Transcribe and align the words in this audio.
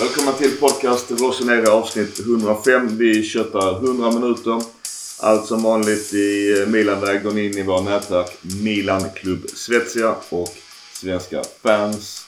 Välkomna 0.00 0.32
till 0.32 0.56
podcast 0.60 1.10
Rosenera 1.10 1.72
avsnitt 1.72 2.20
105. 2.20 2.88
Vi 2.98 3.22
köttar 3.22 3.84
100 3.84 4.10
minuter. 4.10 4.62
Allt 5.22 5.46
som 5.46 5.62
vanligt 5.62 6.14
i 6.14 6.54
Milanväg. 6.68 7.22
Går 7.22 7.30
ni 7.30 7.46
in 7.46 7.58
i 7.58 7.62
våra 7.62 7.80
nätverk 7.80 8.38
Milan 8.64 9.00
Club 9.14 9.48
Svezia 9.48 10.14
och 10.30 10.48
svenska 10.92 11.42
fans. 11.62 12.26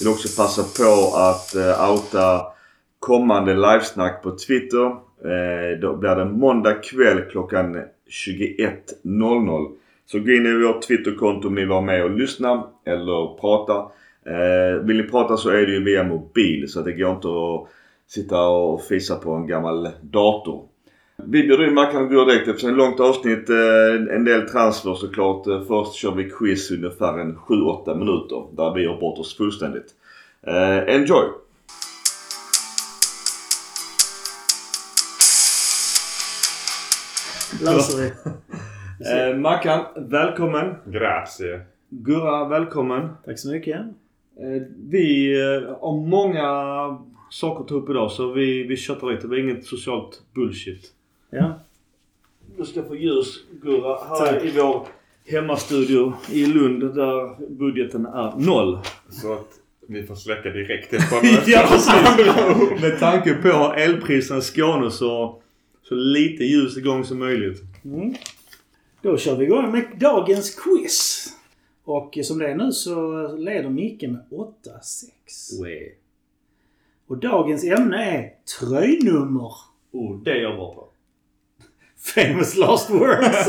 Vill 0.00 0.08
också 0.08 0.42
passa 0.42 0.62
på 0.62 1.16
att 1.16 1.54
eh, 1.54 1.90
outa 1.90 2.42
kommande 2.98 3.54
livesnack 3.54 4.22
på 4.22 4.30
Twitter. 4.30 4.86
Eh, 5.24 5.80
då 5.80 5.96
blir 5.96 6.14
det 6.14 6.24
måndag 6.24 6.74
kväll 6.74 7.20
klockan 7.30 7.76
21.00. 7.76 9.72
Så 10.06 10.18
gå 10.18 10.30
in 10.30 10.46
i 10.46 10.64
vårt 10.66 10.82
Twitterkonto 10.82 11.48
om 11.48 11.54
ni 11.54 11.60
vill 11.60 11.68
vara 11.68 11.80
med 11.80 12.04
och 12.04 12.10
lyssna 12.10 12.66
eller 12.86 13.40
prata. 13.40 13.90
Eh, 14.28 14.82
vill 14.82 14.96
ni 14.96 15.02
prata 15.02 15.36
så 15.36 15.50
är 15.50 15.66
det 15.66 15.72
ju 15.72 15.84
via 15.84 16.04
mobil 16.04 16.68
så 16.68 16.80
det 16.80 16.92
går 16.92 17.10
inte 17.10 17.28
att 17.28 17.68
sitta 18.06 18.48
och 18.48 18.82
fisa 18.82 19.16
på 19.16 19.32
en 19.32 19.46
gammal 19.46 19.88
dator. 20.00 20.64
Vi 21.24 21.42
bjuder 21.42 21.66
in 21.68 21.74
Mackan 21.74 22.16
och 22.16 22.26
direkt 22.26 22.48
efter 22.48 22.68
ett 22.68 22.76
långt 22.76 23.00
avsnitt. 23.00 23.50
Eh, 23.50 24.14
en 24.16 24.24
del 24.24 24.48
transfer 24.48 24.94
såklart. 24.94 25.46
Eh, 25.46 25.62
först 25.62 25.94
kör 25.94 26.12
vi 26.12 26.30
quiz 26.30 26.70
ungefär 26.70 27.18
en 27.18 27.36
7-8 27.36 27.94
minuter 27.94 28.56
där 28.56 28.74
vi 28.74 28.86
har 28.86 29.00
bort 29.00 29.18
oss 29.18 29.36
fullständigt. 29.36 29.86
Eh, 30.42 30.94
enjoy! 30.94 31.24
Löser 37.64 37.98
vi. 38.02 38.12
Eh, 39.10 39.36
Mackan, 39.36 39.84
välkommen! 39.96 40.74
Grazie. 40.86 41.60
Gurra, 41.88 42.48
välkommen! 42.48 43.08
Tack 43.24 43.38
så 43.38 43.50
mycket. 43.50 43.80
Eh, 44.38 44.62
vi 44.88 45.40
eh, 45.40 45.78
har 45.80 46.06
många 46.06 46.48
saker 47.30 47.62
att 47.62 47.68
ta 47.68 47.74
upp 47.74 47.90
idag 47.90 48.10
så 48.10 48.32
vi, 48.32 48.62
vi 48.62 48.76
köttar 48.76 49.12
lite. 49.12 49.26
Det 49.26 49.36
är 49.36 49.40
inget 49.40 49.66
socialt 49.66 50.22
bullshit. 50.34 50.92
Ja. 51.30 51.60
Du 52.56 52.64
ska 52.64 52.82
få 52.82 52.96
ljus 52.96 53.44
Gurra. 53.62 53.98
Här 54.08 54.32
Tack. 54.32 54.44
i 54.44 54.50
vår 54.56 54.86
hemmastudio 55.26 56.12
i 56.32 56.46
Lund 56.46 56.80
där 56.80 57.48
budgeten 57.50 58.06
är 58.06 58.36
noll. 58.36 58.78
Så 59.10 59.32
att 59.32 59.48
vi 59.88 60.02
får 60.02 60.14
släcka 60.14 60.50
direkt 60.50 60.92
efter 60.92 61.16
ja 61.46 61.66
precis! 61.68 62.80
Med 62.82 62.98
tanke 62.98 63.34
på 63.34 63.74
elpriserna 63.76 64.38
i 64.38 64.42
Skåne 64.42 64.90
så, 64.90 65.42
så 65.82 65.94
lite 65.94 66.44
ljus 66.44 66.76
igång 66.76 67.04
som 67.04 67.18
möjligt. 67.18 67.62
Mm. 67.84 68.14
Då 69.02 69.16
kör 69.16 69.36
vi 69.36 69.44
igång 69.44 69.72
med 69.72 69.84
dagens 70.00 70.54
quiz. 70.54 71.28
Och 71.88 72.18
som 72.22 72.38
det 72.38 72.50
är 72.50 72.54
nu 72.54 72.72
så 72.72 73.26
leder 73.36 73.68
Micke 73.68 74.02
med 74.02 74.20
8-6. 74.30 75.60
Way. 75.60 75.92
Och 77.06 77.18
dagens 77.18 77.64
ämne 77.64 78.04
är 78.04 78.34
tröjnummer. 78.58 79.52
Oh, 79.92 80.22
det 80.22 80.30
är 80.30 80.42
jag 80.42 80.56
bra 80.56 80.74
på. 80.74 80.88
Famous 82.14 82.56
last 82.56 82.90
words. 82.90 83.48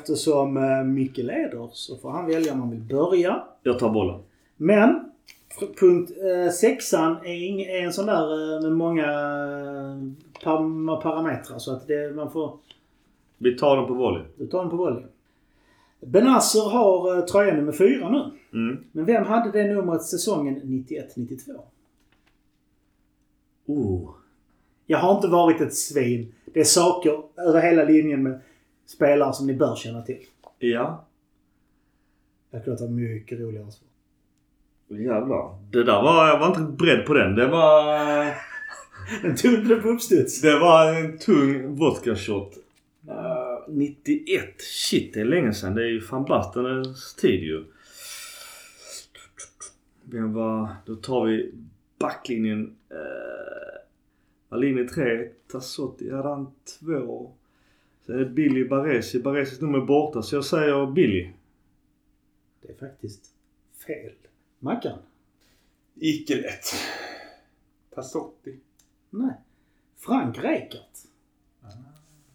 Eftersom 0.00 0.56
eh, 0.56 0.84
Micke 0.84 1.18
leder 1.18 1.68
så 1.72 1.96
får 1.96 2.10
han 2.10 2.26
välja 2.26 2.52
om 2.52 2.60
han 2.60 2.70
vill 2.70 2.80
börja. 2.80 3.42
Jag 3.62 3.78
tar 3.78 3.90
bollen. 3.90 4.20
Men 4.56 5.12
punkt 5.80 6.10
eh, 6.10 6.52
sexan 6.52 7.16
är, 7.24 7.84
en 7.84 7.92
sån 7.92 8.06
där 8.06 8.56
eh, 8.56 8.62
med 8.62 8.72
många 8.72 9.04
eh, 9.04 9.98
par- 10.44 11.00
parametrar. 11.00 11.58
Så 11.58 11.72
att 11.72 11.86
det, 11.86 12.14
man 12.14 12.30
får... 12.30 12.58
Vi 13.38 13.58
tar 13.58 13.76
den 13.76 13.86
på 13.86 13.94
volley. 13.94 14.22
Du 14.36 14.46
tar 14.46 14.58
den 14.60 14.70
på 14.70 14.76
volley. 14.76 15.04
Benasser 16.06 16.70
har 16.70 17.18
eh, 17.18 17.24
tröja 17.24 17.54
nummer 17.54 17.72
fyra 17.72 18.08
nu. 18.08 18.30
Mm. 18.58 18.84
Men 18.92 19.04
vem 19.04 19.24
hade 19.24 19.52
det 19.52 19.74
numret 19.74 20.02
säsongen 20.02 20.60
91-92? 20.62 21.60
Oh. 23.66 24.10
Jag 24.86 24.98
har 24.98 25.16
inte 25.16 25.28
varit 25.28 25.60
ett 25.60 25.74
svin. 25.74 26.34
Det 26.44 26.60
är 26.60 26.64
saker 26.64 27.22
över 27.36 27.60
hela 27.60 27.84
linjen 27.84 28.22
med 28.22 28.40
spelare 28.86 29.32
som 29.32 29.46
ni 29.46 29.54
bör 29.54 29.76
känna 29.76 30.02
till. 30.02 30.20
Ja. 30.58 31.04
Jag 32.50 32.64
det 32.64 32.80
var 32.80 32.88
mycket 32.88 33.40
roligare 33.40 33.70
svar. 33.70 33.88
Jävlar. 34.98 35.58
Det 35.70 35.84
där 35.84 36.02
var... 36.02 36.28
Jag 36.28 36.38
var 36.38 36.46
inte 36.46 36.84
beredd 36.84 37.06
på 37.06 37.14
den. 37.14 37.34
Det 37.34 37.46
var... 37.46 38.24
Tog 39.36 39.68
du 39.68 39.82
på 39.82 39.88
uppstuds. 39.88 40.40
Det 40.40 40.58
var 40.58 40.94
en 40.94 41.18
tung 41.18 41.74
vodka 41.76 42.16
shot. 42.16 42.52
Uh, 43.08 43.43
91. 43.68 44.60
Shit, 44.62 45.14
det 45.14 45.20
är 45.20 45.24
länge 45.24 45.54
sedan. 45.54 45.74
Det 45.74 45.82
är 45.82 45.88
ju 45.88 46.00
fan 46.00 46.24
Bastenens 46.24 47.14
tid 47.14 47.42
ju. 47.42 47.64
Vem 50.02 50.32
var... 50.32 50.76
Då 50.86 50.96
tar 50.96 51.26
vi 51.26 51.52
backlinjen. 51.98 52.76
Var 54.48 54.58
linje 54.58 54.88
3. 54.88 55.28
Tassotti 55.46 56.10
hade 56.10 56.28
han 56.28 56.52
2. 56.80 57.32
Sen 58.06 58.14
är 58.14 58.18
det 58.18 58.30
Billy 58.30 58.64
Baresi. 58.64 59.22
Baresis 59.22 59.60
nummer 59.60 59.78
är 59.78 59.86
borta 59.86 60.22
så 60.22 60.36
jag 60.36 60.44
säger 60.44 60.86
Billy. 60.86 61.30
Det 62.62 62.68
är 62.68 62.76
faktiskt 62.76 63.30
fel. 63.86 64.12
Mackan? 64.58 64.98
Icke 65.94 66.34
lätt. 66.34 66.64
Tassotti. 67.94 68.58
Nej. 69.10 69.34
Frank 69.98 70.38
Rijkaard. 70.38 70.82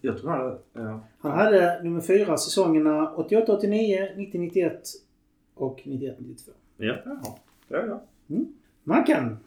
Jag 0.02 0.18
tror 0.18 0.30
han... 0.30 0.58
Ja. 0.74 1.00
Han 1.20 1.32
hade 1.32 1.84
nummer 1.84 2.02
fyra 2.02 2.38
säsongerna 2.38 3.14
88-89, 3.18 4.16
90-91 4.16 4.78
och 5.56 5.82
91-92. 5.86 6.50
Ja. 6.78 6.96
Jaha. 7.06 7.36
Ja, 7.68 7.86
ja. 7.88 8.02
Mackan? 8.84 9.38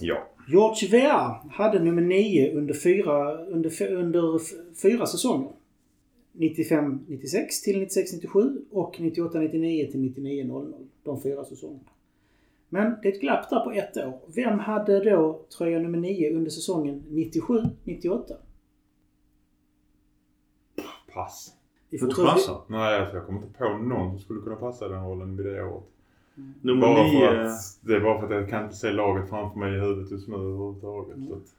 Ja. 0.00 0.26
George 0.48 0.88
Weah 0.90 1.46
hade 1.50 1.78
nummer 1.78 2.02
9 2.02 2.52
under 2.52 2.74
fyra, 2.74 3.44
under, 3.44 3.92
under 3.92 4.40
fyra 4.82 5.06
säsonger. 5.06 5.52
95-96 6.32 7.64
till 7.64 7.86
96-97 7.86 8.58
och 8.70 8.96
98-99 8.98 9.90
till 9.90 10.00
99-00. 10.00 10.86
De 11.02 11.22
fyra 11.22 11.44
säsongerna. 11.44 11.90
Men 12.68 12.94
det 13.02 13.08
är 13.08 13.12
ett 13.12 13.20
glapp 13.20 13.50
där 13.50 13.60
på 13.60 13.70
ett 13.70 13.96
år. 13.96 14.20
Vem 14.34 14.58
hade 14.58 15.10
då 15.10 15.40
tröja 15.58 15.78
nummer 15.78 15.98
9 15.98 16.36
under 16.36 16.50
säsongen 16.50 17.04
97-98? 17.08 18.32
Pass. 21.14 21.52
Du 21.90 21.98
får 21.98 22.06
tro- 22.06 22.24
chansar. 22.26 22.60
Nej, 22.66 23.00
alltså, 23.00 23.16
jag 23.16 23.26
kommer 23.26 23.42
inte 23.42 23.58
på 23.58 23.68
någon 23.78 24.10
som 24.10 24.18
skulle 24.18 24.40
kunna 24.40 24.56
passa 24.56 24.88
den 24.88 25.04
rollen 25.04 25.36
vid 25.36 25.46
det 25.46 25.62
året. 25.64 25.84
Nummer 26.60 26.80
Bara 26.80 26.94
för 27.10 27.34
9. 27.34 27.40
att, 27.46 27.78
det 27.80 27.94
är 27.96 28.00
bara 28.00 28.18
för 28.20 28.26
att 28.26 28.40
jag 28.40 28.50
kan 28.50 28.64
inte 28.64 28.76
se 28.76 28.92
laget 28.92 29.28
framför 29.28 29.58
mig 29.58 29.76
i 29.76 29.80
huvudet 29.80 30.10
just 30.10 30.28
nu 30.28 30.34
överhuvudtaget. 30.34 31.16
Så 31.28 31.34
att, 31.34 31.54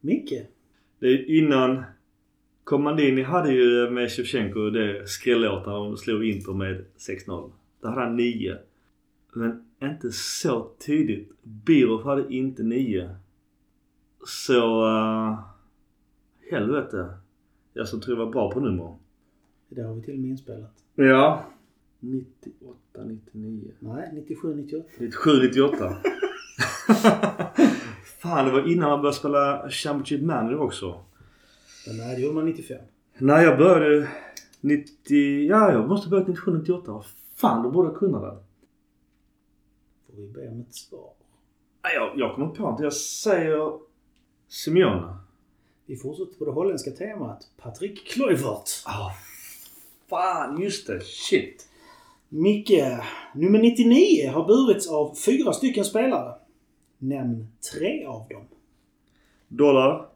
Micke? 0.00 0.32
Det 0.98 1.06
är 1.06 1.30
innan 1.30 1.82
Komandini 2.64 3.22
hade 3.22 3.52
ju 3.52 3.90
med 3.90 4.10
Shevchenko 4.12 4.70
det 4.70 5.08
skrällåt 5.08 5.66
när 5.66 5.72
de 5.72 5.96
slog 5.96 6.24
Inter 6.24 6.52
med 6.52 6.84
6-0. 6.98 7.50
Där 7.80 7.88
hade 7.88 8.00
han 8.00 8.16
9. 8.16 8.56
Men 9.32 9.64
inte 9.82 10.10
så 10.12 10.70
tidigt. 10.78 11.32
Birov 11.42 12.04
hade 12.04 12.34
inte 12.34 12.62
9. 12.62 13.10
Så... 14.26 14.86
Uh, 14.86 15.38
helvete. 16.50 17.08
Jag 17.72 17.88
som 17.88 18.00
tror 18.00 18.18
jag 18.18 18.24
var 18.24 18.32
bra 18.32 18.50
på 18.50 18.60
nummer. 18.60 18.96
Det 19.68 19.82
har 19.82 19.94
vi 19.94 20.02
till 20.02 20.14
och 20.14 20.20
med 20.20 20.30
inspelat. 20.30 20.84
Ja. 20.94 21.44
98, 22.00 23.04
99. 23.04 23.70
Nej, 23.78 24.10
97, 24.12 24.54
98. 24.54 24.88
97, 24.98 25.30
98. 25.42 25.96
Fan, 28.20 28.44
det 28.46 28.52
var 28.52 28.72
innan 28.72 28.90
man 28.90 29.00
började 29.00 29.16
spela 29.16 29.70
Championship 29.70 30.22
Manager 30.22 30.60
också. 30.60 31.04
Men 31.86 31.96
nej, 31.96 32.16
det 32.16 32.22
gjorde 32.22 32.34
man 32.34 32.44
95. 32.44 32.78
Nej, 33.18 33.44
jag 33.44 33.58
började 33.58 34.08
90... 34.60 35.48
Ja, 35.48 35.72
jag 35.72 35.88
måste 35.88 36.06
ha 36.06 36.10
börjat 36.10 36.28
97, 36.28 36.58
98. 36.58 36.92
Vad 36.92 37.04
fan, 37.36 37.62
då 37.62 37.70
borde 37.70 37.88
jag 37.88 37.96
kunna 37.96 38.20
det. 38.20 38.36
Får 40.06 40.16
vi 40.16 40.28
be 40.28 40.48
om 40.48 40.60
ett 40.60 40.74
svar. 40.74 41.12
Nej, 41.82 41.94
jag, 41.94 42.12
jag 42.16 42.34
kommer 42.34 42.46
inte 42.46 42.60
på 42.60 42.70
något. 42.70 42.80
Jag 42.80 42.92
säger 42.92 43.72
Simeone. 44.48 45.16
Vi 45.90 45.96
fortsätter 45.96 46.38
på 46.38 46.44
det 46.44 46.50
holländska 46.50 46.90
temat. 46.90 47.50
Patrik 47.62 48.06
Kluivert. 48.06 48.70
Ah, 48.86 49.10
fan, 50.10 50.62
just 50.62 50.86
det. 50.86 51.00
Shit. 51.04 51.68
Micke, 52.28 52.82
nummer 53.34 53.58
99 53.58 54.30
har 54.30 54.46
burits 54.46 54.88
av 54.88 55.14
fyra 55.14 55.52
stycken 55.52 55.84
spelare. 55.84 56.34
Nämn 56.98 57.46
tre 57.72 58.04
av 58.04 58.28
dem. 58.28 58.42
Dollar. 59.48 60.06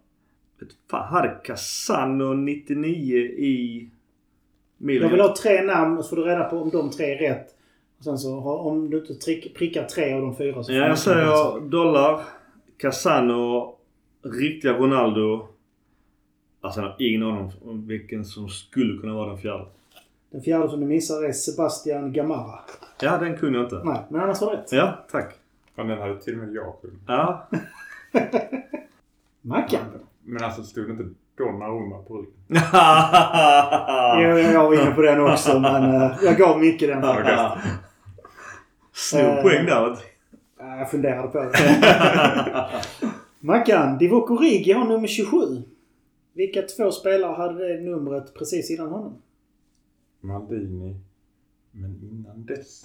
Fan, 0.91 1.09
hade 1.09 1.29
Casano 1.45 2.35
99 2.35 3.17
i 3.19 3.91
Milan? 4.79 5.03
Jag 5.03 5.11
vill 5.11 5.21
ha 5.21 5.37
tre 5.37 5.63
namn 5.63 5.99
och 5.99 6.05
så 6.05 6.09
får 6.09 6.17
du 6.17 6.23
reda 6.25 6.45
på 6.45 6.57
om 6.57 6.71
de 6.71 6.91
tre 6.91 7.15
är 7.15 7.19
rätt. 7.19 7.55
Och 7.99 8.05
sen 8.05 8.19
så 8.19 8.41
om 8.41 8.91
du 8.91 8.99
inte 8.99 9.49
prickar 9.55 9.85
tre 9.85 10.13
av 10.13 10.21
de 10.21 10.37
fyra 10.37 10.65
så 10.65 10.73
Ja, 10.73 10.89
jag 10.89 10.99
säger. 10.99 11.61
Dollar, 11.71 12.21
Casano, 12.77 13.77
riktiga 14.23 14.73
Ronaldo. 14.73 15.49
Alltså 16.65 16.81
jag 16.81 16.89
har 16.89 16.97
ingen 16.99 17.23
aning 17.23 17.53
om 17.65 17.87
vilken 17.87 18.25
som 18.25 18.49
skulle 18.49 19.01
kunna 19.01 19.15
vara 19.15 19.29
den 19.29 19.39
fjärde. 19.39 19.65
Den 20.31 20.43
fjärde 20.43 20.69
som 20.69 20.81
du 20.81 20.87
missar 20.87 21.25
är 21.25 21.33
Sebastian 21.33 22.13
Gamara. 22.13 22.59
Ja, 23.01 23.17
den 23.19 23.37
kunde 23.37 23.59
jag 23.59 23.67
inte. 23.67 23.81
Nej, 23.85 24.01
men 24.09 24.21
annars 24.21 24.41
var 24.41 24.51
det 24.51 24.57
rätt. 24.57 24.73
Ja, 24.73 24.99
tack. 25.11 25.35
Men 25.75 25.89
den 25.89 25.99
hade 25.99 26.21
till 26.21 26.33
och 26.41 26.47
med 26.47 26.55
jag 26.55 26.75
sjungit. 26.83 27.01
Ja. 27.07 27.49
Mackan? 29.43 29.81
Men 30.23 30.45
alltså 30.45 30.61
det 30.61 30.67
stod 30.67 30.91
inte 30.91 31.05
Donnarumma 31.39 31.99
på 31.99 32.17
ryggen. 32.17 32.33
Jo, 34.23 34.53
jag 34.53 34.65
var 34.65 34.75
inne 34.83 34.91
på 34.95 35.03
den 35.03 35.21
också 35.21 35.59
men 35.61 35.95
eh, 36.03 36.13
jag 36.23 36.37
gav 36.37 36.61
Micke 36.61 36.81
den. 36.81 37.01
Ja. 37.03 37.59
Stor 38.93 39.19
Eh. 39.21 39.43
poäng 39.43 39.67
där. 39.67 39.97
Jag 40.59 40.91
funderade 40.91 41.29
på 41.29 41.39
det. 41.39 41.51
Mackan, 43.41 43.99
Divock 43.99 44.31
Origi 44.31 44.73
har 44.73 44.85
nummer 44.85 45.09
27. 45.09 45.37
Vilka 46.35 46.63
två 46.63 46.91
spelare 46.93 47.35
hade 47.37 47.69
det 47.69 47.81
numret 47.81 48.35
precis 48.35 48.71
innan 48.71 48.89
honom? 48.89 49.23
Maldini. 50.21 50.97
Men 51.71 52.01
innan 52.03 52.45
dess. 52.47 52.85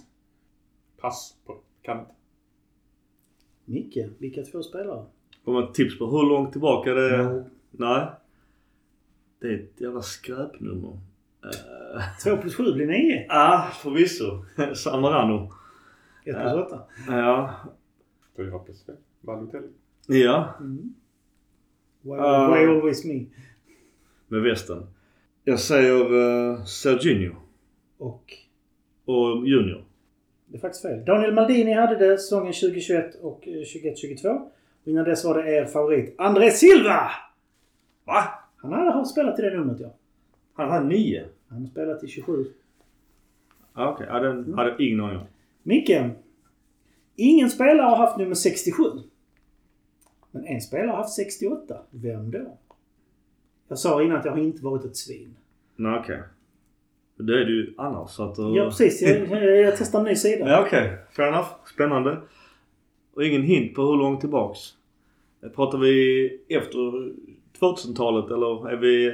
Pass 0.97 1.35
på 1.45 1.57
kant. 1.81 2.07
Micke, 3.65 3.97
vilka 4.17 4.43
två 4.43 4.63
spelare? 4.63 5.05
Har 5.45 5.53
man 5.53 5.73
tips 5.73 5.99
på 5.99 6.05
hur 6.05 6.29
långt 6.29 6.51
tillbaka 6.51 6.93
det 6.93 7.15
är? 7.15 7.23
No. 7.23 7.45
Nej. 7.71 8.07
Det 9.39 9.47
är 9.47 9.59
ett 9.59 9.81
jävla 9.81 10.01
skräpnummer. 10.01 10.99
Uh, 11.45 12.01
2 12.23 12.37
plus 12.37 12.55
7 12.55 12.73
blir 12.73 12.87
9. 12.87 13.25
ah, 13.29 13.61
förvisso. 13.83 14.45
Samarano. 14.75 15.51
1 16.25 16.35
plus 16.35 16.53
8. 16.53 16.81
Ja. 17.07 17.55
Fyra 18.37 18.59
plus 18.59 18.83
fem. 18.85 18.95
Balotelli. 19.21 19.67
Ja. 20.07 20.53
Mm. 20.59 20.93
Why, 22.01 22.11
Ah. 22.19 22.47
why 22.55 22.65
always 22.65 23.05
me? 23.05 23.25
Med 24.27 24.41
västen. 24.41 24.83
Jag 25.43 25.59
säger 25.59 26.13
uh, 26.13 26.63
Serginho. 26.65 27.35
Och 27.97 28.33
Och 29.05 29.47
Junior. 29.47 29.83
det 30.47 30.57
är 30.57 30.61
faktiskt 30.61 30.81
fel. 30.81 31.05
Daniel 31.05 31.33
Maldini 31.33 31.73
hade 31.73 31.95
det 31.95 32.17
säsongen 32.17 32.53
2021 32.53 33.15
och 33.21 33.47
eh, 33.47 33.51
21-22. 33.51 34.27
Och 34.81 34.87
innan 34.87 35.05
dess 35.05 35.25
var 35.25 35.43
det 35.43 35.49
er 35.57 35.65
favorit 35.65 36.15
André 36.17 36.51
Silva! 36.51 37.11
Va? 38.05 38.23
Han 38.57 38.73
hade 38.73 38.91
har 38.91 39.05
spelat 39.05 39.39
i 39.39 39.41
det 39.41 39.57
numret 39.57 39.79
ja. 39.79 39.93
Han 40.53 40.69
hade 40.69 40.85
nio. 40.85 41.25
Han 41.49 41.61
har 41.61 41.67
spelat 41.67 42.03
i 42.03 42.07
27. 42.07 42.45
Ah, 43.73 43.89
Okej, 43.93 44.07
ja, 44.09 44.19
den 44.19 44.53
hade 44.53 44.75
ingen 44.83 44.99
aning 45.01 45.17
om. 45.17 45.25
Micke. 45.63 46.01
Ingen 47.15 47.49
spelare 47.49 47.81
har 47.89 47.95
haft 47.97 48.17
nummer 48.17 48.35
67. 48.35 48.83
Men 50.31 50.45
en 50.45 50.61
spelare 50.61 50.87
har 50.89 50.97
haft 50.97 51.15
68. 51.15 51.77
Vem 51.91 52.31
då? 52.31 52.57
Jag 53.67 53.77
sa 53.79 54.03
innan 54.03 54.17
att 54.17 54.25
jag 54.25 54.39
inte 54.39 54.63
varit 54.63 54.85
ett 54.85 54.97
svin. 54.97 55.35
Nej, 55.75 55.99
okej. 55.99 56.19
Det 57.15 57.33
är 57.33 57.45
du 57.45 57.73
annars. 57.77 58.11
Så 58.11 58.23
att, 58.23 58.39
uh... 58.39 58.55
Ja 58.55 58.65
precis, 58.65 59.01
jag, 59.01 59.27
jag, 59.27 59.57
jag 59.59 59.77
testar 59.77 59.99
en 59.99 60.05
ny 60.05 60.15
sida. 60.15 60.49
Ja, 60.49 60.63
okej. 60.67 60.97
Fair 61.15 61.27
enough. 61.27 61.47
Spännande. 61.73 62.17
Och 63.13 63.23
ingen 63.25 63.43
hint 63.43 63.75
på 63.75 63.81
hur 63.81 63.97
långt 63.97 64.19
tillbaks? 64.19 64.59
Pratar 65.55 65.77
vi 65.77 66.27
efter 66.49 66.77
2000-talet 67.59 68.31
eller 68.31 68.69
är 68.69 68.75
vi 68.75 69.05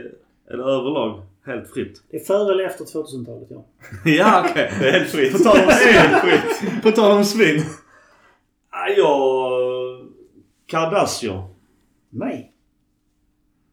det 0.48 0.54
överlag 0.64 1.22
helt 1.46 1.70
fritt? 1.74 2.04
Det 2.10 2.18
är 2.18 2.24
före 2.24 2.54
eller 2.54 2.64
efter 2.64 2.86
2000-talet 2.86 3.48
ja. 3.52 3.66
ja, 4.06 4.46
okej. 4.50 4.72
Det 4.80 4.88
är 4.90 4.92
helt 4.92 5.10
fritt. 5.10 5.32
På 5.32 5.38
tal 5.38 5.58
om 5.58 5.72
svin. 5.72 6.82
På 6.84 6.92
tal 6.92 7.18
om 7.18 7.24
svin. 7.26 7.62
Ah, 8.70 8.88
Jag... 8.98 9.55
Kardashian. 10.66 11.44
Nej. 12.10 12.52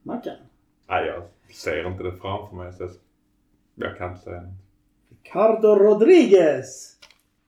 Mackan. 0.02 0.36
Nej, 0.88 1.06
jag 1.06 1.22
ser 1.54 1.86
inte 1.86 2.02
det 2.02 2.12
framför 2.12 2.56
mig. 2.56 2.72
Så 2.72 2.88
jag- 3.74 3.96
kan 3.98 4.10
inte 4.12 4.22
säga 4.24 4.40
något. 4.40 4.52
Ricardo 5.10 5.68
Rodriguez. 5.74 6.96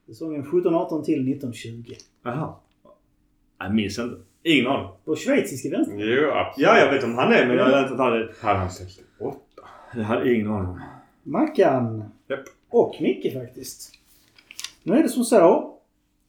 Säsongen 0.06 0.44
17-18 0.44 1.04
till 1.04 1.24
1920. 1.28 1.94
Jaha. 2.22 2.54
Jag 3.58 3.74
minns 3.74 3.98
inte. 3.98 4.16
Ingen 4.42 4.66
aning. 4.66 4.88
På 5.04 5.16
schweiziska 5.16 5.68
vänster. 5.70 5.94
Jo, 5.98 6.30
absolut. 6.30 6.68
Ja, 6.68 6.78
jag 6.78 6.92
vet 6.92 7.04
om 7.04 7.14
han 7.14 7.32
är 7.32 7.46
men 7.46 7.56
jag 7.56 7.66
vet 7.70 7.82
inte 7.82 7.92
att 7.94 7.98
han 8.00 8.12
är... 8.12 8.34
Hade 8.42 8.58
han 8.58 8.70
68? 8.70 9.38
Jag 9.94 10.02
hade 10.02 10.34
ingen 10.34 10.50
aning 10.50 10.68
om. 10.68 10.80
Mackan. 11.22 12.04
Japp. 12.28 12.40
Och 12.68 12.96
Micke 13.00 13.32
faktiskt. 13.34 13.92
Nu 14.82 14.94
är 14.96 15.02
det 15.02 15.08
som 15.08 15.24
så 15.24 15.74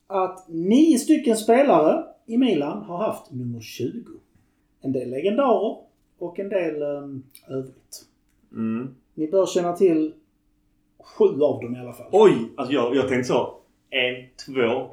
att 0.07 0.45
nio 0.49 0.97
stycken 0.97 1.37
spelare 1.37 2.03
i 2.25 2.37
Milan 2.37 2.83
har 2.83 2.97
haft 2.97 3.31
nummer 3.31 3.59
20. 3.59 3.91
En 4.81 4.91
del 4.91 5.09
legendarer 5.09 5.77
och 6.19 6.39
en 6.39 6.49
del 6.49 6.81
um, 6.83 7.23
övrigt. 7.49 8.05
Mm. 8.51 8.95
Ni 9.13 9.27
bör 9.27 9.45
känna 9.45 9.73
till 9.73 10.13
sju 11.03 11.25
av 11.25 11.61
dem 11.61 11.75
i 11.75 11.79
alla 11.79 11.93
fall. 11.93 12.07
Oj! 12.11 12.33
Alltså 12.57 12.73
jag, 12.73 12.95
jag 12.95 13.07
tänkte 13.07 13.27
så. 13.27 13.55
En, 13.89 14.15
två. 14.45 14.61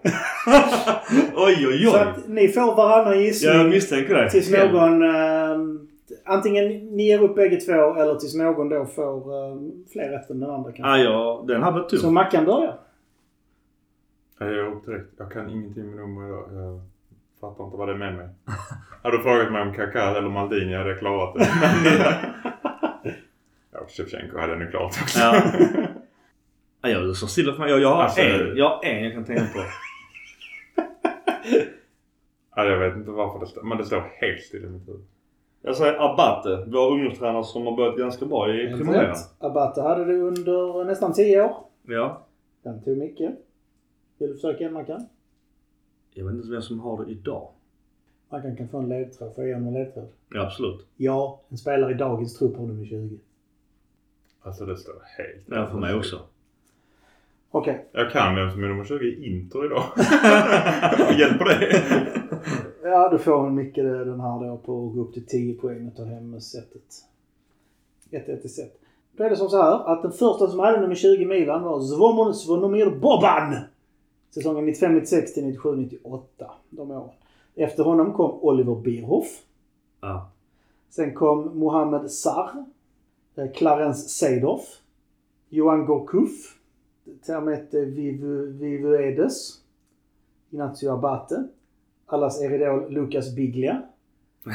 oj, 1.37 1.67
oj, 1.69 1.85
Så 1.85 1.95
oj. 1.97 2.01
att 2.01 2.29
ni 2.29 2.49
får 2.49 2.75
varannan 2.77 3.21
gissning 3.23 3.53
Jag 3.53 3.71
misstänker 3.71 4.15
det. 4.15 4.31
tills 4.31 4.51
någon... 4.51 5.03
ehm, 5.03 5.89
antingen 6.25 6.67
ni 6.97 7.07
ger 7.07 7.23
upp 7.23 7.35
bägge 7.35 7.57
två 7.57 7.73
eller 7.95 8.15
tills 8.15 8.35
någon 8.35 8.69
då 8.69 8.85
får 8.87 9.35
um, 9.35 9.85
fler 9.93 10.09
rätt 10.09 10.31
än 10.31 10.41
den 10.41 10.51
andra 10.51 10.73
kanske. 10.73 10.93
Ah, 10.93 10.97
ja, 10.99 11.45
den 11.49 11.63
här 11.63 11.73
var 11.73 11.89
Så. 11.89 12.11
Mackan 12.11 12.45
börjar. 12.45 12.79
Jag 14.39 14.73
upp 14.73 14.87
direkt. 14.87 15.09
Jag 15.17 15.33
kan 15.33 15.51
ingenting 15.51 15.87
med 15.87 15.97
nummer 15.97 16.29
idag. 16.29 16.49
Jag 16.53 16.81
fattar 17.43 17.65
inte 17.65 17.77
vad 17.77 17.89
det 17.89 17.93
är 17.95 17.99
med 17.99 18.15
mig. 18.15 18.29
Hade 19.03 19.17
du 19.17 19.23
frågat 19.23 19.53
mig 19.53 19.63
om 19.63 19.75
Kaká 19.75 20.17
eller 20.17 20.29
Maldini 20.29 20.75
hade 20.75 20.91
jag 20.91 20.99
klarat 20.99 21.35
det. 21.35 21.47
Ja, 23.75 23.79
Shevchenko 23.89 24.39
hade 24.39 24.53
jag 24.53 24.59
nu 24.59 24.71
klarat 24.71 24.99
också. 25.03 25.19
Ja. 25.21 25.43
Jag 26.91 27.17
står 27.17 27.27
stilla 27.27 27.53
för 27.53 27.61
mig. 27.61 27.71
Jag, 27.71 27.81
jag, 27.81 27.95
har 27.95 28.03
Alltså- 28.03 28.21
en, 28.21 28.57
jag 28.57 28.69
har 28.69 28.85
en 28.85 29.05
jag 29.05 29.13
kan 29.13 29.25
tänka 29.25 29.43
på. 29.43 29.61
Ja, 32.57 32.65
jag 32.65 32.79
vet 32.79 32.97
inte 32.97 33.11
varför 33.11 33.41
det 33.41 33.47
står. 33.47 33.63
Men 33.63 33.79
det 33.79 33.85
står 33.85 34.01
helt 34.21 34.41
still 34.43 34.65
i 34.65 34.69
mitt 34.69 34.89
huvud. 34.89 35.05
Jag 35.63 35.77
säger 35.77 35.93
Abate, 36.13 36.65
vår 36.67 36.91
ungdomstränare 36.93 37.45
som 37.45 37.67
har 37.67 37.77
börjat 37.77 37.97
ganska 37.99 38.27
bra 38.27 38.51
i 38.51 38.67
rätt. 38.67 39.17
Abate 39.39 39.83
hade 39.83 40.05
det 40.05 40.15
under 40.19 40.85
nästan 40.85 41.13
10 41.13 41.43
år. 41.45 41.57
Ja. 41.83 42.27
Den 42.63 42.83
tog 42.85 42.99
Micke. 42.99 43.21
Vill 44.19 44.29
du 44.29 44.35
försöka 44.35 44.65
en 44.65 44.73
Mackan? 44.73 45.09
Jag 46.15 46.25
vet 46.25 46.35
inte 46.35 46.51
vem 46.51 46.63
som 46.63 46.81
har 46.81 47.05
det 47.05 47.11
idag. 47.11 47.49
Mackan 48.29 48.57
kan 48.57 48.69
få 48.69 48.79
en 48.79 48.89
ledtråd. 48.89 49.35
Får 49.35 49.45
jag 49.45 49.49
ge 49.49 49.67
en 49.67 49.75
ledtråd? 49.75 50.09
Ja, 50.31 50.43
absolut. 50.43 50.87
Ja, 50.97 51.41
en 51.49 51.59
spelare 51.59 51.93
i 51.93 51.95
dagens 51.95 52.39
trupp 52.39 52.57
har 52.57 52.67
nummer 52.67 52.85
20. 52.87 53.19
Alltså 54.43 54.67
det 54.67 54.77
står 54.77 54.95
helt... 55.19 55.43
Ja, 55.47 55.67
för 55.67 55.79
mig 55.79 55.95
också. 55.95 56.21
Okej. 57.51 57.87
Jag 57.93 58.11
kan 58.11 58.35
vem 58.37 58.51
som 58.51 58.65
är 58.65 58.69
nummer 58.69 58.85
20 58.85 59.05
i 59.05 59.27
Inter 59.27 59.67
idag. 59.67 59.85
Hjälper 61.19 61.45
det? 61.45 61.83
Ja, 62.83 63.09
då 63.09 63.19
får 63.19 63.51
Micke 63.51 63.77
den 63.77 64.21
här 64.21 64.49
då 64.49 64.57
på 64.57 64.87
att 64.87 64.95
gå 64.95 65.01
upp 65.01 65.15
till 65.15 65.27
10 65.27 65.55
poäng 65.55 65.89
och 65.89 65.97
ta 65.97 66.05
hem 66.05 66.41
setet. 66.41 67.05
1-1 68.11 68.45
i 68.45 68.49
set. 68.49 68.81
Då 69.17 69.25
är 69.25 69.31
det 69.31 69.37
som 69.37 69.49
så 69.49 69.63
här 69.63 69.93
att 69.93 70.03
den 70.03 70.13
första 70.13 70.47
som 70.47 70.59
hade 70.59 70.81
nummer 70.81 70.95
20 70.95 71.23
i 71.23 71.27
Milan 71.27 71.63
var 71.63 71.81
Zvomon 71.81 72.35
Svonomir 72.35 72.91
Boban. 72.91 73.57
Säsongen 74.35 74.69
95-96 74.75 75.27
till 75.27 75.59
97-98. 75.59 76.23
De 76.71 76.91
åren. 76.91 77.11
Efter 77.57 77.85
honom 77.85 78.13
kom 78.13 78.31
Oliver 78.41 78.75
Bierhoff. 78.75 79.27
Ja. 80.01 80.31
Sen 80.91 81.15
kom 81.15 81.59
Mohamed 81.59 82.11
Sarr. 82.11 82.65
eh, 83.37 83.53
Clarence 83.55 84.09
Seedorf. 84.09 84.63
Johan 85.49 85.87
Gourcuff. 85.87 86.59
Termet 87.27 87.75
Vivu, 87.75 88.53
Vivuedes. 88.53 89.55
Ignacio 90.51 90.93
Abate. 90.93 91.45
Allas 92.07 92.43
eridol 92.43 92.93
Lucas 92.93 93.35
Biglia. 93.35 93.83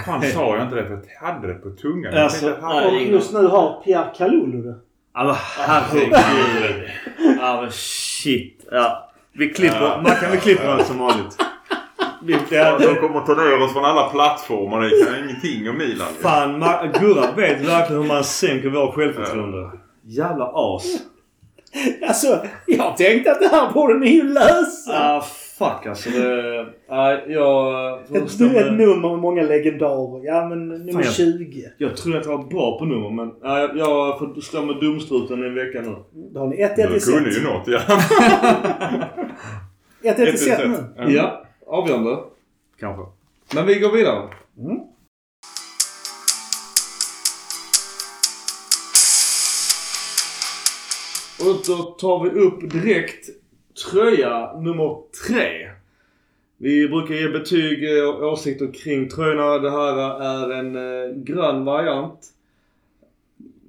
Fan 0.05 0.21
sa 0.21 0.55
jag 0.55 0.63
inte 0.63 0.75
det 0.75 0.85
för 0.87 1.01
jag 1.21 1.27
hade 1.27 1.47
det 1.47 1.53
på 1.53 1.69
tungan. 1.69 2.13
Alltså. 2.13 2.53
Och 2.87 3.01
just 3.01 3.33
nu 3.33 3.47
har 3.47 3.81
Pierre 3.83 4.11
Kalulu 4.15 4.61
det. 4.61 4.75
Ja 5.13 5.23
men 5.25 5.35
herregud. 5.35 6.13
Ja 7.39 7.61
men 7.61 7.71
shit. 7.71 8.65
Ja. 8.71 9.06
Vi 9.37 9.49
klipper. 9.49 9.81
Ja. 9.81 10.01
Man 10.03 10.15
kan 10.15 10.31
vi 10.31 10.37
klipper 10.37 10.67
allt 10.67 10.87
som 10.87 10.97
vanligt. 10.97 11.37
De 12.21 12.95
kommer 12.95 13.25
ta 13.25 13.33
ner 13.33 13.61
oss 13.61 13.73
från 13.73 13.85
alla 13.85 14.09
plattformar. 14.09 14.81
Det 14.81 15.05
kan 15.05 15.23
ingenting 15.23 15.69
om 15.69 15.77
Milan. 15.77 16.07
fan, 16.21 16.59
Gurra 16.99 17.31
vet 17.31 17.61
verkligen 17.61 18.01
hur 18.01 18.07
man 18.07 18.23
sänker 18.23 18.69
vår 18.69 18.91
självförtroende. 18.91 19.71
Jävla 20.05 20.51
as. 20.53 20.83
Alltså, 22.07 22.45
jag 22.65 22.97
tänkte 22.97 23.31
att 23.31 23.39
det 23.39 23.47
här 23.47 23.71
borde 23.71 23.99
ni 23.99 24.09
ju 24.09 24.23
lösa. 24.33 24.91
Ah 24.93 25.21
fuck 25.57 25.85
alltså. 25.85 26.09
Det, 26.09 26.65
nej, 26.89 27.23
jag... 27.27 27.93
Ett, 28.01 28.41
ett 28.41 28.71
nummer 28.71 29.09
med 29.09 29.19
många 29.19 29.41
legendarer. 29.43 30.25
Ja, 30.25 30.49
men 30.49 30.67
nummer 30.67 30.91
Fan, 30.93 31.01
jag- 31.03 31.13
20. 31.13 31.63
Jag 31.77 31.97
trodde 31.97 32.19
att 32.19 32.25
jag 32.25 32.37
var 32.37 32.43
bra 32.43 32.79
på 32.79 32.85
nummer 32.85 33.09
men 33.09 33.33
nej, 33.43 33.61
jag, 33.61 33.77
jag 33.77 34.19
får 34.19 34.41
stå 34.41 34.61
med 34.61 34.75
dumstruten 34.75 35.43
i 35.43 35.47
en 35.47 35.55
vecka 35.55 35.81
nu. 35.81 35.95
Då 36.33 36.39
har 36.39 36.47
ni 36.47 36.55
1-1 36.55 36.61
i 36.61 36.75
Du 36.75 36.99
kunde 36.99 36.99
set. 36.99 37.41
ju 37.43 37.47
något 37.47 37.67
ja. 37.67 37.79
1-1 40.13 40.25
i 40.33 40.37
set 40.37 40.69
nu. 40.69 41.13
Ja, 41.13 41.43
avgörande. 41.67 42.17
Kanske. 42.79 43.03
Men 43.55 43.65
vi 43.65 43.79
går 43.79 43.91
vidare. 43.91 44.23
Mm. 44.57 44.77
Och 51.39 51.55
då 51.67 51.83
tar 51.83 52.23
vi 52.23 52.29
upp 52.39 52.71
direkt 52.71 53.29
tröja 53.85 54.59
nummer 54.59 54.97
tre. 55.27 55.69
Vi 56.57 56.87
brukar 56.87 57.15
ge 57.15 57.29
betyg 57.29 57.97
eh, 57.97 58.09
och 58.09 58.31
åsikter 58.31 58.73
kring 58.73 59.09
tröjorna. 59.09 59.57
Det 59.57 59.71
här 59.71 60.21
är 60.21 60.59
en 60.59 60.75
eh, 60.75 61.15
grön 61.15 61.65
variant. 61.65 62.19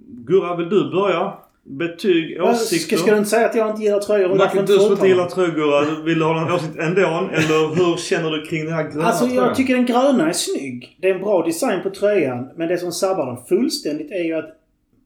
Gurra, 0.07 0.57
vill 0.57 0.69
du 0.69 0.91
börja? 0.91 1.33
Betyg, 1.63 2.43
åsikter? 2.43 2.97
Ska, 2.97 2.97
ska 2.97 3.13
du 3.13 3.19
inte 3.19 3.31
säga 3.31 3.47
att 3.47 3.55
jag 3.55 3.71
inte 3.71 3.83
gillar 3.83 4.01
tröjor? 4.01 4.33
inte 4.33 4.63
du 4.63 4.79
som 4.79 4.93
inte 4.93 5.09
gillar 5.09 5.27
tröjor 5.27 5.55
Gurra, 5.55 6.03
vill 6.05 6.19
du 6.19 6.25
ha 6.25 6.41
någon 6.41 6.53
åsikt 6.53 6.79
ändå? 6.79 7.01
Eller 7.33 7.75
hur 7.75 7.97
känner 7.97 8.31
du 8.31 8.47
kring 8.47 8.65
den 8.65 8.75
här 8.75 8.91
gröna 8.91 9.05
Alltså 9.05 9.27
tröjan? 9.27 9.45
jag 9.45 9.55
tycker 9.55 9.77
den 9.77 9.87
gröna 9.87 10.29
är 10.29 10.33
snygg. 10.33 10.97
Det 11.01 11.11
är 11.11 11.15
en 11.15 11.21
bra 11.21 11.47
design 11.47 11.83
på 11.83 11.91
tröjan. 11.91 12.49
Men 12.57 12.69
det 12.69 12.79
som 12.79 12.93
sabbar 12.93 13.27
den 13.27 13.45
fullständigt 13.45 14.11
är 14.11 14.25
ju 14.25 14.35
att 14.35 14.57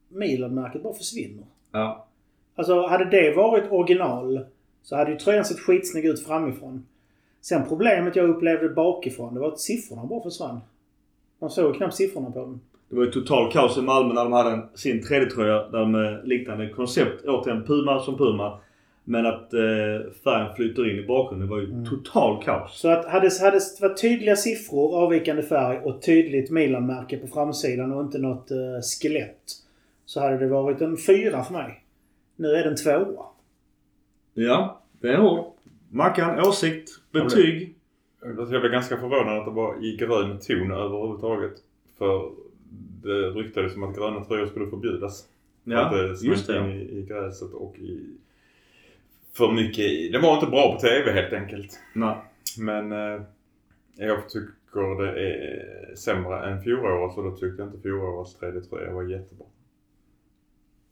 Milan-märket 0.09 0.83
bara 0.83 0.95
försvinner. 0.95 1.45
Ja. 1.73 2.07
Alltså 2.57 2.87
hade 2.87 3.05
det 3.05 3.37
varit 3.37 3.65
original 3.71 4.45
så 4.83 4.97
hade 4.97 5.11
ju 5.11 5.19
tröjan 5.19 5.45
sett 5.45 5.61
skitsnygg 5.61 6.05
ut 6.05 6.27
framifrån. 6.27 6.87
Sen 7.41 7.63
problemet 7.69 8.17
jag 8.17 8.31
upplevde 8.31 8.69
bakifrån 8.69 9.35
det 9.35 9.41
var 9.41 9.49
att 9.49 9.61
siffrorna 9.61 10.05
bara 10.05 10.23
försvann. 10.23 10.61
Man 11.39 11.51
såg 11.51 11.77
knappt 11.77 11.95
siffrorna 11.95 12.31
på 12.31 12.39
den. 12.39 12.61
Det 12.89 12.97
var 12.97 13.05
ju 13.05 13.11
total 13.11 13.53
kaos 13.53 13.79
i 13.79 13.83
Malmö 13.83 14.15
när 14.15 14.23
de 14.25 14.33
hade 14.33 14.51
en, 14.51 14.63
sin 14.75 15.01
3D-tröja 15.03 15.69
där 15.71 15.87
med 15.87 16.29
liknande 16.29 16.69
koncept. 16.69 17.25
Återigen 17.27 17.65
Puma 17.65 18.01
som 18.01 18.19
Puma. 18.19 18.59
Men 19.05 19.27
att 19.27 19.55
eh, 19.55 19.61
färgen 20.25 20.55
flyter 20.57 20.91
in 20.91 21.05
i 21.05 21.07
bakgrunden. 21.07 21.49
Det 21.49 21.55
var 21.55 21.61
ju 21.61 21.67
Mm. 21.73 21.85
total 21.87 22.43
kaos. 22.45 22.81
Så 22.81 22.89
att 22.89 23.05
hade, 23.05 23.31
hade 23.41 23.57
det 23.59 23.81
varit 23.81 24.01
tydliga 24.01 24.37
siffror, 24.37 24.97
avvikande 25.05 25.43
färg 25.43 25.79
och 25.79 26.03
tydligt 26.03 26.51
Milan-märke 26.51 27.17
på 27.19 27.27
framsidan 27.27 27.93
och 27.93 28.03
inte 28.03 28.19
något 28.19 28.51
eh, 28.51 28.57
skelett. 29.01 29.43
Så 30.07 30.21
hade 30.21 30.39
det 30.39 30.47
varit 30.49 30.81
en 30.81 30.97
fyra 30.97 31.45
för 31.45 31.53
mig. 31.53 31.85
Nu 32.37 32.49
är 32.49 32.65
den 32.65 32.77
tvåa. 32.77 33.25
Ja, 34.35 34.83
det 35.01 35.09
är 35.09 35.17
hård. 35.17 35.53
Mackan, 35.91 36.41
åsikt, 36.41 36.91
betyg. 37.11 37.75
Jag 38.23 38.61
blev 38.61 38.73
ganska 38.73 38.97
förvånad 38.97 39.39
att 39.39 39.45
det 39.45 39.51
var 39.51 39.85
i 39.85 39.97
grön 39.97 40.39
ton 40.39 40.73
överhuvudtaget. 40.73 41.53
För 41.99 42.31
det 43.03 43.31
ryktades 43.31 43.73
som 43.73 43.83
att 43.83 43.97
gröna 43.97 44.25
tröjor 44.25 44.47
skulle 44.47 44.67
förbjudas. 44.67 45.29
Ja, 45.65 45.81
att 45.81 45.93
det 45.93 46.27
just 46.27 46.47
det. 46.47 46.73
i, 46.73 46.99
i 46.99 47.07
gräset 47.09 47.53
och 47.53 47.79
i... 47.79 48.17
För 49.33 49.53
mycket 49.53 49.85
i... 49.85 50.09
Det 50.09 50.19
var 50.19 50.35
inte 50.35 50.47
bra 50.47 50.75
på 50.75 50.81
TV 50.81 51.13
helt 51.13 51.33
enkelt. 51.33 51.81
Nej. 51.95 52.17
Men 52.59 52.93
eh, 52.93 53.23
jag 53.97 54.29
tycker 54.29 55.03
det 55.05 55.29
är 55.29 55.95
sämre 55.97 56.51
än 56.51 56.63
fjolårets 56.63 57.17
och 57.17 57.25
då 57.25 57.31
tyckte 57.31 57.63
jag 57.63 57.69
inte 57.69 57.83
fjolårets 57.83 58.41
3D-tröja 58.41 58.93
var 58.93 59.03
jättebra. 59.03 59.47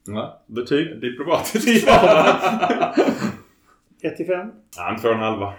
Ja. 0.07 0.43
Betyg? 0.47 1.01
Diplomatiskt 1.01 1.87
ja! 1.87 2.95
1 4.03 4.17
till 4.17 4.27
5. 4.27 4.51
ja, 4.77 4.91
en 4.91 5.01
två 5.01 5.09
och 5.09 5.15
en 5.15 5.21
halva. 5.21 5.53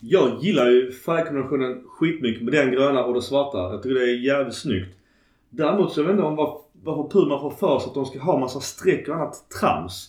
Jag 0.00 0.38
gillar 0.40 0.70
ju 0.70 0.92
färgkombinationen 0.92 1.84
skitmycket 1.86 2.42
med 2.42 2.52
den 2.52 2.70
gröna 2.70 3.04
och 3.04 3.14
det 3.14 3.22
svarta. 3.22 3.58
Jag 3.58 3.82
tycker 3.82 3.94
det 3.94 4.10
är 4.10 4.16
jävligt 4.16 4.54
snyggt. 4.54 4.96
Däremot 5.50 5.92
så 5.92 6.02
vet 6.02 6.08
jag 6.08 6.14
inte 6.14 6.26
om 6.26 6.36
var, 6.36 6.58
varför 6.82 7.10
Puma 7.10 7.40
får 7.40 7.50
för 7.50 7.78
sig 7.78 7.88
att 7.88 7.94
de 7.94 8.04
ska 8.06 8.18
ha 8.18 8.38
massa 8.38 8.60
streck 8.60 9.08
och 9.08 9.14
annat 9.14 9.50
trams. 9.60 10.08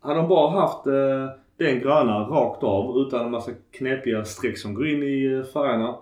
Hade 0.00 0.14
de 0.14 0.28
bara 0.28 0.60
haft 0.60 0.86
eh, 0.86 1.28
den 1.56 1.80
gröna 1.80 2.18
rakt 2.18 2.62
av 2.62 2.98
utan 2.98 3.24
en 3.24 3.30
massa 3.30 3.50
knepiga 3.70 4.24
streck 4.24 4.58
som 4.58 4.74
går 4.74 4.88
in 4.88 5.02
i 5.02 5.24
eh, 5.24 5.52
färgerna. 5.52 5.96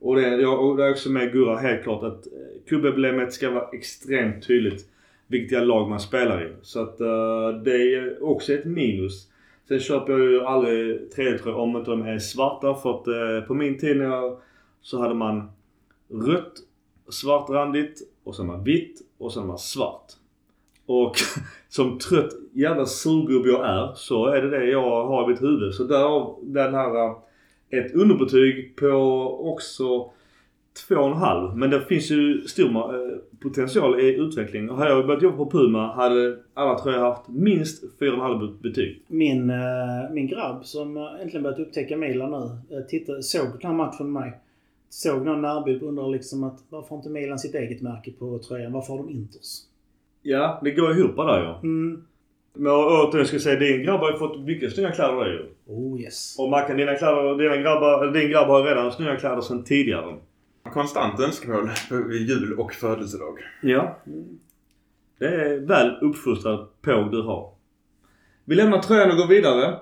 Och 0.00 0.16
det, 0.16 0.28
jag, 0.28 0.66
och 0.66 0.76
det 0.76 0.86
är 0.86 0.90
också 0.90 1.10
med 1.10 1.32
Gurra 1.32 1.56
helt 1.56 1.82
klart 1.82 2.02
att 2.02 2.26
eh, 2.26 2.32
klubbemblemet 2.68 3.32
ska 3.32 3.50
vara 3.50 3.68
extremt 3.72 4.46
tydligt 4.46 4.86
vilka 5.28 5.60
lag 5.60 5.88
man 5.88 6.00
spelar 6.00 6.46
i. 6.46 6.52
Så 6.62 6.82
att 6.82 7.00
uh, 7.00 7.62
det 7.64 7.94
är 7.94 8.24
också 8.24 8.52
ett 8.52 8.64
minus. 8.64 9.28
Sen 9.68 9.80
köper 9.80 10.12
jag 10.12 10.20
ju 10.20 10.40
aldrig 10.40 11.10
3D-tröjor 11.16 11.54
om 11.54 11.76
inte 11.76 11.90
de 11.90 12.02
är 12.02 12.18
svarta 12.18 12.74
för 12.74 12.90
att 12.90 13.08
uh, 13.08 13.46
på 13.46 13.54
min 13.54 13.78
tid 13.78 13.96
när 13.96 14.04
jag, 14.04 14.38
så 14.82 15.00
hade 15.00 15.14
man 15.14 15.50
rött, 16.10 16.52
svartrandigt 17.08 18.00
och 18.24 18.34
så 18.34 18.42
hade 18.42 18.52
man 18.56 18.64
vitt 18.64 19.00
och 19.18 19.32
så 19.32 19.40
hade 19.40 19.48
man 19.48 19.58
svart. 19.58 20.12
Och 20.86 21.14
som 21.68 21.98
trött 21.98 22.32
jävla 22.52 22.86
surgubbe 22.86 23.48
jag 23.48 23.68
är 23.68 23.94
så 23.94 24.26
är 24.26 24.42
det 24.42 24.50
det 24.50 24.64
jag 24.64 25.06
har 25.06 25.24
i 25.24 25.32
mitt 25.32 25.42
huvud. 25.42 25.74
Så 25.74 25.84
därav 25.84 26.38
den 26.42 26.74
här 26.74 27.06
eh, 27.06 27.16
ett 27.70 27.94
underbetyg 27.94 28.76
på 28.76 28.88
också 29.52 30.10
2,5. 30.88 31.54
Men 31.54 31.70
det 31.70 31.80
finns 31.80 32.10
ju 32.10 32.42
stor 32.42 32.70
eh, 32.70 33.18
potential 33.42 34.00
i 34.00 34.14
utveckling. 34.14 34.70
Och 34.70 34.76
hade 34.76 34.90
jag 34.90 35.06
börjat 35.06 35.22
jobba 35.22 35.36
på 35.36 35.50
Puma 35.50 35.94
hade 35.94 36.36
alla 36.54 36.78
tror 36.78 36.94
jag 36.94 37.00
haft 37.00 37.28
minst 37.28 38.00
4,5 38.00 38.62
betyg. 38.62 39.02
Min, 39.06 39.50
eh, 39.50 39.56
min 40.10 40.26
grabb 40.26 40.64
som 40.64 40.96
eh, 40.96 41.22
äntligen 41.22 41.42
börjat 41.42 41.58
upptäcka 41.58 41.96
Milan 41.96 42.60
nu. 42.70 42.82
Tittade, 42.88 43.22
såg 43.22 43.46
den 43.60 43.70
här 43.70 43.76
matchen 43.76 44.12
med 44.12 44.22
mig. 44.22 44.40
Såg 44.90 45.24
någon 45.24 45.42
närbild 45.42 45.82
och 45.82 45.88
undrar 45.88 46.08
liksom 46.08 46.44
att 46.44 46.58
varför 46.68 46.88
har 46.88 46.96
inte 46.96 47.10
Milan 47.10 47.38
sitt 47.38 47.54
eget 47.54 47.82
märke 47.82 48.10
på 48.12 48.38
tröjan? 48.38 48.72
Varför 48.72 48.92
har 48.92 48.98
de 48.98 49.10
Inters? 49.10 49.60
Ja, 50.22 50.60
det 50.64 50.70
går 50.70 50.98
ihop 50.98 51.16
där 51.16 51.42
ja. 51.42 51.60
Mm. 51.62 52.02
Men 52.54 52.72
återigen 52.72 53.26
ska 53.26 53.34
jag 53.34 53.42
säga, 53.42 53.58
din 53.58 53.82
grabb 53.82 54.00
har 54.00 54.12
ju 54.12 54.18
fått 54.18 54.40
mycket 54.40 54.74
snygga 54.74 54.92
kläder 54.92 55.16
där 55.16 55.32
ju. 55.32 55.46
Oh 55.66 56.00
yes. 56.00 56.36
Och 56.38 56.48
Mackan, 56.48 56.76
dina 56.76 56.94
kläder, 56.94 57.38
dina 57.38 57.56
grabbar, 57.56 58.12
din 58.12 58.30
grabb 58.30 58.48
har 58.48 58.64
redan 58.64 58.92
snygga 58.92 59.16
kläder 59.16 59.40
sedan 59.40 59.64
tidigare. 59.64 60.16
Konstant 60.72 61.20
önskemål 61.20 61.70
vid 62.08 62.28
jul 62.28 62.58
och 62.58 62.72
födelsedag. 62.72 63.38
Ja. 63.62 63.98
Det 65.18 65.26
är 65.26 65.58
väl 65.58 65.96
uppfostrad 66.00 66.68
påg 66.82 67.10
du 67.10 67.22
har. 67.22 67.50
Vi 68.44 68.54
lämnar 68.54 68.78
tröjan 68.78 69.10
och 69.10 69.16
går 69.16 69.26
vidare. 69.26 69.78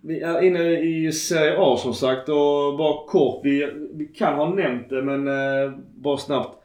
Vi 0.00 0.20
är 0.20 0.42
inne 0.42 0.80
i 0.80 1.12
Serie 1.12 1.56
A 1.58 1.76
som 1.76 1.94
sagt 1.94 2.28
och 2.28 2.78
bara 2.78 3.06
kort. 3.08 3.40
Vi, 3.44 3.72
vi 3.92 4.06
kan 4.06 4.34
ha 4.34 4.54
nämnt 4.54 4.88
det 4.88 5.02
men 5.02 5.28
eh, 5.28 5.72
bara 5.94 6.16
snabbt. 6.16 6.58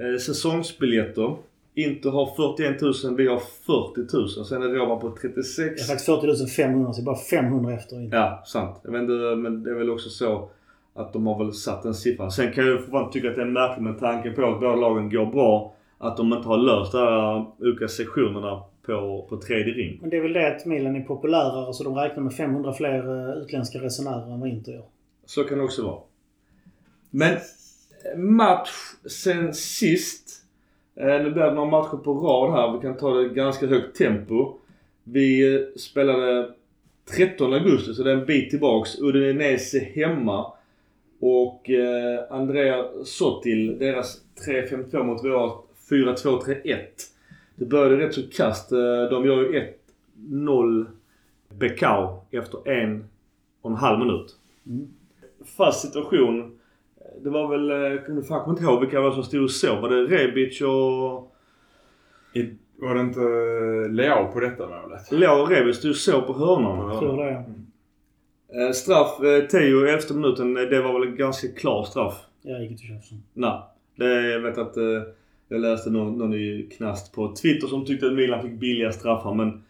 Eh, 0.00 0.18
säsongsbiljetter. 0.18 1.36
Inter 1.74 2.10
har 2.10 2.56
41 2.56 2.80
000, 2.80 3.16
vi 3.16 3.26
har 3.26 3.38
40 3.38 4.16
000. 4.16 4.46
Sen 4.46 4.62
är 4.62 4.68
Roma 4.68 4.96
på 4.96 5.16
36. 5.20 5.58
Jag 5.58 5.84
har 5.84 5.96
sagt 5.96 6.04
40 6.04 6.46
500 6.46 6.92
så 6.92 7.00
det 7.00 7.02
är 7.02 7.06
bara 7.06 7.16
500 7.16 7.74
efter 7.74 7.96
Inter. 7.96 8.16
Ja, 8.16 8.42
sant. 8.46 8.80
Jag 8.84 8.92
vet 8.92 9.02
inte, 9.02 9.36
men 9.36 9.62
det 9.62 9.70
är 9.70 9.74
väl 9.74 9.90
också 9.90 10.10
så 10.10 10.48
att 10.94 11.12
de 11.12 11.26
har 11.26 11.44
väl 11.44 11.52
satt 11.52 11.82
den 11.82 11.94
siffran. 11.94 12.30
Sen 12.30 12.52
kan 12.52 12.66
jag 12.66 12.80
fortfarande 12.80 13.12
tycka 13.12 13.30
att 13.30 13.36
det 13.36 13.42
är 13.42 13.46
märkligt 13.46 13.84
med 13.84 13.98
tanke 13.98 14.30
på 14.30 14.46
att 14.46 14.60
båda 14.60 14.74
lagen 14.74 15.10
går 15.10 15.26
bra. 15.26 15.74
Att 15.98 16.16
de 16.16 16.32
inte 16.32 16.48
har 16.48 16.56
löst 16.56 16.92
de 16.92 16.98
här 16.98 17.46
olika 17.58 17.88
sektionerna 17.88 18.62
på, 18.86 19.26
på 19.28 19.36
tredje 19.36 19.74
ring. 19.74 19.98
Men 20.00 20.10
det 20.10 20.16
är 20.16 20.22
väl 20.22 20.32
det 20.32 20.56
att 20.56 20.66
Milan 20.66 20.96
är 20.96 21.00
populärare 21.00 21.72
så 21.72 21.84
de 21.84 21.94
räknar 21.94 22.22
med 22.22 22.32
500 22.32 22.72
fler 22.72 23.28
eh, 23.28 23.36
utländska 23.36 23.78
resenärer 23.78 24.32
än 24.32 24.40
vad 24.40 24.48
Inter 24.48 24.72
gör. 24.72 24.84
Så 25.24 25.44
kan 25.44 25.58
det 25.58 25.64
också 25.64 25.86
vara. 25.86 26.00
Men 27.10 27.32
eh, 27.32 28.18
match 28.18 28.70
sen 29.22 29.54
sist. 29.54 30.42
Eh, 30.96 31.06
nu 31.06 31.30
blir 31.30 31.42
det 31.42 31.54
några 31.54 31.70
matcher 31.70 31.96
på 31.96 32.14
rad 32.14 32.52
här. 32.52 32.72
Vi 32.72 32.80
kan 32.80 32.96
ta 32.96 33.14
det 33.14 33.28
ganska 33.28 33.66
högt 33.66 33.96
tempo. 33.96 34.54
Vi 35.04 35.58
spelade 35.76 36.50
13 37.16 37.52
augusti, 37.52 37.94
så 37.94 38.02
det 38.02 38.10
är 38.10 38.16
en 38.16 38.26
bit 38.26 38.50
tillbaks. 38.50 38.98
Udinese 39.00 39.78
hemma. 39.78 40.52
Och 41.26 41.70
eh, 41.70 42.20
Andrea 42.30 42.84
Sottil, 43.04 43.78
deras 43.78 44.22
3-5-2 44.46 45.02
mot 45.02 45.24
våra 45.24 45.52
4-2-3-1. 45.90 46.78
Det 47.54 47.64
började 47.64 47.96
rätt 47.98 48.14
så 48.14 48.20
kast. 48.36 48.72
Eh, 48.72 48.78
De 49.10 49.26
gör 49.26 49.36
ju 49.42 49.62
1-0 50.30 50.86
Bekau 51.48 52.20
efter 52.30 52.68
en 52.68 53.04
och 53.62 53.70
en 53.70 53.76
halv 53.76 53.98
minut. 53.98 54.36
Fast 55.56 55.80
situation. 55.86 56.58
Det 57.22 57.30
var 57.30 57.48
väl, 57.48 57.70
eh, 57.70 57.76
jag 57.76 58.06
kommer 58.06 58.22
fan 58.22 58.50
inte 58.50 58.62
ihåg 58.62 58.80
vilka 58.80 59.00
var 59.00 59.10
som 59.10 59.22
stod 59.22 59.42
och 59.42 59.50
så. 59.50 59.80
Var 59.80 59.88
det 59.88 60.04
Rebic 60.04 60.60
och... 60.60 61.32
I, 62.34 62.54
var 62.76 62.94
det 62.94 63.00
inte 63.00 63.20
Leao 63.92 64.32
på 64.32 64.40
detta 64.40 64.66
målet? 64.66 65.12
Leo 65.12 65.42
och 65.42 65.50
Rebic 65.50 65.76
stod 65.76 65.90
och 65.90 65.96
så 65.96 66.22
på 66.22 66.32
hörnan. 66.32 66.90
Jag 66.90 66.98
tror 67.00 67.24
det. 67.24 67.30
ja. 67.30 67.44
Eh, 68.56 68.72
Straff, 68.72 69.20
eh, 69.20 69.46
Teo 69.46 69.86
i 69.86 69.90
elfte 69.90 70.14
minuten. 70.14 70.56
eh, 70.56 70.62
Det 70.62 70.82
var 70.82 71.00
väl 71.00 71.08
en 71.08 71.16
ganska 71.16 71.48
klar 71.48 71.84
straff. 71.84 72.14
Jag 72.42 72.60
gick 72.62 72.70
inte 72.70 72.80
till 72.82 72.90
tjafsen. 72.94 73.22
Nej. 73.32 73.60
Det, 73.96 74.30
jag 74.30 74.40
vet 74.40 74.58
att 74.58 74.74
jag 75.48 75.60
läste 75.60 75.90
någon, 75.90 76.18
någon 76.18 76.34
i 76.34 76.68
Knast 76.76 77.14
på 77.14 77.34
Twitter 77.42 77.66
som 77.66 77.84
tyckte 77.84 78.06
att 78.06 78.12
Milan 78.12 78.42
fick 78.42 78.52
billiga 78.60 78.92
straffar. 78.92 79.34
Men 79.34 79.62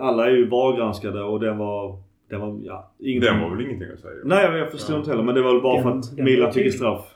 alla 0.00 0.26
är 0.26 0.30
ju 0.30 0.48
VAR-granskade 0.48 1.22
och 1.22 1.40
det 1.40 1.52
var... 1.52 1.98
Det 2.28 2.36
var, 2.36 2.60
ja, 2.64 2.92
ingenting. 2.98 3.32
Den 3.32 3.40
var 3.42 3.56
väl 3.56 3.66
ingenting 3.66 3.88
att 3.94 4.00
säga? 4.00 4.14
Nej, 4.24 4.58
jag- 4.58 4.70
förstår 4.72 4.94
Ja. 4.94 4.98
inte 4.98 5.10
heller. 5.10 5.22
Men 5.24 5.34
det 5.34 5.42
var 5.42 5.52
väl 5.52 5.62
bara 5.62 5.82
för 5.82 5.88
Den- 5.90 5.98
att 5.98 6.16
den 6.16 6.24
Milan 6.24 6.46
fick 6.52 6.54
tydlig. 6.54 6.74
straff. 6.74 7.14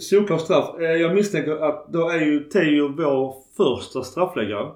Solklar 0.00 0.38
straff. 0.38 0.74
Jag 0.80 1.14
misstänker 1.14 1.56
att 1.68 1.92
då 1.92 2.08
är 2.10 2.20
ju 2.20 2.40
Teo 2.40 2.88
vår 2.88 3.34
första 3.56 4.02
straffläggare. 4.02 4.70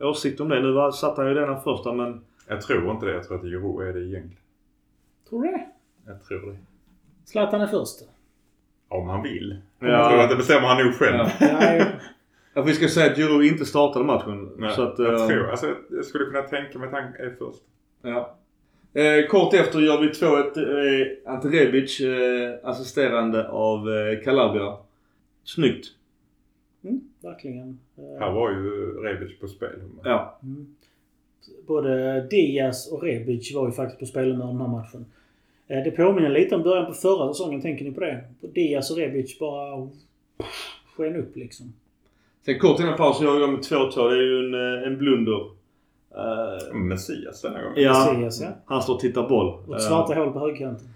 Åsikt 0.00 0.40
om 0.40 0.48
det. 0.48 0.60
Nu 0.62 0.92
satt 0.92 1.16
han 1.16 1.28
ju 1.28 1.34
denna 1.34 1.56
första 1.60 1.92
men... 1.92 2.20
Jag 2.48 2.60
tror 2.60 2.90
inte 2.90 3.06
det. 3.06 3.12
Jag 3.12 3.24
tror 3.24 3.38
att 3.38 3.44
Jiro 3.44 3.80
är 3.80 3.92
det 3.92 4.00
egentligen. 4.00 4.36
Tror 5.32 5.42
du 5.42 5.50
det? 5.50 5.66
Jag 6.06 6.24
tror 6.24 6.50
det. 6.52 6.58
Zlatan 7.24 7.60
är 7.60 7.66
första. 7.66 8.04
Om 8.88 9.08
han 9.08 9.22
vill. 9.22 9.56
Ja. 9.78 9.86
Jag 9.88 10.10
tror 10.10 10.20
att 10.20 10.30
det 10.30 10.36
bestämmer 10.36 10.68
han 10.68 10.84
nog 10.84 10.94
själv. 10.94 11.16
Ja. 11.16 11.30
Nej, 11.60 11.86
Ja, 12.54 12.62
vi 12.62 12.72
ska 12.74 12.88
säga 12.88 13.12
att 13.12 13.18
Juro 13.18 13.42
inte 13.42 13.64
startade 13.64 14.04
matchen. 14.04 14.50
Nej, 14.56 14.72
så 14.74 14.82
att, 14.82 14.98
jag 14.98 15.20
eh, 15.20 15.26
tror, 15.26 15.50
alltså 15.50 15.74
jag 15.90 16.04
skulle 16.04 16.24
kunna 16.24 16.42
tänka 16.42 16.78
mig 16.78 16.88
att 16.88 16.94
han 16.94 17.02
är 17.02 17.34
först. 17.38 17.62
Ja. 18.02 18.36
Eh, 19.00 19.26
kort 19.28 19.54
efter 19.54 19.80
gör 19.80 20.00
vi 20.00 20.08
2-1. 20.08 21.26
Eh, 21.26 21.32
Ante 21.32 21.48
Rebic, 21.48 22.00
eh, 22.00 22.54
assisterande 22.62 23.48
av 23.48 23.90
eh, 23.90 24.24
Calabria. 24.24 24.76
Snyggt. 25.44 25.86
Mm, 26.84 27.00
verkligen. 27.20 27.78
Eh, 27.96 28.20
Här 28.20 28.32
var 28.32 28.50
ju 28.50 28.94
Rebic 29.02 29.38
på 29.38 29.48
spel. 29.48 29.80
Ja. 30.04 30.38
Mm. 30.42 30.74
Både 31.66 32.20
Diaz 32.30 32.92
och 32.92 33.02
Rebic 33.02 33.54
var 33.54 33.66
ju 33.66 33.72
faktiskt 33.72 34.00
på 34.00 34.06
spelhumör 34.06 34.46
den 34.46 34.60
här 34.60 34.68
matchen. 34.68 35.06
Eh, 35.72 35.84
Det 35.84 35.90
påminner 35.90 36.28
lite 36.28 36.54
om 36.54 36.62
början 36.62 36.86
på 36.86 36.92
förra 36.92 37.28
säsongen, 37.28 37.62
tänker 37.62 37.84
ni 37.84 37.92
på 37.92 38.00
det? 38.00 38.24
Diaz 38.40 38.90
och 38.90 38.96
Rebic 38.96 39.38
bara 39.38 39.88
sken 40.96 41.16
upp 41.16 41.36
liksom. 41.36 41.72
Sen 42.44 42.58
kort 42.58 42.80
innan 42.80 42.96
pausen 42.96 43.26
gör 43.26 43.46
med 43.46 43.60
2-2. 43.60 44.08
Det 44.08 44.16
är 44.16 44.22
ju 44.22 44.38
en, 44.46 44.54
eh, 44.54 44.86
en 44.86 44.98
blunder. 44.98 45.40
Eh, 46.14 46.74
Messias 46.74 47.42
denna 47.42 47.62
gången. 47.62 47.82
ja, 47.82 48.12
Messias, 48.12 48.40
ja. 48.40 48.48
han 48.66 48.82
står 48.82 48.94
och 48.94 49.00
tittar 49.00 49.28
boll. 49.28 49.54
Och 49.68 49.76
ett 49.76 49.82
svarta 49.82 50.14
hål 50.14 50.32
på 50.32 50.38
högkanten. 50.38 50.88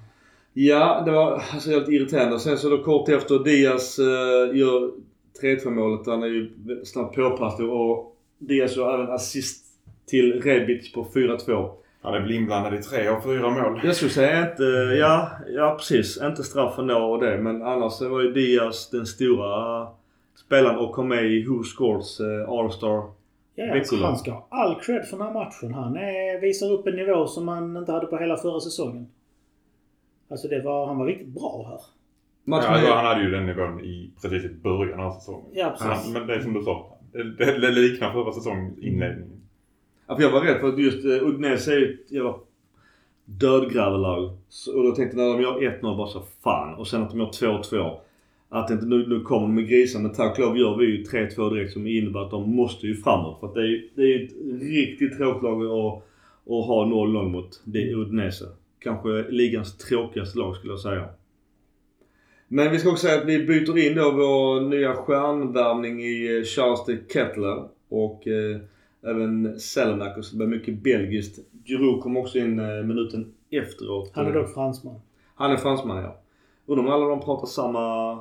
Ja, 0.52 1.02
det 1.04 1.10
var 1.10 1.42
alltså 1.52 1.70
helt 1.70 1.88
irriterande. 1.88 2.38
Sen 2.38 2.58
så 2.58 2.68
då 2.68 2.82
kort 2.82 3.08
efter 3.08 3.38
Diaz 3.38 3.98
uh, 3.98 4.58
gör 4.58 4.90
3-2 5.42 5.70
målet. 5.70 6.06
Han 6.06 6.22
är 6.22 6.26
ju 6.26 6.50
snabbt 6.84 7.16
påpasslig 7.16 7.68
och 7.70 8.16
Diaz 8.38 8.76
gör 8.76 8.94
även 8.94 9.14
assist 9.14 9.64
till 10.06 10.42
Rebic 10.42 10.92
på 10.92 11.04
4-2. 11.04 11.70
Han 12.06 12.14
är 12.14 12.20
väl 12.20 12.32
inblandad 12.32 12.74
i 12.74 12.82
tre 12.82 13.08
av 13.08 13.20
fyra 13.20 13.50
mål. 13.50 13.80
Jag 13.84 13.96
skulle 13.96 14.10
säga 14.10 14.50
inte, 14.50 14.62
ja, 15.00 15.30
ja 15.48 15.74
precis. 15.78 16.22
Inte 16.22 16.42
straffen 16.42 16.86
då 16.86 16.96
och 16.98 17.20
det. 17.20 17.38
Men 17.38 17.62
annars 17.62 18.00
var 18.00 18.20
ju 18.20 18.32
Diaz 18.32 18.90
den 18.90 19.06
stora 19.06 19.86
spelaren 20.34 20.78
och 20.78 20.92
kom 20.92 21.08
med 21.08 21.24
i 21.24 21.46
Who 21.46 21.62
Scores 21.62 22.20
uh, 22.20 22.50
All-Star. 22.50 23.02
Ja, 23.54 23.72
alltså, 23.74 23.96
han 23.96 24.16
ska 24.16 24.30
ha 24.30 24.46
all 24.50 24.80
cred 24.80 25.04
för 25.04 25.16
den 25.16 25.26
här 25.26 25.34
matchen. 25.34 25.74
Han 25.74 25.96
är, 25.96 26.40
visar 26.40 26.72
upp 26.72 26.86
en 26.86 26.96
nivå 26.96 27.26
som 27.26 27.44
man 27.44 27.76
inte 27.76 27.92
hade 27.92 28.06
på 28.06 28.16
hela 28.16 28.36
förra 28.36 28.60
säsongen. 28.60 29.06
Alltså 30.30 30.48
det 30.48 30.62
var, 30.62 30.86
han 30.86 30.98
var 30.98 31.06
riktigt 31.06 31.28
bra 31.34 31.66
här. 31.68 31.80
Matchen 32.44 32.72
Ja, 32.72 32.78
är- 32.90 32.96
han 32.96 33.04
hade 33.06 33.22
ju 33.22 33.30
den 33.30 33.46
nivån 33.46 33.80
i 33.80 34.10
precis 34.22 34.44
i 34.44 34.48
början 34.54 35.00
av 35.00 35.12
säsongen. 35.12 35.46
Ja, 35.52 35.70
precis. 35.70 36.04
Han, 36.04 36.12
men 36.12 36.26
det 36.26 36.34
är 36.34 36.40
som 36.40 36.52
du 36.52 36.62
sa. 36.62 36.96
Det, 37.12 37.22
det, 37.36 37.58
det 37.58 37.70
liknar 37.70 38.12
förra 38.12 38.32
säsongens 38.32 38.78
inledning. 38.78 39.35
Ja, 40.06 40.16
för 40.16 40.22
jag 40.22 40.30
var 40.30 40.40
rädd 40.40 40.60
för 40.60 40.68
att 40.68 40.78
just 40.78 41.04
eh, 41.04 41.10
uh, 41.10 41.28
Udinese 41.28 41.72
är 41.72 41.78
ju 41.78 41.94
ett 41.94 42.12
jävla 42.12 42.34
dödgrävarlag. 43.24 44.30
Och 44.74 44.82
då 44.82 44.94
tänkte 44.94 45.16
jag 45.16 45.26
när 45.26 45.36
de 45.36 45.42
gör 45.42 45.80
1-0 45.80 45.96
bara 45.96 46.06
så 46.06 46.22
fan. 46.42 46.74
Och 46.74 46.88
sen 46.88 47.02
att 47.02 47.10
de 47.10 47.18
gör 47.18 47.26
2-2. 47.26 47.96
Att 48.48 48.70
inte 48.70 48.86
nu, 48.86 49.06
nu 49.06 49.20
kommer 49.20 49.46
de 49.46 49.54
med 49.54 49.68
grisar. 49.68 50.00
Men 50.00 50.12
tack 50.12 50.38
och 50.38 50.44
lov 50.44 50.58
gör 50.58 50.76
vi 50.76 50.86
ju 50.86 51.02
3-2 51.02 51.54
direkt 51.54 51.72
som 51.72 51.86
innebär 51.86 52.20
att 52.20 52.30
de 52.30 52.56
måste 52.56 52.86
ju 52.86 52.96
framåt. 52.96 53.40
För 53.40 53.46
att 53.46 53.54
det 53.54 53.60
är 53.60 53.66
ju 53.66 53.88
det 53.94 54.02
är 54.02 54.24
ett 54.24 54.32
riktigt 54.62 55.16
tråkigt 55.18 55.42
lag 55.42 55.62
att, 55.62 56.02
att 56.46 56.66
ha 56.66 56.84
0-0 56.84 57.28
mot. 57.28 57.60
Det 57.64 57.82
är 57.90 57.94
Udinese. 57.94 58.44
Kanske 58.78 59.24
ligans 59.28 59.76
tråkigaste 59.76 60.38
lag 60.38 60.56
skulle 60.56 60.72
jag 60.72 60.80
säga. 60.80 61.08
Men 62.48 62.72
vi 62.72 62.78
ska 62.78 62.90
också 62.90 63.06
säga 63.06 63.20
att 63.20 63.28
vi 63.28 63.46
byter 63.46 63.78
in 63.78 63.94
då 63.94 64.10
vår 64.10 64.60
nya 64.60 64.94
stjärnvärvning 64.94 66.02
i 66.02 66.38
eh, 66.38 66.44
Charles 66.44 66.86
de 66.86 67.12
Kettler. 67.12 67.64
Och 67.88 68.28
eh, 68.28 68.60
även 69.06 69.60
Selemakers. 69.60 70.30
Det 70.30 70.36
blir 70.36 70.46
mycket 70.46 70.82
belgiskt. 70.82 71.38
Giroud 71.64 72.00
kom 72.00 72.16
också 72.16 72.38
in 72.38 72.58
eh, 72.58 72.84
minuten 72.84 73.34
efteråt. 73.50 74.10
Han 74.14 74.26
är 74.26 74.32
dock 74.32 74.54
fransman. 74.54 75.00
Han 75.34 75.50
är 75.50 75.56
fransman 75.56 75.96
ja. 75.96 76.18
Undrar 76.66 76.84
om 76.84 76.92
alla 76.92 77.08
de 77.08 77.20
pratar 77.20 77.46
samma... 77.46 78.18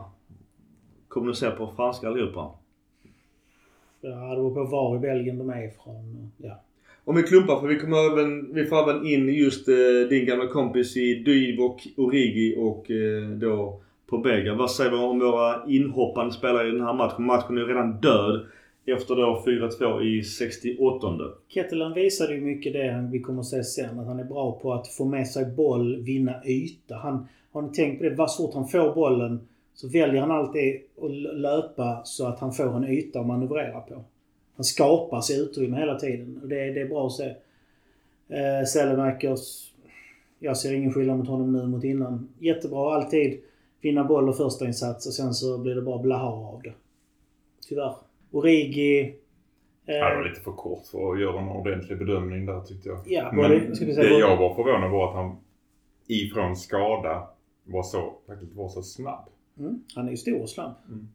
Kommunicerar 1.08 1.52
på 1.52 1.74
franska 1.76 2.08
allihopa. 2.08 2.52
Ja, 4.02 4.30
det 4.30 4.36
beror 4.36 4.54
på 4.54 4.64
var 4.64 4.96
i 4.96 5.00
Belgien 5.00 5.38
de 5.38 5.50
är 5.50 5.68
ifrån. 5.68 6.32
Ja. 6.38 6.62
Om 7.06 7.16
vi 7.16 7.24
klumpar 7.24 7.60
för 7.60 7.68
vi 7.68 7.80
kommer 7.80 8.12
även, 8.12 8.54
vi 8.54 8.66
får 8.66 8.90
även 8.90 9.06
in 9.06 9.30
just 9.30 9.68
eh, 9.68 10.10
din 10.10 10.26
gamla 10.26 10.48
kompis 10.48 10.98
i 10.98 11.16
Dyvok, 11.16 11.88
Origi 11.98 12.56
och 12.58 12.92
eh, 12.92 13.30
då 13.30 13.82
Pobega. 14.08 14.54
Vad 14.54 14.72
säger 14.72 14.92
vi 14.92 14.98
om 14.98 15.20
våra 15.20 15.66
inhoppande 15.68 16.34
spelare 16.34 16.68
i 16.68 16.72
den 16.72 16.82
här 16.82 16.94
matchen? 16.94 17.26
Matchen 17.26 17.58
är 17.58 17.62
ju 17.62 17.68
redan 17.68 18.02
död 18.02 18.46
efter 18.86 19.16
då 19.16 19.44
4-2 19.46 20.02
i 20.02 20.24
68 20.24 21.08
Kettelan 21.48 21.94
visade 21.94 22.34
ju 22.34 22.42
mycket 22.42 22.74
det 22.74 23.10
vi 23.12 23.20
kommer 23.20 23.40
att 23.40 23.46
se 23.46 23.64
sen. 23.64 24.00
Att 24.00 24.08
han 24.08 24.20
är 24.20 24.24
bra 24.24 24.60
på 24.60 24.74
att 24.74 24.88
få 24.88 25.06
med 25.06 25.28
sig 25.28 25.46
boll, 25.46 26.02
vinna 26.02 26.46
yta. 26.46 26.96
Han, 26.96 27.28
har 27.52 27.62
ni 27.62 27.74
tänkt 27.74 27.98
på 27.98 28.04
det? 28.04 28.16
Vad 28.16 28.32
svårt 28.32 28.54
han 28.54 28.68
får 28.68 28.96
bollen 28.96 29.48
så 29.74 29.88
väljer 29.88 30.22
han 30.22 30.32
alltid 30.32 30.82
att 31.02 31.12
löpa 31.12 32.02
så 32.04 32.28
att 32.28 32.40
han 32.40 32.54
får 32.54 32.76
en 32.76 32.88
yta 32.88 33.20
att 33.20 33.28
manövrera 33.28 33.80
på. 33.80 34.04
Han 34.56 34.64
skapar 34.64 35.22
sig 35.22 35.40
utrymme 35.40 35.78
hela 35.78 36.00
tiden. 36.00 36.40
Och 36.42 36.48
det, 36.48 36.72
det 36.72 36.82
är 36.82 36.90
bra 36.90 37.08
att 37.08 37.14
se. 37.14 37.36
Eh, 38.30 38.66
Selemakers, 38.68 39.72
jag 40.40 40.58
ser 40.58 40.74
ingen 40.74 40.94
skillnad 40.94 41.18
mot 41.18 41.28
honom 41.28 41.54
nu 41.54 41.68
mot 41.68 41.84
innan. 41.84 42.30
Jättebra 42.40 42.96
alltid. 42.96 43.40
Vinna 43.82 44.04
boll 44.04 44.30
och 44.30 44.38
första 44.38 44.66
insats 44.66 45.08
och 45.08 45.14
sen 45.14 45.34
så 45.34 45.58
blir 45.58 45.76
det 45.76 45.82
bara 45.82 45.98
blaha 45.98 46.28
av 46.28 46.62
det. 46.64 46.74
Tyvärr. 47.70 47.96
Origi... 48.32 49.00
eh, 49.86 49.96
Ja, 49.96 50.10
det 50.10 50.16
var 50.16 50.24
lite 50.30 50.42
för 50.42 50.52
kort 50.52 50.88
för 50.92 51.14
att 51.14 51.20
göra 51.22 51.42
en 51.42 51.48
ordentlig 51.50 51.98
bedömning 52.00 52.46
där 52.46 52.62
tyckte 52.62 52.90
jag. 52.90 53.00
Ja, 53.06 53.32
Men 53.34 53.36
både- 53.52 53.76
ska 53.76 53.86
vi 53.86 53.94
säga 53.94 54.10
det 54.10 54.20
jag 54.20 54.38
var 54.38 54.56
förvånad 54.56 54.92
var 54.92 55.10
att 55.10 55.16
han 55.16 55.36
ifrån 56.08 56.56
skada 56.56 57.28
var 57.64 57.84
så, 57.84 58.14
faktiskt 58.28 58.56
var 58.56 58.70
så 58.70 58.82
snabb. 58.82 59.26
Mm, 59.60 59.84
han 59.96 60.06
är 60.08 60.12
ju 60.12 60.18
stor 60.18 60.42
och 60.42 60.50
snabb. 60.50 60.72
Mm. 60.90 61.08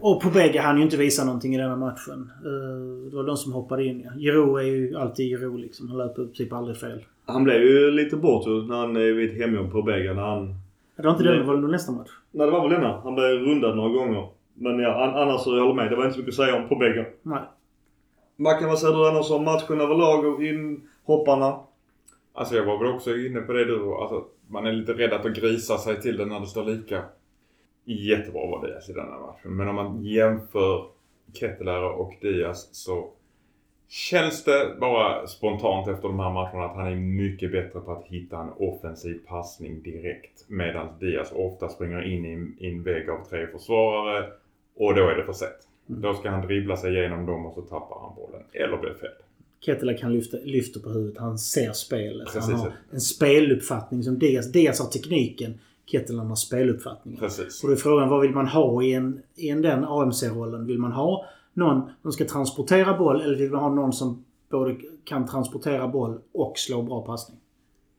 Och 0.00 0.22
Pobega 0.22 0.62
hann 0.62 0.76
ju 0.76 0.82
inte 0.82 0.96
visa 0.96 1.24
någonting 1.24 1.54
i 1.54 1.58
denna 1.58 1.76
matchen. 1.76 2.30
Eh, 2.44 3.10
det 3.10 3.16
var 3.16 3.24
de 3.24 3.36
som 3.36 3.52
hoppade 3.52 3.84
in. 3.84 4.08
Giroud 4.18 4.58
är 4.60 4.64
ju 4.66 4.96
alltid 4.96 5.26
Giroud 5.28 5.60
liksom. 5.60 5.88
Han 5.88 5.98
löper 5.98 6.26
typ 6.34 6.52
aldrig 6.52 6.76
fel. 6.76 7.04
Han 7.24 7.44
blev 7.44 7.62
ju 7.62 7.90
lite 7.90 8.16
bortgjord 8.16 8.68
när 8.68 8.76
han 8.76 8.96
är 8.96 9.12
vid 9.12 9.30
hemjobb 9.40 9.66
på 9.66 9.80
Pobega 9.82 10.12
när 10.12 10.22
han... 10.22 10.54
Det 10.96 11.02
var 11.02 11.10
inte 11.10 11.24
Nej. 11.24 11.32
det, 11.32 11.38
det 11.38 11.44
var 11.46 11.56
nog 11.56 11.70
nästa 11.70 11.92
match. 11.92 12.10
Nej 12.30 12.46
det 12.46 12.52
var 12.52 12.68
väl 12.68 12.80
denna. 12.80 13.00
Han 13.00 13.14
blev 13.14 13.24
rundad 13.28 13.76
några 13.76 13.88
gånger. 13.88 14.28
Men 14.62 14.78
ja, 14.78 15.04
an- 15.04 15.14
annars 15.14 15.40
så 15.40 15.56
jag 15.56 15.62
håller 15.62 15.74
med. 15.74 15.90
Det 15.90 15.96
var 15.96 16.04
inte 16.04 16.14
så 16.14 16.20
mycket 16.20 16.32
att 16.40 16.46
säga 16.46 16.56
om 16.56 16.68
Pobega. 16.68 17.04
Nej. 17.22 17.42
Mackan, 18.36 18.68
vad 18.68 18.78
säger 18.78 18.94
du 18.94 19.08
annars 19.08 19.30
om 19.30 19.44
matchen 19.44 19.80
överlag 19.80 20.24
och 20.26 20.42
inhopparna? 20.44 21.60
Alltså 22.32 22.54
jag 22.56 22.64
var 22.64 22.78
väl 22.78 22.94
också 22.94 23.16
inne 23.16 23.40
på 23.40 23.52
det 23.52 23.64
du 23.64 23.94
alltså, 23.94 24.24
Man 24.48 24.66
är 24.66 24.72
lite 24.72 24.92
rädd 24.92 25.12
att 25.12 25.34
grisa 25.36 25.78
sig 25.78 26.00
till 26.00 26.16
det 26.16 26.26
när 26.26 26.40
det 26.40 26.46
står 26.46 26.64
lika. 26.64 27.02
Jättebra 27.84 28.46
var 28.46 28.66
Diaz 28.66 28.88
i 28.90 28.92
denna 28.92 29.18
matchen. 29.18 29.56
Men 29.56 29.68
om 29.68 29.74
man 29.74 30.02
jämför 30.04 30.84
Ketteler 31.32 31.82
och 31.84 32.14
Diaz 32.20 32.68
så 32.74 33.08
känns 33.88 34.44
det 34.44 34.76
bara 34.80 35.26
spontant 35.26 35.88
efter 35.88 36.08
de 36.08 36.20
här 36.20 36.30
matcherna 36.30 36.64
att 36.64 36.76
han 36.76 36.86
är 36.86 36.96
mycket 36.96 37.52
bättre 37.52 37.80
på 37.80 37.92
att 37.92 38.04
hitta 38.04 38.38
en 38.40 38.52
offensiv 38.56 39.20
passning 39.26 39.82
direkt. 39.82 40.44
Medan 40.48 40.88
Diaz 41.00 41.32
ofta 41.36 41.68
springer 41.68 42.02
in 42.02 42.24
i 42.58 42.66
en 42.68 42.82
vägg 42.82 43.10
av 43.10 43.24
tre 43.30 43.46
försvarare 43.46 44.26
och 44.76 44.94
då 44.94 45.08
är 45.08 45.14
det 45.14 45.24
för 45.24 45.32
sent. 45.32 45.68
Då 45.86 46.14
ska 46.14 46.30
han 46.30 46.46
dribbla 46.46 46.76
sig 46.76 46.98
igenom 46.98 47.26
dem 47.26 47.46
och 47.46 47.54
så 47.54 47.60
tappar 47.62 48.00
han 48.00 48.14
bollen. 48.16 48.42
Eller 48.52 48.76
blir 48.76 48.94
fälld. 48.94 49.12
Kettela 49.60 49.94
kan 49.94 50.12
lyfta, 50.12 50.36
lyfta 50.44 50.80
på 50.80 50.88
huvudet. 50.88 51.18
Han 51.18 51.38
ser 51.38 51.72
spelet. 51.72 52.26
Precis. 52.32 52.50
Han 52.50 52.60
har 52.60 52.72
en 52.92 53.00
speluppfattning 53.00 54.02
som 54.02 54.18
Diaz, 54.18 54.52
Diaz 54.52 54.80
har 54.80 54.86
tekniken. 54.86 55.58
Kettelan 55.86 56.26
har 56.26 56.36
speluppfattningen. 56.36 57.20
Precis. 57.20 57.62
Och 57.62 57.68
då 57.68 57.74
är 57.74 57.78
frågan 57.78 58.08
vad 58.08 58.20
vill 58.20 58.30
man 58.30 58.46
ha 58.46 58.82
i, 58.82 58.92
en, 58.94 59.22
i 59.36 59.48
en 59.48 59.62
den 59.62 59.84
AMC-rollen? 59.84 60.66
Vill 60.66 60.78
man 60.78 60.92
ha 60.92 61.24
någon 61.52 61.90
som 62.02 62.12
ska 62.12 62.24
transportera 62.24 62.98
boll 62.98 63.20
eller 63.20 63.36
vill 63.36 63.50
man 63.50 63.60
ha 63.62 63.68
någon 63.68 63.92
som 63.92 64.24
både 64.50 64.76
kan 65.04 65.26
transportera 65.26 65.88
boll 65.88 66.18
och 66.32 66.58
slå 66.58 66.82
bra 66.82 67.02
passning? 67.06 67.38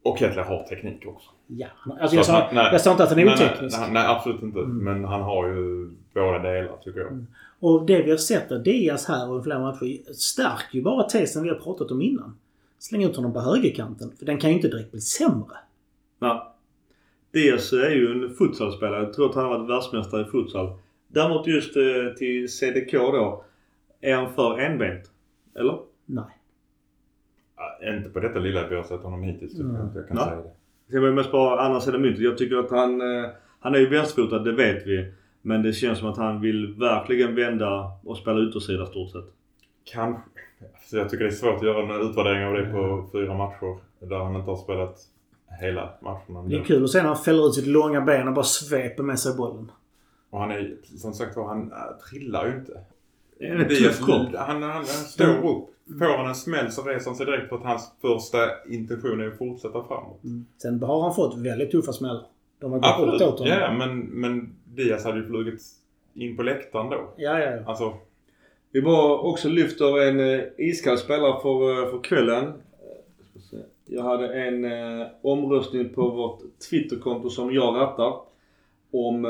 Och 0.03 0.17
Kettler 0.17 0.43
har 0.43 0.63
teknik 0.63 1.03
också. 1.07 1.29
Ja. 1.47 1.67
Alltså 2.01 2.15
jag, 2.15 2.25
sa, 2.25 2.33
han- 2.33 2.55
nej. 2.55 2.69
jag 2.71 2.81
sa 2.81 2.91
inte 2.91 3.03
att 3.03 3.09
han 3.09 3.19
är 3.19 3.25
Nej, 3.25 3.33
oteknisk. 3.33 3.79
Nej, 3.79 3.89
nej, 3.91 4.07
absolut 4.07 4.41
inte. 4.41 4.59
Mm. 4.59 4.77
Men 4.77 5.05
han 5.05 5.21
har 5.21 5.47
ju 5.47 5.89
båda 6.13 6.39
delar 6.39 6.78
tycker 6.84 6.99
jag. 6.99 7.26
Och 7.60 7.86
det 7.86 8.02
vi 8.04 8.10
har 8.12 8.17
sett 8.17 8.52
av 8.52 8.63
Diaz 8.63 9.06
här 9.08 9.30
och 9.32 9.43
flera 9.43 9.60
matcher 9.60 10.13
stärker 10.13 10.76
ju 10.78 10.82
bara 10.82 11.04
tesen 11.04 11.43
vi 11.43 11.49
har 11.49 11.56
pratat 11.56 11.91
om 11.91 12.02
innan. 12.02 12.38
Släng 12.80 13.04
ut 13.04 13.15
honom 13.15 13.34
på 13.34 13.39
högerkanten. 13.39 14.12
För 14.19 14.26
den 14.26 14.38
kan 14.38 14.49
ju 14.49 14.56
inte 14.56 14.67
direkt 14.67 14.91
bli 14.91 15.02
sämre. 15.02 15.58
Nej. 16.19 16.41
Diaz 17.32 17.73
är 17.73 17.89
ju 17.89 18.12
en 18.12 18.36
futsalspelare. 18.36 19.04
Jag 19.04 19.13
tror 19.13 19.30
att 19.30 19.36
han 19.36 19.43
har 19.45 19.58
varit 19.60 19.69
världsmästare 19.69 20.21
i 20.21 20.26
futsal. 20.26 20.78
Däremot 21.08 21.47
just 21.47 21.76
eh, 21.78 21.84
till 22.17 22.49
CDK 22.52 22.91
då. 22.91 23.43
Är 24.02 24.15
han 24.15 24.34
för 24.34 24.60
enbent? 24.60 25.12
Eller? 25.56 25.80
Nej. 26.06 26.23
Ja, 27.58 27.93
inte 27.95 28.10
på 28.10 28.19
detta 28.19 28.39
lilla 28.39 28.67
vi 28.67 28.76
har 28.76 28.84
sett 28.84 29.02
honom 29.02 29.23
hittills 29.23 29.60
Mm. 29.60 29.76
jag 29.76 29.89
jag 29.95 30.08
kan 30.08 30.17
Ja. 30.17 30.26
säga 30.26 30.36
det. 30.41 30.52
Det 30.88 30.99
var 30.99 31.12
mest 31.12 31.32
bara 31.32 31.62
andra 31.62 31.80
sidan 31.82 32.02
myntet. 32.02 32.21
Jag 32.23 32.38
tycker 32.38 32.56
att 32.58 32.71
han... 32.71 33.02
Eh, 33.02 33.30
han 33.60 33.76
är 33.76 33.80
ju 33.80 33.89
vänsterfotad, 33.89 34.39
det 34.39 34.52
vet 34.52 34.88
vi. 34.88 35.13
Men 35.45 35.63
det 35.63 35.73
känns 35.73 35.99
som 35.99 36.08
att 36.08 36.17
han 36.17 36.41
vill 36.41 36.73
verkligen 36.73 37.36
vända 37.36 37.91
och 38.03 38.17
spela 38.17 38.49
yttersida 38.49 38.86
stort 38.86 39.12
sett. 39.12 39.25
Kanske. 39.84 40.21
Så 40.86 40.97
jag 40.97 41.10
tycker 41.10 41.23
det 41.23 41.29
är 41.29 41.34
svårt 41.34 41.56
att 41.56 41.63
göra 41.63 41.95
en 41.95 42.10
utvärdering 42.10 42.45
av 42.45 42.53
det 42.53 42.71
på 42.71 43.10
fyra 43.12 43.34
matcher. 43.34 43.77
Där 43.99 44.17
han 44.17 44.36
inte 44.36 44.49
har 44.49 44.58
spelat 44.58 44.99
hela 45.62 45.89
matcherna. 46.01 46.47
Det 46.47 46.56
är 46.56 46.63
kul 46.63 46.84
att 46.84 46.89
se 46.89 47.01
när 47.01 47.08
han 47.08 47.17
fäller 47.17 47.47
ut 47.47 47.53
sitt 47.53 47.67
långa 47.67 48.01
ben 48.01 48.27
och 48.27 48.34
bara 48.34 48.45
sveper 48.45 49.03
med 49.03 49.19
sig 49.19 49.36
bollen. 49.36 49.71
Och 50.29 50.39
han 50.39 50.51
är, 50.51 50.75
som 50.97 51.13
sagt 51.13 51.36
var, 51.36 51.47
han 51.47 51.71
äh, 51.71 51.77
trillar 52.10 52.47
ju 52.47 52.56
inte. 52.56 52.79
Det 53.39 53.47
är 53.47 53.56
en 53.56 53.69
tuff 53.69 54.06
kropp. 54.06 54.36
han, 54.36 54.63
han, 54.63 54.71
han 54.71 54.86
står 54.86 55.25
upp. 55.25 55.69
Får 55.99 56.17
han 56.17 56.27
en 56.27 56.36
smäll 56.36 56.71
så 56.71 56.82
reser 56.82 57.10
han 57.10 57.15
sig 57.15 57.25
direkt 57.25 57.49
för 57.49 57.56
att 57.56 57.63
hans 57.63 57.91
första 58.01 58.38
intention 58.69 59.21
är 59.21 59.27
att 59.27 59.38
fortsätta 59.38 59.84
framåt. 59.84 60.19
Sen 60.62 60.84
har 60.84 61.01
han 61.01 61.15
fått 61.15 61.38
väldigt 61.38 61.71
tuffa 61.71 61.93
smällar. 61.93 62.25
De 62.60 62.71
har 62.71 62.79
gått 62.79 62.89
Absolut. 62.89 63.21
åt 63.21 63.39
honom. 63.39 63.58
Ja, 63.60 63.73
men, 63.73 63.99
men 63.99 64.56
Diaz 64.75 65.05
hade 65.05 65.17
ju 65.17 65.27
flugit 65.27 65.62
in 66.13 66.38
på 66.38 66.43
läktaren 66.43 66.89
då. 66.89 67.13
ja, 67.17 67.39
ja. 67.39 67.51
ja. 67.51 67.63
Alltså, 67.65 67.93
Vi 68.71 68.81
bara 68.81 69.17
också 69.17 69.49
lyfter 69.49 70.01
en 70.01 70.19
eh, 70.19 70.41
iskall 70.57 70.97
spelare 70.97 71.41
för, 71.41 71.83
eh, 71.83 71.91
för 71.91 72.03
kvällen. 72.03 72.43
Eh. 72.43 73.59
Jag 73.86 74.03
hade 74.03 74.33
en 74.33 74.65
omröstning 75.21 75.89
på 75.89 76.09
vårt 76.09 76.39
Twitterkonto 76.69 77.29
som 77.29 77.53
jag 77.53 77.75
rattar. 77.75 78.13
Om 78.91 79.21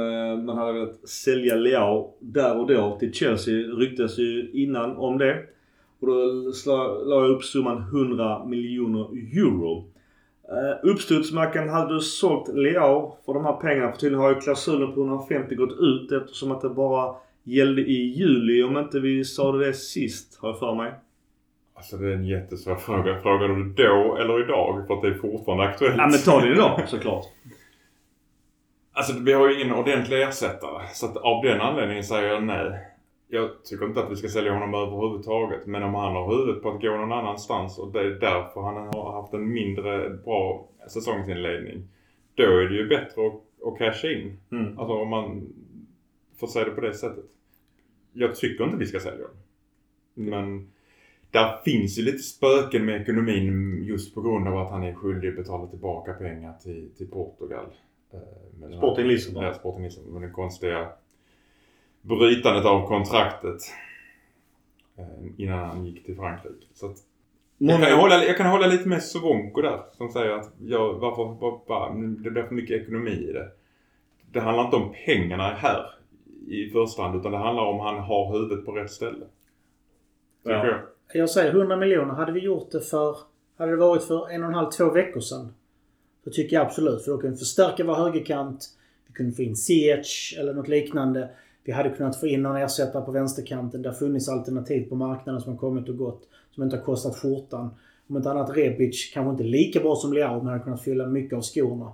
man 0.45 0.57
hade 0.57 0.73
velat 0.73 1.09
sälja 1.09 1.55
Leao 1.55 2.13
där 2.19 2.59
och 2.59 2.67
då 2.67 2.97
till 2.99 3.13
Chelsea. 3.13 3.53
Ryktes 3.53 4.17
ju 4.17 4.51
innan 4.53 4.97
om 4.97 5.17
det. 5.17 5.43
Och 5.99 6.07
då 6.07 6.13
la 7.05 7.21
jag 7.21 7.29
upp 7.29 7.43
summan 7.43 7.77
100 7.77 8.45
miljoner 8.45 9.07
euro. 9.39 9.92
Uh, 10.53 10.91
Uppstudsmackan 10.91 11.69
hade 11.69 11.93
du 11.93 11.99
sålt 11.99 12.47
Leao 12.55 13.17
för 13.25 13.33
de 13.33 13.45
här 13.45 13.53
pengarna. 13.53 13.91
För 13.91 13.99
tydligen 13.99 14.21
har 14.21 14.29
ju 14.29 14.39
klausulen 14.39 14.93
på 14.93 15.01
150 15.01 15.55
gått 15.55 15.79
ut 15.79 16.11
eftersom 16.11 16.51
att 16.51 16.61
det 16.61 16.69
bara 16.69 17.15
gällde 17.43 17.81
i 17.81 18.13
juli. 18.17 18.63
Om 18.63 18.77
inte 18.77 18.99
vi 18.99 19.25
sa 19.25 19.51
det 19.51 19.73
sist 19.73 20.39
har 20.41 20.49
jag 20.49 20.59
för 20.59 20.75
mig. 20.75 20.91
alltså 21.75 21.97
det 21.97 22.07
är 22.07 22.15
en 22.15 22.25
jättesvår 22.25 22.75
fråga. 22.75 23.21
Frågar 23.21 23.47
du 23.47 23.73
då 23.73 24.17
eller 24.21 24.43
idag? 24.43 24.87
För 24.87 24.93
att 24.93 25.01
det 25.01 25.07
är 25.07 25.13
fortfarande 25.13 25.63
aktuellt. 25.63 25.95
Ja 25.97 26.07
men 26.07 26.19
ta 26.19 26.41
det 26.41 26.51
idag 26.51 26.81
såklart. 26.87 27.25
Alltså 28.93 29.13
vi 29.19 29.33
har 29.33 29.49
ju 29.49 29.61
ingen 29.61 29.75
ordentlig 29.75 30.21
ersättare. 30.21 30.87
Så 30.93 31.05
att 31.05 31.17
av 31.17 31.43
den 31.43 31.61
anledningen 31.61 32.03
säger 32.03 32.27
jag 32.27 32.43
nej. 32.43 32.92
Jag 33.33 33.63
tycker 33.63 33.85
inte 33.85 33.99
att 33.99 34.11
vi 34.11 34.15
ska 34.15 34.27
sälja 34.27 34.53
honom 34.53 34.73
överhuvudtaget. 34.73 35.65
Men 35.65 35.83
om 35.83 35.93
han 35.93 36.15
har 36.15 36.37
huvudet 36.37 36.63
på 36.63 36.69
att 36.69 36.81
gå 36.81 36.97
någon 36.97 37.11
annanstans 37.11 37.79
och 37.79 37.91
det 37.91 37.99
är 37.99 38.09
därför 38.09 38.61
han 38.61 38.75
har 38.75 39.21
haft 39.21 39.33
en 39.33 39.53
mindre 39.53 40.09
bra 40.09 40.67
säsongsinledning. 40.87 41.87
Då 42.35 42.43
är 42.43 42.69
det 42.69 42.75
ju 42.75 42.87
bättre 42.87 43.27
att, 43.27 43.67
att 43.67 43.77
casha 43.77 44.07
in. 44.07 44.37
Mm. 44.51 44.79
Alltså 44.79 44.93
om 44.93 45.09
man 45.09 45.53
får 46.39 46.47
säga 46.47 46.65
det 46.65 46.71
på 46.71 46.81
det 46.81 46.93
sättet. 46.93 47.25
Jag 48.13 48.35
tycker 48.35 48.63
inte 48.63 48.77
vi 48.77 48.85
ska 48.85 48.99
sälja 48.99 49.25
honom. 49.25 49.37
Men 50.13 50.71
där 51.31 51.61
finns 51.65 51.99
ju 51.99 52.03
lite 52.03 52.23
spöken 52.23 52.85
med 52.85 53.01
ekonomin 53.01 53.83
just 53.83 54.15
på 54.15 54.21
grund 54.21 54.47
av 54.47 54.57
att 54.57 54.71
han 54.71 54.83
är 54.83 54.93
skyldig 54.93 55.29
att 55.29 55.35
betala 55.35 55.67
tillbaka 55.67 56.13
pengar 56.13 56.53
till, 56.63 56.89
till 56.97 57.07
Portugal. 57.07 57.65
Eh, 58.13 58.19
den 58.51 58.77
Sporting 58.77 59.07
Lissabon. 59.07 59.43
Ja, 59.43 59.53
Sporting 59.53 59.83
Lissabon. 59.83 60.13
Med 60.13 60.21
det 60.21 60.33
konstiga 60.33 60.89
brytandet 62.03 62.65
av 62.65 62.87
kontraktet 62.87 63.61
eh, 64.97 65.05
innan 65.37 65.59
han 65.59 65.85
gick 65.85 66.05
till 66.05 66.15
Frankrike. 66.15 66.65
Så 66.73 66.85
att 66.85 66.97
jag, 67.57 67.81
kan 67.89 67.99
hålla, 67.99 68.25
jag 68.25 68.37
kan 68.37 68.45
hålla 68.45 68.67
lite 68.67 68.87
med 68.89 69.03
Sovonko 69.03 69.61
där 69.61 69.79
som 69.91 70.09
säger 70.09 70.31
att 70.31 70.51
jag, 70.65 70.93
varför, 70.93 71.23
varför, 71.23 71.95
det 72.23 72.31
blir 72.31 72.43
för 72.43 72.55
mycket 72.55 72.81
ekonomi 72.81 73.11
i 73.29 73.33
det. 73.33 73.51
Det 74.31 74.39
handlar 74.39 74.63
inte 74.65 74.75
om 74.75 74.93
pengarna 75.05 75.43
här 75.49 75.85
i 76.47 76.69
första 76.69 77.01
hand 77.01 77.19
utan 77.19 77.31
det 77.31 77.37
handlar 77.37 77.63
om 77.63 77.79
han 77.79 77.99
har 77.99 78.31
huvudet 78.33 78.65
på 78.65 78.71
rätt 78.71 78.91
ställe. 78.91 79.25
Tycker 80.43 80.55
Ja. 80.55 80.65
jag. 80.67 80.79
Jag 81.13 81.29
säger 81.29 81.51
100 81.53 81.75
miljoner. 81.77 82.13
Hade 82.13 82.31
vi 82.31 82.39
gjort 82.39 82.71
det 82.71 82.81
för... 82.81 83.17
Hade 83.57 83.71
det 83.71 83.77
varit 83.77 84.03
för 84.03 84.29
en 84.29 84.43
och 84.43 84.49
en 84.49 84.55
halv, 84.55 84.69
två 84.69 84.89
veckor 84.89 85.19
sedan. 85.19 85.53
Så 86.23 86.29
tycker 86.31 86.55
jag 86.55 86.65
absolut. 86.65 87.03
För 87.03 87.11
då 87.11 87.17
kunde 87.17 87.35
vi 87.35 87.39
förstärka 87.39 87.83
vår 87.83 87.95
högerkant. 87.95 88.65
Vi 89.07 89.13
kunde 89.13 89.31
få 89.35 89.41
in 89.41 89.55
Ziyech 89.55 90.35
eller 90.39 90.53
något 90.53 90.67
liknande. 90.67 91.29
Vi 91.63 91.71
hade 91.71 91.89
kunnat 91.89 92.19
få 92.19 92.27
in 92.27 92.41
någon 92.41 92.55
ersättare 92.57 93.05
på 93.05 93.11
vänsterkanten. 93.11 93.81
Det 93.81 93.89
har 93.89 93.95
funnits 93.95 94.29
alternativ 94.29 94.89
på 94.89 94.95
marknaden 94.95 95.41
som 95.41 95.51
har 95.51 95.59
kommit 95.59 95.89
och 95.89 95.97
gått. 95.97 96.29
Som 96.51 96.63
inte 96.63 96.75
har 96.75 96.83
kostat 96.83 97.15
skjortan. 97.15 97.69
Om 98.07 98.17
inte 98.17 98.31
annat 98.31 98.57
Rebic 98.57 99.11
kanske 99.13 99.31
inte 99.31 99.43
lika 99.43 99.79
bra 99.79 99.95
som 99.95 100.13
Leao 100.13 100.37
men 100.37 100.47
hade 100.47 100.63
kunnat 100.63 100.83
fylla 100.83 101.07
mycket 101.07 101.37
av 101.37 101.41
skorna. 101.41 101.93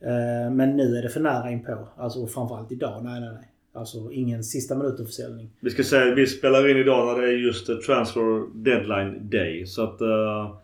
Eh, 0.00 0.52
Men 0.52 0.76
nu 0.76 0.96
är 0.96 1.02
det 1.02 1.08
för 1.08 1.20
nära 1.20 1.50
inpå. 1.50 1.88
Alltså 1.96 2.26
framförallt 2.26 2.72
idag. 2.72 3.04
Nej, 3.04 3.20
nej, 3.20 3.30
nej. 3.32 3.46
Alltså 3.72 4.12
ingen 4.12 4.44
sista 4.44 4.74
minuten-försäljning. 4.74 5.50
Vi 5.60 5.70
ska 5.70 5.82
säga 5.82 6.12
att 6.12 6.18
vi 6.18 6.26
spelar 6.26 6.70
in 6.70 6.76
idag 6.76 7.06
när 7.06 7.22
det 7.22 7.28
är 7.28 7.36
just 7.36 7.66
transfer 7.86 8.54
deadline 8.54 9.30
day. 9.30 9.66
Så 9.66 9.82
att 9.82 10.02
uh, 10.02 10.56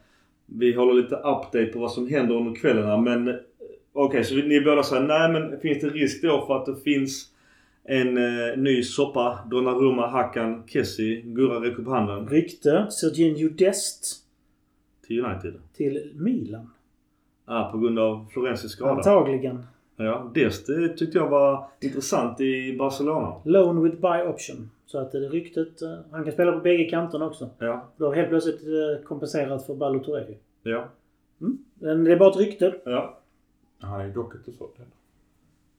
vi 0.47 0.75
håller 0.75 0.95
lite 0.95 1.15
update 1.15 1.67
på 1.67 1.79
vad 1.79 1.93
som 1.93 2.09
händer 2.09 2.35
under 2.35 2.55
kvällarna. 2.55 2.97
Men 2.97 3.29
okej, 3.29 3.43
okej, 3.93 4.25
så 4.25 4.35
ni 4.35 4.61
båda 4.61 4.83
säger 4.83 5.03
nej 5.03 5.33
men 5.33 5.61
finns 5.61 5.81
det 5.81 5.89
risk 5.89 6.23
då 6.23 6.47
för 6.47 6.57
att 6.57 6.67
det 6.67 6.77
finns 6.77 7.29
en 7.89 8.17
eh, 8.19 8.57
ny 8.57 8.83
soppa? 8.83 9.39
Donnarumma, 9.51 10.07
Hakan, 10.07 10.63
Kessie. 10.67 11.21
Gurra 11.25 11.61
räcker 11.61 11.81
upp 11.83 11.89
handen. 11.89 12.29
Rykte. 12.29 12.87
Serginho 12.91 13.49
Dest 13.49 14.17
Till 15.07 15.25
United. 15.25 15.55
till 15.77 16.13
Milan. 16.15 16.71
Ah, 17.45 17.71
på 17.73 17.79
grund 17.79 17.99
av 17.99 18.27
Florensis 18.33 18.71
skada. 18.71 18.93
Antagligen. 18.93 19.63
Ja, 19.97 20.31
Dest 20.35 20.67
det 20.67 20.89
tyckte 20.89 21.19
jag 21.19 21.29
var 21.29 21.67
intressant 21.81 22.41
i 22.41 22.77
Barcelona. 22.79 23.35
Loan 23.45 23.83
with 23.83 23.97
buy 24.01 24.23
option. 24.23 24.71
Så 24.87 24.99
att 24.99 25.13
det 25.13 25.19
är 25.27 25.31
ryktet. 25.31 25.83
eh, 25.83 25.95
Han 26.11 26.25
kan 26.25 26.33
spela 26.33 26.53
på 26.53 26.59
bägge 26.59 26.85
kanterna 26.85 27.27
också. 27.27 27.51
Ja, 27.59 27.89
Då 27.97 28.07
har 28.07 28.15
helt 28.15 28.29
plötsligt 28.29 28.63
eh, 28.63 29.05
kompenserat 29.05 29.67
för 29.67 29.75
Balotelli. 29.75 30.37
ja, 30.63 30.89
Men 31.75 32.05
det 32.05 32.13
är 32.13 32.17
bara 32.17 32.31
ett 32.31 32.37
rykte. 32.37 32.75
ja. 32.85 33.19
Han 33.79 34.01
är 34.01 34.07
ju 34.07 34.13
dock 34.13 34.35
inte 34.35 34.53
såld 34.59 34.71
än. 34.79 34.85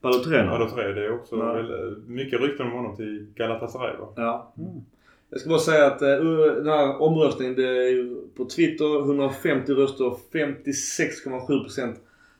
Balotelli. 0.01 0.37
Jag 0.37 0.95
det 0.95 1.05
är 1.05 1.13
också 1.13 1.35
Nej. 1.35 1.55
väl, 1.55 1.97
mycket 2.07 2.41
rykten 2.41 2.65
om 2.65 2.71
honom 2.71 2.95
till 2.95 3.27
Galatasaray 3.35 3.97
va? 3.97 4.07
Ja. 4.15 4.53
Mm. 4.57 4.81
Jag 5.29 5.39
ska 5.39 5.49
bara 5.49 5.59
säga 5.59 5.87
att 5.87 6.01
eh, 6.01 6.07
den 6.55 6.67
här 6.67 7.01
omröstningen, 7.01 7.55
det 7.55 7.67
är 7.67 7.89
ju 7.89 8.15
på 8.37 8.45
Twitter 8.45 8.99
150 8.99 9.73
röster. 9.73 10.13
56,7% 10.33 11.95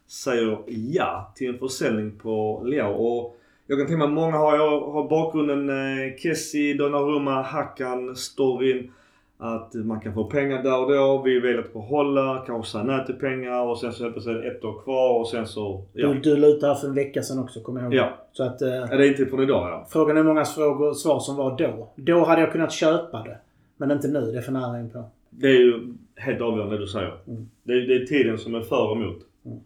säger 0.07 0.57
ja 0.67 1.33
till 1.35 1.49
en 1.49 1.59
försäljning 1.59 2.11
på 2.11 2.61
Leo. 2.65 2.87
Och 2.87 3.37
jag 3.67 3.79
kan 3.79 3.87
tänka 3.87 3.97
mig 3.97 4.05
att 4.07 4.13
många 4.13 4.37
har, 4.37 4.57
har 4.91 5.09
bakgrunden 5.09 5.69
eh, 5.69 6.15
Kessie, 6.17 6.73
Donnarumma, 6.73 7.41
Hakan, 7.41 8.15
storyn. 8.15 8.91
Att 9.39 9.73
man 9.73 9.99
kan 9.99 10.13
få 10.13 10.23
pengar 10.23 10.63
där 10.63 10.79
och 10.79 10.91
då. 10.91 11.21
Vi 11.25 11.39
vill 11.39 11.59
att 11.59 11.73
behålla, 11.73 12.43
kanske 12.47 12.71
säga 12.71 12.83
nej 12.83 13.05
till 13.05 13.15
pengar 13.15 13.61
och 13.65 13.79
sen 13.79 13.93
så 13.93 14.03
helt 14.03 14.15
plötsligt 14.15 14.37
är 14.37 14.51
ett 14.51 14.63
år 14.63 14.81
kvar 14.83 15.19
och 15.19 15.27
sen 15.27 15.47
så... 15.47 15.83
Ja, 15.93 16.07
Du, 16.07 16.19
du 16.35 16.67
här 16.67 16.75
för 16.75 16.87
en 16.87 16.95
vecka 16.95 17.21
sedan 17.23 17.39
också, 17.39 17.61
kommer 17.61 17.81
jag 17.81 17.93
ihåg. 17.93 18.03
ja. 18.03 18.17
Så 18.31 18.43
att... 18.43 18.61
Eh, 18.61 18.69
Är 18.91 18.97
det 18.97 19.07
inte 19.07 19.25
från 19.25 19.43
idag 19.43 19.69
ja? 19.69 19.87
frågan 19.89 20.17
är 20.17 20.21
hur 20.21 20.27
många 20.27 20.45
frågor, 20.45 20.93
svar 20.93 21.19
som 21.19 21.35
var 21.35 21.57
då. 21.57 21.89
Då 21.95 22.23
hade 22.25 22.41
jag 22.41 22.51
kunnat 22.51 22.71
köpa 22.71 23.23
det. 23.23 23.37
Men 23.77 23.91
inte 23.91 24.07
nu. 24.07 24.21
Det 24.31 24.37
är 24.37 24.41
för 24.41 24.51
nära 24.51 24.79
inpå. 24.79 25.03
Det 25.29 25.47
är 25.47 25.59
ju 25.59 25.93
helt 26.15 26.41
avgörande 26.41 26.75
det 26.75 26.81
du 26.81 26.87
säger. 26.87 27.17
Mm. 27.27 27.49
Det, 27.63 27.73
är, 27.73 27.87
det 27.87 27.95
är 27.95 28.05
tiden 28.05 28.37
som 28.37 28.55
är 28.55 28.61
för 28.61 28.89
och 28.89 28.95
emot. 28.97 29.17
Mm. 29.45 29.57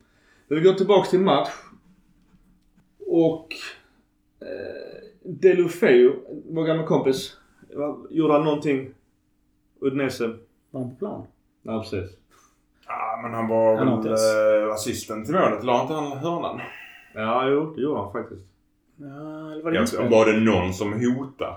Men 0.48 0.58
vi 0.60 0.64
går 0.64 0.74
tillbaks 0.74 1.10
till 1.10 1.20
match. 1.20 1.50
Och... 3.08 3.48
Eh, 4.42 4.48
Delufeu, 5.24 6.12
vår 6.50 6.64
gamla 6.64 6.84
kompis. 6.84 7.38
Gjorde 8.10 8.34
han 8.34 8.44
någonting? 8.44 8.90
Udinese? 9.82 10.28
Var 10.72 10.82
han 10.82 10.90
på 10.90 10.96
plan? 10.96 11.24
Nej 11.62 11.80
precis. 11.80 12.10
Ja, 12.88 13.20
men 13.24 13.34
han 13.34 13.48
var 13.48 13.78
Han 13.78 14.04
väl 14.04 14.12
äh, 14.68 14.74
assisten 14.74 15.26
till 15.26 15.34
målet. 15.34 15.64
La 15.64 15.82
inte 15.82 15.94
han 15.94 16.12
hörnan? 16.18 16.60
Ja, 17.16 17.48
jo 17.50 17.74
det 17.76 17.82
gjorde 17.82 18.00
han 18.00 18.12
faktiskt. 18.12 18.42
Ja, 18.96 19.52
eller 19.52 19.64
var 19.64 19.72
det 19.72 19.78
Jag, 19.94 20.10
var 20.10 20.26
det 20.26 20.40
någon 20.40 20.74
som 20.74 20.94
hotade 20.94 21.56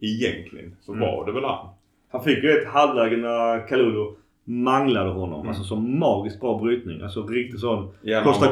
egentligen 0.00 0.76
så 0.80 0.92
Mm. 0.92 1.00
var 1.08 1.26
det 1.26 1.32
väl 1.32 1.44
han. 1.44 1.68
Han 2.10 2.24
fick 2.24 2.44
ju 2.44 2.50
ett 2.50 2.68
halvläge 2.68 3.16
när 3.16 3.68
Kalulu 3.68 4.10
manglade 4.50 5.10
honom. 5.10 5.40
Mm. 5.40 5.48
Alltså 5.48 5.64
så 5.64 5.76
magiskt 5.76 6.40
bra 6.40 6.58
brytning. 6.58 7.02
Alltså 7.02 7.26
riktigt 7.26 7.60
sån. 7.60 7.88
Ja, 8.02 8.22
Costa. 8.24 8.46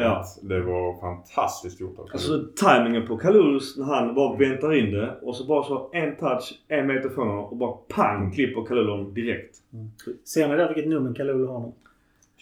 Ja. 0.00 0.24
Det 0.42 0.60
var 0.60 1.00
fantastiskt 1.00 1.80
gjort 1.80 1.98
av 1.98 2.08
Alltså 2.12 2.38
tajmingen 2.56 3.06
på 3.06 3.16
Kalulus 3.16 3.76
när 3.76 3.84
han 3.84 4.14
bara 4.14 4.36
väntar 4.36 4.74
in 4.74 4.92
det 4.92 5.16
och 5.22 5.36
så 5.36 5.44
bara 5.44 5.64
så 5.64 5.90
en 5.92 6.16
touch, 6.16 6.54
en 6.68 6.86
meter 6.86 7.08
från 7.08 7.28
honom 7.28 7.44
och 7.44 7.56
bara 7.56 7.72
pang 7.72 8.32
klipper 8.32 8.64
Kalulon 8.64 9.14
direkt. 9.14 9.56
Ser 10.24 10.48
ni 10.48 10.56
där 10.56 10.74
vilket 10.74 10.90
nummer 10.90 11.14
Kalulu 11.14 11.46
har 11.46 11.60
nu? 11.60 11.72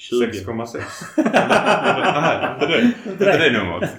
20. 0.00 0.26
6,6. 0.26 0.80
Nej, 1.16 2.48
inte 2.54 2.66
det. 2.66 3.10
Inte 3.10 3.38
det 3.38 3.52
numret. 3.52 3.90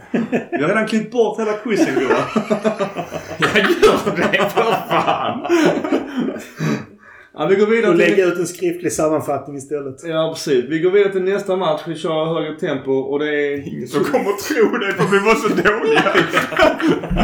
Vi 0.51 0.61
har 0.61 0.69
redan 0.69 0.87
klippt 0.87 1.11
bort 1.11 1.39
hela 1.39 1.53
quizen 1.53 1.95
gubbar. 1.99 2.15
Jag 3.39 3.57
gör 3.57 4.31
det 4.31 4.49
för 4.49 4.71
fan! 4.89 5.45
Ja, 7.41 7.47
vi 7.47 7.55
går 7.55 7.67
Och 7.67 7.73
vidare 7.73 7.97
till... 7.97 8.09
lägga 8.09 8.25
ut 8.25 8.37
en 8.37 8.47
skriftlig 8.47 8.91
sammanfattning 8.91 9.57
istället. 9.57 10.03
Ja 10.03 10.31
precis. 10.33 10.65
Vi 10.65 10.79
går 10.79 10.91
vidare 10.91 11.11
till 11.11 11.23
nästa 11.23 11.55
match. 11.55 11.81
Vi 11.87 11.95
kör 11.95 12.25
högre 12.25 12.59
tempo 12.59 12.91
och 12.91 13.19
det 13.19 13.35
är... 13.35 13.67
Ingen 13.67 13.87
som 13.87 14.03
kommer 14.03 14.23
tro 14.47 14.77
det 14.77 14.93
för 14.93 15.11
vi 15.11 15.19
var 15.19 15.35
så 15.35 15.47
dåliga. 15.47 16.03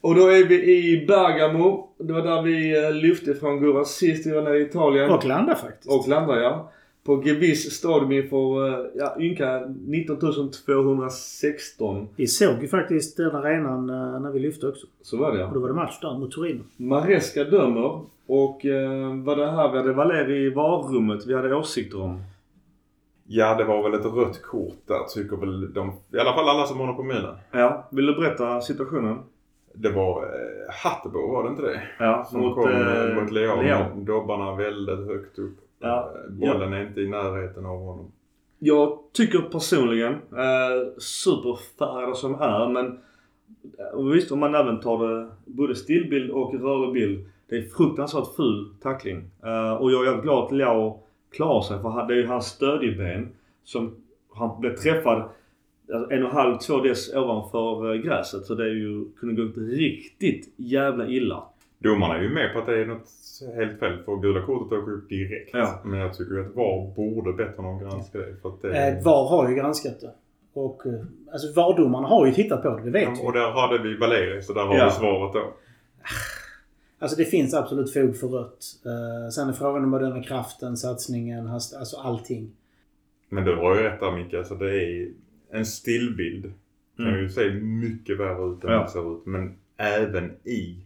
Och 0.01 0.15
då 0.15 0.27
är 0.27 0.45
vi 0.45 0.55
i 0.55 1.07
Bergamo. 1.07 1.89
Det 1.99 2.13
var 2.13 2.23
där 2.23 2.43
vi 2.43 2.85
eh, 2.85 2.93
lyfte 2.93 3.35
från 3.35 3.61
Gurra 3.61 3.85
sist 3.85 4.27
vi 4.27 4.31
var 4.31 4.43
nere 4.43 4.59
i 4.59 4.63
Italien. 4.63 5.11
Och 5.11 5.25
landa 5.25 5.55
faktiskt. 5.55 5.91
Och 5.91 6.09
landade 6.09 6.43
ja. 6.43 6.73
På 7.05 7.23
Gewiss 7.25 7.73
stadion 7.73 8.13
inför 8.13 8.69
eh, 8.69 8.87
ja, 8.95 9.17
ynka 9.21 9.63
19 9.87 10.51
216. 10.65 12.09
Vi 12.17 12.27
såg 12.27 12.63
ju 12.63 12.69
faktiskt 12.69 13.17
den 13.17 13.37
arenan 13.37 13.91
eh, 13.91 14.21
när 14.21 14.31
vi 14.31 14.39
lyfte 14.39 14.69
också. 14.69 14.87
Så 15.03 15.17
var 15.17 15.33
det 15.33 15.45
Och 15.45 15.51
ja. 15.51 15.55
då 15.55 15.61
var 15.61 15.69
det 15.69 15.75
match 15.75 15.99
där 16.01 16.19
mot 16.19 16.33
Torino. 16.33 16.61
Maresca 16.77 17.45
dömer 17.45 18.01
och 18.31 18.67
eh, 18.67 19.15
vad 19.25 19.39
det 19.39 19.51
här 19.51 19.71
vi 19.73 19.77
hade 19.79 19.93
Valeri 19.93 20.47
i 20.47 20.51
varummet 20.51 21.27
vi 21.27 21.35
hade 21.35 21.55
åsikter 21.55 22.01
om. 22.03 22.23
Ja, 23.27 23.55
det 23.55 23.65
var 23.65 23.83
väl 23.83 24.01
ett 24.01 24.07
rött 24.07 24.43
kort 24.43 24.79
där 24.87 25.05
tycker 25.15 25.37
väl 25.37 25.73
de. 25.75 25.93
I 26.13 26.19
alla 26.19 26.33
fall 26.35 26.49
alla 26.49 26.67
som 26.67 26.79
håller 26.79 26.93
på 26.93 27.03
Milan. 27.03 27.37
Ja, 27.53 27.89
vill 27.91 28.07
du 28.07 28.15
berätta 28.15 28.61
situationen? 28.61 29.19
Det 29.75 29.91
var 29.91 30.23
eh, 30.23 30.75
Hattebo, 30.85 31.33
var 31.33 31.43
det 31.45 31.49
inte 31.51 31.63
det? 31.63 31.83
Ja, 31.99 32.25
Som 32.31 32.55
kom 32.55 32.71
eh, 32.71 33.23
mot 33.23 33.33
Leao 33.33 33.63
Leao. 33.63 33.97
med 33.97 34.07
dobbarna 34.07 34.55
väldigt 34.55 35.07
högt 35.07 35.39
upp. 35.39 35.57
Ja. 35.81 36.11
Eh, 36.15 36.31
Bollen 36.33 36.73
är 36.73 36.87
inte 36.87 37.01
i 37.01 37.09
närheten 37.09 37.67
av 37.67 37.79
honom. 37.79 38.13
Jag 38.59 38.99
tycker 39.13 39.39
personligen, 39.39 40.13
eh, 40.13 40.99
superfärgad 40.99 42.17
som 42.17 42.35
är, 42.35 42.69
men 42.69 42.87
eh, 43.79 44.05
visst 44.13 44.33
om 44.33 44.39
man 44.39 44.55
även 44.55 44.81
tar 44.81 45.09
det 45.09 45.31
både 45.45 45.75
stillbild 45.75 46.31
och 46.31 46.55
rörlig 46.55 46.93
bild. 46.93 47.27
Det 47.51 47.57
är 47.57 47.63
fruktansvärt 47.63 48.37
ful 48.37 48.75
tackling. 48.83 49.31
Eh, 49.45 49.73
och 49.73 49.93
jag 49.93 50.01
är 50.03 50.07
jävligt 50.07 50.23
glad 50.25 50.45
att 50.45 50.53
Leao 50.53 51.01
klarar 51.33 51.61
sig 51.63 51.81
för 51.83 52.07
det 52.09 52.15
är 52.15 52.19
ju 52.19 52.27
hans 52.27 52.47
stödjeben 52.47 53.29
som 53.65 53.97
han 54.35 54.61
blev 54.61 54.77
träffad 54.77 55.23
alltså, 55.95 56.13
en 56.15 56.23
och 56.23 56.31
en 56.31 56.37
halv, 56.37 56.59
två 56.59 56.81
dess 56.81 57.15
ovanför 57.15 57.95
eh, 57.95 58.01
gräset. 58.03 58.45
Så 58.45 58.55
det 58.55 58.65
är 58.65 58.75
ju, 58.75 59.05
kunde 59.21 59.43
gått 59.43 59.57
riktigt 59.57 60.53
jävla 60.57 61.07
illa. 61.07 61.43
Domarna 61.79 62.19
är 62.19 62.23
ju 62.23 62.29
med 62.31 62.53
på 62.53 62.59
att 62.59 62.67
det 62.67 62.81
är 62.81 62.87
något 62.87 63.09
helt 63.57 63.79
fel 63.79 63.99
för 64.05 64.17
gula 64.17 64.43
kortet 64.47 64.79
åker 64.79 64.93
upp 64.93 65.09
direkt. 65.09 65.51
Ja. 65.53 65.81
Men 65.85 65.99
jag 66.01 66.15
tycker 66.15 66.35
ju 66.35 66.41
att 66.41 66.57
VAR 66.57 66.95
borde 66.97 67.33
bättre 67.33 67.63
någon 67.63 67.79
granska 67.79 68.19
det. 68.19 68.37
För 68.43 68.49
att 68.49 68.63
det 68.63 68.69
Eh, 68.89 69.05
VAR 69.05 69.29
har 69.29 69.49
ju 69.49 69.55
granskat 69.55 70.01
det. 70.01 70.11
Och 70.55 70.87
eh, 70.87 70.93
alltså 71.33 71.61
VAR-domarna 71.61 72.09
har 72.09 72.27
ju 72.27 72.33
tittat 72.33 72.63
på 72.63 72.69
det, 72.69 72.83
det 72.85 72.91
vet 72.91 73.03
Ja, 73.03 73.15
vi. 73.23 73.29
och 73.29 73.33
där 73.33 73.51
hade 73.51 73.79
vi 73.83 73.97
Valeri 73.97 74.43
så 74.43 74.53
där 74.53 74.63
har 74.67 74.77
Ja. 74.77 74.85
vi 74.85 74.91
svaret 74.91 75.33
då. 75.33 75.53
Alltså 77.03 77.17
det 77.17 77.25
finns 77.25 77.55
absolut 77.55 77.93
fog 77.93 78.17
för 78.17 78.27
rött. 78.29 78.65
Eh, 78.87 79.31
sen 79.31 79.49
är 79.49 79.53
frågan 79.53 79.85
om 79.85 79.95
att 79.95 80.01
bedöma 80.01 80.23
kraften, 80.23 80.77
satsningen, 80.77 81.47
hast, 81.47 81.75
alltså 81.77 81.97
allting. 81.97 82.51
Men 83.29 83.45
du 83.45 83.57
har 83.57 83.77
ju 83.77 83.83
rätt 83.83 84.01
där 84.01 84.13
Micke. 84.17 84.35
Alltså 84.35 84.55
det 84.55 84.85
är 84.85 85.09
en 85.51 85.67
stillbild. 85.67 86.53
Kan 86.97 87.07
Mm. 87.09 87.21
ju 87.21 87.29
se 87.29 87.51
mycket 87.61 88.19
värre 88.21 88.53
ut 88.53 88.65
än 88.65 88.71
Ja. 88.73 88.83
det 88.83 88.89
ser 88.91 89.15
ut. 89.17 89.27
Men 89.27 89.55
även 89.77 90.31
i 90.45 90.77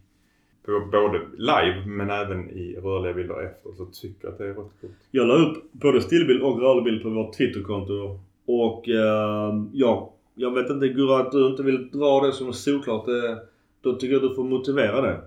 både 0.91 1.19
live 1.37 1.85
men 1.85 2.09
även 2.09 2.49
i 2.49 2.75
rörliga 2.83 3.13
bilder 3.13 3.43
efter 3.45 3.69
så 3.77 3.85
tycker 3.85 4.25
jag 4.27 4.31
att 4.31 4.37
det 4.37 4.45
är 4.45 4.53
rött 4.53 4.71
kort. 4.81 4.91
Jag 5.11 5.27
la 5.27 5.33
upp 5.35 5.63
både 5.71 6.01
stillbild 6.01 6.41
och 6.41 6.61
rörlig 6.61 6.83
bild 6.83 7.03
på 7.03 7.09
vårt 7.09 7.37
Twitterkonto. 7.37 8.19
Och 8.45 8.89
eh, 8.89 9.53
ja, 9.73 10.13
jag 10.35 10.51
vet 10.51 10.69
inte 10.69 10.87
Gurra 10.87 11.19
att 11.19 11.31
du 11.31 11.47
inte 11.47 11.63
vill 11.63 11.89
dra 11.91 12.21
det 12.25 12.31
som 12.33 12.53
såklart. 12.53 13.05
Det, 13.05 13.37
då 13.81 13.93
tycker 13.93 14.13
jag 14.13 14.21
du 14.21 14.35
får 14.35 14.43
motivera 14.43 15.01
det. 15.01 15.21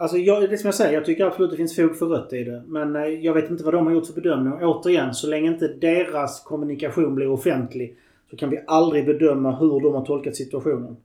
Alltså 0.00 0.16
jag, 0.16 0.50
det 0.50 0.58
som 0.58 0.66
jag 0.68 0.74
säger, 0.74 0.92
jag 0.92 1.04
tycker 1.04 1.24
absolut 1.24 1.50
det 1.50 1.56
finns 1.56 1.76
fog 1.76 1.96
för 1.96 2.06
rött 2.06 2.32
i 2.32 2.44
det. 2.44 2.62
Men 2.66 2.96
eh, 2.96 3.02
jag 3.02 3.34
vet 3.34 3.50
inte 3.50 3.64
vad 3.64 3.74
de 3.74 3.86
har 3.86 3.92
gjort 3.92 4.06
för 4.06 4.14
bedömning. 4.14 4.52
Och 4.52 4.62
återigen, 4.62 5.14
så 5.14 5.26
länge 5.26 5.48
inte 5.50 5.68
deras 5.68 6.42
kommunikation 6.44 7.14
blir 7.14 7.30
offentlig 7.30 7.96
så 8.30 8.36
kan 8.36 8.50
vi 8.50 8.60
aldrig 8.66 9.06
bedöma 9.06 9.56
hur 9.56 9.80
de 9.80 9.94
har 9.94 10.04
tolkat 10.04 10.36
situationen. 10.36 10.96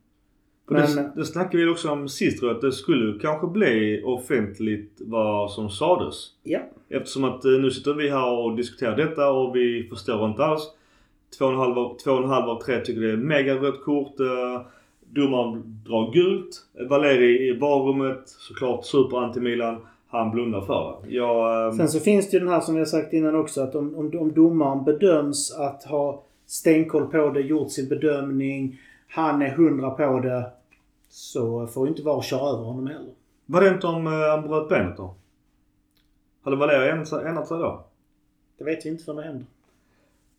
Men- 0.67 0.95
det, 0.95 1.11
det 1.15 1.25
snackade 1.25 1.65
vi 1.65 1.71
också 1.71 1.89
om 1.91 2.09
sist 2.09 2.39
tror 2.39 2.49
jag, 2.49 2.55
att 2.55 2.61
det 2.61 2.71
skulle 2.71 3.19
kanske 3.19 3.47
bli 3.47 4.01
offentligt 4.05 4.91
vad 4.99 5.51
som 5.51 5.69
sades. 5.69 6.15
Ja. 6.43 6.59
Eftersom 6.89 7.23
att 7.23 7.45
eh, 7.45 7.51
nu 7.51 7.71
sitter 7.71 7.93
vi 7.93 8.09
här 8.09 8.31
och 8.39 8.55
diskuterar 8.55 8.97
detta 8.97 9.31
och 9.31 9.55
vi 9.55 9.87
förstår 9.89 10.25
inte 10.25 10.43
alls. 10.43 10.61
Två 11.37 11.45
och 11.45 11.51
en 11.51 11.57
halv 11.57 11.77
av, 11.79 11.97
två 12.03 12.11
och 12.11 12.23
en 12.23 12.29
halv 12.29 12.49
av 12.49 12.61
tre 12.61 12.79
tycker 12.79 13.01
det 13.01 13.11
är 13.11 13.17
mega 13.17 13.55
rött 13.55 13.83
kort. 13.83 14.19
Domaren 15.13 15.83
drar 15.87 16.11
gult. 16.13 16.65
Valeri 16.89 17.49
i 17.49 17.57
varummet, 17.57 18.21
såklart 18.25 18.85
super 18.85 19.17
anti-Milan. 19.17 19.77
Han 20.07 20.31
blundar 20.31 20.61
för 20.61 20.97
det. 21.01 21.15
Jag, 21.15 21.67
eh, 21.67 21.73
Sen 21.73 21.89
så 21.89 21.99
finns 21.99 22.29
det 22.29 22.37
ju 22.37 22.39
den 22.39 22.53
här 22.53 22.61
som 22.61 22.73
vi 22.75 22.81
har 22.81 22.85
sagt 22.85 23.13
innan 23.13 23.35
också 23.35 23.61
att 23.61 23.75
om, 23.75 23.95
om, 23.95 24.19
om 24.19 24.33
domaren 24.33 24.83
bedöms 24.83 25.51
att 25.51 25.83
ha 25.83 26.23
stenkoll 26.45 27.07
på 27.07 27.29
det, 27.29 27.41
gjort 27.41 27.71
sin 27.71 27.89
bedömning, 27.89 28.79
han 29.07 29.41
är 29.41 29.49
hundra 29.49 29.89
på 29.89 30.19
det. 30.19 30.51
Så 31.09 31.67
får 31.67 31.87
ju 31.87 31.91
inte 31.91 32.03
VAR 32.03 32.21
köra 32.21 32.49
över 32.49 32.63
honom 32.63 32.87
heller. 32.87 33.11
var 33.45 33.61
det 33.61 33.69
inte 33.69 33.87
om 33.87 34.07
eh, 34.07 34.13
han 34.13 34.47
bröt 34.47 34.69
benet 34.69 34.97
då? 34.97 35.15
Hade 36.43 36.55
Valeri 36.55 36.89
ändrat 36.89 37.25
ändrat 37.25 37.47
sig 37.47 37.57
då? 37.57 37.85
Det 38.57 38.63
vet 38.63 38.85
vi 38.85 38.89
inte 38.89 39.03
förrän 39.03 39.17
det 39.17 39.23
händer. 39.23 39.45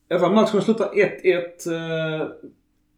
I 0.08 0.14
alla 0.14 0.20
fall 0.20 0.34
matchen 0.34 0.62
slutar 0.62 0.88
1-1. 0.88 2.20
Eh, 2.20 2.28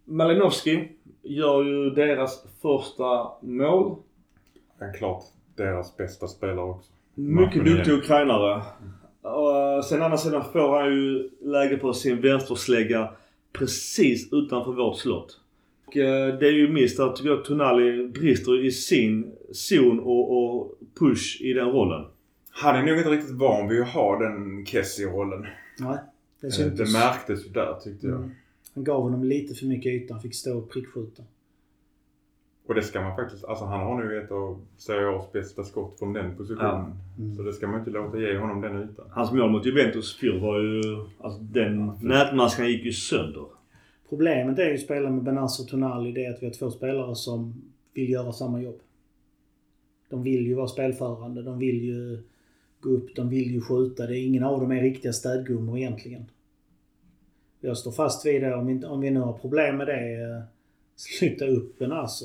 Malinowski 0.04 0.88
gör 1.26 1.64
ju 1.64 1.90
deras 1.90 2.44
första 2.62 3.28
mål. 3.40 3.96
Men 4.78 4.92
klart 4.92 5.24
deras 5.56 5.96
bästa 5.96 6.26
spelare 6.26 6.66
också. 6.66 6.92
Mycket 7.14 7.64
duktig 7.64 7.92
ukrainare. 7.92 8.62
Och 9.22 9.84
sen 9.84 10.02
andra 10.02 10.16
sidan 10.16 10.44
får 10.52 10.80
han 10.80 10.92
ju 10.94 11.30
läge 11.40 11.76
på 11.76 11.92
sin 11.92 12.20
vänsterslägga 12.20 13.10
precis 13.52 14.32
utanför 14.32 14.72
vårt 14.72 14.98
slott. 14.98 15.40
Och 15.86 15.96
eh, 15.96 16.38
det 16.38 16.46
är 16.46 16.52
ju 16.52 16.72
minst 16.72 17.00
att 17.00 17.16
tycker 17.16 17.30
jag 17.30 17.44
Tonali 17.44 18.08
brister 18.08 18.64
i 18.64 18.70
sin 18.70 19.32
zon 19.52 20.00
och, 20.00 20.38
och 20.38 20.78
push 20.98 21.42
i 21.42 21.52
den 21.52 21.68
rollen. 21.68 22.04
Han 22.50 22.76
är 22.76 22.82
nog 22.82 22.98
inte 22.98 23.10
riktigt 23.10 23.36
van 23.36 23.68
vid 23.68 23.82
att 23.82 23.88
ha 23.88 24.18
den 24.18 24.66
Kessie-rollen. 24.66 25.46
Nej, 25.78 25.98
det 26.40 26.46
Eh. 26.46 26.66
Det 26.66 26.92
märktes 26.92 27.46
ju 27.46 27.50
där 27.50 27.74
tyckte 27.84 28.06
jag. 28.06 28.16
Mm. 28.16 28.30
Han 28.76 28.84
gav 28.84 29.02
honom 29.02 29.24
lite 29.24 29.54
för 29.54 29.66
mycket 29.66 29.92
yta. 29.92 30.14
Han 30.14 30.22
fick 30.22 30.34
stå 30.34 30.58
och 30.58 30.70
prickskjuta. 30.70 31.22
Och 32.66 32.74
det 32.74 32.82
ska 32.82 33.00
man 33.00 33.16
faktiskt, 33.16 33.44
alltså 33.44 33.64
han 33.64 33.80
har 33.80 34.04
nu 34.04 34.22
ett 34.22 34.30
av 34.30 34.60
Serie 34.76 35.06
A's 35.06 35.32
bästa 35.32 35.64
skott 35.64 35.98
från 35.98 36.12
den 36.12 36.36
positionen. 36.36 36.92
Mm. 37.18 37.36
Så 37.36 37.42
det 37.42 37.52
ska 37.52 37.66
man 37.66 37.78
inte 37.78 37.90
låta 37.90 38.18
ge 38.18 38.38
honom 38.38 38.60
den 38.60 38.82
ytan. 38.82 39.06
Hans 39.10 39.32
mål 39.32 39.50
mot 39.50 39.66
Juventus 39.66 40.16
fjol 40.16 40.40
var 40.40 40.60
ju... 40.60 40.82
Alltså 41.20 41.40
den 41.40 41.92
nätmaskan 42.00 42.68
gick 42.68 42.84
ju 42.84 42.92
sönder. 42.92 43.44
Problemet 44.08 44.58
är 44.58 44.68
ju 44.68 44.74
att 44.74 44.80
spela 44.80 45.10
med 45.10 45.22
Benazzo 45.22 45.62
och 45.62 45.68
Tonali 45.68 46.12
det 46.12 46.24
är 46.24 46.34
att 46.34 46.42
vi 46.42 46.46
har 46.46 46.52
två 46.52 46.70
spelare 46.70 47.14
som 47.14 47.62
vill 47.94 48.10
göra 48.10 48.32
samma 48.32 48.62
jobb. 48.62 48.80
De 50.08 50.22
vill 50.22 50.46
ju 50.46 50.54
vara 50.54 50.68
spelförande. 50.68 51.42
De 51.42 51.58
vill 51.58 51.84
ju 51.84 52.22
gå 52.80 52.90
upp. 52.90 53.16
De 53.16 53.28
vill 53.28 53.50
ju 53.50 53.60
skjuta. 53.60 54.06
Det 54.06 54.18
är 54.18 54.26
ingen 54.26 54.44
av 54.44 54.60
dem 54.60 54.72
är 54.72 54.82
riktiga 54.82 55.12
städgummor 55.12 55.78
egentligen. 55.78 56.24
Jag 57.60 57.76
står 57.78 57.90
fast 57.92 58.26
vid 58.26 58.42
det. 58.42 58.54
Om 58.54 58.66
vi, 58.66 58.72
inte- 58.72 58.86
om 58.86 59.00
vi 59.00 59.10
nu 59.10 59.20
har 59.20 59.32
problem 59.32 59.76
med 59.76 59.86
det, 59.86 60.14
eh, 60.14 60.42
sluta 60.96 61.44
upp 61.46 61.78
Benazzo. 61.78 62.00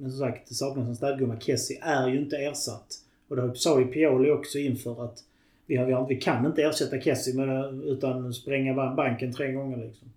Men 0.00 0.10
som 0.10 0.20
sagt, 0.20 0.48
det 0.48 0.54
saknas 0.54 0.88
en 0.88 0.96
städgumma. 0.96 1.40
Kessie 1.40 1.78
är 1.82 2.08
ju 2.08 2.18
inte 2.20 2.36
ersatt. 2.36 2.86
Och 3.28 3.36
det 3.36 3.54
sa 3.56 3.80
ju 3.80 3.86
Pioli 3.86 4.30
också 4.30 4.58
inför 4.58 5.04
att 5.04 5.18
vi, 5.66 5.76
har, 5.76 5.86
vi, 5.86 5.92
har, 5.92 6.06
vi 6.08 6.16
kan 6.16 6.46
inte 6.46 6.62
ersätta 6.62 7.00
Kessie 7.00 7.34
med, 7.36 7.48
det 7.48 7.84
utan 7.90 8.32
spränga 8.34 8.94
banken 8.94 9.32
tre 9.32 9.52
gånger 9.52 9.76
liksom. 9.76 10.08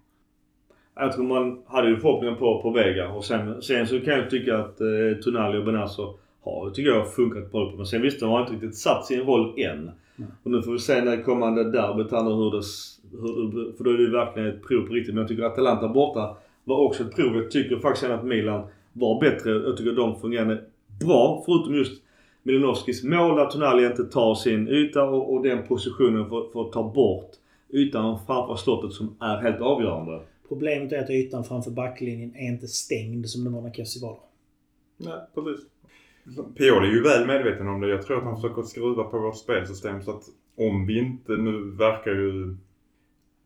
Jag 0.96 1.14
tror 1.14 1.26
man 1.26 1.62
hade 1.66 1.90
ju 1.90 1.98
förhoppningar 1.98 2.36
på, 2.36 2.62
på 2.62 2.70
Vega 2.72 3.10
och 3.10 3.26
sen, 3.26 3.62
sen 3.62 3.88
så 3.88 4.00
kan 4.00 4.14
jag 4.14 4.30
tycka 4.30 4.58
att 4.58 4.82
eh, 4.82 4.88
Tonali 5.24 5.58
och 5.58 5.66
Benazzo 5.66 6.18
har, 6.46 6.70
tycker 6.70 6.90
jag, 6.92 7.14
funkat 7.14 7.52
bra 7.52 7.72
på 7.72 7.78
Men 7.78 7.86
sen 7.86 8.02
visst, 8.02 8.20
de 8.20 8.30
har 8.30 8.42
inte 8.42 8.54
riktigt 8.54 8.78
satt 8.78 9.06
sin 9.06 9.20
roll 9.22 9.60
än. 9.60 9.92
Och 10.44 10.52
nu 10.52 10.62
får 10.62 10.72
vi 10.72 10.80
se 10.80 11.02
när 11.02 11.24
kommande 11.24 11.64
derbyt 11.72 12.12
nu 12.12 12.18
hur 12.18 12.52
det, 12.52 12.62
hur, 13.12 13.66
det- 13.72 13.78
för 13.78 13.84
då 13.84 13.90
är 13.90 13.94
det 13.98 14.04
ju 14.04 14.12
verkligen 14.12 14.50
ett 14.50 14.64
prov 14.68 14.88
på 14.88 14.94
riktigt. 14.94 15.14
Men 15.16 15.22
jag 15.22 15.28
tycker 15.28 15.44
att 15.44 15.52
Atalanta 15.54 15.88
borta 15.88 16.38
var 16.64 16.78
också 16.78 17.04
ett 17.04 17.16
prov. 17.16 17.36
Jag 17.36 17.52
tycker 17.52 17.78
faktiskt 17.80 18.06
att 18.12 18.26
Milan 18.26 18.68
var 18.94 19.20
bättre. 19.22 19.52
Jag 19.52 19.78
tycker 19.78 19.90
att 19.92 19.98
de 19.98 20.20
fungerade 20.20 20.64
bra. 21.06 21.44
Förutom 21.46 21.76
just 21.76 22.02
Milinovskis 22.44 23.04
mål 23.04 23.36
där 23.36 23.46
Tonali 23.46 23.86
inte 23.86 24.04
tar 24.04 24.36
sin 24.36 24.68
yta 24.68 25.04
och, 25.04 25.34
och 25.34 25.44
den 25.44 25.68
positionen 25.68 26.30
för, 26.30 26.50
för 26.54 26.62
att 26.62 26.72
ta 26.72 26.84
bort 26.96 27.30
ytan 27.74 28.20
framför 28.28 28.56
slottet 28.56 28.92
som 28.94 29.16
är 29.20 29.38
helt 29.42 29.62
avgörande. 29.62 30.20
Problemet 30.48 30.92
är 30.92 31.00
att 31.04 31.10
ytan 31.10 31.44
framför 31.44 31.72
backlinjen 31.72 32.36
är 32.36 32.48
inte 32.48 32.68
stängd 32.68 33.30
som 33.30 33.44
den 33.44 33.54
var 33.54 33.62
när 33.62 33.72
Kessie 33.74 34.02
var 34.08 34.10
där. 34.14 34.20
Nej, 35.10 35.20
precis. 35.36 35.66
Pioli 36.58 36.88
är 36.88 36.92
ju 36.92 37.04
väl 37.04 37.28
medveten 37.28 37.68
om 37.68 37.82
det. 37.82 37.90
Jag 37.90 38.02
tror 38.02 38.18
att 38.18 38.24
han 38.24 38.36
försöker 38.36 38.62
skruva 38.62 39.04
på 39.04 39.20
vårt 39.20 39.38
spelsystem 39.38 40.02
så 40.02 40.12
att 40.12 40.24
om 40.58 40.86
vi 40.86 41.00
inte, 41.00 41.32
nu 41.32 41.72
verkar 41.72 42.12
ju 42.12 42.56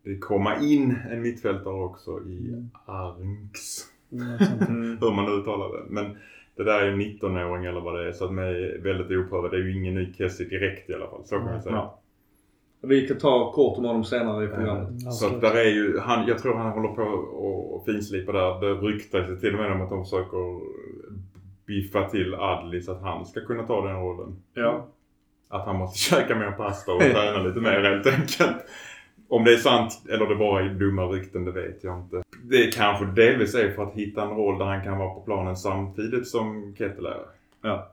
det 0.03 0.17
komma 0.17 0.59
in 0.59 0.95
en 1.11 1.21
mittfältare 1.21 1.73
också 1.73 2.11
i 2.11 2.37
Mm. 2.49 2.69
Arnks. 2.85 3.85
Mm. 4.11 4.27
Mm. 4.69 4.97
Hur 5.01 5.11
man 5.11 5.25
nu 5.25 5.31
uttalar 5.31 5.77
det. 5.77 5.83
Men 5.89 6.17
det 6.55 6.63
där 6.63 6.81
är 6.81 6.85
ju 6.85 6.95
19-åring 6.95 7.65
eller 7.65 7.81
vad 7.81 7.99
det 7.99 8.07
är 8.07 8.11
så 8.11 8.25
att 8.25 8.33
med 8.33 8.81
väldigt 8.83 9.17
oprövad. 9.17 9.51
Det 9.51 9.57
är 9.57 9.61
ju 9.61 9.77
ingen 9.77 9.95
ny 9.95 10.13
Kessie 10.13 10.49
direkt 10.49 10.89
i 10.89 10.93
alla 10.93 11.07
fall. 11.07 11.25
Så 11.25 11.35
kan 11.35 11.47
jag 11.47 11.63
säga. 11.63 11.75
Ja. 11.75 11.99
Vi 12.81 13.07
kan 13.07 13.17
ta 13.17 13.51
kort 13.51 13.77
om 13.77 13.85
honom 13.85 14.03
senare 14.03 14.45
i 14.45 14.47
programmet. 14.47 14.89
Ja, 14.97 15.11
Så 15.11 15.27
att 15.27 15.41
där 15.41 15.55
är 15.55 15.69
ju, 15.69 15.99
han, 15.99 16.27
jag 16.27 16.37
tror 16.39 16.55
han 16.55 16.71
håller 16.71 16.95
på 16.95 17.01
och, 17.01 17.75
och 17.75 17.85
finslipa 17.85 18.31
där. 18.31 18.59
Det 18.61 18.73
ryktas 18.73 19.39
till 19.39 19.53
och 19.53 19.59
med 19.59 19.71
om 19.71 19.81
att 19.81 19.89
de 19.89 20.03
försöker 20.03 20.59
biffa 21.69 22.09
till 22.09 22.35
Adli 22.35 22.81
så 22.81 22.91
att 22.91 23.01
han 23.01 23.25
ska 23.25 23.41
kunna 23.41 23.63
ta 23.63 23.87
den 23.87 23.95
rollen. 23.95 24.35
Ja. 24.53 24.87
Att 25.47 25.65
han 25.65 25.75
måste 25.75 25.99
käka 26.15 26.35
mer 26.35 26.51
pasta 26.51 26.93
och 26.93 27.01
träna 27.01 27.43
lite 27.43 27.59
mer 27.59 27.83
helt 27.83 28.07
enkelt. 28.07 28.65
Om 29.29 29.43
det 29.43 29.53
är 29.53 29.57
sant 29.57 30.01
eller 30.09 30.25
det 30.25 30.35
bara 30.35 30.61
är 30.61 30.69
dumma 30.69 31.03
rykten, 31.03 31.45
det 31.45 31.51
vet 31.51 31.83
jag 31.83 31.99
inte. 31.99 32.23
Det 32.43 32.73
kanske 32.75 33.05
delvis 33.05 33.55
är 33.55 33.71
för 33.71 33.83
att 33.83 33.93
hitta 33.93 34.21
en 34.21 34.29
roll 34.29 34.59
där 34.59 34.65
han 34.65 34.83
kan 34.83 34.97
vara 34.97 35.13
på 35.13 35.21
planen 35.21 35.55
samtidigt 35.57 36.27
som 36.27 36.75
Kettel 36.77 37.05
är. 37.05 37.19
Ja. 37.61 37.91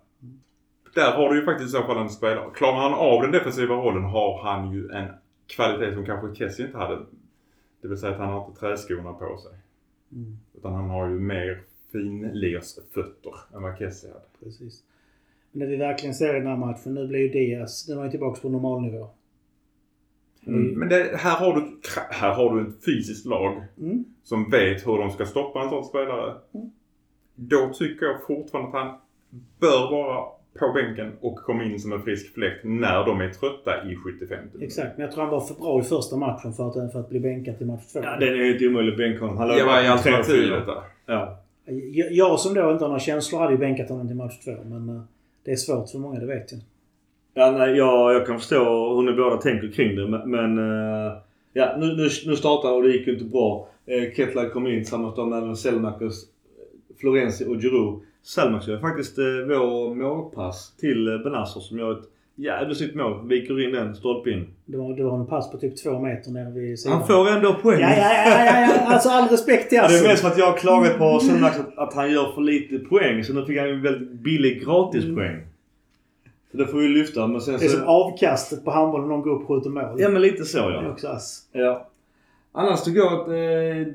Där 0.94 1.12
har 1.12 1.30
du 1.30 1.36
ju 1.36 1.44
faktiskt 1.44 1.68
i 1.68 1.72
så 1.72 1.82
fall 1.82 1.98
en 1.98 2.10
spelare. 2.10 2.50
Klarar 2.54 2.80
han 2.80 2.94
av 2.94 3.22
den 3.22 3.30
defensiva 3.30 3.74
rollen 3.74 4.04
har 4.04 4.42
han 4.42 4.72
ju 4.72 4.90
en 4.90 5.08
kvalitet 5.46 5.94
som 5.94 6.06
kanske 6.06 6.34
Kessie 6.34 6.66
inte 6.66 6.78
hade. 6.78 6.98
Det 7.82 7.88
vill 7.88 7.98
säga 7.98 8.12
att 8.12 8.18
han 8.18 8.32
har 8.32 8.46
inte 8.46 8.60
träskorna 8.60 9.12
på 9.12 9.38
sig. 9.38 9.52
Mm, 10.12 10.38
Utan 10.54 10.74
han 10.74 10.90
har 10.90 11.08
ju 11.08 11.18
mer 11.18 11.62
finlersfötter 11.92 13.34
än 13.54 13.62
vad 13.62 13.78
Kessie 13.78 14.10
hade. 14.10 14.24
precis. 14.44 14.82
Men 15.52 15.60
det 15.60 15.66
vi 15.66 15.76
verkligen 15.76 16.14
ser 16.14 16.36
i 16.36 16.38
den 16.38 16.46
här 16.48 16.56
matchen, 16.56 16.94
nu 16.94 17.06
blir 17.08 17.18
ju 17.20 17.28
Diaz, 17.28 17.86
den 17.86 17.96
var 17.96 18.04
ju 18.04 18.10
tillbaka 18.10 18.40
på 18.40 18.48
normal 18.48 18.82
nivå. 18.82 19.08
Mm. 20.46 20.78
Men 20.78 20.88
det, 20.88 21.16
här, 21.16 21.36
har 21.36 21.54
du, 21.54 21.78
här 22.10 22.34
har 22.34 22.54
du 22.56 22.68
ett 22.68 22.84
fysiskt 22.84 23.26
lag 23.26 23.62
Mm. 23.78 24.04
som 24.22 24.50
vet 24.50 24.86
hur 24.86 24.98
de 24.98 25.10
ska 25.10 25.26
stoppa 25.26 25.62
en 25.62 25.70
sån 25.70 25.84
spelare. 25.84 26.34
Mm. 26.54 26.70
Då 27.34 27.72
tycker 27.74 28.06
jag 28.06 28.26
fortfarande 28.26 28.78
att 28.78 28.84
han 28.86 28.98
bör 29.60 29.90
vara 29.90 30.24
på 30.58 30.72
bänken 30.72 31.12
och 31.20 31.36
komma 31.36 31.64
in 31.64 31.80
som 31.80 31.92
en 31.92 32.02
frisk 32.02 32.34
fläkt 32.34 32.64
när 32.64 33.06
de 33.06 33.20
är 33.20 33.28
trötta 33.30 33.90
i 33.90 33.96
75 33.96 34.38
Exakt, 34.60 34.96
men 34.96 35.04
jag 35.06 35.12
tror 35.14 35.22
han 35.24 35.32
var 35.32 35.40
för 35.40 35.54
bra 35.54 35.80
i 35.80 35.82
första 35.82 36.16
matchen 36.16 36.52
för 36.52 36.68
att, 36.68 36.92
för 36.92 37.00
att 37.00 37.08
bli 37.08 37.20
bänkad 37.20 37.58
till 37.58 37.66
match 37.66 37.92
två. 37.92 38.00
Ja, 38.02 38.16
det 38.20 38.28
är 38.28 38.44
helt 38.44 38.62
omöjligt 38.62 38.92
att 38.94 38.98
bänka 38.98 39.20
honom. 39.20 39.36
Han 39.36 39.58
Ja, 39.58 39.66
vad 39.66 39.84
är 39.84 39.90
alternativet 39.90 40.66
där? 40.66 40.82
Ja. 41.06 41.42
Jag, 42.10 42.40
som 42.40 42.54
då 42.54 42.72
inte 42.72 42.84
har 42.84 42.88
några 42.88 43.00
känslor 43.00 43.40
hade 43.40 43.52
ju 43.52 43.58
bänkat 43.58 43.88
honom 43.88 44.06
till 44.06 44.16
match 44.16 44.38
två, 44.44 44.52
men 44.64 44.88
eh, 44.88 45.02
det 45.44 45.50
är 45.50 45.56
svårt 45.56 45.90
för 45.90 45.98
många, 45.98 46.20
det 46.20 46.26
vet 46.26 46.52
jag. 46.52 46.60
Ja, 47.34 47.50
nej, 47.50 47.76
jag, 47.76 48.14
jag 48.14 48.26
kan 48.26 48.38
förstå 48.38 48.94
hur 48.94 49.02
ni 49.02 49.12
båda 49.12 49.36
tänker 49.36 49.72
kring 49.72 49.96
det 49.96 50.08
men... 50.26 50.58
Eh, 50.58 51.12
ja, 51.52 51.76
nu, 51.78 51.86
nu, 51.86 52.08
nu 52.26 52.36
startade 52.36 52.74
och 52.74 52.82
det 52.82 52.92
gick 52.92 53.06
ju 53.06 53.12
inte 53.12 53.24
bra. 53.24 53.68
Eh, 53.86 54.14
Kettler 54.16 54.48
kom 54.48 54.66
in 54.66 54.80
tillsammans 54.80 55.16
med 55.16 55.38
även 55.38 55.56
Selmakers, 55.56 56.14
Florenzi 57.00 57.44
och 57.44 57.60
Giroud. 57.60 58.00
Selmakers 58.22 58.68
gör 58.68 58.78
faktiskt 58.78 59.18
vår 59.18 59.94
målpass 59.94 60.76
till 60.76 61.08
uh, 61.08 61.22
Benazzo 61.22 61.60
som 61.60 61.78
gör 61.78 61.92
ett 61.92 62.08
jävligt 62.36 62.78
snyggt 62.78 62.94
mål. 62.94 63.28
Viker 63.28 63.64
in 63.64 63.72
den, 63.72 63.94
stolpe 63.94 64.30
in. 64.30 64.46
Det 64.64 64.76
var, 64.76 64.96
det 64.96 65.02
var 65.04 65.20
en 65.20 65.26
pass 65.26 65.50
på 65.50 65.58
typ 65.58 65.76
två 65.82 65.98
meter 65.98 66.30
nere 66.30 66.50
vid 66.50 66.78
sidan. 66.80 66.98
Han 66.98 67.06
får 67.06 67.28
ändå 67.30 67.54
poäng. 67.54 67.80
Ja, 67.80 67.90
ja, 67.90 67.96
ja, 67.96 68.44
ja, 68.44 68.60
ja. 68.60 68.86
Alltså 68.86 69.08
all 69.08 69.28
respekt 69.28 69.68
till 69.68 69.76
Ja, 69.76 69.88
det 69.88 69.98
är 69.98 70.08
mest 70.08 70.22
för 70.22 70.28
att 70.28 70.38
jag 70.38 70.46
har 70.46 70.58
klagat 70.58 70.98
på 70.98 71.20
Selmakers 71.20 71.60
att, 71.60 71.78
att 71.78 71.94
han 71.94 72.12
gör 72.12 72.32
för 72.32 72.40
lite 72.40 72.78
poäng. 72.78 73.24
Så 73.24 73.32
nu 73.32 73.44
fick 73.44 73.58
han 73.58 73.68
en 73.68 73.82
väldigt 73.82 74.10
billig 74.10 74.64
gratispoäng. 74.64 75.40
Så 76.50 76.56
det 76.56 76.66
får 76.66 76.78
vi 76.78 76.88
lyfta. 76.88 77.26
Men 77.26 77.40
sen 77.40 77.54
Mm. 77.54 77.60
Det 77.60 77.66
är 77.66 77.70
så... 77.70 77.76
som 77.76 77.88
avkastet 77.88 78.64
på 78.64 78.70
handboll 78.70 79.00
när 79.00 79.08
någon 79.08 79.22
går 79.22 79.30
upp 79.30 79.42
och 79.42 79.48
skjuter 79.48 79.70
mål. 79.70 80.00
Ja 80.00 80.08
men 80.08 80.22
lite 80.22 80.44
så 80.44 80.58
Det 80.58 80.64
är 80.76 80.82
ja. 80.82 80.90
också 80.90 81.08
ass. 81.08 81.48
Ja. 81.52 81.88
Annars 82.52 82.82
tycker 82.82 82.98
jag 82.98 83.12
att 83.12 83.28
eh, 83.28 83.92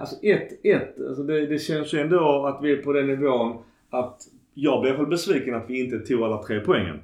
alltså 0.00 0.16
1-1, 0.16 1.08
alltså 1.08 1.22
det, 1.22 1.46
det 1.46 1.58
känns 1.58 1.94
ju 1.94 2.00
ändå 2.00 2.46
att 2.46 2.64
vi 2.64 2.72
är 2.72 2.76
på 2.76 2.92
den 2.92 3.06
nivån 3.06 3.56
att 3.90 4.22
jag 4.54 4.80
blev 4.80 4.92
i 4.92 4.96
alla 4.96 5.04
fall 5.04 5.10
besviken 5.10 5.54
att 5.54 5.64
vi 5.70 5.84
inte 5.84 5.98
tog 5.98 6.22
alla 6.22 6.42
tre 6.42 6.60
poängen. 6.60 7.00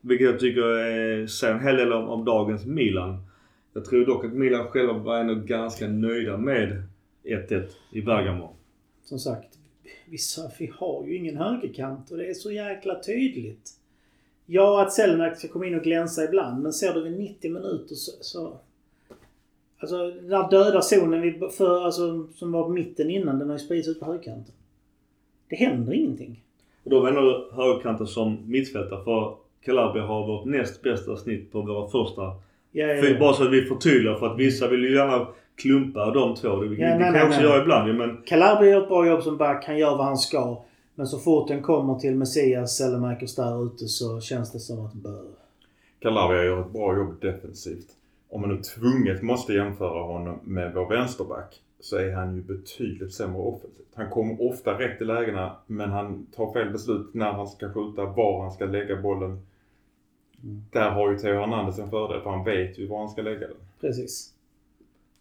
Vilket 0.00 0.26
jag 0.26 0.40
tycker 0.40 1.26
säger 1.26 1.54
en 1.54 1.60
hel 1.60 1.76
del 1.76 1.92
om, 1.92 2.08
om 2.08 2.24
dagens 2.24 2.66
Milan. 2.66 3.16
Jag 3.72 3.84
tror 3.84 4.06
dock 4.06 4.24
att 4.24 4.32
Milan 4.32 4.66
själva 4.66 4.92
var 4.92 5.18
ändå 5.18 5.34
ganska 5.34 5.88
nöjda 5.88 6.36
med 6.36 6.82
1-1 7.24 7.66
i 7.92 8.02
Bergamo. 8.02 8.54
Som 9.04 9.18
sagt, 9.18 9.58
vi, 10.06 10.18
sa- 10.18 10.50
vi 10.58 10.72
har 10.78 11.06
ju 11.06 11.16
ingen 11.16 11.36
högerkant 11.36 12.10
och 12.10 12.16
det 12.16 12.26
är 12.30 12.34
så 12.34 12.52
jäkla 12.52 13.02
tydligt. 13.02 13.70
Ja, 14.46 14.82
att 14.82 14.92
Selmak 14.92 15.38
ska 15.38 15.48
komma 15.48 15.66
in 15.66 15.74
och 15.74 15.82
glänsa 15.82 16.24
ibland, 16.24 16.62
men 16.62 16.72
ser 16.72 16.94
du 16.94 17.02
vid 17.02 17.18
90 17.18 17.52
minuter 17.52 17.94
så... 17.94 18.12
så 18.20 18.52
alltså 19.78 20.10
den 20.10 20.28
där 20.28 20.50
döda 20.50 20.82
zonen 20.82 21.20
vi, 21.20 21.40
för, 21.56 21.84
alltså, 21.84 22.26
som 22.34 22.52
var 22.52 22.62
på 22.62 22.68
mitten 22.68 23.10
innan, 23.10 23.38
den 23.38 23.48
har 23.50 23.58
ju 23.58 23.64
spridits 23.64 23.88
ut 23.88 24.00
på 24.00 24.06
högerkanten. 24.06 24.54
Det 25.48 25.56
händer 25.56 25.92
ingenting. 25.92 26.42
Och 26.84 26.90
då 26.90 27.00
var 27.00 27.08
ändå 27.08 27.48
högerkanten 27.52 28.06
som 28.06 28.38
mittfältare 28.46 29.04
för 29.04 29.36
Calabria 29.64 30.04
har 30.06 30.26
vårt 30.26 30.44
näst 30.44 30.82
bästa 30.82 31.16
snitt 31.16 31.52
på 31.52 31.60
våra 31.62 31.88
första 31.90 32.22
Ja, 32.72 32.86
ja, 32.86 32.94
ja. 32.94 33.18
bara 33.20 33.32
så 33.32 33.44
att 33.44 33.52
vi 33.52 33.62
förtydligar 33.62 34.14
för 34.14 34.26
att 34.26 34.38
vissa 34.38 34.68
vill 34.68 34.80
ju 34.84 34.94
gärna 34.94 35.26
klumpa 35.56 36.10
de 36.10 36.34
två. 36.34 36.56
Det, 36.56 36.68
det 36.68 36.74
Ja, 36.74 36.88
nej, 36.88 36.98
kan 36.98 37.12
nej, 37.12 37.20
jag 37.20 37.28
också 37.28 37.40
nej. 37.40 37.48
göra 37.50 37.62
ibland 37.62 37.94
men 37.98 38.22
Calabria 38.26 38.70
gör 38.70 38.82
ett 38.82 38.88
bra 38.88 39.06
jobb 39.06 39.22
som 39.22 39.36
back. 39.36 39.64
Han 39.66 39.78
gör 39.78 39.96
vad 39.96 40.06
han 40.06 40.16
ska. 40.18 40.62
Men 40.94 41.06
så 41.06 41.18
fort 41.18 41.48
den 41.48 41.62
kommer 41.62 41.94
till 41.94 42.14
Messias, 42.14 42.76
Sellemakers 42.76 43.34
där 43.34 43.66
ute 43.66 43.88
så 43.88 44.20
känns 44.20 44.52
det 44.52 44.58
som 44.58 44.86
att 44.86 44.94
bö. 44.94 45.18
Calabria 46.00 46.44
gör 46.44 46.60
ett 46.60 46.72
bra 46.72 46.96
jobb 46.96 47.20
defensivt. 47.20 47.86
Om 48.30 48.40
man 48.40 48.50
nu 48.50 48.62
tvunget 48.62 49.22
måste 49.22 49.52
jämföra 49.52 50.02
honom 50.02 50.38
med 50.44 50.74
vår 50.74 50.88
vänsterback 50.88 51.60
så 51.80 51.96
är 51.96 52.12
han 52.12 52.34
ju 52.34 52.42
betydligt 52.42 53.14
sämre 53.14 53.38
offensivt. 53.38 53.86
Han 53.94 54.10
kommer 54.10 54.42
ofta 54.42 54.78
rätt 54.78 55.00
i 55.00 55.04
lägena 55.04 55.56
men 55.66 55.90
han 55.90 56.26
tar 56.26 56.52
fel 56.52 56.70
beslut 56.70 57.14
när 57.14 57.32
han 57.32 57.48
ska 57.48 57.72
skjuta, 57.72 58.04
var 58.04 58.42
han 58.42 58.52
ska 58.52 58.64
lägga 58.64 59.02
bollen. 59.02 59.30
Mm. 60.42 60.62
Där 60.72 60.90
har 60.90 61.10
ju 61.10 61.18
Theo 61.18 61.40
Hernandez 61.40 61.78
en 61.78 61.90
fördel 61.90 62.20
för 62.20 62.30
han 62.30 62.44
vet 62.44 62.78
ju 62.78 62.86
var 62.86 62.98
han 62.98 63.08
ska 63.08 63.22
lägga 63.22 63.40
den. 63.40 63.56
Precis. 63.80 64.34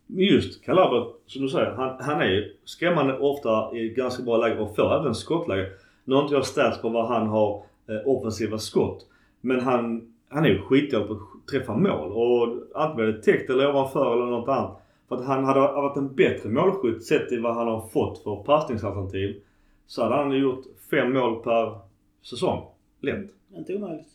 just 0.08 0.66
Calabro, 0.66 1.14
som 1.26 1.42
du 1.42 1.50
säger, 1.50 1.72
han, 1.72 1.98
han 2.00 2.22
är 2.22 2.30
ju 2.30 2.56
skrämmande 2.66 3.18
ofta 3.18 3.78
i 3.78 3.90
ganska 3.90 4.24
bra 4.24 4.38
läge 4.38 4.60
och 4.60 4.76
får 4.76 5.02
även 5.02 5.16
skottläge. 5.16 5.70
Nu 6.06 6.16
har 6.16 6.22
inte 6.22 6.34
jag 6.34 6.46
stats 6.46 6.82
på 6.82 6.90
vad 6.90 7.08
han 7.08 7.28
har 7.28 7.64
eh, 7.88 8.08
offensiva 8.08 8.58
skott. 8.58 9.06
Men 9.42 9.60
han, 9.60 10.14
han 10.30 10.46
är 10.46 10.50
ju 10.50 10.62
skitdålig 10.62 11.08
på 11.08 11.14
att 11.14 11.48
träffa 11.52 11.78
mål. 11.78 12.12
Och 12.12 12.58
antingen 12.76 12.96
blir 12.96 13.06
det 13.06 13.24
täckt 13.24 13.50
eller 13.50 13.70
ovanför 13.70 14.14
eller 14.14 14.26
något 14.26 14.50
annat. 14.50 14.82
För 15.10 15.16
att 15.16 15.26
han 15.26 15.46
hade 15.46 15.60
varit 15.60 15.98
en 15.98 16.16
bättre 16.16 16.50
målskytt 16.50 17.06
sett 17.06 17.30
till 17.30 17.42
vad 17.42 17.56
han 17.56 17.68
har 17.68 17.88
fått 17.88 18.24
för 18.24 18.44
passningsalternativ. 18.44 19.42
Så 19.88 20.04
hade 20.04 20.16
han 20.16 20.32
gjort 20.32 20.66
fem 20.92 21.14
mål 21.14 21.44
per 21.44 21.80
säsong. 22.22 22.66
Lätt. 23.02 23.30
Inte 23.58 23.76
omöjligt. 23.76 24.08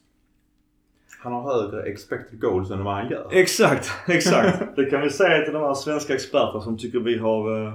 Han 1.18 1.32
har 1.32 1.42
högre 1.42 1.82
expected 1.82 2.40
goals 2.40 2.70
än 2.70 2.84
vad 2.84 2.94
han 2.94 3.10
gör. 3.10 3.28
Exakt, 3.32 3.90
exakt. 4.08 4.76
det 4.76 4.84
kan 4.84 5.00
vi 5.00 5.10
säga 5.10 5.44
till 5.44 5.54
de 5.54 5.62
här 5.62 5.74
svenska 5.74 6.14
experterna 6.14 6.60
som 6.60 6.78
tycker 6.78 6.98
vi 6.98 7.18
har 7.18 7.66
eh, 7.66 7.72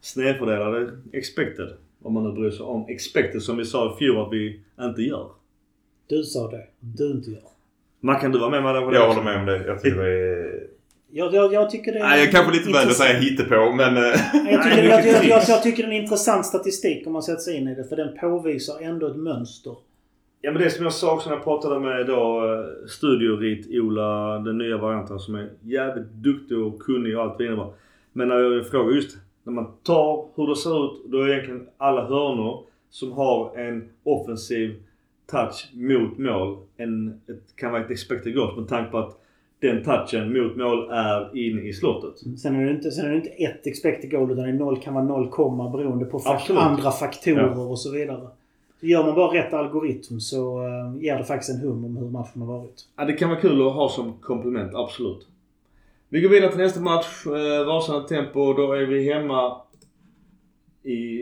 snedfördelade 0.00 0.92
expected. 1.12 1.68
Om 2.02 2.14
man 2.14 2.24
nu 2.24 2.32
bryr 2.32 2.50
sig 2.50 2.66
om 2.66 2.86
expected 2.88 3.42
som 3.42 3.56
vi 3.56 3.64
sa 3.64 3.94
i 3.94 3.96
fjol 3.98 4.26
att 4.26 4.32
vi 4.32 4.60
inte 4.80 5.02
gör. 5.02 5.30
Du 6.06 6.22
sa 6.22 6.50
det. 6.50 6.66
Du 6.80 7.10
inte 7.10 7.30
gör. 7.30 7.42
Man 8.00 8.20
kan 8.20 8.32
du 8.32 8.38
vara 8.38 8.50
med 8.50 8.62
mig 8.62 8.74
där 8.74 8.80
på 8.80 8.90
det 8.90 8.96
Jag 8.96 9.08
håller 9.08 9.22
med 9.22 9.38
om 9.40 9.46
det. 9.46 9.66
Jag 9.66 9.82
tycker 9.82 10.02
det 10.02 10.10
är... 10.10 10.77
Jag, 11.10 11.34
jag, 11.34 11.52
jag 11.52 11.70
tycker 11.70 11.92
det 11.92 11.98
är... 11.98 12.02
Nej, 12.02 12.24
jag 12.24 12.30
kanske 12.32 12.52
lite 12.52 12.66
väl 12.66 12.76
att 12.76 12.82
intressant. 12.82 13.08
säga 13.10 13.20
hittepå 13.20 13.72
men... 13.72 13.96
eh, 13.96 14.02
Jag 14.52 14.62
tycker, 14.62 14.82
jag, 14.84 15.06
jag, 15.24 15.42
jag, 15.48 15.62
tycker 15.62 15.82
det 15.82 15.88
är 15.88 15.96
en 15.96 16.02
intressant 16.02 16.46
statistik 16.46 17.06
om 17.06 17.12
man 17.12 17.22
sätter 17.22 17.40
sig 17.40 17.56
in 17.56 17.68
i 17.68 17.74
det. 17.74 17.84
För 17.84 17.96
den 17.96 18.16
påvisar 18.20 18.80
ändå 18.80 19.06
ett 19.06 19.16
mönster. 19.16 19.74
Ja 20.40 20.52
men 20.52 20.62
det 20.62 20.70
som 20.70 20.84
jag 20.84 20.92
sa 20.92 21.14
också 21.14 21.28
när 21.30 21.36
jag 21.36 21.44
pratade 21.44 21.80
med 21.80 22.06
då 22.06 22.44
eh, 22.44 22.86
Studiorit-Ola, 22.88 24.38
den 24.38 24.58
nya 24.58 24.76
varianten 24.78 25.18
som 25.18 25.34
är 25.34 25.48
jävligt 25.62 26.08
duktig 26.12 26.58
och 26.58 26.78
kunnig 26.82 27.16
och 27.16 27.22
allt 27.22 27.40
vidare. 27.40 27.66
Men 28.12 28.28
när 28.28 28.36
jag 28.38 28.66
frågar 28.66 28.94
just 28.94 29.16
när 29.44 29.52
man 29.52 29.66
tar 29.82 30.26
hur 30.36 30.46
det 30.46 30.56
ser 30.56 30.84
ut, 30.86 31.02
då 31.06 31.22
är 31.22 31.28
egentligen 31.28 31.66
alla 31.76 32.04
hörnor 32.04 32.64
som 32.90 33.12
har 33.12 33.56
en 33.58 33.88
offensiv 34.04 34.74
touch 35.30 35.68
mot 35.74 36.18
mål 36.18 36.58
en, 36.76 37.08
ett, 37.28 37.56
kan 37.56 37.72
vara 37.72 37.84
ett 37.84 37.90
expected 37.90 38.34
goals 38.34 38.56
med 38.56 38.68
tanke 38.68 38.90
på 38.90 38.98
att 38.98 39.20
den 39.60 39.84
touchen 39.84 40.32
mot 40.32 40.56
mål 40.56 40.90
är 40.90 41.36
inne 41.36 41.62
i 41.62 41.72
slottet. 41.72 42.38
Sen 42.40 42.56
är 42.56 42.64
det 42.64 42.70
inte, 42.70 42.90
sen 42.90 43.06
är 43.06 43.10
det 43.10 43.16
inte 43.16 43.28
ett 43.28 43.66
expected 43.66 44.10
goal 44.10 44.32
utan 44.32 44.44
det 44.44 44.50
är 44.50 44.54
noll, 44.54 44.80
kan 44.80 44.94
vara 44.94 45.04
0, 45.04 45.28
komma 45.30 45.70
beroende 45.70 46.04
på 46.04 46.22
Absolut. 46.24 46.62
andra 46.62 46.90
faktorer 46.90 47.70
och 47.70 47.78
så 47.78 47.92
vidare. 47.92 48.28
Gör 48.80 49.04
man 49.04 49.14
bara 49.14 49.34
rätt 49.34 49.52
algoritm 49.52 50.20
så 50.20 50.66
uh, 50.66 51.02
ger 51.02 51.18
det 51.18 51.24
faktiskt 51.24 51.50
en 51.50 51.60
hum 51.60 51.84
om 51.84 51.96
hur 51.96 52.10
matchen 52.10 52.42
har 52.42 52.58
varit. 52.58 52.88
Ja, 52.96 53.04
det 53.04 53.12
kan 53.12 53.28
vara 53.28 53.40
kul 53.40 53.66
att 53.66 53.72
ha 53.72 53.88
som 53.88 54.12
komplement, 54.12 54.74
absolut. 54.74 55.26
Vi 56.10 56.20
går 56.20 56.28
vidare 56.28 56.50
till 56.50 56.60
nästa 56.60 56.80
match. 56.80 57.26
Eh, 57.26 57.66
rasande 57.66 58.08
tempo. 58.08 58.52
Då 58.52 58.72
är 58.72 58.86
vi 58.86 59.12
hemma 59.12 59.60
i, 60.82 61.18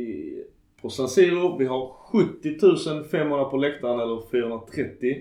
på 0.82 0.90
San 0.90 1.08
Siro. 1.08 1.56
Vi 1.58 1.66
har 1.66 1.88
70 1.88 3.08
500 3.10 3.44
på 3.44 3.56
läktaren, 3.56 4.00
eller 4.00 4.20
430. 4.30 5.16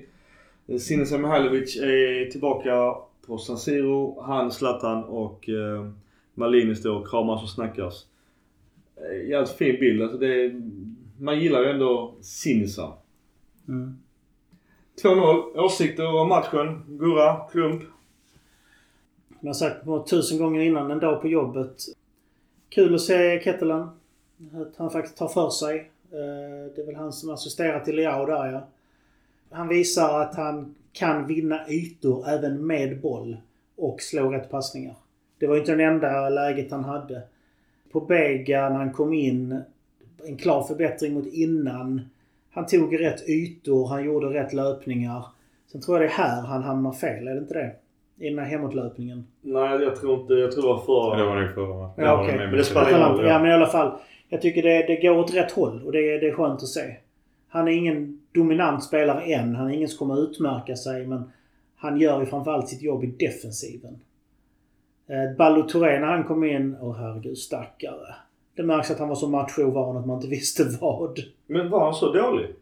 Eh, 0.67 0.77
Sinisa 0.77 1.17
Mihailovic 1.17 1.77
är 1.77 2.31
tillbaka 2.31 2.95
på 3.27 3.37
San 3.37 3.57
Siro. 3.57 4.21
Han, 4.21 4.51
Zlatan 4.51 5.03
och 5.03 5.49
eh, 5.49 5.89
Malini 6.33 6.75
står 6.75 6.95
och 6.99 7.09
kramas 7.09 7.43
och 7.43 7.49
snackas. 7.49 8.05
Eh, 8.95 9.29
Jävligt 9.29 9.51
fin 9.51 9.79
bild. 9.79 10.01
Alltså 10.01 10.17
det 10.17 10.61
man 11.19 11.39
gillar 11.39 11.61
ju 11.61 11.69
ändå 11.69 12.13
Sinisa. 12.21 12.93
2-0. 15.03 15.57
Åsikter 15.57 16.15
om 16.21 16.29
matchen? 16.29 16.83
Gurra? 16.87 17.35
Klump? 17.51 17.83
Jag 19.39 19.49
har 19.49 19.53
sagt 19.53 19.85
på 19.85 20.03
tusen 20.03 20.37
gånger 20.37 20.61
innan, 20.61 20.91
en 20.91 20.99
dag 20.99 21.21
på 21.21 21.27
jobbet. 21.27 21.75
Kul 22.69 22.95
att 22.95 23.01
se 23.01 23.41
Kettelen. 23.43 23.81
Att 24.53 24.77
han 24.77 24.89
faktiskt 24.89 25.17
tar 25.17 25.27
för 25.27 25.49
sig. 25.49 25.91
Eh, 26.11 26.71
Det 26.75 26.81
är 26.81 26.85
väl 26.85 26.95
han 26.95 27.13
som 27.13 27.29
assisterar 27.29 27.79
till 27.79 27.95
Leao 27.95 28.25
där 28.25 28.51
ja. 28.51 28.67
Han 29.49 29.67
visar 29.67 30.19
att 30.21 30.35
han 30.35 30.75
kan 30.99 31.27
vinna 31.27 31.59
ytor 31.69 32.29
även 32.29 32.67
med 32.67 33.01
boll 33.01 33.37
och 33.77 34.01
slå 34.01 34.29
rätt 34.29 34.49
passningar. 34.51 34.95
Det 35.39 35.47
var 35.47 35.55
ju 35.55 35.59
inte 35.59 35.75
det 35.75 35.83
enda 35.83 36.29
läget 36.29 36.71
han 36.71 36.83
hade. 36.83 37.21
På 37.91 37.99
Bega 38.01 38.69
när 38.69 38.77
han 38.77 38.93
kom 38.93 39.13
in, 39.13 39.61
en 40.27 40.37
klar 40.37 40.63
förbättring 40.63 41.13
mot 41.13 41.27
innan. 41.33 42.01
Han 42.51 42.65
tog 42.65 42.99
rätt 42.99 43.29
ytor, 43.29 43.87
han 43.87 44.03
gjorde 44.05 44.27
rätt 44.27 44.53
löpningar. 44.53 45.25
Sen 45.71 45.81
tror 45.81 45.97
jag 45.97 46.09
det 46.09 46.13
är 46.13 46.17
här 46.17 46.41
han 46.41 46.63
hamnar 46.63 46.91
fel, 46.91 47.27
är 47.27 47.31
det 47.33 47.39
inte 47.39 47.53
det? 47.53 47.71
I 48.25 48.29
den 48.29 48.39
här 48.39 48.45
hemåtlöpningen. 48.45 49.27
Nej, 49.41 49.81
jag 49.81 49.95
tror 49.95 50.19
inte... 50.21 50.33
Jag 50.33 50.51
tror 50.51 50.63
det 50.63 50.67
var 50.67 50.75
Ja, 50.87 51.15
det 51.15 51.17
förra. 51.17 51.25
var 51.29 51.41
nog 51.41 51.53
förra? 51.53 52.05
Ja, 52.05 52.15
var 52.17 52.23
okej. 52.23 52.37
Men 52.37 52.51
det 52.51 52.63
spelar 52.63 52.89
ingen 52.89 53.01
roll. 53.01 53.25
Ja, 53.25 53.39
men 53.39 53.51
i 53.51 53.53
alla 53.53 53.65
fall. 53.67 53.91
Jag 54.29 54.41
tycker 54.41 54.63
det, 54.63 54.83
det 54.87 54.95
går 55.01 55.17
åt 55.17 55.33
rätt 55.35 55.51
håll 55.51 55.81
och 55.85 55.91
det, 55.91 55.99
är- 56.13 56.19
det 56.21 56.27
är 56.27 56.31
skönt 56.33 56.63
att 56.63 56.67
se. 56.67 56.95
Han 57.47 57.67
är 57.67 57.71
ingen 57.71 58.21
dominant 58.35 58.83
spelare 58.83 59.21
än. 59.21 59.55
Han 59.55 59.67
är 59.69 59.73
ingen 59.73 59.89
som 59.89 59.97
kommer 59.97 60.13
att 60.13 60.29
utmärka 60.29 60.75
sig 60.75 61.07
men 61.07 61.31
han 61.75 61.99
gör 61.99 62.19
ju 62.19 62.25
framförallt 62.25 62.67
sitt 62.69 62.81
jobb 62.81 63.03
i 63.03 63.07
defensiven. 63.07 63.99
Eh, 65.07 65.37
Ballo 65.37 65.67
när 65.73 66.07
han 66.07 66.23
kom 66.23 66.43
in, 66.43 66.77
åh 66.81 66.95
herregud 66.97 67.37
stackare. 67.37 68.15
Det 68.55 68.63
märks 68.63 68.91
att 68.91 68.99
han 68.99 69.09
var 69.09 69.15
så 69.15 69.29
machovan 69.29 69.97
att 69.97 70.05
man 70.05 70.15
inte 70.15 70.27
visste 70.37 70.63
vad. 70.81 71.19
Men 71.47 71.69
var 71.69 71.85
han 71.85 71.93
så 71.93 72.13
dålig? 72.13 72.55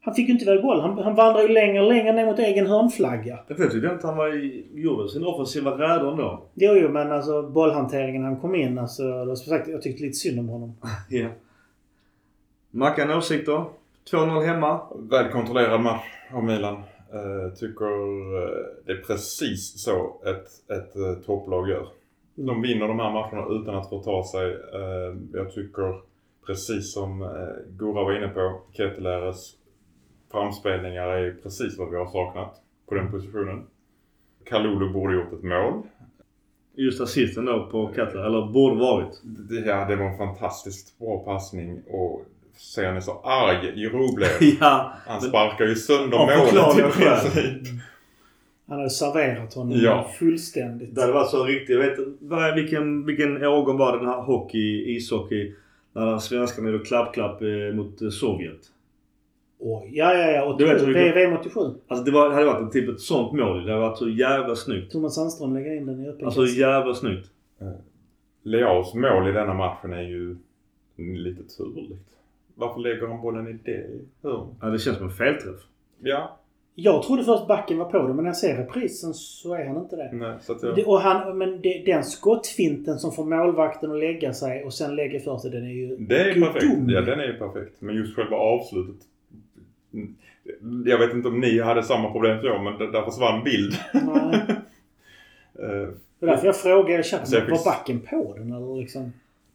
Han 0.00 0.14
fick 0.14 0.28
ju 0.28 0.32
inte 0.32 0.44
iväg 0.44 0.62
boll. 0.62 0.80
Han, 0.80 0.98
han 0.98 1.14
vandrar 1.14 1.42
ju 1.42 1.48
längre 1.48 1.82
och 1.82 1.92
längre 1.92 2.12
ner 2.12 2.26
mot 2.26 2.38
egen 2.38 2.66
hörnflagga. 2.66 3.38
Jag 3.48 3.58
ju 3.74 3.92
inte 3.92 4.06
han 4.06 4.16
var 4.16 4.36
i, 4.36 4.66
gjorde 4.74 5.08
sin 5.08 5.24
offensiva 5.24 5.70
räder 5.70 6.10
ändå. 6.10 6.42
Jo, 6.54 6.72
jo, 6.72 6.88
men 6.88 7.12
alltså 7.12 7.42
bollhanteringen 7.42 8.24
han 8.24 8.40
kom 8.40 8.54
in. 8.54 8.78
Alltså, 8.78 9.02
det 9.02 9.24
var 9.24 9.34
som 9.34 9.50
sagt, 9.50 9.68
jag 9.68 9.82
tyckte 9.82 10.02
lite 10.02 10.14
synd 10.16 10.38
om 10.38 10.48
honom. 10.48 10.74
Ja. 11.08 11.28
Mackan 12.70 13.10
åsikter? 13.10 13.64
2-0 14.10 14.44
hemma. 14.44 14.80
Väl 14.96 15.32
kontrollerad 15.32 15.80
match 15.80 16.06
av 16.32 16.44
Milan. 16.44 16.82
Uh, 17.14 17.54
tycker 17.54 17.84
eh, 18.36 18.66
det 18.86 18.92
är 18.92 19.02
precis 19.06 19.84
så 19.84 20.22
ett, 20.24 20.70
ett 20.78 20.96
uh, 20.96 21.24
topplag 21.26 21.68
gör. 21.68 21.88
De 22.34 22.62
vinner 22.62 22.88
de 22.88 22.98
här 22.98 23.12
matcherna 23.12 23.60
utan 23.60 23.74
att 23.74 23.88
förta 23.88 24.22
sig. 24.22 24.52
Eh, 24.52 25.16
jag 25.32 25.52
tycker 25.54 26.00
precis 26.46 26.92
som 26.92 27.22
uh, 27.22 27.28
Gora 27.68 28.04
var 28.04 28.16
inne 28.16 28.28
på, 28.28 28.60
Ketelares 28.72 29.56
framspelningar 30.30 31.06
är 31.06 31.36
precis 31.42 31.78
vad 31.78 31.90
vi 31.90 31.96
har 31.96 32.06
saknat 32.06 32.62
på 32.88 32.94
den 32.94 33.10
positionen. 33.10 33.66
Kalulu 34.44 34.92
borde 34.92 35.14
gjort 35.14 35.32
ett 35.32 35.42
mål. 35.42 35.82
Just 36.74 37.00
assisten 37.00 37.44
då 37.44 37.68
på 37.70 37.86
Katla, 37.86 38.26
eller 38.26 38.52
borde 38.52 38.80
varit. 38.80 39.20
Det, 39.24 39.54
ja, 39.54 39.84
det 39.84 39.96
var 39.96 40.06
en 40.06 40.18
fantastiskt 40.18 40.98
bra 40.98 41.24
passning 41.24 41.82
och 41.86 42.24
ser 42.60 42.86
han 42.86 42.96
är 42.96 43.00
så 43.00 43.20
arg 43.20 43.72
i 43.82 43.88
Ruble. 43.88 44.26
ja. 44.60 44.92
Han 45.06 45.20
sparkar 45.20 45.64
ju 45.66 45.74
sönder 45.74 46.18
målet 46.18 46.78
i 46.78 46.82
princip. 46.98 47.82
Han 48.68 48.78
hade 48.78 48.90
serverat 48.90 49.54
honom 49.54 49.78
Ja. 49.82 50.10
fullständigt. 50.18 50.94
Det 50.94 51.12
varit 51.12 51.30
så 51.30 51.44
riktigt. 51.44 51.76
Jag 51.76 51.78
vet 51.86 51.98
vad- 52.20 52.54
vilken, 52.54 53.06
vilken 53.06 53.44
årgång 53.44 53.76
var 53.78 53.96
den 53.98 54.06
här 54.06 54.20
hockey, 54.22 54.96
ishockey? 54.96 55.52
När 55.92 56.18
svenskarna 56.18 56.70
gjorde 56.70 56.84
klapp-klapp 56.84 57.42
eh, 57.42 57.74
mot 57.76 58.02
eh, 58.02 58.08
Sovjet. 58.08 58.60
Oj, 59.58 59.90
ja, 59.92 60.14
ja, 60.14 60.30
ja. 60.30 60.54
Du 60.58 60.64
vet 60.64 60.82
hur 60.82 60.90
87. 60.90 60.92
det- 60.92 61.12
VM 61.12 61.32
87. 61.32 61.60
Alltså 61.88 62.04
det, 62.04 62.10
var, 62.10 62.28
det 62.28 62.34
hade 62.34 62.46
varit 62.46 62.66
ett, 62.66 62.72
typ 62.72 62.88
ett 62.88 63.00
sånt 63.00 63.32
mål. 63.32 63.64
Det 63.66 63.72
hade 63.72 63.84
varit 63.86 63.98
så 63.98 64.08
jävla 64.08 64.56
snyggt. 64.56 64.92
Thomas 64.92 65.14
Sandström 65.14 65.54
lägger 65.54 65.76
in 65.76 65.86
den 65.86 66.04
i 66.04 66.08
öppen 66.08 66.26
Alltså 66.26 66.44
jävla 66.46 66.94
snyggt. 66.94 67.30
Leaos 68.42 68.94
mål 68.94 69.28
i 69.28 69.32
denna 69.32 69.54
matchen 69.54 69.92
är 69.92 70.02
ju 70.02 70.36
lite 70.96 71.42
turligt. 71.56 72.06
Varför 72.60 72.80
lägger 72.80 73.06
han 73.06 73.20
bollen 73.20 73.48
i 73.48 73.52
det 73.64 73.86
hörnet? 74.22 74.48
Ja, 74.60 74.66
det 74.66 74.78
känns 74.78 74.96
som 74.96 75.06
en 75.06 75.12
felträff. 75.14 75.60
Ja, 76.02 76.36
Jag 76.74 77.02
trodde 77.02 77.24
först 77.24 77.46
backen 77.48 77.78
var 77.78 77.84
på 77.90 77.98
det, 77.98 78.14
men 78.14 78.16
när 78.16 78.28
jag 78.30 78.36
ser 78.36 78.56
reprisen 78.56 79.14
så 79.14 79.54
är 79.54 79.66
han 79.66 79.76
inte 79.76 79.96
det. 79.96 80.10
nej, 80.12 80.36
så 80.40 80.52
att 80.52 80.62
jag... 80.62 80.76
det 80.76 80.84
och 80.84 81.00
han, 81.00 81.38
men 81.38 81.60
det, 81.60 81.82
den 81.86 82.04
skottfinten 82.04 82.98
som 82.98 83.12
får 83.12 83.24
målvakten 83.24 83.90
att 83.92 83.98
lägga 83.98 84.34
sig 84.34 84.64
och 84.64 84.74
sen 84.74 84.96
lägger 84.96 85.20
för 85.20 85.38
sig, 85.38 85.50
den 85.50 85.64
är 85.64 85.70
ju 85.72 85.96
Det 85.96 86.18
är 86.30 86.40
perfekt. 86.40 86.60
gudomlig. 86.64 86.94
Ja, 86.96 87.00
den 87.00 87.20
är 87.20 87.24
ju 87.24 87.32
perfekt. 87.38 87.76
Men 87.80 87.94
just 87.94 88.16
själva 88.16 88.36
avslutet. 88.36 89.06
Jag 90.86 90.98
vet 90.98 91.14
inte 91.14 91.28
om 91.28 91.40
ni 91.40 91.60
hade 91.60 91.82
samma 91.82 92.12
problem 92.12 92.38
som 92.40 92.48
jag, 92.48 92.62
men 92.64 92.78
där 92.78 92.86
där 92.86 93.02
försvann 93.02 93.44
bild. 93.44 93.74
Nej. 93.92 94.40
Eh, 95.58 95.66
Det 96.18 96.26
är 96.26 96.30
därför 96.30 96.46
jag 96.46 96.56
frågade 96.56 97.00
i 97.00 97.02
chatten, 97.02 97.26
fick- 97.40 97.50
var 97.50 97.64
backen 97.64 98.00
på 98.00 98.34
den 98.38 98.52
eller 98.52 98.76
liksom? 98.80 99.12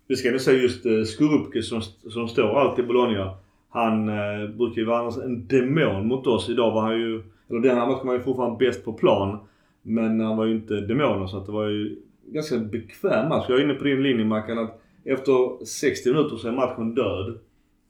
Vi 0.07 0.15
ska 0.15 0.31
nu 0.31 0.39
säga 0.39 0.61
just 0.61 0.79
Skurupke 0.79 1.05
Skorupke 1.05 1.61
som, 1.61 1.81
som 2.09 2.27
står 2.27 2.59
alltid 2.59 2.85
i 2.85 2.87
Bologna. 2.87 3.37
Han 3.69 4.09
eh, 4.09 4.49
brukar 4.49 4.81
ju 4.81 4.85
vara 4.85 4.99
annars 4.99 5.17
en 5.17 5.47
demon 5.47 6.07
mot 6.07 6.27
oss. 6.27 6.49
Idag 6.49 6.71
var 6.71 6.81
han 6.81 6.97
ju, 6.97 7.23
eller 7.49 7.59
den 7.59 7.77
här 7.77 7.87
matchen 7.87 8.07
var 8.07 8.13
ju 8.13 8.19
fortfarande 8.19 8.65
bäst 8.65 8.85
på 8.85 8.93
plan. 8.93 9.37
Men 9.81 10.19
han 10.19 10.37
var 10.37 10.45
ju 10.45 10.55
inte 10.55 10.73
demonen 10.73 11.27
så 11.27 11.37
att 11.37 11.45
det 11.45 11.51
var 11.51 11.67
ju 11.67 11.95
ganska 12.25 12.57
bekväm 12.57 13.29
match. 13.29 13.45
Jag 13.49 13.59
är 13.59 13.63
inne 13.63 13.73
på 13.73 13.83
din 13.83 14.03
linje 14.03 14.25
Mackan 14.25 14.59
att 14.59 14.81
efter 15.03 15.65
60 15.65 16.09
minuter 16.09 16.35
så 16.35 16.47
är 16.47 16.51
matchen 16.51 16.95
död. 16.95 17.39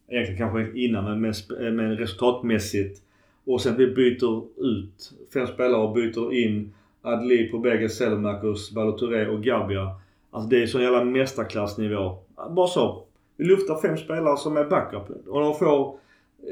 Egentligen 0.09 0.38
kanske 0.38 0.80
innan 0.80 1.05
men, 1.05 1.22
men, 1.22 1.34
eh, 1.66 1.74
men 1.74 1.97
resultatmässigt. 1.97 3.01
Och 3.45 3.61
sen 3.61 3.78
vi 3.78 3.88
byter 3.88 4.43
ut 4.57 5.13
fem 5.34 5.47
spelare 5.47 5.82
och 5.82 5.93
byter 5.93 6.34
in 6.34 6.74
Adli, 7.01 7.49
Pobega, 7.51 7.89
Selemakers, 7.89 8.72
Baloturé 8.72 9.28
och 9.28 9.43
Gabia. 9.43 9.89
Alltså 10.36 10.49
det 10.49 10.63
är 10.63 10.67
sån 10.67 10.81
jävla 10.81 11.03
mästarklassnivå. 11.03 12.17
Bara 12.49 12.67
så. 12.67 13.03
Vi 13.38 13.45
luftar 13.45 13.81
fem 13.81 13.97
spelare 13.97 14.38
som 14.38 14.57
är 14.57 14.63
backup. 14.63 15.27
Och 15.27 15.41
de 15.41 15.55
får, 15.55 15.99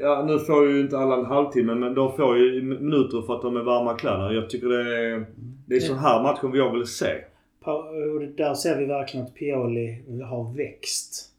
ja 0.00 0.24
nu 0.26 0.38
får 0.38 0.68
ju 0.68 0.80
inte 0.80 0.98
alla 0.98 1.16
en 1.16 1.24
halvtimme 1.24 1.74
men 1.74 1.94
de 1.94 2.16
får 2.16 2.38
ju 2.38 2.62
minuter 2.62 3.22
för 3.22 3.36
att 3.36 3.42
de 3.42 3.56
är 3.56 3.62
varma 3.62 3.94
kläder. 3.94 4.32
Jag 4.32 4.50
tycker 4.50 4.68
det 4.68 4.98
är, 4.98 5.26
det 5.66 5.76
är 5.76 5.80
sån 5.80 5.98
här 5.98 6.22
matchen 6.22 6.54
jag 6.54 6.72
vill 6.72 6.86
se. 6.86 7.24
Och 7.64 8.20
där 8.36 8.54
ser 8.54 8.78
vi 8.78 8.84
verkligen 8.84 9.26
att 9.26 9.34
Pioli 9.34 10.02
har 10.30 10.56
växt. 10.56 11.30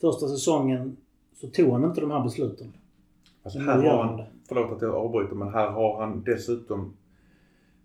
Första 0.00 0.28
säsongen 0.28 0.96
så 1.40 1.46
tog 1.46 1.72
han 1.72 1.84
inte 1.84 2.00
de 2.00 2.10
här 2.10 2.22
besluten. 2.22 2.72
alltså 3.42 3.58
här 3.58 3.82
har 3.82 4.04
han 4.04 4.22
förlåt 4.48 4.72
att 4.72 4.82
jag 4.82 4.94
avbryter, 4.94 5.34
men 5.34 5.48
här 5.48 5.70
har 5.70 6.00
han 6.00 6.22
dessutom 6.24 6.92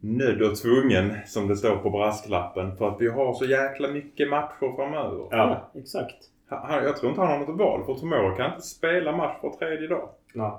nödd 0.06 0.41
och 0.41 0.56
tvungen, 0.56 1.14
som 1.26 1.47
det 1.47 1.56
står 1.56 1.76
på 1.76 1.89
brasklappen, 1.89 2.78
för 2.78 2.88
att 2.88 3.01
vi 3.01 3.08
har 3.08 3.34
så 3.34 3.45
jäkla 3.45 3.88
mycket 3.88 4.30
matcher 4.30 4.76
framöver. 4.76 5.28
Ja, 5.32 5.72
exakt. 5.76 6.16
Han, 6.47 6.84
jag 6.84 6.97
tror 6.97 7.10
inte 7.10 7.22
han 7.22 7.32
har 7.32 7.39
något 7.39 7.60
val, 7.60 7.86
för 7.86 7.93
Tomorrow 7.93 8.38
kan 8.38 8.51
inte 8.51 8.68
spela 8.68 9.18
match 9.18 9.38
var 9.41 9.56
tredje 9.58 9.88
dag. 9.88 10.10
Nej. 10.34 10.51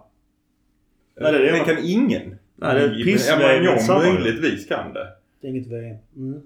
Nej, 1.20 1.32
det 1.32 1.38
är 1.38 1.52
det 1.52 1.58
det 1.58 1.64
kan 1.64 1.84
ingen. 1.84 2.38
Nej, 2.56 2.74
det 2.74 2.84
är 2.84 3.04
pissväg 3.04 3.64
möjligtvis 3.88 4.68
kan 4.68 4.92
det. 4.92 5.08
Det 5.40 5.46
är 5.46 5.50
inget 5.50 5.66
VM. 5.66 5.96
Mm. 6.16 6.42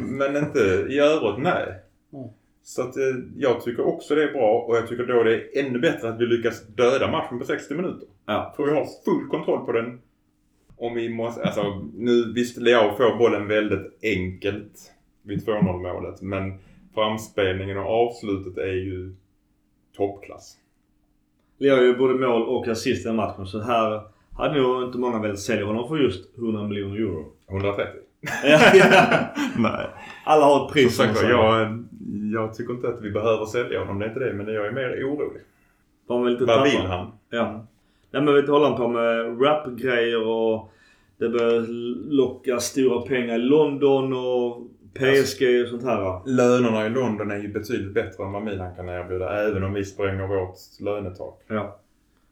Men 0.18 0.36
inte 0.36 0.58
i 0.88 0.98
övrigt, 0.98 1.38
nej. 1.38 1.74
Nej. 2.10 2.32
Så 2.62 2.82
att 2.82 2.96
eh, 2.96 3.02
jag 3.36 3.60
tycker 3.60 3.86
också 3.86 4.14
det 4.14 4.22
är 4.22 4.32
bra 4.32 4.64
och 4.68 4.76
jag 4.76 4.88
tycker 4.88 5.06
då 5.06 5.22
det 5.22 5.34
är 5.34 5.64
ännu 5.64 5.78
bättre 5.78 6.08
att 6.08 6.20
vi 6.20 6.26
lyckas 6.26 6.66
döda 6.66 7.10
matchen 7.10 7.38
på 7.38 7.44
60 7.44 7.74
minuter. 7.74 8.08
Ja. 8.26 8.52
För 8.56 8.64
vi 8.64 8.70
har 8.70 8.86
full 9.04 9.28
kontroll 9.30 9.66
på 9.66 9.72
den. 9.72 10.00
Om 10.82 10.94
vi 10.94 11.08
måste, 11.08 11.42
alltså 11.42 11.88
nu 11.94 12.32
visst 12.32 12.56
Leao 12.56 12.96
får 12.96 13.18
bollen 13.18 13.48
väldigt 13.48 13.98
enkelt 14.02 14.92
vid 15.22 15.46
2-0 15.46 15.62
målet 15.62 16.22
men 16.22 16.54
framspelningen 16.94 17.78
och 17.78 17.86
avslutet 17.86 18.58
är 18.58 18.72
ju 18.72 19.14
toppklass. 19.96 20.56
Leo 21.58 21.76
gör 21.76 21.82
ju 21.82 21.96
både 21.96 22.14
mål 22.14 22.42
och 22.42 22.68
assist 22.68 23.04
i 23.06 23.08
den 23.08 23.16
matchen. 23.16 23.46
Så 23.46 23.60
här 23.60 24.02
hade 24.32 24.60
nog 24.60 24.82
inte 24.82 24.98
många 24.98 25.18
velat 25.18 25.38
sälja 25.38 25.64
honom 25.64 25.88
för 25.88 25.96
just 25.96 26.38
100 26.38 26.62
miljoner 26.62 26.96
euro. 26.96 27.24
130. 27.48 27.86
ja. 28.44 28.58
Nej. 29.56 29.86
Alla 30.24 30.44
har 30.44 30.66
ett 30.66 30.72
pris. 30.72 30.96
sagt 30.96 31.16
som 31.16 31.26
säger. 31.26 31.38
jag, 31.38 31.84
jag 32.32 32.54
tycker 32.54 32.72
inte 32.72 32.88
att 32.88 33.02
vi 33.02 33.10
behöver 33.10 33.46
sälja 33.46 33.78
honom, 33.78 33.98
det 33.98 34.04
är 34.04 34.08
inte 34.08 34.20
det. 34.20 34.32
Men 34.32 34.54
jag 34.54 34.66
är 34.66 34.72
mer 34.72 35.04
orolig. 35.04 35.42
Vad 36.06 36.62
vill 36.62 36.80
han? 36.80 37.12
Ja. 37.30 37.66
Nej 38.12 38.22
men 38.22 38.34
vet 38.34 38.48
håller 38.48 38.68
han 38.68 38.76
på 38.76 38.88
med 38.88 39.42
rap-grejer 39.42 40.26
och 40.26 40.72
det 41.18 41.28
börjar 41.28 41.66
locka 42.10 42.58
stora 42.58 43.00
pengar 43.00 43.34
i 43.34 43.38
London 43.38 44.12
och 44.12 44.66
PSG 44.94 45.62
och 45.62 45.68
sånt 45.68 45.84
här? 45.84 46.28
Lönerna 46.28 46.86
i 46.86 46.90
London 46.90 47.30
är 47.30 47.38
ju 47.38 47.48
betydligt 47.48 47.94
bättre 47.94 48.24
än 48.24 48.32
vad 48.32 48.42
Milan 48.42 48.76
kan 48.76 48.88
erbjuda. 48.88 49.48
Även 49.48 49.64
om 49.64 49.72
vi 49.72 49.84
spränger 49.84 50.26
vårt 50.26 50.56
lönetak. 50.80 51.40
Ja. 51.46 51.80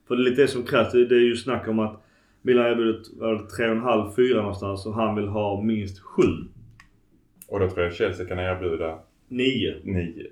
För 0.08 0.16
det 0.16 0.22
är 0.22 0.30
lite 0.30 0.42
det 0.42 0.48
som 0.48 0.62
krävs. 0.62 0.92
Det 0.92 0.98
är 0.98 1.28
ju 1.28 1.36
snack 1.36 1.68
om 1.68 1.78
att 1.78 2.02
Milan 2.42 2.64
det, 2.64 3.02
3,5-4 3.22 4.36
någonstans 4.36 4.86
och 4.86 4.94
han 4.94 5.16
vill 5.16 5.28
ha 5.28 5.62
minst 5.62 5.98
7. 5.98 6.22
Och 7.48 7.60
då 7.60 7.70
tror 7.70 7.84
jag 7.84 7.94
Chelsea 7.94 8.26
kan 8.26 8.38
erbjuda 8.38 8.98
9. 9.28 9.74
9. 9.84 10.26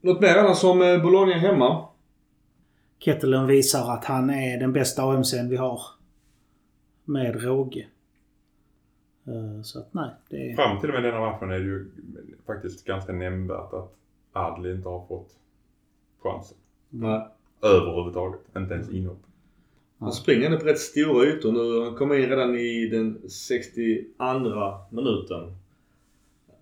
Något 0.00 0.20
mer 0.20 0.36
annars 0.36 0.64
om 0.64 0.82
eh, 0.82 1.02
Bologna 1.02 1.32
hemma? 1.32 1.87
Kettelen 2.98 3.46
visar 3.46 3.92
att 3.92 4.04
han 4.04 4.30
är 4.30 4.60
den 4.60 4.72
bästa 4.72 5.02
AMC'n 5.02 5.48
vi 5.48 5.56
har. 5.56 5.80
Med 7.04 7.42
råge. 7.42 7.86
Eh, 9.26 9.62
Så 9.62 9.78
att 9.78 9.94
nej, 9.94 10.10
det 10.28 10.50
är... 10.50 10.56
Fram 10.56 10.80
till 10.80 10.88
och 10.88 10.94
med 10.94 11.04
denna 11.04 11.20
matchen 11.20 11.50
är 11.50 11.58
det 11.58 11.64
ju 11.64 11.90
faktiskt 12.46 12.84
ganska 12.84 13.12
nämnvärt 13.12 13.72
att 13.72 13.94
Adli 14.32 14.72
inte 14.72 14.88
har 14.88 15.06
fått 15.06 15.30
chansen. 16.22 16.56
Nej. 16.90 17.28
Överhuvudtaget. 17.62 18.40
Inte 18.56 18.74
ens 18.74 18.90
inhopp. 18.90 19.22
Han 19.98 20.12
springer 20.12 20.46
ändå 20.46 20.58
på 20.58 20.64
rätt 20.64 20.78
stora 20.78 21.26
ytor 21.26 21.52
nu. 21.52 21.84
Han 21.84 21.94
kom 21.94 22.12
in 22.12 22.28
redan 22.28 22.54
i 22.54 22.86
den 22.86 23.30
62 23.30 24.78
minuten. 24.90 25.56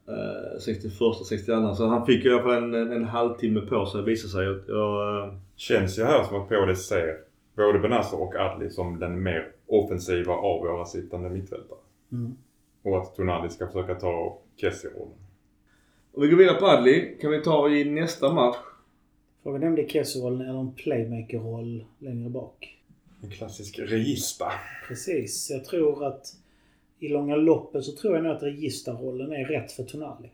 Eh, 0.08 0.58
61, 0.60 0.92
62. 1.28 1.74
Så 1.74 1.86
han 1.86 2.06
fick 2.06 2.24
i 2.24 2.30
alla 2.30 2.42
fall 2.42 2.74
en, 2.74 2.92
en, 2.92 3.04
halvtimme 3.04 3.60
på 3.60 3.86
sig 3.86 4.02
visar 4.02 4.28
sig. 4.28 4.44
Jag, 4.44 4.60
jag, 4.68 5.24
eh, 5.24 5.34
Känns 5.56 5.98
ju 5.98 6.04
här 6.04 6.24
som 6.24 6.42
att 6.42 6.48
både 6.48 6.76
ser 6.76 7.18
både 7.56 7.78
Benazir 7.78 8.20
och 8.20 8.34
Adli 8.34 8.70
som 8.70 8.98
den 8.98 9.22
mer 9.22 9.52
offensiva 9.66 10.32
av 10.32 10.60
våra 10.60 10.84
sittande 10.84 11.30
mittfältare. 11.30 11.78
Mm. 12.12 12.36
Och 12.82 12.98
att 12.98 13.16
Tonali 13.16 13.50
ska 13.50 13.66
försöka 13.66 13.94
ta 13.94 14.38
Kessie-rollen. 14.56 15.18
Om 16.12 16.22
vi 16.22 16.28
går 16.28 16.36
vidare 16.36 16.60
på 16.60 16.66
Adli 16.66 17.18
kan 17.20 17.30
vi 17.30 17.42
ta 17.42 17.68
i 17.68 17.84
nästa 17.84 18.32
match. 18.32 18.56
Frågan 19.42 19.62
är 19.62 19.66
om 19.66 19.74
det 19.74 19.82
är 19.82 19.88
Kessie-rollen 19.88 20.40
eller 20.40 20.60
en 20.60 20.74
playmaker-roll 20.74 21.84
längre 21.98 22.30
bak. 22.30 22.78
En 23.22 23.30
klassisk 23.30 23.78
regista. 23.78 24.52
Precis. 24.88 25.50
Jag 25.50 25.64
tror 25.64 26.06
att 26.06 26.26
i 26.98 27.08
långa 27.08 27.36
loppet 27.36 27.84
så 27.84 27.92
tror 27.92 28.14
jag 28.14 28.24
nog 28.24 28.32
att 28.32 28.42
registerrollen 28.42 29.32
är 29.32 29.44
rätt 29.44 29.72
för 29.72 29.84
Tonali. 29.84 30.30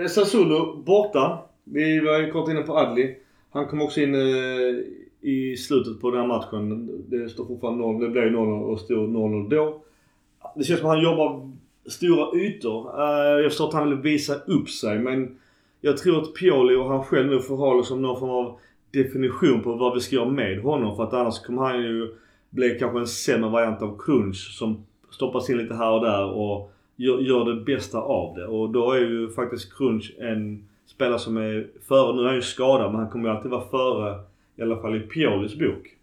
Eh, 0.00 0.06
Sassuolo 0.06 0.76
borta. 0.76 1.38
Vi 1.64 2.00
var 2.00 2.18
ju 2.18 2.30
kort 2.30 2.50
inne 2.50 2.62
på 2.62 2.78
Adli. 2.78 3.16
Han 3.52 3.66
kom 3.66 3.82
också 3.82 4.00
in 4.00 4.14
eh, 4.14 4.74
i 5.20 5.56
slutet 5.56 6.00
på 6.00 6.10
den 6.10 6.20
här 6.20 6.26
matchen. 6.26 6.90
Det 7.08 7.28
står 7.28 7.46
fortfarande 7.46 7.80
0. 7.80 8.00
Det 8.00 8.08
blev 8.08 8.32
0 8.32 8.62
och 8.62 8.80
stod 8.80 9.08
0 9.08 9.48
då. 9.48 9.82
Det 10.56 10.64
känns 10.64 10.80
som 10.80 10.88
att 10.88 10.96
han 10.96 11.04
jobbar 11.04 11.50
stora 11.86 12.38
ytor. 12.38 13.00
Eh, 13.00 13.40
jag 13.42 13.50
förstår 13.50 13.68
att 13.68 13.74
han 13.74 13.90
vill 13.90 13.98
visa 13.98 14.34
upp 14.34 14.68
sig 14.70 14.98
men 14.98 15.38
jag 15.80 15.96
tror 15.96 16.22
att 16.22 16.34
Pioli 16.34 16.76
och 16.76 16.88
han 16.88 17.04
själv 17.04 17.30
nu 17.30 17.38
får 17.38 17.56
ha 17.56 17.74
liksom 17.74 18.02
någon 18.02 18.20
form 18.20 18.30
av 18.30 18.58
definition 18.90 19.62
på 19.62 19.72
vad 19.72 19.94
vi 19.94 20.00
ska 20.00 20.16
göra 20.16 20.30
med 20.30 20.62
honom. 20.62 20.96
För 20.96 21.02
att 21.02 21.12
annars 21.12 21.38
kommer 21.38 21.62
han 21.62 21.82
ju 21.82 22.14
bli 22.50 22.76
kanske 22.78 22.98
en 22.98 23.06
sämre 23.06 23.50
variant 23.50 23.82
av 23.82 23.98
Crunch 23.98 24.56
som 24.58 24.86
stoppas 25.10 25.50
in 25.50 25.58
lite 25.58 25.74
här 25.74 25.92
och 25.92 26.04
där 26.04 26.24
och 26.24 26.72
gör, 26.96 27.18
gör 27.18 27.44
det 27.44 27.60
bästa 27.60 27.98
av 27.98 28.36
det. 28.36 28.46
Och 28.46 28.70
då 28.70 28.92
är 28.92 29.00
ju 29.00 29.30
faktiskt 29.30 29.76
Crunch 29.76 30.14
en 30.18 30.68
spelare 30.94 31.18
som 31.18 31.36
är 31.36 31.70
före. 31.88 32.16
Nu 32.16 32.22
är 32.22 32.26
han 32.26 32.34
ju 32.34 32.42
skadad 32.42 32.92
men 32.92 33.00
han 33.00 33.10
kommer 33.10 33.28
ju 33.28 33.34
alltid 33.34 33.50
vara 33.50 33.68
före 33.68 34.20
i 34.56 34.62
alla 34.62 34.80
fall 34.80 34.96
i 34.96 35.00
Piolis 35.00 35.58
bok. 35.58 35.96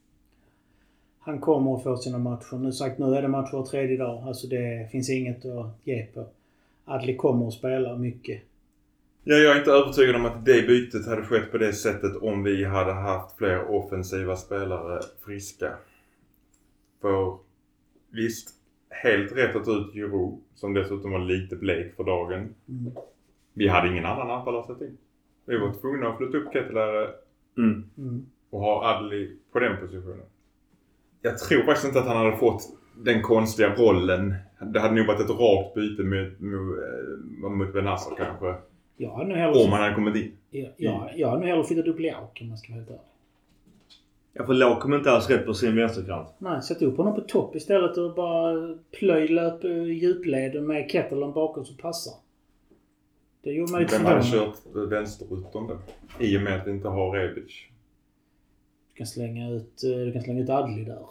Han 1.19 1.39
kommer 1.39 1.75
att 1.75 1.83
få 1.83 1.97
sina 1.97 2.17
matcher. 2.17 2.55
Nu 2.55 2.71
sagt, 2.71 2.99
nu 2.99 3.15
är 3.15 3.21
det 3.21 3.27
match 3.27 3.53
var 3.53 3.65
tredje 3.65 3.97
dag. 3.97 4.23
Alltså 4.27 4.47
det 4.47 4.91
finns 4.91 5.09
inget 5.09 5.45
att 5.45 5.79
ge 5.83 6.05
på. 6.05 6.27
Adli 6.85 7.15
kommer 7.15 7.47
att 7.47 7.53
spela 7.53 7.97
mycket. 7.97 8.41
Ja, 9.23 9.35
jag 9.35 9.55
är 9.55 9.59
inte 9.59 9.71
övertygad 9.71 10.15
om 10.15 10.25
att 10.25 10.45
det 10.45 10.67
bytet 10.67 11.07
hade 11.07 11.21
skett 11.21 11.51
på 11.51 11.57
det 11.57 11.73
sättet 11.73 12.15
om 12.15 12.43
vi 12.43 12.65
hade 12.65 12.93
haft 12.93 13.37
fler 13.37 13.71
offensiva 13.71 14.35
spelare 14.35 15.01
friska. 15.25 15.73
För 17.01 17.37
visst, 18.09 18.49
helt 18.89 19.37
rätt 19.37 19.55
att 19.55 19.65
ta 19.65 19.71
ut 19.71 19.93
Giroud, 19.93 20.39
som 20.55 20.73
dessutom 20.73 21.11
var 21.11 21.19
lite 21.19 21.55
blek 21.55 21.95
för 21.95 22.03
dagen. 22.03 22.55
Mm. 22.69 22.93
Vi 23.59 23.67
hade 23.67 23.87
ingen 23.91 24.05
annan 24.05 24.29
anfallare 24.31 24.61
att 24.61 24.67
sätta 24.67 24.85
in. 24.85 24.97
Vi 25.45 25.57
var 25.57 25.73
tvungna 25.81 26.07
att 26.09 26.17
flytta 26.17 26.37
upp 26.37 26.53
Kettelare 26.53 27.07
Mm. 27.57 27.83
Mm. 27.97 28.25
och 28.49 28.59
ha 28.59 28.95
Adli 28.95 29.35
på 29.51 29.59
den 29.59 29.77
positionen. 29.77 30.25
Jag 31.21 31.37
tror 31.37 31.61
faktiskt 31.63 31.87
inte 31.87 31.99
att 31.99 32.07
han 32.07 32.17
hade 32.17 32.37
fått 32.37 32.61
den 32.97 33.21
konstiga 33.21 33.75
rollen. 33.75 34.35
Det 34.73 34.79
hade 34.79 34.95
nog 34.95 35.07
varit 35.07 35.19
ett 35.19 35.29
rakt 35.29 35.73
byte 35.75 36.03
mot, 36.03 36.39
mot, 36.39 36.77
eh, 36.77 37.49
mot 37.49 37.73
Benazir 37.73 38.15
kanske. 38.17 38.55
Jag 38.97 39.09
hade 39.11 39.29
nog 39.29 39.37
hellre, 39.37 39.63
Om 39.63 39.71
han 39.71 39.81
hade 39.81 39.95
kommit 39.95 40.15
in. 40.15 40.31
ja, 40.51 40.67
ja, 40.77 41.09
jag 41.15 41.27
hade 41.27 41.39
nog 41.39 41.49
hellre 41.49 41.63
flyttat 41.63 41.87
upp 41.87 41.99
Liauk 41.99 42.39
om 42.41 42.47
man 42.49 42.57
ska 42.57 42.71
vara 42.73 42.77
helt 42.79 42.89
ärlig. 42.89 43.01
Ja 44.33 44.45
för 44.45 44.53
Lauk 44.53 44.79
kommer 44.79 44.97
inte 44.97 45.11
alls 45.11 45.29
rätt 45.29 45.45
på 45.45 45.53
sin 45.53 45.75
vänsterkant. 45.75 46.27
Nej, 46.37 46.61
sätt 46.61 46.81
upp 46.81 46.97
honom 46.97 47.15
på 47.15 47.21
topp 47.21 47.55
istället 47.55 47.97
och 47.97 48.13
bara 48.15 48.75
plöj 48.99 49.27
löp 49.27 49.63
eh, 49.63 49.83
djupleden 49.83 50.67
med 50.67 50.91
Kettelen 50.91 51.31
bakom 51.33 51.65
som 51.65 51.77
passar. 51.77 52.13
Det 53.41 53.51
gjorde 53.51 53.71
mig 53.71 53.81
lite 53.81 53.97
Vem 53.97 54.05
hade 54.05 54.23
kört 54.23 54.55
vänsterrutan 54.73 55.67
då? 55.67 55.77
I 56.19 56.37
och 56.37 56.41
med 56.41 56.61
att 56.61 56.67
vi 56.67 56.71
inte 56.71 56.87
har 56.87 57.11
Rebic. 57.11 57.65
Du 58.89 58.97
kan 58.97 59.07
slänga 59.07 59.49
ut, 59.49 59.83
eh, 59.83 59.89
du 59.89 60.11
kan 60.13 60.21
slänga 60.21 60.41
ut 60.41 60.49
Adli 60.49 60.83
där. 60.83 61.05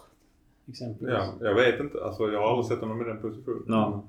Exempelvis. 0.68 1.14
Ja, 1.14 1.34
jag 1.40 1.54
vet 1.54 1.80
inte. 1.80 2.04
Alltså 2.04 2.32
jag 2.32 2.40
har 2.40 2.48
aldrig 2.48 2.66
sett 2.66 2.80
honom 2.80 3.00
i 3.00 3.04
den 3.04 3.20
positionen. 3.20 3.64
Ja. 3.66 4.04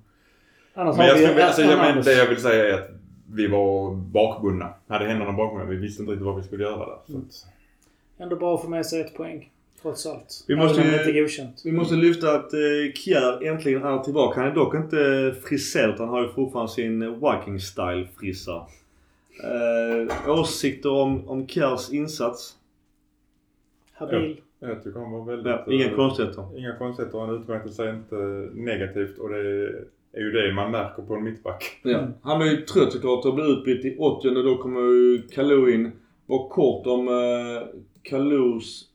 Annars 0.74 0.98
Men 0.98 1.08
jag 1.08 1.16
vi 1.16 1.26
skulle, 1.26 1.46
alltså, 1.46 1.62
jag, 1.62 1.78
men, 1.78 2.04
det 2.04 2.14
jag 2.14 2.28
vill 2.28 2.42
säga 2.42 2.70
är 2.70 2.74
att 2.74 2.90
vi 3.32 3.48
var 3.48 3.96
bakbundna. 3.96 4.74
Hade 4.88 5.06
händerna 5.06 5.32
bakom 5.32 5.70
Vi 5.70 5.76
visste 5.76 6.02
inte 6.02 6.12
riktigt 6.12 6.26
vad 6.26 6.38
vi 6.38 6.44
skulle 6.44 6.64
göra 6.64 6.86
där. 6.86 7.00
Så 7.06 7.12
Mm. 7.12 7.28
Ändå 8.18 8.36
bra 8.36 8.56
att 8.56 8.62
få 8.62 8.70
med 8.70 8.86
sig 8.86 9.02
ett 9.02 9.16
poäng. 9.16 9.52
Trots 9.82 10.06
allt. 10.06 10.46
Vi 10.48 10.56
måste 10.56 10.82
ju-. 10.82 11.48
Vi 11.64 11.72
måste 11.72 11.96
lyfta 11.96 12.36
att 12.36 12.54
eh, 12.54 12.94
Kjär 12.96 13.48
äntligen 13.48 13.84
är 13.84 14.00
tillbaka. 14.00 14.40
Han 14.40 14.50
är 14.50 14.56
dock 14.56 14.76
inte 14.76 15.36
friserad. 15.44 16.00
Han 16.00 16.10
har 16.10 16.22
ju 16.22 16.30
fortfarande 16.30 16.72
sin 16.72 17.00
Viking 17.00 17.60
style 17.60 18.08
frissa. 18.20 18.68
Eh, 19.44 20.30
åsikter 20.30 20.92
om, 20.92 21.30
om 21.30 21.48
Kjärs 21.48 21.90
insats? 21.90 22.56
Habil. 23.94 24.42
jag 24.60 24.84
tycker 24.84 25.00
han 25.00 25.12
var 25.12 25.26
väldigt... 25.26 25.46
Ja, 25.46 25.66
inga 25.72 25.86
eh, 25.86 25.96
konstigheter. 25.96 26.58
Inga 26.58 26.76
konstigheter. 26.76 27.20
Han 27.20 27.42
utmärkte 27.42 27.70
sig 27.70 27.90
inte 27.90 28.16
negativt 28.54 29.18
och 29.18 29.30
det 29.30 29.40
är 30.14 30.20
ju 30.20 30.32
det 30.32 30.54
man 30.54 30.72
märker 30.72 31.04
på 31.04 31.16
en 31.16 31.24
mittback. 31.24 31.80
Ja. 31.84 32.08
Han 32.22 32.40
var 32.40 32.46
ju 32.46 32.58
trött 32.58 32.94
såklart 32.94 33.26
och 33.26 33.36
blev 33.36 33.48
utbytt 33.48 33.86
i 33.86 33.98
80 33.98 34.28
och 34.28 34.44
då 34.44 34.58
kommer 34.58 34.80
ju 34.82 35.22
Kalou 35.32 35.70
in. 35.70 35.92
Var 36.26 36.50
kort 36.50 36.88
om 36.88 37.08
eh, 37.08 37.68
Kalous 38.04 38.89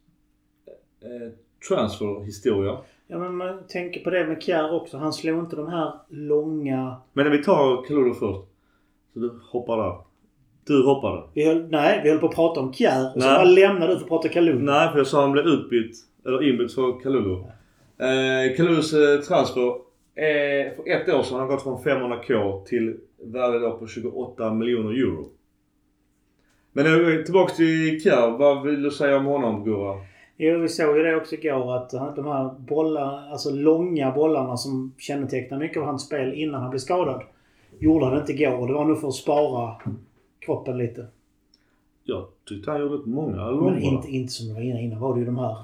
eh, 1.05 1.33
transferhistoria. 1.69 2.79
Ja 3.07 3.19
men 3.19 3.37
man 3.37 3.67
tänker 3.69 4.05
på 4.05 4.11
det 4.11 4.27
med 4.27 4.43
Kjär 4.43 4.75
också. 4.75 4.97
Han 4.97 5.13
slår 5.13 5.41
inte 5.41 5.57
de 5.57 5.69
här 5.69 5.93
långa... 6.09 6.97
Men 7.13 7.25
när 7.25 7.33
vi 7.33 7.45
tar 7.45 7.85
Kalou 7.87 8.05
då 8.05 8.15
först. 8.15 8.51
Så 9.13 9.19
du 9.19 9.41
hoppar 9.51 9.77
där. 9.77 9.97
Du 10.67 10.85
hoppade. 10.85 11.23
Vi 11.35 11.47
höll, 11.47 11.71
nej, 11.71 12.01
vi 12.05 12.11
höll 12.11 12.19
på 12.19 12.27
att 12.27 12.35
prata 12.35 12.61
om 12.61 12.73
Kjär 12.73 13.07
och 13.17 13.23
så 13.23 13.29
Nej. 13.29 13.37
bara 13.37 13.45
lämnade 13.45 13.93
du 13.93 13.97
för 13.97 14.03
att 14.03 14.09
prata 14.09 14.29
Kalun. 14.29 14.65
Nej, 14.65 14.91
för 14.91 14.99
jag 14.99 15.07
sa 15.07 15.21
han 15.21 15.33
blev 15.33 15.47
utbytt. 15.47 15.97
Eller 16.27 16.49
inbytt 16.49 16.75
för 16.75 17.01
Kalulu. 17.01 17.35
Eh, 17.99 18.57
Kalulus 18.57 18.93
eh, 18.93 19.21
transfer. 19.21 19.69
Eh, 20.15 20.77
för 20.77 20.89
ett 20.89 21.09
år 21.09 21.23
sedan 21.23 21.33
har 21.33 21.39
han 21.39 21.49
gått 21.49 21.63
från 21.63 21.83
500k 21.83 22.65
till 22.65 22.97
värde 23.23 23.59
då 23.59 23.77
på 23.77 23.87
28 23.87 24.55
miljoner 24.55 24.91
euro. 24.91 25.31
Men 26.73 27.25
tillbaks 27.25 27.57
till 27.57 28.03
Kjär. 28.03 28.39
Vad 28.39 28.63
vill 28.63 28.83
du 28.83 28.91
säga 28.91 29.17
om 29.17 29.25
honom 29.25 29.65
Gurra? 29.65 29.95
Jo, 30.37 30.59
vi 30.59 30.69
såg 30.69 30.97
ju 30.97 31.03
det 31.03 31.17
också 31.17 31.35
igår 31.35 31.77
att 31.77 31.91
de 31.91 32.27
här 32.27 32.51
bollarna, 32.59 33.31
alltså 33.31 33.51
långa 33.51 34.11
bollarna 34.11 34.57
som 34.57 34.93
kännetecknar 34.99 35.59
mycket 35.59 35.79
av 35.79 35.85
hans 35.85 36.07
spel 36.07 36.33
innan 36.35 36.61
han 36.61 36.71
blev 36.71 36.79
skadad. 36.81 37.23
Gjorde 37.79 38.07
han 38.07 38.19
inte 38.19 38.33
igår 38.33 38.59
och 38.61 38.67
det 38.67 38.73
var 38.73 38.85
nog 38.85 39.01
för 39.01 39.09
att 39.09 39.15
spara 39.15 39.75
kroppen 40.41 40.79
lite. 40.79 41.07
Jag 42.05 42.25
tyckte 42.49 42.71
han 42.71 42.81
gjorde 42.81 43.11
många 43.11 43.37
Men 43.37 43.51
långbollar. 43.51 43.81
inte, 43.81 44.09
inte 44.09 44.33
som 44.33 44.49
det 44.49 44.55
var 44.55 44.61
innan. 44.61 44.81
Innan 44.81 45.01
var 45.01 45.15
det 45.15 45.21
ju 45.21 45.27
de 45.27 45.39
här 45.39 45.57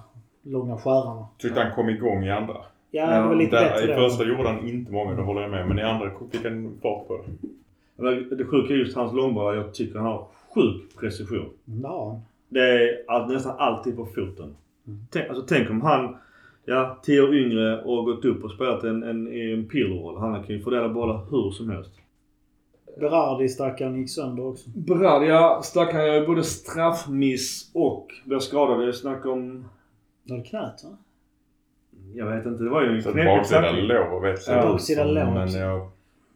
långa 0.43 0.77
skärarna. 0.77 1.27
Tyckte 1.39 1.61
han 1.61 1.75
kom 1.75 1.89
igång 1.89 2.25
i 2.25 2.31
andra. 2.31 2.57
Ja, 2.91 3.07
det 3.11 3.29
var 3.29 3.35
lite 3.35 3.57
Där, 3.57 3.71
bättre 3.71 3.93
I 3.93 3.97
första 3.97 4.25
gjorde 4.25 4.49
han 4.49 4.69
inte 4.69 4.93
många, 4.93 5.15
det 5.15 5.23
håller 5.23 5.41
jag 5.43 5.51
med. 5.51 5.69
Men 5.69 5.79
i 5.79 5.83
andra 5.83 6.11
fick 6.31 6.45
han 6.45 6.79
fart 6.83 7.09
på 7.09 7.17
det. 7.17 7.49
Men 7.97 8.39
Det 8.39 8.45
sjuka 8.45 8.75
är 8.75 8.79
just 8.79 8.97
hans 8.97 9.13
långbollar. 9.13 9.55
Jag 9.55 9.75
tycker 9.75 9.99
han 9.99 10.07
har 10.07 10.27
sjuk 10.55 10.97
precision. 11.01 11.49
Mm, 11.69 11.81
det 12.51 12.61
är 12.61 13.05
all, 13.09 13.33
nästan 13.33 13.55
alltid 13.59 13.97
på 13.97 14.07
foten. 14.07 14.57
Tänk, 15.11 15.29
alltså, 15.29 15.45
tänk 15.49 15.71
om 15.71 15.81
han, 15.81 16.17
ja, 16.65 16.99
10 17.03 17.21
år 17.23 17.35
yngre 17.35 17.83
och 17.83 18.05
gått 18.05 18.25
upp 18.25 18.45
och 18.45 18.51
spelat 18.51 18.85
en, 18.85 19.03
en, 19.03 19.27
en 19.27 19.69
pillerroll. 19.69 20.19
Han 20.19 20.45
kan 20.45 20.57
ju 20.57 20.63
fördela 20.63 20.89
bollar 20.89 21.21
hur 21.31 21.51
som 21.51 21.71
helst. 21.71 21.91
Berardi 23.01 23.49
stackaren 23.49 23.97
gick 23.97 24.11
sönder 24.11 24.47
också. 24.47 24.71
Brad, 24.71 25.27
ja, 25.27 25.61
stackaren 25.65 26.07
gör 26.07 26.15
ju 26.15 26.27
både 26.27 26.43
straffmiss 26.45 27.71
och 27.75 28.09
blir 28.25 28.39
skadad. 28.39 28.87
Jag 28.87 28.95
snackar 28.95 29.31
om... 29.31 29.65
Var 30.25 30.37
det 30.37 30.43
knät 30.43 30.85
va? 30.85 30.97
Jag 32.15 32.27
vet 32.27 32.47
inte, 32.47 32.65
det 32.65 32.71
var 32.71 32.83
ju 32.83 32.89
en 32.97 33.03
knepig 33.03 33.25
baksidan 33.25 33.63
tackling. 33.63 33.87
lår 33.87 34.21
vet 34.21 34.47
Ja, 34.47 34.53
jag 34.53 34.73
baksidan 34.73 35.07
som, 35.07 35.15
lår 35.15 35.25
Men 35.25 35.43
också. 35.45 35.59
jag, 35.59 35.91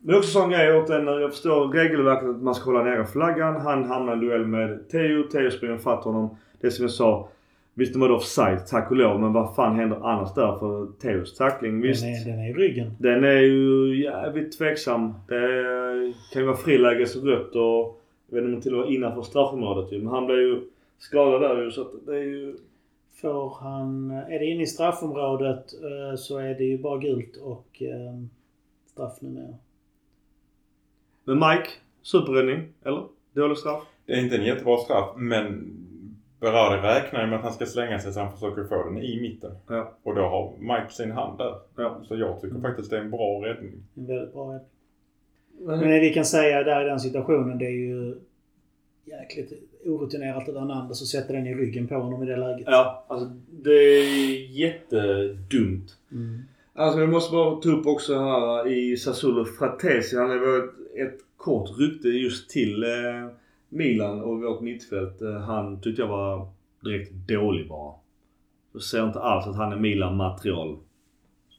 Men 0.07 0.13
det 0.13 0.19
också 0.19 0.31
sån 0.31 0.51
grej 0.51 0.77
åt 0.77 0.87
den, 0.87 1.07
jag 1.07 1.31
förstår 1.31 1.69
regelverket 1.69 2.29
att 2.29 2.43
man 2.43 2.55
ska 2.55 2.65
hålla 2.65 2.85
nere 2.85 3.07
flaggan. 3.07 3.61
Han 3.61 3.85
hamnar 3.85 4.13
i 4.13 4.15
en 4.15 4.21
duell 4.21 4.47
med 4.47 4.89
Teo. 4.89 5.23
Teo 5.23 5.51
springer 5.51 5.79
fatt 5.79 6.05
honom. 6.05 6.37
Det 6.61 6.71
som 6.71 6.85
jag 6.85 6.91
sa. 6.91 7.29
Visst, 7.75 7.93
de 7.93 7.99
var 8.01 8.09
då 8.09 8.17
offside, 8.17 8.67
tack 8.67 8.91
och 8.91 8.97
lov. 8.97 9.21
Men 9.21 9.33
vad 9.33 9.55
fan 9.55 9.77
händer 9.77 9.97
annars 9.97 10.35
där 10.35 10.59
för 10.59 10.87
Teos 11.01 11.37
tackling? 11.37 11.81
Visst. 11.81 12.03
Den 12.03 12.13
är, 12.13 12.25
den 12.25 12.39
är 12.39 12.51
i 12.51 12.53
ryggen. 12.53 12.91
Den 12.99 13.25
är 13.25 13.41
ju 13.41 14.03
jävligt 14.03 14.59
tveksam. 14.59 15.15
Det 15.29 16.13
kan 16.33 16.43
ju 16.43 16.47
vara 16.47 16.57
frilägesrött 16.57 17.55
och 17.55 18.01
jag 18.29 18.35
vet 18.35 18.45
inte 18.45 18.47
om 18.49 18.55
det 18.55 18.61
till 18.61 18.75
och 18.75 18.81
med 18.81 18.91
innanför 18.91 19.23
straffområdet 19.23 19.93
ju. 19.93 19.99
Men 19.99 20.09
han 20.09 20.27
blev 20.27 20.39
ju 20.39 20.61
skadad 20.99 21.41
där 21.41 21.65
ju 21.65 21.71
så 21.71 21.81
att 21.81 22.07
det 22.07 22.17
är 22.17 22.25
ju... 22.25 22.57
Får 23.21 23.57
han... 23.61 24.11
Är 24.11 24.39
det 24.39 24.45
inne 24.45 24.63
i 24.63 24.67
straffområdet 24.67 25.65
eh, 25.75 26.17
så 26.17 26.39
är 26.39 26.55
det 26.55 26.65
ju 26.65 26.79
bara 26.79 26.99
gult 26.99 27.37
och 27.37 27.83
eh, 27.83 28.15
straff 28.87 29.21
numera. 29.21 29.55
Men 31.25 31.39
Mike, 31.39 31.69
superräddning, 32.03 32.69
eller? 32.85 33.07
Dålig 33.33 33.59
straff? 33.59 33.83
det 34.07 34.13
är 34.13 34.21
inte 34.21 34.37
en 34.37 34.45
jättebra 34.45 34.77
straff, 34.77 35.11
men 35.17 35.71
Berardi 36.41 36.83
räknar 36.83 37.21
ju 37.21 37.27
med 37.27 37.37
att 37.39 37.45
han 37.45 37.53
ska 37.53 37.67
slänga 37.67 37.99
sig 37.99 38.13
så 38.13 38.21
han 38.21 38.33
försöker 38.33 38.65
få 38.65 38.85
den 38.85 38.99
i 38.99 39.21
mitten. 39.21 39.53
Ja. 39.69 39.93
Och 40.03 40.15
då 40.15 40.23
har 40.23 40.53
Mike 40.59 40.93
sin 40.93 41.11
hand 41.11 41.39
där. 41.39 41.55
Ja. 41.77 42.01
Så 42.09 42.17
jag 42.17 42.41
tycker 42.41 42.61
faktiskt 42.61 42.91
det 42.91 42.97
är 42.97 43.01
en 43.01 43.11
bra 43.11 43.43
räddning. 43.45 43.73
En 43.95 44.07
väldigt 44.07 44.33
bra 44.33 44.53
räddning. 44.53 44.69
Men 45.59 45.81
det 45.81 46.01
vi 46.01 46.15
kan 46.15 46.25
säga 46.25 46.63
där 46.63 46.85
i 46.85 46.89
den 46.89 47.01
situationen 47.01 47.59
det 47.59 47.65
är 47.65 47.71
ju 47.71 48.15
jäkligt 49.05 49.53
orutinerat 49.85 50.49
av 50.49 50.59
Hernandez 50.59 51.03
att 51.03 51.09
sätta 51.09 51.33
den 51.33 51.47
i 51.47 51.55
ryggen 51.55 51.87
på 51.87 51.95
honom 51.95 52.23
i 52.23 52.27
det 52.27 52.37
läget. 52.37 52.67
Ja, 52.71 53.05
alltså 53.09 53.31
det 53.51 53.71
är 53.71 54.51
jättedumt. 54.51 55.97
Mm. 56.13 56.43
Alltså 56.73 57.01
vi 57.01 57.07
måste 57.07 57.33
bara 57.33 57.61
ta 57.61 57.69
upp 57.69 57.87
också 57.87 58.19
här 58.19 58.73
i 58.73 58.97
Sassuolo 58.97 59.45
Fratesi. 59.45 60.17
Han 60.17 60.31
har 60.31 60.39
varit 60.39 60.65
ett 60.65 60.84
kort 61.37 61.79
rykte 61.79 62.09
just 62.09 62.51
till 62.51 62.83
eh, 62.83 63.29
Milan 63.69 64.23
och 64.23 64.41
vårt 64.41 64.61
mittfält. 64.61 65.23
Eh, 65.23 65.41
han 65.41 65.81
tyckte 65.81 66.03
jag 66.03 66.09
var 66.09 66.49
direkt 66.81 67.13
dålig 67.13 67.69
bara. 67.69 67.95
Jag 68.73 68.83
ser 68.83 69.05
inte 69.07 69.21
alls 69.21 69.47
att 69.47 69.57
han 69.57 69.73
är 69.73 69.77
Milan-material. 69.77 70.79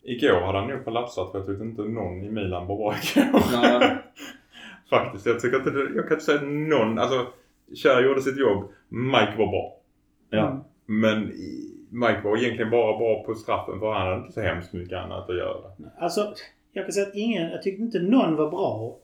Igår 0.03 0.41
hade 0.41 0.59
han 0.59 0.67
nog 0.67 0.85
kollapsat 0.85 1.31
för 1.31 1.39
jag 1.39 1.47
tyckte 1.47 1.63
inte 1.63 1.81
någon 1.81 2.23
i 2.23 2.31
Milan 2.31 2.67
var 2.67 2.77
bra 2.77 2.95
igår. 2.95 4.05
Faktiskt. 4.89 5.25
Jag 5.25 5.39
tycker 5.39 5.57
inte 5.57 5.71
det, 5.71 5.95
Jag 5.95 6.07
kan 6.07 6.13
inte 6.13 6.25
säga 6.25 6.41
någon. 6.41 6.99
Alltså, 6.99 7.27
Cher 7.75 8.03
gjorde 8.03 8.21
sitt 8.21 8.39
jobb. 8.39 8.71
Mike 8.89 9.33
var 9.37 9.47
bra. 9.47 9.77
Ja. 10.29 10.65
Men 10.85 11.31
Mike 11.89 12.21
var 12.23 12.37
egentligen 12.37 12.71
bara 12.71 12.97
bra 12.97 13.23
på 13.23 13.35
straffen 13.35 13.79
för 13.79 13.93
han 13.93 14.07
hade 14.07 14.17
inte 14.17 14.31
så 14.31 14.41
hemskt 14.41 14.73
mycket 14.73 14.97
annat 14.97 15.29
att 15.29 15.37
göra. 15.37 15.71
Alltså, 15.97 16.33
jag 16.73 16.85
kan 16.85 16.91
säga 16.91 17.07
att 17.07 17.15
ingen, 17.15 17.51
jag 17.51 17.61
tyckte 17.61 17.81
inte 17.81 17.99
någon 17.99 18.35
var 18.35 18.49
bra. 18.49 18.97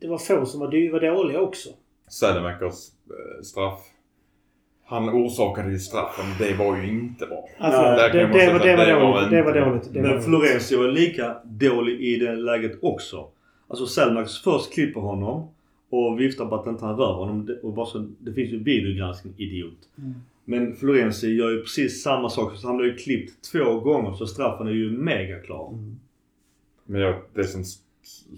Det 0.00 0.08
var 0.08 0.18
få 0.18 0.46
som 0.46 0.60
var, 0.60 0.70
dy- 0.70 0.90
var 0.92 1.00
dåliga 1.00 1.40
också. 1.40 1.68
Sädemakers 2.10 2.74
eh, 3.10 3.42
straff. 3.42 3.80
Han 4.84 5.08
orsakade 5.10 5.70
ju 5.72 5.78
straffen. 5.78 6.24
Det 6.38 6.54
var 6.54 6.76
ju 6.76 6.88
inte 6.88 7.26
bra. 7.26 7.48
Alltså, 7.58 7.80
det, 7.82 8.18
det, 8.18 8.26
var, 8.52 8.58
det, 8.58 8.76
var 8.76 8.86
det 8.86 8.94
var 8.94 9.12
dåligt. 9.12 9.30
Det 9.30 9.42
var 9.42 9.50
inte- 9.56 9.70
dåligt. 9.70 9.92
Det 9.94 10.02
var 10.02 10.08
Men. 10.08 10.22
Florencio 10.22 10.78
var 10.78 10.88
lika 10.88 11.36
dålig 11.44 12.00
i 12.00 12.16
det 12.16 12.36
läget 12.36 12.78
också. 12.82 13.28
Alltså 13.68 13.86
Selmax 13.86 14.38
först 14.42 14.72
klipper 14.72 15.00
honom 15.00 15.48
och 15.90 16.20
viftar 16.20 16.46
på 16.46 16.54
att 16.54 16.66
inte 16.66 16.84
han 16.84 16.96
rör 16.96 17.12
honom. 17.14 17.46
Det- 17.46 17.60
Och 17.62 17.72
bara 17.72 17.86
så, 17.86 18.06
det 18.18 18.32
finns 18.32 18.50
ju 18.52 18.62
videogranskning, 18.62 19.34
idiot. 19.36 19.78
Mm. 19.98 20.14
Men 20.44 20.76
Florenzi 20.76 21.28
gör 21.34 21.50
ju 21.50 21.60
precis 21.62 22.02
samma 22.02 22.30
sak. 22.30 22.56
Så 22.56 22.66
han 22.66 22.76
har 22.76 22.84
ju 22.84 22.94
klippt 22.96 23.50
två 23.52 23.80
gånger 23.80 24.12
så 24.12 24.26
straffen 24.26 24.66
är 24.66 24.72
ju 24.72 24.90
mega 24.90 25.38
klar. 25.40 25.68
Mm. 25.68 25.96
Men 26.84 27.00
jag, 27.00 27.14
det 27.34 27.44
som, 27.44 27.64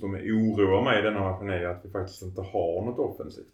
som 0.00 0.14
oroar 0.14 0.82
mig 0.82 0.98
i 0.98 1.02
denna 1.02 1.20
matchen 1.20 1.50
är 1.50 1.64
att 1.64 1.84
vi 1.84 1.90
faktiskt 1.90 2.22
inte 2.22 2.40
har 2.40 2.84
något 2.84 2.98
offensivt. 2.98 3.46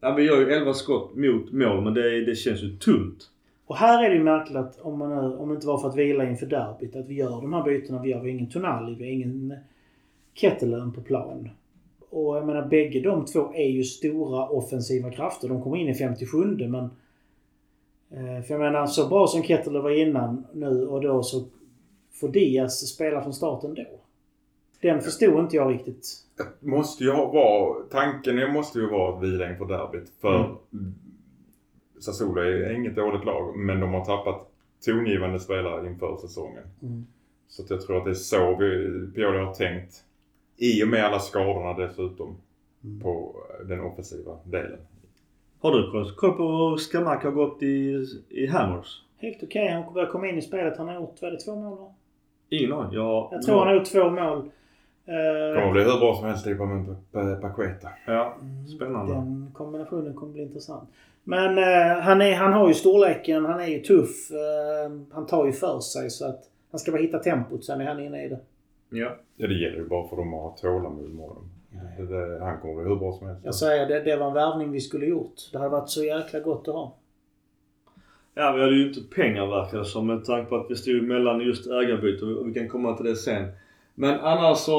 Ja, 0.00 0.14
vi 0.14 0.22
gör 0.22 0.40
ju 0.40 0.52
11 0.52 0.74
skott 0.74 1.14
mot 1.16 1.52
mål 1.52 1.84
men 1.84 1.94
det, 1.94 2.24
det 2.24 2.34
känns 2.34 2.62
ju 2.62 2.76
tunt. 2.76 3.30
Och 3.66 3.76
här 3.76 4.04
är 4.04 4.10
det 4.10 4.16
ju 4.16 4.22
märkligt 4.22 4.56
att 4.56 4.80
om, 4.80 4.98
man, 4.98 5.10
nu- 5.10 5.36
om 5.36 5.48
det 5.48 5.54
inte 5.54 5.66
var 5.66 5.78
för 5.78 5.88
att 5.88 5.96
vila 5.96 6.28
inför 6.28 6.46
derbyt, 6.46 6.96
att 6.96 7.06
vi 7.08 7.14
gör 7.14 7.40
de 7.40 7.52
här 7.52 7.64
bytena. 7.64 8.02
Vi 8.02 8.12
har 8.12 8.26
ingen 8.26 8.50
Tonali, 8.50 8.94
vi 8.94 9.04
har 9.04 9.12
ingen 9.12 9.54
Kettelön 10.34 10.92
på 10.92 11.00
plan. 11.00 11.50
Och 12.10 12.36
jag 12.36 12.46
menar 12.46 12.66
bägge 12.68 13.00
de 13.00 13.24
två 13.24 13.54
är 13.54 13.68
ju 13.70 13.84
stora 13.84 14.48
offensiva 14.48 15.10
krafter. 15.10 15.48
De 15.48 15.62
kommer 15.62 15.76
in 15.76 15.88
i 15.88 15.94
57 15.94 16.44
men... 16.68 16.84
Eh, 18.10 18.42
för 18.42 18.54
jag 18.54 18.60
menar 18.60 18.86
så 18.86 19.08
bra 19.08 19.26
som 19.26 19.42
Kettelö 19.42 19.80
var 19.80 19.90
innan 19.90 20.46
nu 20.52 20.86
och 20.86 21.00
då 21.00 21.22
så 21.22 21.44
får 22.12 22.28
Diaz 22.28 22.88
spela 22.88 23.22
från 23.22 23.32
starten 23.32 23.74
då. 23.74 24.03
Den 24.84 25.00
förstod 25.00 25.40
inte 25.40 25.56
jag 25.56 25.72
riktigt. 25.72 26.06
Måste 26.60 27.04
ju 27.04 27.10
ha, 27.10 27.26
vara, 27.32 27.82
tanken 27.90 28.52
måste 28.52 28.78
ju 28.78 28.90
vara 28.90 29.16
att 29.16 29.22
vila 29.22 29.50
inför 29.50 29.64
derbyt. 29.66 30.12
För 30.20 30.54
Sassuolo 32.00 32.40
är 32.40 32.72
inget 32.72 32.96
dåligt 32.96 33.24
lag 33.24 33.56
men 33.56 33.80
de 33.80 33.92
har 33.94 34.04
tappat 34.04 34.50
tongivande 34.86 35.40
spelare 35.40 35.86
inför 35.86 36.16
säsongen. 36.16 36.62
Mm. 36.82 37.06
Så 37.48 37.62
att 37.62 37.70
jag 37.70 37.80
tror 37.80 37.98
att 37.98 38.04
det 38.04 38.10
är 38.10 38.14
så 38.14 38.56
vi, 38.56 38.90
Pioli 39.14 39.38
har 39.38 39.54
tänkt. 39.54 39.94
I 40.56 40.84
och 40.84 40.88
med 40.88 41.04
alla 41.04 41.18
skadorna 41.18 41.86
dessutom 41.86 42.36
Mm. 42.84 43.00
på 43.00 43.34
den 43.68 43.80
offensiva 43.80 44.38
delen. 44.44 44.78
Har 45.60 45.70
du 45.72 45.90
koll- 46.16 46.32
på 46.36 46.42
hur 46.42 46.76
Skamak 46.76 47.24
har 47.24 47.30
gått 47.30 47.62
i, 47.62 48.06
i 48.28 48.46
Hammers? 48.46 49.02
Helt 49.18 49.42
okej. 49.42 49.68
Han 49.68 49.94
börjar 49.94 50.08
komma 50.08 50.28
in 50.28 50.38
i 50.38 50.42
spelet. 50.42 50.78
Han 50.78 50.88
har 50.88 50.94
gjort, 50.94 51.16
vad 51.22 51.28
är 51.28 51.34
det, 51.34 51.40
två 51.40 51.56
mål? 51.56 51.78
Ingen 52.48 52.72
aning. 52.72 52.94
Jag, 52.94 53.28
Jag 53.32 53.42
tror 53.42 53.58
han 53.58 53.68
har 53.68 53.74
gjort 53.74 53.84
två 53.92 54.10
mål. 54.10 54.50
Det 55.06 55.12
Eh, 55.12 55.54
kommer 55.60 55.72
bli 55.72 55.82
hur 55.82 55.98
bra 55.98 56.14
som 56.14 56.24
helst 56.28 56.46
med 56.46 56.96
Pa- 57.12 57.48
Paqueta. 57.48 57.88
Ja, 58.06 58.36
spännande. 58.76 59.12
Den 59.12 59.50
kombinationen 59.54 60.14
kommer 60.14 60.32
bli 60.32 60.42
intressant. 60.42 60.88
Men 61.24 61.58
eh, 61.58 62.00
han, 62.02 62.22
är, 62.22 62.34
han 62.34 62.52
har 62.52 62.68
ju 62.68 62.74
storleken, 62.74 63.44
han 63.44 63.60
är 63.60 63.66
ju 63.66 63.80
tuff. 63.80 64.30
Eh, 64.30 64.92
han 65.12 65.26
tar 65.26 65.46
ju 65.46 65.52
för 65.52 65.80
sig 65.80 66.10
så 66.10 66.28
att 66.28 66.42
han 66.70 66.78
ska 66.78 66.92
bara 66.92 67.02
hitta 67.02 67.18
tempot 67.18 67.64
sen 67.64 67.80
är 67.80 67.84
han 67.86 68.00
inne 68.00 68.24
i 68.24 68.28
det. 68.28 68.38
Ja. 68.90 69.10
Ja 69.36 69.46
det 69.46 69.54
gäller 69.54 69.76
ju 69.76 69.88
bara 69.88 70.08
för 70.08 70.16
dem 70.16 70.34
att 70.34 70.40
ha 70.40 70.56
tålamod 70.60 71.10
med 71.10 71.26
honom. 71.28 71.50
Det, 71.98 72.06
det, 72.06 72.44
han 72.44 72.60
kommer 72.60 72.74
bli 72.82 72.84
hur 72.92 72.96
bra 72.96 73.12
som 73.12 73.26
helst. 73.26 73.42
Jag 73.44 73.54
säger 73.54 73.86
det, 73.88 74.00
det 74.00 74.16
var 74.16 74.26
en 74.26 74.34
värvning 74.34 74.70
vi 74.70 74.80
skulle 74.80 75.06
gjort. 75.06 75.34
Det 75.52 75.58
hade 75.58 75.70
varit 75.70 75.88
så 75.90 76.04
jäkla 76.04 76.40
gott 76.40 76.68
att 76.68 76.74
ha. 76.74 76.94
Ja, 78.34 78.52
vi 78.52 78.60
hade 78.60 78.74
ju 78.76 78.88
inte 78.88 79.00
pengar 79.14 79.46
verkar 79.46 79.82
som 79.82 80.06
med 80.06 80.24
tanke 80.24 80.48
på 80.48 80.56
att 80.56 80.66
vi 80.70 80.76
stod 80.76 81.02
mellan 81.02 81.40
just 81.40 81.66
ägarbyte 81.66 82.24
och 82.24 82.48
vi 82.48 82.54
kan 82.54 82.68
komma 82.68 82.96
till 82.96 83.06
det 83.06 83.16
sen. 83.16 83.44
Men 83.94 84.20
annars 84.20 84.58
så 84.58 84.72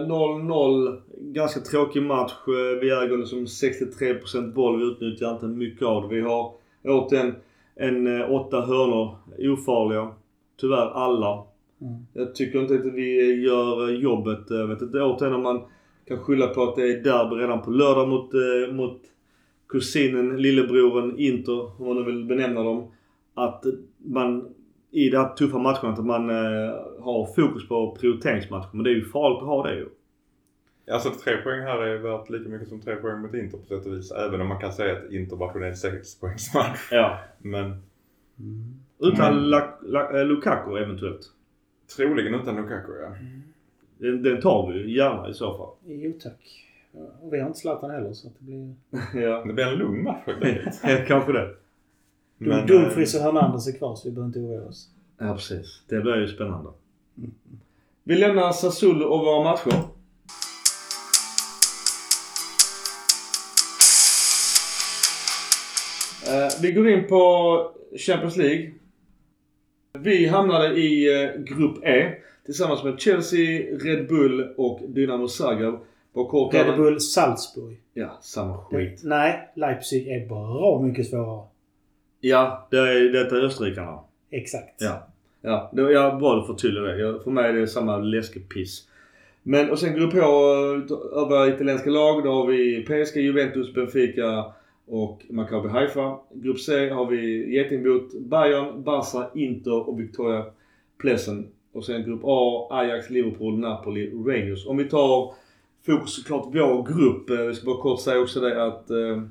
0-0. 0.00 1.00
Ganska 1.18 1.60
tråkig 1.60 2.02
match. 2.02 2.32
Eh, 2.32 2.80
Vi 2.80 2.90
äger 2.90 3.16
liksom 3.18 3.46
63% 3.46 4.52
boll. 4.54 4.78
Vi 4.78 4.84
utnyttjar 4.86 5.32
inte 5.32 5.46
mycket 5.46 5.86
av 5.86 6.08
det. 6.08 6.14
Vi 6.14 6.20
har 6.20 6.52
återigen 6.84 7.34
en 7.74 8.20
eh, 8.20 8.30
åtta 8.32 8.60
hörnor. 8.60 9.16
Ofarliga. 9.38 10.08
Tyvärr 10.60 10.90
alla. 10.90 11.44
Mm. 11.80 12.06
Jag 12.12 12.34
tycker 12.34 12.60
inte 12.60 12.74
att 12.74 12.94
vi 12.94 13.34
gör 13.42 13.88
eh, 13.88 13.94
jobbet. 13.94 14.40
Jag 14.48 14.66
vet 14.66 14.82
inte 14.82 15.02
återigen 15.02 15.34
om 15.34 15.42
man 15.42 15.60
kan 16.08 16.18
skylla 16.18 16.46
på 16.46 16.62
att 16.62 16.76
det 16.76 16.82
är 16.82 17.02
derby 17.02 17.36
redan 17.36 17.62
på 17.62 17.70
lördag 17.70 18.08
mot, 18.08 18.30
mot 18.72 19.00
kusinen, 19.68 20.42
lillebroren, 20.42 21.18
Inter, 21.18 21.80
om 21.80 21.86
man 21.86 21.96
nu 21.96 22.02
vill 22.02 22.24
benämna 22.24 22.62
dem. 22.62 22.90
Att 23.34 23.64
man 23.98 24.54
i 24.92 25.08
det 25.10 25.18
här 25.18 25.28
tuffa 25.34 25.58
matcherna 25.58 25.88
att 25.88 26.04
man 26.04 26.30
eh, 26.30 26.72
har 27.00 27.34
fokus 27.34 27.68
på 27.68 27.96
prioriteringsmatcher. 28.00 28.68
Men 28.72 28.84
det 28.84 28.90
är 28.90 28.94
ju 28.94 29.04
farligt 29.04 29.42
att 29.42 29.48
ha 29.48 29.66
det 29.66 29.74
ju. 29.74 29.88
Alltså 30.90 31.10
tre 31.24 31.36
poäng 31.36 31.60
här 31.60 31.78
är 31.82 31.98
värt 31.98 32.30
lika 32.30 32.48
mycket 32.48 32.68
som 32.68 32.80
tre 32.80 32.96
poäng 32.96 33.20
mot 33.20 33.34
Inter 33.34 33.58
på 33.58 33.64
sätt 33.64 33.86
och 33.86 33.92
vis. 33.92 34.12
Även 34.12 34.40
om 34.40 34.48
man 34.48 34.60
kan 34.60 34.72
säga 34.72 34.96
att 34.96 35.12
Inter 35.12 35.36
bara 35.36 35.66
är 35.66 35.70
en 35.70 35.76
sexpoängsmatch. 35.76 36.88
Ja. 36.90 37.18
Men 37.38 37.82
Utan 38.98 39.32
Mm. 39.32 39.44
La, 39.44 39.78
La, 39.82 40.20
eh, 40.20 40.26
Lukaku 40.26 40.76
eventuellt. 40.76 41.20
troligen 41.96 42.34
utan 42.34 42.56
Lukaku 42.56 42.92
ja. 43.02 43.14
Den, 43.98 44.22
den 44.22 44.40
tar 44.40 44.72
vi 44.72 44.78
ju 44.78 44.96
gärna 44.96 45.28
i 45.28 45.34
så 45.34 45.56
fall. 45.56 45.92
Jo 45.92 46.12
tack. 46.22 46.68
Och 47.20 47.32
vi 47.32 47.40
har 47.40 47.46
inte 47.46 47.58
Zlatan 47.58 47.90
heller 47.90 48.12
så 48.12 48.28
att 48.28 48.34
det 48.38 48.44
blir... 48.44 48.74
ja. 49.22 49.44
Det 49.44 49.52
blir 49.52 49.66
en 49.66 49.78
lugn 49.78 50.02
match 50.02 50.22
helt 50.26 50.44
enkelt. 50.44 50.82
Kanske 51.06 51.32
det. 51.32 51.54
Men, 52.48 52.66
Dumfries 52.66 53.14
och 53.14 53.20
Hernandez 53.20 53.68
är 53.68 53.72
kvar 53.78 53.94
så 53.94 54.08
vi 54.08 54.14
behöver 54.14 54.26
inte 54.26 54.38
oroa 54.38 54.68
oss. 54.68 54.88
Ja 55.18 55.34
precis. 55.34 55.82
Det 55.88 56.00
blir 56.00 56.16
ju 56.16 56.28
spännande. 56.28 56.70
Vi 58.04 58.16
lämnar 58.16 58.52
Sassuolo 58.52 59.04
och 59.04 59.20
våra 59.20 59.44
matcher. 59.44 59.72
Eh, 66.26 66.62
vi 66.62 66.72
går 66.72 66.88
in 66.88 67.08
på 67.08 67.72
Champions 68.06 68.36
League. 68.36 68.72
Vi 69.98 70.26
hamnade 70.26 70.74
i 70.74 71.22
eh, 71.24 71.40
Grupp 71.40 71.84
E 71.84 72.14
tillsammans 72.44 72.84
med 72.84 73.00
Chelsea, 73.00 73.60
Red 73.84 74.08
Bull 74.08 74.54
och 74.56 74.80
Dynamo 74.88 75.28
Zagreb. 75.28 75.74
Red 76.52 76.76
Bull 76.76 77.00
Salzburg. 77.00 77.80
Ja, 77.94 78.18
samma 78.22 78.58
skit. 78.58 79.00
Nej, 79.04 79.52
Leipzig 79.56 80.08
är 80.08 80.28
bra 80.28 80.82
mycket 80.82 81.06
svårare. 81.06 81.46
Ja, 82.24 82.68
det 82.70 82.76
är, 82.78 83.12
detta 83.12 83.36
är 83.36 83.40
österrikarna. 83.44 83.98
Exakt. 84.30 84.74
Ja. 84.78 85.06
Ja, 85.40 85.70
det 85.72 85.82
var 85.82 85.90
ja, 85.90 86.16
bra 86.20 86.40
att 86.40 86.46
förtydliga 86.46 86.84
det. 86.84 87.20
För 87.24 87.30
mig 87.30 87.44
är 87.44 87.52
det 87.52 87.66
samma 87.66 87.96
läskepiss. 87.98 88.88
Men 89.42 89.70
och 89.70 89.78
sen 89.78 89.94
grupp 89.94 90.12
H, 90.12 90.18
eh, 90.20 91.22
övriga 91.22 91.54
italienska 91.54 91.90
lag. 91.90 92.24
Då 92.24 92.32
har 92.32 92.46
vi 92.46 92.82
PSG, 92.84 93.16
Juventus, 93.20 93.74
Benfica 93.74 94.44
och 94.86 95.22
Maccabi 95.30 95.68
Haifa. 95.68 96.18
Grupp 96.34 96.60
C 96.60 96.88
har 96.90 97.06
vi 97.06 97.54
Getingboet, 97.56 98.12
Bayern, 98.20 98.82
Barca, 98.82 99.30
Inter 99.34 99.88
och 99.88 100.00
Victoria 100.00 100.44
Plessen. 100.98 101.48
Och 101.72 101.84
sen 101.84 102.04
grupp 102.04 102.20
A, 102.24 102.68
Ajax, 102.70 103.10
Liverpool, 103.10 103.58
Napoli, 103.58 104.10
Rangers. 104.10 104.66
Om 104.66 104.76
vi 104.76 104.84
tar 104.84 105.34
fokus 105.86 106.14
såklart 106.16 106.46
vår 106.46 106.82
grupp. 106.94 107.30
eh, 107.30 107.46
Vi 107.46 107.54
ska 107.54 107.66
bara 107.66 107.82
kort 107.82 108.00
säga 108.00 108.20
också 108.20 108.40
det 108.40 108.64
att 108.66 108.90
eh, 108.90 109.22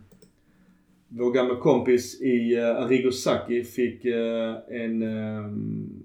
vår 1.13 1.31
gamla 1.31 1.55
kompis 1.55 2.21
i 2.21 2.57
uh, 2.57 2.83
Arrigo 2.83 3.11
Sacchi 3.11 3.63
fick 3.63 4.05
eh, 4.05 4.55
en 4.69 5.03
um, 5.03 6.03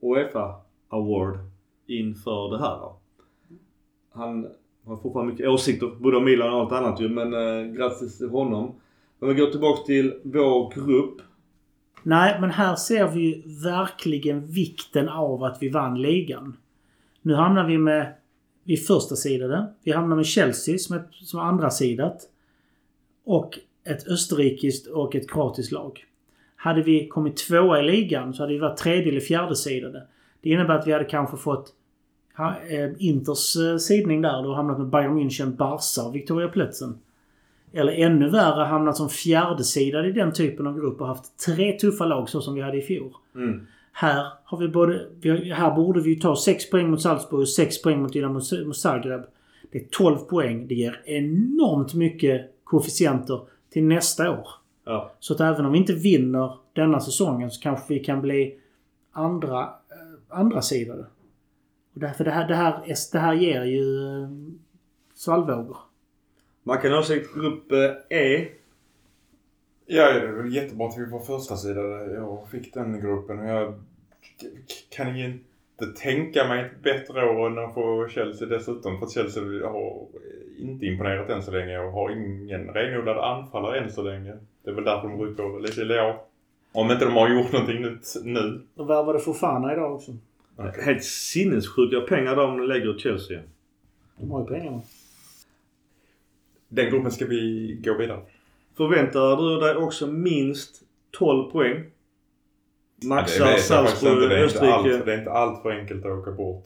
Uefa 0.00 0.54
Award 0.88 1.38
inför 1.86 2.50
det 2.50 2.58
här. 2.58 2.78
Då. 2.78 2.96
Han 4.10 4.46
har 4.84 4.96
fortfarande 4.96 5.32
mycket 5.32 5.48
åsikter, 5.48 5.90
både 6.00 6.16
om 6.16 6.24
Milan 6.24 6.54
och 6.54 6.60
allt 6.60 6.72
annat 6.72 7.00
ju, 7.00 7.08
men 7.08 7.34
uh, 7.34 7.74
grattis 7.74 8.18
till 8.18 8.28
honom. 8.28 8.74
Om 9.18 9.28
vi 9.28 9.34
går 9.34 9.46
tillbaka 9.46 9.82
till 9.82 10.14
vår 10.22 10.74
grupp. 10.74 11.20
Nej, 12.02 12.40
men 12.40 12.50
här 12.50 12.76
ser 12.76 13.08
vi 13.08 13.20
ju 13.20 13.42
verkligen 13.64 14.46
vikten 14.46 15.08
av 15.08 15.44
att 15.44 15.58
vi 15.60 15.68
vann 15.68 16.02
ligan. 16.02 16.56
Nu 17.22 17.34
hamnar 17.34 17.66
vi 17.66 17.78
med... 17.78 18.12
Vi 18.64 18.76
första 18.76 19.16
sidan. 19.16 19.66
Vi 19.84 19.92
hamnar 19.92 20.16
med 20.16 20.26
Chelsea 20.26 20.78
som 20.78 20.96
är, 20.96 21.02
som 21.10 21.40
är 21.40 21.44
andra 21.44 21.70
sidat 21.70 22.28
och 23.24 23.58
ett 23.84 24.08
österrikiskt 24.08 24.86
och 24.86 25.14
ett 25.14 25.30
kroatiskt 25.30 25.72
lag. 25.72 26.04
Hade 26.56 26.82
vi 26.82 27.08
kommit 27.08 27.36
tvåa 27.36 27.80
i 27.80 27.82
ligan 27.82 28.34
så 28.34 28.42
hade 28.42 28.52
vi 28.52 28.58
varit 28.58 28.76
tredje 28.76 29.08
eller 29.08 29.20
fjärde 29.20 29.56
sidade. 29.56 30.06
Det 30.40 30.50
innebär 30.50 30.74
att 30.74 30.86
vi 30.86 30.92
hade 30.92 31.04
kanske 31.04 31.36
fått 31.36 31.72
eh, 32.68 32.90
Inters 32.98 33.56
eh, 33.56 33.76
sidning 33.76 34.22
där. 34.22 34.42
Då 34.42 34.54
hamnat 34.54 34.78
med 34.78 34.86
Bayern 34.86 35.18
München, 35.18 35.56
Barca 35.56 36.06
och 36.06 36.14
Victoria 36.14 36.48
Plötzen. 36.48 36.98
Eller 37.72 37.92
ännu 37.92 38.28
värre 38.28 38.64
hamnat 38.64 38.96
som 38.96 39.08
fjärdesidad 39.08 40.06
i 40.06 40.12
den 40.12 40.32
typen 40.32 40.66
av 40.66 40.80
grupp 40.80 41.00
och 41.00 41.06
haft 41.06 41.38
tre 41.46 41.72
tuffa 41.72 42.06
lag 42.06 42.28
så 42.28 42.40
som 42.40 42.54
vi 42.54 42.60
hade 42.60 42.78
i 42.78 42.82
fjol. 42.82 43.12
Mm. 43.34 43.66
Här 43.92 44.26
har 44.44 44.58
vi 44.58 44.68
både... 44.68 45.06
Här 45.54 45.74
borde 45.76 46.00
vi 46.00 46.20
ta 46.20 46.36
6 46.36 46.70
poäng 46.70 46.90
mot 46.90 47.02
Salzburg 47.02 47.40
och 47.40 47.48
6 47.48 47.82
poäng 47.82 48.02
mot 48.02 48.12
Dynamo 48.12 48.40
Zagreb. 48.74 49.22
Det 49.72 49.78
är 49.78 49.86
12 49.90 50.16
poäng. 50.16 50.66
Det 50.66 50.74
ger 50.74 51.00
enormt 51.04 51.94
mycket 51.94 52.61
koefficienter 52.72 53.40
till 53.70 53.84
nästa 53.84 54.30
år. 54.30 54.48
Ja. 54.84 55.12
Så 55.18 55.34
att 55.34 55.40
även 55.40 55.66
om 55.66 55.72
vi 55.72 55.78
inte 55.78 55.92
vinner 55.92 56.58
denna 56.72 57.00
säsongen 57.00 57.50
så 57.50 57.60
kanske 57.60 57.94
vi 57.94 58.00
kan 58.00 58.20
bli 58.20 58.58
andra, 59.12 59.60
eh, 59.62 60.38
andra 60.38 60.62
sidade. 60.62 61.06
Och 61.94 62.00
därför 62.00 62.24
det 62.24 62.30
här, 62.30 62.48
det 62.48 62.54
här, 62.54 62.82
det 63.12 63.18
här 63.18 63.34
ger 63.34 63.64
ju 63.64 64.12
eh, 64.22 64.28
svallvågor. 65.14 65.76
Man 66.62 66.78
kan 66.78 66.98
också 66.98 67.14
i 67.14 67.24
grupp 67.34 67.72
eh, 67.72 68.18
E. 68.18 68.48
Ja, 69.86 70.12
det 70.12 70.20
är 70.20 70.32
väl 70.32 70.54
jättebra 70.54 70.88
att 70.88 70.98
vi 70.98 71.10
var 71.10 71.20
första 71.20 71.56
sida. 71.56 71.80
Jag 72.14 72.48
fick 72.50 72.74
den 72.74 73.00
gruppen 73.00 73.38
och 73.38 73.46
jag 73.46 73.74
kan 74.90 75.18
ju 75.18 75.38
inte 75.82 76.00
tänka 76.00 76.48
mig 76.48 76.60
ett 76.60 76.82
bättre 76.82 77.28
år 77.30 77.46
än 77.46 77.58
att 77.58 77.74
få 77.74 78.08
Chelsea 78.08 78.48
dessutom. 78.48 78.98
För 78.98 79.06
att 79.06 79.12
Chelsea 79.12 79.68
har 79.68 80.06
inte 80.58 80.86
imponerat 80.86 81.30
än 81.30 81.42
så 81.42 81.50
länge 81.50 81.78
och 81.78 81.92
har 81.92 82.10
ingen 82.10 82.68
renodlad 82.68 83.18
anfallare 83.18 83.78
än 83.78 83.92
så 83.92 84.02
länge. 84.02 84.32
Det 84.64 84.70
är 84.70 84.74
väl 84.74 84.84
därför 84.84 85.08
de 85.08 85.20
rycker 85.22 85.60
lite 85.60 85.80
i 85.80 85.84
lår. 85.84 86.16
Om 86.72 86.90
inte 86.90 87.04
de 87.04 87.14
har 87.14 87.28
gjort 87.28 87.52
någonting 87.52 87.82
nytt 87.82 88.14
nu. 88.24 88.60
De 88.74 88.86
värvade 88.86 89.18
Fofana 89.18 89.72
idag 89.72 89.94
också. 89.94 90.16
Okay. 90.56 90.84
Helt 90.84 91.04
sinnessjuka 91.04 92.00
pengar 92.00 92.36
de 92.36 92.62
lägger 92.62 92.98
Chelsea. 92.98 93.40
De 94.16 94.30
har 94.30 94.40
ju 94.40 94.46
pengarna. 94.46 94.80
Den 96.68 96.90
gruppen 96.90 97.10
ska 97.10 97.26
vi 97.26 97.78
gå 97.84 97.94
vidare. 97.94 98.20
Förväntar 98.76 99.36
du 99.36 99.60
dig 99.60 99.76
också 99.76 100.06
minst 100.06 100.82
12 101.10 101.50
poäng? 101.50 101.84
Maxar 103.04 103.50
ja, 103.50 103.58
Salzburg, 103.58 104.30
det, 104.30 104.44
Österrike. 104.44 105.02
det 105.04 105.14
är 105.14 105.18
inte 105.18 105.30
allt 105.30 105.62
för 105.62 105.70
enkelt 105.70 106.06
att 106.06 106.12
åka 106.12 106.30
bort 106.30 106.64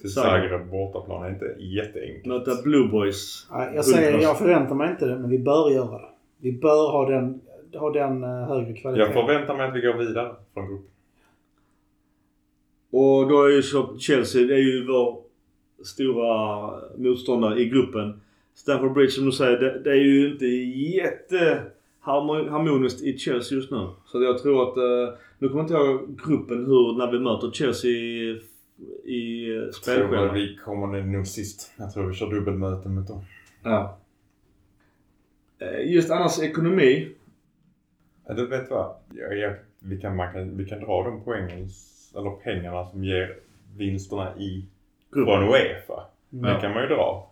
till 0.00 0.12
Zagreb 0.12 0.70
bortaplan. 0.70 1.22
Det 1.22 1.28
är 1.28 1.32
inte 1.32 1.56
jätteenkelt. 1.58 2.26
Möta 2.26 2.62
Blue 2.62 2.88
Boys. 2.88 3.46
Ja, 3.50 3.70
jag 3.74 3.84
säger, 3.84 4.18
jag 4.18 4.38
förväntar 4.38 4.74
mig 4.74 4.90
inte 4.90 5.06
det, 5.06 5.18
men 5.18 5.30
vi 5.30 5.38
bör 5.38 5.70
göra 5.70 5.98
det. 5.98 6.08
Vi 6.38 6.52
bör 6.52 6.90
ha 6.90 7.10
den, 7.10 7.40
ha 7.74 7.90
den 7.90 8.24
uh, 8.24 8.48
högre 8.48 8.72
kvaliteten. 8.72 8.96
Jag 8.96 9.12
förväntar 9.12 9.56
mig 9.56 9.68
att 9.68 9.76
vi 9.76 9.80
går 9.80 9.94
vidare 9.94 10.34
från 10.54 10.66
gruppen. 10.66 10.90
Och 12.90 13.28
då 13.28 13.42
är 13.42 13.50
ju 13.50 13.62
så 13.62 13.98
Chelsea, 13.98 14.46
det 14.46 14.54
är 14.54 14.58
ju 14.58 14.86
vår 14.86 15.18
stora 15.84 16.70
motståndare 16.96 17.60
i 17.60 17.68
gruppen. 17.68 18.20
Stamford 18.54 18.92
Bridge 18.92 19.12
som 19.12 19.26
du 19.26 19.32
säger, 19.32 19.58
det, 19.58 19.80
det 19.84 19.90
är 19.90 20.04
ju 20.04 20.32
inte 20.32 20.46
jätte 20.46 21.62
harmoniskt 22.04 23.02
i 23.02 23.18
Chelsea 23.18 23.56
just 23.56 23.70
nu. 23.70 23.88
Så 24.06 24.22
jag 24.22 24.38
tror 24.38 24.68
att, 24.68 24.76
uh, 24.76 25.18
nu 25.38 25.48
kommer 25.48 25.60
jag 25.60 25.64
inte 25.64 25.74
ihåg 25.74 26.18
gruppen 26.26 26.66
hur, 26.66 26.98
när 26.98 27.12
vi 27.12 27.18
möter 27.18 27.50
Chelsea 27.50 27.90
i, 27.90 28.40
i 29.04 29.46
spelschemat. 29.72 30.12
Jag 30.12 30.20
tror 30.20 30.32
vi 30.32 30.56
kommer 30.56 31.02
nog 31.02 31.26
sist. 31.26 31.72
Jag 31.76 31.92
tror 31.92 32.06
vi 32.06 32.14
kör 32.14 32.30
dubbelmöte 32.30 32.88
mot 32.88 33.08
dem. 33.08 33.24
Ja. 33.62 33.98
Uh, 35.62 35.92
just 35.92 36.10
annars 36.10 36.38
ekonomi. 36.38 37.08
Ja, 38.26 38.34
du 38.34 38.46
vet 38.46 38.70
vad? 38.70 38.96
Jag, 39.14 39.38
jag, 39.38 39.54
vi, 39.78 40.00
kan, 40.00 40.18
kan, 40.18 40.56
vi 40.56 40.64
kan 40.64 40.80
dra 40.80 41.02
de 41.02 41.24
poängen, 41.24 41.68
eller 42.16 42.30
pengarna 42.30 42.86
som 42.86 43.04
ger 43.04 43.36
vinsterna 43.76 44.38
i 44.38 44.64
från 45.12 45.48
Uefa. 45.48 46.06
Mm. 46.32 46.54
Det 46.54 46.60
kan 46.60 46.74
man 46.74 46.82
ju 46.82 46.88
dra. 46.88 47.30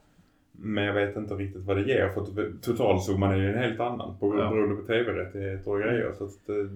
Men 0.64 0.84
jag 0.84 0.94
vet 0.94 1.16
inte 1.16 1.34
riktigt 1.34 1.62
vad 1.62 1.76
det 1.76 1.82
ger 1.82 2.08
för 2.08 2.52
totalsumman 2.60 3.32
är 3.32 3.36
ju 3.36 3.48
en 3.48 3.58
helt 3.58 3.80
annan 3.80 4.18
på, 4.20 4.38
ja. 4.38 4.50
beroende 4.50 4.76
på 4.76 4.82
tv-rättigheter 4.82 5.70
och 5.70 5.78
grejer. 5.78 6.12
Så 6.18 6.24
att 6.24 6.46
det... 6.46 6.68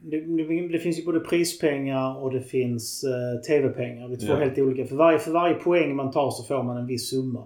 Det, 0.00 0.20
det, 0.20 0.68
det, 0.68 0.78
finns 0.78 0.98
ju 0.98 1.04
både 1.04 1.20
prispengar 1.20 2.22
och 2.22 2.32
det 2.32 2.40
finns 2.40 3.04
uh, 3.04 3.40
tv-pengar. 3.40 4.08
Det 4.08 4.14
är 4.14 4.26
två 4.26 4.32
ja. 4.32 4.38
helt 4.38 4.58
olika. 4.58 4.86
För 4.86 4.96
varje, 4.96 5.18
för 5.18 5.30
varje 5.30 5.54
poäng 5.54 5.96
man 5.96 6.10
tar 6.10 6.30
så 6.30 6.44
får 6.44 6.62
man 6.62 6.76
en 6.76 6.86
viss 6.86 7.10
summa. 7.10 7.40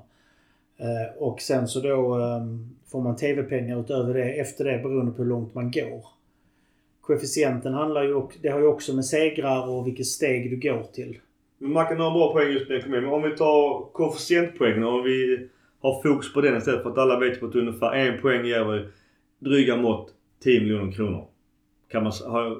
Uh, 0.81 1.23
och 1.23 1.41
sen 1.41 1.69
så 1.69 1.81
då 1.81 2.19
um, 2.19 2.77
får 2.91 3.01
man 3.01 3.17
tv-pengar 3.17 3.81
utöver 3.81 4.15
det 4.15 4.33
efter 4.33 4.65
det 4.65 4.79
beroende 4.83 5.13
på 5.13 5.23
hur 5.23 5.29
långt 5.29 5.55
man 5.55 5.71
går. 5.71 6.05
Koefficienten 7.01 7.75
handlar 7.75 8.03
ju 8.03 8.15
också, 8.15 8.39
det 8.43 8.49
har 8.49 8.61
ju 8.61 8.67
också 8.67 8.95
med 8.95 9.05
segrar 9.05 9.69
och 9.69 9.87
vilket 9.87 10.07
steg 10.07 10.51
du 10.51 10.69
går 10.69 10.83
till. 10.93 11.19
Man 11.59 11.87
kan 11.87 11.97
ha 11.97 12.07
en 12.07 12.13
bra 12.13 12.33
poäng 12.33 12.53
just 12.53 12.71
ekonomi. 12.71 13.01
Men 13.01 13.11
om 13.11 13.23
vi 13.23 13.37
tar 13.37 13.93
koefficientpoängen. 13.93 14.85
Om 14.85 15.03
vi 15.03 15.49
ha 15.81 16.03
fokus 16.03 16.33
på 16.33 16.41
den 16.41 16.57
istället 16.57 16.83
för 16.83 16.91
att 16.91 16.99
alla 16.99 17.19
vet 17.19 17.41
på 17.41 17.47
att 17.47 17.55
ungefär 17.55 17.95
en 17.95 18.21
poäng 18.21 18.45
ger 18.45 18.91
dryga 19.39 19.77
mått 19.77 20.15
10 20.43 20.61
miljoner 20.61 20.93
kronor. 20.93 21.27
Kan 21.89 22.03
man, 22.03 22.13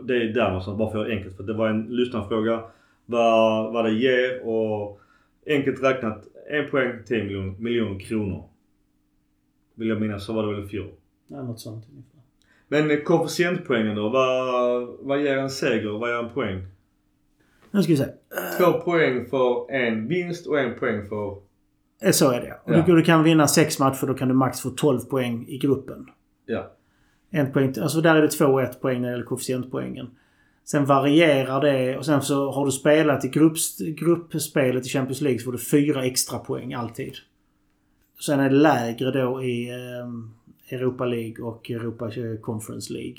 det 0.07 0.17
är 0.17 0.35
där 0.35 0.49
någonstans, 0.49 0.79
bara 0.79 0.93
för 0.93 1.05
att 1.05 1.11
enkelt. 1.11 1.37
För 1.37 1.43
det 1.43 1.53
var 1.53 1.69
en 1.69 1.83
lyssnarfråga 1.83 2.63
vad, 3.07 3.73
vad 3.73 3.85
det 3.85 3.93
ger 3.93 4.47
och 4.49 5.01
enkelt 5.47 5.83
räknat 5.83 6.29
en 6.51 6.71
poäng 6.71 6.93
10 7.07 7.25
miljoner, 7.25 7.55
miljoner 7.59 8.01
kronor. 8.01 8.45
Vill 9.75 9.89
jag 9.89 10.01
minnas 10.01 10.25
så 10.25 10.33
var 10.33 10.47
det 10.47 10.55
väl 10.55 10.65
i 10.65 10.69
fjol. 10.69 10.91
Ja, 11.27 11.43
något 11.43 11.61
sånt 11.61 11.85
ungefär. 11.91 12.21
Men 12.69 13.05
koefficientpoängen 13.05 13.97
då? 13.97 14.09
Vad, 14.09 14.89
vad 15.01 15.23
ger 15.23 15.39
en 15.39 15.51
seger? 15.51 15.99
Vad 15.99 16.11
ger 16.11 16.19
en 16.19 16.31
poäng? 16.31 16.67
Nu 17.71 17.83
ska 17.83 17.93
vi 17.93 17.97
se. 17.97 18.07
Två 18.59 18.73
poäng 18.73 19.27
för 19.27 19.71
en 19.71 20.09
vinst 20.09 20.47
och 20.47 20.61
en 20.61 20.79
poäng 20.79 21.09
för 21.09 21.37
Eh, 21.37 21.50
så 22.13 22.31
är 22.31 22.41
det 22.41 22.61
och 22.65 22.73
ja. 22.73 22.83
du, 22.87 22.97
du 22.97 23.03
kan 23.03 23.25
vinna 23.25 23.49
sex 23.49 23.79
matcher 23.79 24.07
då 24.07 24.15
kan 24.15 24.29
du 24.29 24.35
max 24.35 24.61
få 24.61 24.71
12 24.71 25.01
poäng 25.01 25.45
i 25.49 25.59
gruppen. 25.59 26.07
Ja. 26.47 26.71
En 27.31 27.53
poäng, 27.53 27.75
alltså 27.83 28.01
där 28.01 28.17
är 28.17 28.23
det 28.23 28.29
2-1 28.29 28.81
poäng 28.81 29.01
när 29.01 29.09
det 29.09 29.13
gäller 29.13 29.25
koefficientpoängen. 29.25 30.11
Sen 30.65 30.85
varierar 30.85 31.61
det 31.61 31.99
och 31.99 32.07
sen 32.07 32.23
så 32.23 32.51
har 32.51 32.67
du 32.67 32.73
spelat 32.73 33.25
i 33.25 33.29
grupp, 33.29 33.57
gruppspelet 33.79 34.87
i 34.87 34.89
Champions 34.89 35.21
League 35.21 35.39
så 35.39 35.45
får 35.45 35.53
du 35.53 35.59
fyra 35.59 36.05
extra 36.05 36.39
poäng 36.39 36.75
alltid. 36.75 37.15
Sen 38.21 38.41
är 38.41 38.51
det 38.51 38.57
lägre 38.57 39.11
då 39.11 39.43
i 39.43 39.71
eh, 39.71 40.77
Europa 40.77 41.05
League 41.05 41.45
och 41.45 41.71
Europa 41.71 42.11
Conference 42.41 42.93
League. 42.93 43.17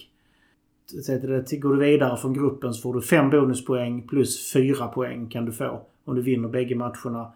Så 0.86 1.11
det, 1.11 1.57
går 1.57 1.73
du 1.73 1.79
vidare 1.79 2.17
från 2.17 2.34
gruppen 2.34 2.73
så 2.73 2.82
får 2.82 2.93
du 2.93 3.01
fem 3.01 3.29
bonuspoäng 3.29 4.07
plus 4.07 4.53
fyra 4.53 4.88
poäng 4.88 5.29
kan 5.29 5.45
du 5.45 5.51
få 5.51 5.82
om 6.05 6.15
du 6.15 6.21
vinner 6.21 6.49
bägge 6.49 6.75
matcherna. 6.75 7.34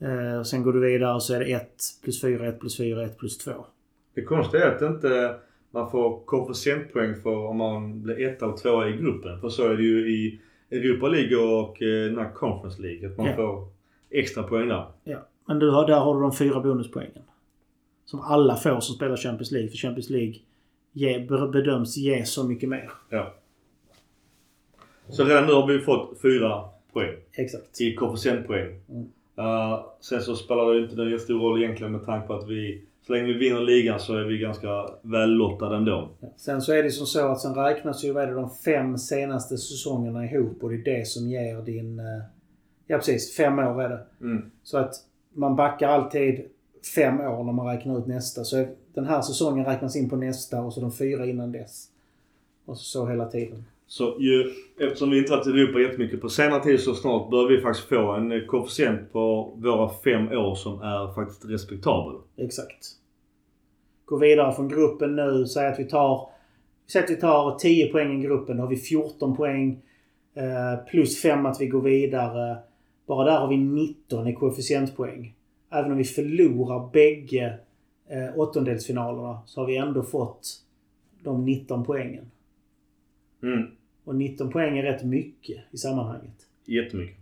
Eh, 0.00 0.42
sen 0.42 0.62
går 0.62 0.72
du 0.72 0.80
vidare 0.80 1.14
och 1.14 1.22
så 1.22 1.34
är 1.34 1.40
det 1.40 1.52
1 1.52 1.68
plus 2.02 2.20
4, 2.20 2.48
1 2.48 2.60
plus 2.60 2.76
4, 2.76 3.04
1 3.04 3.18
plus 3.18 3.38
2. 3.38 3.52
Det 4.14 4.22
konstiga 4.22 4.64
är 4.64 4.74
att 4.74 4.82
inte 4.82 5.34
man 5.70 5.90
får 5.90 6.24
koefficientpoäng 6.24 7.14
för 7.22 7.36
om 7.36 7.56
man 7.56 8.02
blir 8.02 8.20
etta 8.20 8.46
och 8.46 8.56
tvåa 8.56 8.88
i 8.88 8.92
gruppen. 8.92 9.40
För 9.40 9.48
så 9.48 9.68
är 9.68 9.76
det 9.76 9.82
ju 9.82 10.10
i 10.10 10.40
Europa 10.70 11.08
League 11.08 11.36
och 11.36 11.82
eh, 11.82 12.12
den 12.12 12.32
Conference 12.34 12.82
League. 12.82 13.10
Att 13.10 13.16
man 13.16 13.26
ja. 13.26 13.36
får 13.36 13.68
extra 14.10 14.42
poäng 14.42 14.68
där. 14.68 14.86
Ja, 15.04 15.28
men 15.46 15.58
du 15.58 15.70
har, 15.70 15.86
där 15.86 16.00
har 16.00 16.14
du 16.14 16.20
de 16.20 16.32
fyra 16.32 16.60
bonuspoängen. 16.60 17.22
Som 18.04 18.20
alla 18.20 18.56
får 18.56 18.80
som 18.80 18.94
spelar 18.94 19.16
Champions 19.16 19.52
League. 19.52 19.68
För 19.68 19.76
Champions 19.76 20.10
League 20.10 20.34
ge, 20.92 21.18
bedöms 21.52 21.96
ge 21.96 22.24
så 22.24 22.44
mycket 22.44 22.68
mer. 22.68 22.90
Ja. 23.08 23.34
Så 25.08 25.24
redan 25.24 25.46
nu 25.46 25.52
har 25.52 25.66
vi 25.66 25.78
fått 25.78 26.20
fyra 26.22 26.64
poäng. 26.92 27.16
Exakt. 27.32 27.80
I 27.80 27.94
koefficientpoäng. 27.94 28.80
Mm. 28.88 29.08
Uh, 29.40 29.86
sen 30.00 30.22
så 30.22 30.36
spelar 30.36 30.74
det 30.74 30.80
inte 30.82 30.96
någon 30.96 31.18
stor 31.18 31.40
roll 31.40 31.62
egentligen 31.62 31.92
med 31.92 32.04
tanke 32.04 32.26
på 32.26 32.34
att 32.34 32.48
vi 32.48 32.84
så 33.06 33.12
länge 33.12 33.26
vi 33.26 33.38
vinner 33.38 33.60
ligan 33.60 34.00
så 34.00 34.16
är 34.16 34.24
vi 34.24 34.38
ganska 34.38 34.68
väl 35.02 35.30
lottade 35.30 35.76
ändå. 35.76 36.08
Sen 36.36 36.62
så 36.62 36.72
är 36.72 36.82
det 36.82 36.90
som 36.90 37.06
så 37.06 37.28
att 37.28 37.40
sen 37.40 37.54
räknas 37.54 38.04
ju 38.04 38.12
vad 38.12 38.22
är 38.22 38.26
det, 38.26 38.34
de 38.34 38.50
fem 38.50 38.98
senaste 38.98 39.58
säsongerna 39.58 40.24
ihop 40.24 40.62
och 40.62 40.70
det 40.70 40.74
är 40.74 40.98
det 40.98 41.06
som 41.06 41.28
ger 41.28 41.62
din... 41.62 42.00
Uh, 42.00 42.22
ja 42.86 42.96
precis, 42.96 43.36
fem 43.36 43.58
år 43.58 43.82
är 43.82 43.88
det. 43.88 44.06
Mm. 44.20 44.50
Så 44.62 44.78
att 44.78 44.94
man 45.32 45.56
backar 45.56 45.88
alltid 45.88 46.44
fem 46.94 47.20
år 47.20 47.44
när 47.44 47.52
man 47.52 47.66
räknar 47.66 47.98
ut 47.98 48.06
nästa. 48.06 48.44
Så 48.44 48.66
den 48.94 49.06
här 49.06 49.22
säsongen 49.22 49.66
räknas 49.66 49.96
in 49.96 50.10
på 50.10 50.16
nästa 50.16 50.62
och 50.62 50.72
så 50.72 50.80
de 50.80 50.92
fyra 50.92 51.26
innan 51.26 51.52
dess. 51.52 51.88
Och 52.64 52.78
så, 52.78 52.84
så 52.84 53.06
hela 53.06 53.26
tiden. 53.26 53.64
Så 53.92 54.16
ju, 54.20 54.52
eftersom 54.80 55.10
vi 55.10 55.18
inte 55.18 55.32
varit 55.32 55.46
i 55.46 55.50
Europa 55.50 55.80
jättemycket 55.80 56.20
på 56.20 56.28
senare 56.28 56.62
tid 56.62 56.80
så 56.80 56.94
snart 56.94 57.30
bör 57.30 57.48
vi 57.48 57.60
faktiskt 57.60 57.88
få 57.88 58.12
en 58.12 58.46
koefficient 58.46 59.12
på 59.12 59.52
våra 59.56 59.90
fem 60.04 60.28
år 60.28 60.54
som 60.54 60.82
är 60.82 61.14
faktiskt 61.14 61.44
respektabel. 61.44 62.20
Exakt. 62.36 62.86
gå 64.04 64.18
vidare 64.18 64.52
från 64.52 64.68
gruppen 64.68 65.16
nu. 65.16 65.46
Säg 65.46 65.66
att 65.66 65.78
vi 65.78 65.84
tar, 65.84 66.28
säg 66.92 67.04
att 67.04 67.10
vi 67.10 67.16
tar 67.16 67.58
10 67.58 67.92
poäng 67.92 68.20
i 68.20 68.24
gruppen. 68.26 68.56
Då 68.56 68.62
har 68.62 68.70
vi 68.70 68.76
14 68.76 69.36
poäng. 69.36 69.82
Eh, 70.34 70.84
plus 70.86 71.22
5 71.22 71.46
att 71.46 71.60
vi 71.60 71.66
går 71.66 71.82
vidare. 71.82 72.58
Bara 73.06 73.24
där 73.24 73.40
har 73.40 73.48
vi 73.48 73.56
19 73.56 74.26
i 74.26 74.34
koefficientpoäng. 74.34 75.34
Även 75.70 75.90
om 75.92 75.98
vi 75.98 76.04
förlorar 76.04 76.90
bägge 76.92 77.58
eh, 78.08 78.38
åttondelsfinalerna 78.38 79.42
så 79.46 79.60
har 79.60 79.66
vi 79.66 79.76
ändå 79.76 80.02
fått 80.02 80.62
de 81.22 81.44
19 81.44 81.84
poängen. 81.84 82.30
Mm. 83.42 83.66
Och 84.10 84.16
19 84.16 84.50
poäng 84.50 84.78
är 84.78 84.82
rätt 84.82 85.04
mycket 85.04 85.56
i 85.70 85.76
sammanhanget. 85.76 86.34
Jättemycket. 86.64 87.16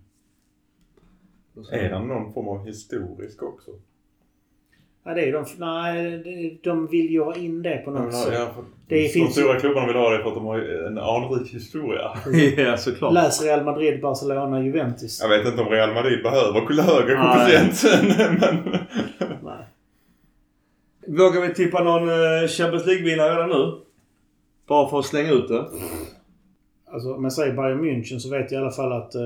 Är 1.72 1.82
det 1.88 1.98
någon 1.98 2.32
form 2.32 2.48
av 2.48 2.66
historisk 2.66 3.42
också? 3.42 3.70
Ja, 5.04 5.14
det 5.14 5.28
är 5.28 5.32
de, 5.32 5.44
nej, 5.58 6.60
de 6.62 6.86
vill 6.86 7.10
ju 7.10 7.20
ha 7.22 7.36
in 7.36 7.62
det 7.62 7.76
på 7.84 7.90
något 7.90 8.14
sätt. 8.14 8.32
Ja, 8.34 8.54
Det 8.88 9.02
de 9.02 9.08
finns 9.08 9.28
ju- 9.38 9.42
stora 9.42 9.60
klubbarna 9.60 9.86
vill 9.86 9.96
ha 9.96 10.10
det 10.10 10.22
för 10.22 10.28
att 10.28 10.34
de 10.34 10.44
har 10.46 10.58
en 10.58 10.98
anrik 10.98 11.54
historia. 11.54 12.10
ja, 12.56 12.76
såklart. 12.76 13.14
Läs 13.14 13.42
Real 13.42 13.64
Madrid, 13.64 14.00
Barcelona, 14.00 14.62
Juventus. 14.64 15.20
Jag 15.22 15.28
vet 15.28 15.46
inte 15.46 15.62
om 15.62 15.68
Real 15.68 15.94
Madrid 15.94 16.22
behöver 16.22 16.82
högre 16.82 17.14
Nej. 17.18 17.48
koefficient. 17.48 18.40
Men... 18.40 18.78
Nej. 19.44 19.64
Vågar 21.06 21.40
vi 21.48 21.54
tippa 21.54 21.82
någon 21.84 22.08
eh, 22.08 22.48
Champions 22.48 22.86
League-vinnare 22.86 23.30
redan 23.34 23.48
nu? 23.48 23.80
Bara 24.66 24.90
för 24.90 24.98
att 24.98 25.06
slänga 25.06 25.30
ut 25.32 25.48
det. 25.48 25.66
Alltså, 26.92 27.14
om 27.14 27.24
jag 27.24 27.32
säger 27.32 27.52
Bayern 27.54 27.84
München 27.84 28.18
så 28.18 28.30
vet 28.30 28.52
jag 28.52 28.60
i 28.60 28.62
alla 28.62 28.70
fall 28.70 28.92
att 28.92 29.14
uh, 29.14 29.22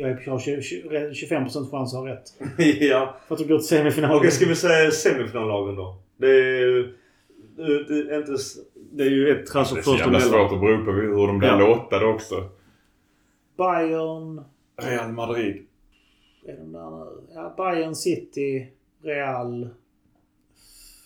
jag, 0.00 0.22
jag 0.26 0.32
har 0.32 0.38
20, 0.38 0.62
20, 0.62 0.88
25% 1.10 1.70
chans 1.70 1.94
att 1.94 2.00
ha 2.00 2.08
rätt. 2.08 2.24
ja. 2.80 3.16
För 3.28 3.34
att 3.34 3.40
de 3.40 3.46
går 3.48 3.58
till 3.58 3.66
semifinal. 3.66 4.16
Okej, 4.16 4.30
ska 4.30 4.46
vi 4.46 4.56
säga 4.56 4.90
semifinallagen 4.90 5.76
då? 5.76 5.96
Det 6.16 6.26
är 6.26 6.60
ju... 6.60 6.94
Det 7.56 7.62
är, 8.14 8.18
inte, 8.18 8.32
det 8.92 9.04
är 9.04 9.10
ju 9.10 9.28
ett 9.30 9.36
Det 9.36 9.42
är 9.42 9.46
så 9.46 9.52
transferfönster 9.52 10.04
jävla 10.04 10.20
svårt 10.20 10.52
att 10.52 10.60
bero 10.60 10.84
på 10.84 10.90
hur 10.92 11.26
de 11.26 11.38
blir 11.38 11.48
Ja. 11.48 11.58
låtade 11.58 12.06
också. 12.06 12.48
Bayern... 13.56 14.44
Real 14.82 15.12
Madrid. 15.12 15.66
Är 16.46 16.56
de 16.56 16.72
där 16.72 16.90
nu? 16.90 17.06
Ja, 17.34 17.54
Bayern 17.56 17.94
City, 17.94 18.68
Real. 19.02 19.68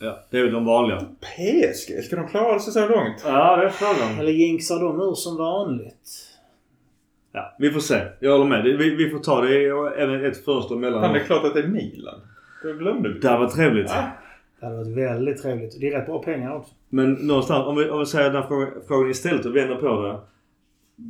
Ja, 0.05 0.19
det 0.31 0.39
är 0.39 0.43
väl 0.43 0.53
de 0.53 0.65
vanliga. 0.65 0.99
PSG, 1.21 2.05
ska 2.05 2.17
de 2.17 2.29
klara 2.29 2.59
sig 2.59 2.73
så 2.73 2.89
långt? 2.89 3.23
Ja, 3.25 3.57
det 3.57 3.65
är 3.65 3.71
frågan. 3.71 4.19
Eller 4.19 4.33
jinxar 4.33 4.81
de 4.81 5.01
ur 5.01 5.15
som 5.15 5.37
vanligt? 5.37 6.31
Ja, 7.33 7.57
vi 7.59 7.71
får 7.71 7.81
se. 7.81 8.01
Jag 8.21 8.33
håller 8.33 8.45
med. 8.45 8.65
Vi, 8.65 8.95
vi 8.95 9.11
får 9.11 9.19
ta 9.19 9.41
det. 9.41 9.67
även 10.03 10.25
ett 10.25 10.45
fönster 10.45 10.77
mellan. 10.77 11.03
Fan, 11.03 11.13
det 11.13 11.21
är 11.21 11.25
klart 11.25 11.45
att 11.45 11.55
det 11.55 11.61
är 11.61 11.69
Milan. 11.69 12.21
Det 12.63 12.73
glömde 12.73 13.09
vi. 13.09 13.19
Det 13.19 13.29
här 13.29 13.39
var 13.39 13.49
trevligt. 13.49 13.91
Ja. 13.91 14.05
Det 14.61 14.67
hade 14.67 14.77
varit 14.77 14.97
väldigt 14.97 15.43
trevligt. 15.43 15.81
Det 15.81 15.89
är 15.89 15.99
rätt 15.99 16.07
bra 16.07 16.23
pengar 16.23 16.57
också. 16.57 16.75
Men 16.89 17.13
någonstans, 17.13 17.67
om 17.67 17.77
vi, 17.77 17.91
om 17.91 17.99
vi 17.99 18.07
säger 18.07 18.31
den 18.31 18.43
här 18.43 18.49
frågan, 18.49 18.69
frågan 18.89 19.11
istället 19.11 19.47
och 19.47 19.57
vänder 19.57 19.77
på 19.77 20.03
det. 20.03 20.21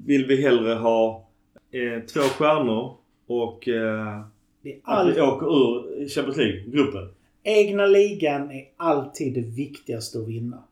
Vill 0.06 0.26
vi 0.26 0.42
hellre 0.42 0.74
ha 0.74 1.28
eh, 1.72 2.02
två 2.02 2.20
stjärnor 2.20 2.96
och 3.26 3.68
eh, 3.68 4.20
Det 4.62 4.72
är 4.72 4.76
att 4.76 4.98
all... 4.98 5.12
vi 5.12 5.20
åker 5.20 5.46
ur 5.46 6.08
Champions 6.08 6.36
League-gruppen? 6.36 7.08
Egna 7.46 7.86
ligan 7.86 8.50
är 8.50 8.64
alltid 8.76 9.34
det 9.34 9.40
viktigaste 9.56 10.18
att 10.18 10.28
vinna. 10.28 10.64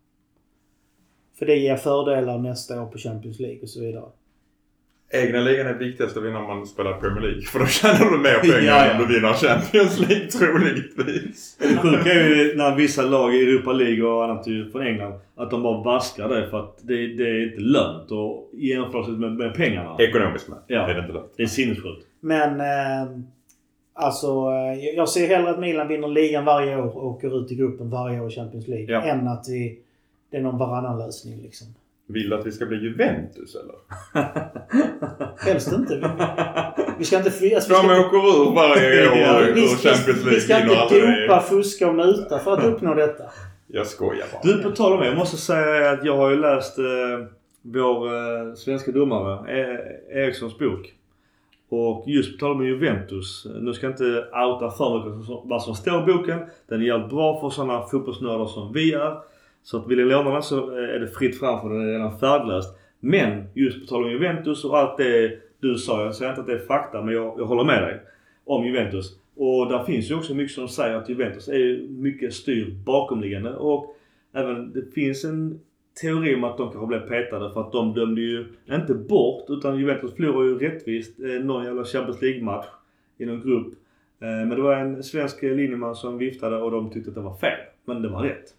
För 1.38 1.46
det 1.46 1.56
ger 1.56 1.76
fördelar 1.76 2.38
nästa 2.38 2.82
år 2.82 2.86
på 2.86 2.98
Champions 2.98 3.40
League 3.40 3.60
och 3.62 3.68
så 3.68 3.80
vidare. 3.80 4.04
Egna 5.14 5.40
ligan 5.40 5.66
är 5.66 5.74
viktigast 5.74 6.16
att 6.16 6.22
vinna 6.22 6.38
om 6.38 6.46
man 6.46 6.66
spelar 6.66 7.00
Premier 7.00 7.20
League. 7.20 7.42
För 7.42 7.58
då 7.58 7.66
tjänar 7.66 8.10
du 8.10 8.18
mer 8.18 8.38
pengar 8.38 8.56
Ja, 8.58 8.62
ja. 8.86 8.90
än 8.90 9.00
om 9.00 9.08
du 9.08 9.14
vinner 9.14 9.32
Champions 9.32 10.00
League 10.00 10.26
troligtvis. 10.26 11.56
Det 11.58 11.76
sjuka 11.76 12.12
är 12.12 12.28
ju 12.28 12.56
när 12.56 12.76
vissa 12.76 13.02
lag 13.02 13.34
i 13.34 13.42
Europa 13.42 13.72
League 13.72 14.04
och 14.04 14.24
annat 14.24 14.44
från 14.72 14.82
England 14.86 15.20
att 15.34 15.50
de 15.50 15.62
bara 15.62 15.82
vaskar 15.82 16.28
det 16.28 16.50
för 16.50 16.60
att 16.60 16.78
det, 16.82 17.06
det 17.06 17.28
är 17.28 17.44
inte 17.50 17.60
lönt 17.60 18.10
och 18.10 18.50
jämfört 18.54 19.08
med, 19.08 19.32
med 19.32 19.54
pengarna. 19.54 19.96
Ekonomiskt 19.98 20.48
med. 20.48 20.58
Ja. 20.66 20.88
Är 20.88 20.94
det 20.94 21.00
inte 21.00 21.12
lönt. 21.12 21.32
Det 21.36 21.42
är 21.42 21.46
sinnessjukt. 21.46 22.06
Men 22.20 22.60
eh, 22.60 23.18
alltså, 23.95 24.26
eh, 24.26 24.88
jag 24.97 25.09
ser 25.09 25.26
hellre 25.28 25.51
att 25.51 25.59
Milan 25.59 25.88
vinner 25.88 26.09
ligan 26.09 26.45
varje 26.45 26.76
år 26.76 26.97
och 26.97 27.07
åker 27.07 27.43
ut 27.45 27.53
i 27.53 27.55
gruppen 27.55 27.90
varje 27.90 28.20
år 28.20 28.28
i 28.28 28.34
Champions 28.34 28.68
League. 28.68 28.93
Ja. 28.95 29.03
Än 29.03 29.28
att 29.28 29.45
vi, 29.49 29.78
det 30.30 30.36
är 30.36 30.40
någon 30.40 30.59
varannan 30.59 30.99
lösning 30.99 31.43
liksom. 31.43 31.66
Vill 32.07 32.30
du 32.30 32.36
att 32.36 32.47
vi 32.47 32.53
ska 32.53 32.66
bli 32.66 32.76
Juventus 32.76 33.55
eller? 33.57 33.74
Helst 35.51 35.72
inte. 35.72 35.97
Vi, 35.97 36.07
vi 36.99 37.05
ska 37.05 37.16
inte... 37.16 37.32
Vi, 37.40 37.55
alltså, 37.55 37.72
De 37.72 37.78
åker 37.78 38.16
ur 38.16 38.55
varje 38.55 39.11
år 39.12 39.16
Ja, 39.18 39.40
ur 39.49 39.55
vi, 39.55 39.68
Champions 39.68 40.07
League. 40.07 40.30
vi 40.30 40.40
ska 40.40 40.61
inte 40.61 40.74
dopa, 41.26 41.40
fuska 41.40 41.88
och 41.88 41.95
muta 41.95 42.38
för 42.38 42.53
att 42.53 42.64
uppnå 42.64 42.95
detta. 42.95 43.24
Jag 43.66 43.86
skojar 43.86 44.26
bara. 44.32 44.53
Du, 44.53 44.62
på 44.62 44.70
tal 44.70 44.93
om 44.93 45.01
det. 45.01 45.07
Jag 45.07 45.16
måste 45.16 45.36
säga 45.36 45.90
att 45.90 46.05
jag 46.05 46.16
har 46.16 46.30
ju 46.30 46.36
läst 46.36 46.78
eh, 46.78 46.84
vår 47.62 48.07
eh, 48.07 48.55
svenska 48.55 48.93
domare 48.93 49.61
eh, 49.61 50.16
Erikssons 50.22 50.59
bok. 50.59 50.93
Och 51.74 52.04
just 52.08 52.32
på 52.32 52.38
tal 52.38 52.50
om 52.56 52.66
Juventus. 52.66 53.46
Nu 53.60 53.72
ska 53.74 53.86
jag 53.86 53.92
inte 53.92 54.24
outa 54.32 54.70
för 54.70 54.98
mycket 54.98 55.28
vad 55.44 55.62
som- 55.62 55.74
står 55.74 56.02
i 56.02 56.12
boken. 56.12 56.38
Den 56.68 56.80
är 56.80 56.84
jävligt 56.86 57.10
bra 57.10 57.40
för 57.40 57.50
sådana 57.50 57.82
fotbollsnördar 57.82 58.46
som 58.46 58.72
vi 58.72 58.92
är. 58.92 59.16
Så 59.62 59.76
att 59.78 59.88
vill 59.88 59.98
ni 59.98 60.04
låna 60.04 60.30
den 60.30 60.42
så 60.42 60.70
är 60.70 60.98
det 61.00 61.06
fritt 61.06 61.38
fram 61.38 61.60
för 61.60 61.68
den 61.68 61.88
är 61.88 61.92
redan 61.92 62.18
färdlöst. 62.18 62.78
Men 63.00 63.44
just 63.54 63.80
på 63.80 63.86
tal 63.86 64.04
om 64.04 64.10
Juventus 64.10 64.64
och 64.64 64.78
allt 64.78 64.96
det 64.96 65.38
du 65.60 65.74
sa. 65.78 66.04
Jag 66.04 66.14
säger 66.14 66.30
inte 66.30 66.40
att 66.40 66.46
det 66.46 66.52
är 66.52 66.66
fakta 66.66 67.02
men 67.02 67.14
jag, 67.14 67.34
jag 67.38 67.44
håller 67.44 67.64
med 67.64 67.82
dig. 67.82 68.00
Om 68.44 68.66
Juventus. 68.66 69.16
Och 69.36 69.68
där 69.68 69.84
finns 69.84 70.10
ju 70.10 70.14
också 70.14 70.34
mycket 70.34 70.54
som 70.54 70.68
säger 70.68 70.96
att 70.96 71.08
Juventus 71.08 71.48
är 71.48 71.88
mycket 71.88 72.34
styrt 72.34 72.72
bakomliggande. 72.74 73.54
Och 73.56 73.96
även 74.32 74.72
det 74.72 74.94
finns 74.94 75.24
en 75.24 75.60
teori 76.01 76.34
om 76.34 76.45
att 76.45 76.59
de 76.59 76.70
kanske 76.70 76.86
blev 76.86 77.09
petade 77.09 77.53
för 77.53 77.61
att 77.61 77.72
de 77.72 77.95
dömde 77.95 78.20
ju 78.20 78.47
inte 78.70 78.95
bort 78.95 79.45
utan 79.49 79.78
Juventus 79.78 80.14
förlorade 80.14 80.49
ju 80.49 80.59
rättvist 80.59 81.20
eh, 81.20 81.26
någon 81.26 81.64
jävla 81.64 81.84
Champions 81.84 82.22
League-match 82.22 82.66
i 83.18 83.26
någon 83.26 83.40
grupp. 83.40 83.72
Eh, 84.20 84.28
men 84.28 84.49
det 84.49 84.62
var 84.62 84.76
en 84.76 85.03
svensk 85.03 85.43
linjeman 85.43 85.95
som 85.95 86.18
viftade 86.18 86.57
och 86.57 86.70
de 86.70 86.90
tyckte 86.90 87.11
att 87.11 87.14
det 87.14 87.20
var 87.20 87.36
fel. 87.36 87.59
Men 87.84 88.03
det 88.03 88.09
var 88.09 88.22
rätt. 88.22 88.55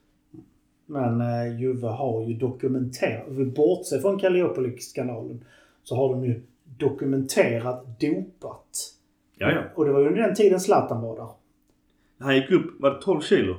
Men 0.85 1.21
eh, 1.21 1.59
Juve 1.61 1.87
har 1.87 2.23
ju 2.27 2.33
dokumenterat, 2.33 3.27
bortser 3.55 3.99
från 3.99 4.19
Kalliopolis-skandalen, 4.19 5.45
så 5.83 5.95
har 5.95 6.09
de 6.09 6.25
ju 6.25 6.41
dokumenterat 6.77 7.99
dopat. 7.99 8.93
Ja, 9.37 9.51
ja. 9.51 9.63
Och 9.75 9.85
det 9.85 9.91
var 9.91 9.99
ju 9.99 10.07
under 10.07 10.21
den 10.21 10.35
tiden 10.35 10.59
Zlatan 10.59 11.01
var 11.01 11.15
där. 11.15 11.27
Han 12.19 12.35
gick 12.35 12.51
upp, 12.51 12.65
var 12.79 12.89
det 12.89 13.01
12 13.01 13.21
kilo? 13.21 13.55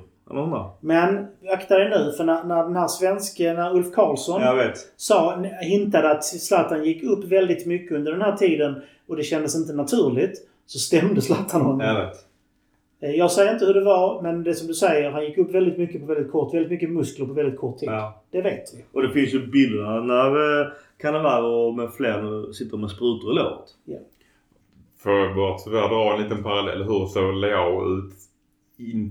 Men 0.81 1.27
akta 1.53 1.79
dig 1.79 1.91
nu 1.91 2.13
för 2.17 2.25
när, 2.25 2.45
när 2.45 2.63
den 2.65 2.77
här 2.77 2.89
svenske, 2.89 3.53
när 3.53 3.77
Ulf 3.77 3.93
Karlsson 3.95 4.41
Jag 4.43 4.73
sa, 4.97 5.43
hintade 5.61 6.11
att 6.11 6.25
Zlatan 6.25 6.85
gick 6.85 7.03
upp 7.03 7.25
väldigt 7.25 7.67
mycket 7.67 7.93
under 7.93 8.13
den 8.13 8.23
här 8.23 8.37
tiden 8.37 8.83
och 9.09 9.17
det 9.17 9.23
kändes 9.23 9.57
inte 9.57 9.73
naturligt. 9.73 10.49
Så 10.67 10.79
stämde 10.79 11.21
Zlatan 11.21 11.61
honom. 11.61 11.81
Jag 11.81 12.07
vet. 12.07 12.17
Eh, 13.01 13.11
Jag 13.11 13.31
säger 13.31 13.53
inte 13.53 13.65
hur 13.67 13.75
det 13.75 13.85
var, 13.85 14.23
men 14.23 14.45
det 14.45 14.55
som 14.55 14.67
du 14.67 14.75
säger, 14.75 15.11
han 15.11 15.25
gick 15.25 15.39
upp 15.39 15.55
väldigt 15.55 15.79
mycket 15.79 16.01
på 16.01 16.07
väldigt 16.07 16.33
kort, 16.33 16.55
väldigt 16.55 16.71
mycket 16.71 16.91
muskler 16.91 17.27
på 17.27 17.33
väldigt 17.33 17.61
kort 17.61 17.79
tid. 17.79 17.89
Ja. 17.89 18.23
Det 18.31 18.43
vet 18.43 18.65
vi. 18.75 18.85
Och 18.93 19.03
det 19.03 19.11
finns 19.13 19.35
ju 19.35 19.47
bilderna 19.47 20.01
när 20.01 20.61
eh, 20.61 20.67
Cannavaro 20.99 21.73
med 21.73 21.93
fler 21.95 22.53
sitter 22.53 22.77
med 22.77 22.91
sprutor 22.91 23.33
i 23.33 23.35
låret. 23.37 23.69
För 25.03 25.35
bara 25.35 25.59
tyvärr 25.59 25.89
dra 25.89 26.15
en 26.17 26.23
liten 26.23 26.43
parallell. 26.43 26.83
Hur 26.83 27.07
såg 27.07 27.35
Leao 27.35 27.85
ut 27.99 28.13
i 28.77 29.11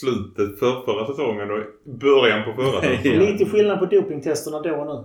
slutet 0.00 0.58
för 0.58 0.82
förra 0.84 1.06
säsongen 1.06 1.50
och 1.50 1.60
början 1.84 2.44
på 2.44 2.62
förra 2.62 2.80
säsongen? 2.96 3.18
Lite 3.18 3.44
skillnad 3.44 3.78
på 3.78 3.86
dopingtesterna 3.86 4.60
då 4.60 4.74
och 4.74 4.86
nu. 4.86 5.04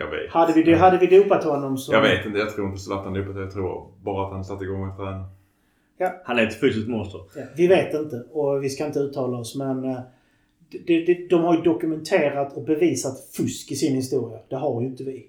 Jag 0.00 0.10
vet. 0.10 0.30
Hade 0.30 0.52
vi, 0.52 0.74
hade 0.74 0.98
vi 0.98 1.06
dopat 1.18 1.44
honom 1.44 1.78
så... 1.78 1.92
Jag 1.92 2.02
vet 2.02 2.26
inte. 2.26 2.38
Jag 2.38 2.54
tror 2.54 2.68
inte 2.68 2.80
Zlatan 2.80 3.14
dopat. 3.14 3.36
Jag 3.36 3.52
tror 3.52 3.88
bara 4.02 4.26
att 4.26 4.32
han 4.32 4.44
satte 4.44 4.64
igång 4.64 4.86
med 4.86 4.96
träna. 4.96 5.24
Han 6.24 6.38
är 6.38 6.46
ett 6.46 6.60
fysiskt 6.60 6.88
monster. 6.88 7.20
Ja, 7.36 7.42
vi 7.56 7.66
vet 7.66 7.94
inte 7.94 8.24
och 8.32 8.64
vi 8.64 8.68
ska 8.68 8.86
inte 8.86 8.98
uttala 8.98 9.38
oss 9.38 9.56
men 9.56 9.84
eh, 9.84 9.98
de, 10.68 11.04
de, 11.04 11.28
de 11.30 11.44
har 11.44 11.56
ju 11.56 11.62
dokumenterat 11.62 12.56
och 12.56 12.64
bevisat 12.64 13.28
fusk 13.36 13.70
i 13.70 13.74
sin 13.74 13.94
historia. 13.94 14.38
Det 14.48 14.56
har 14.56 14.80
ju 14.80 14.86
inte 14.86 15.04
vi. 15.04 15.26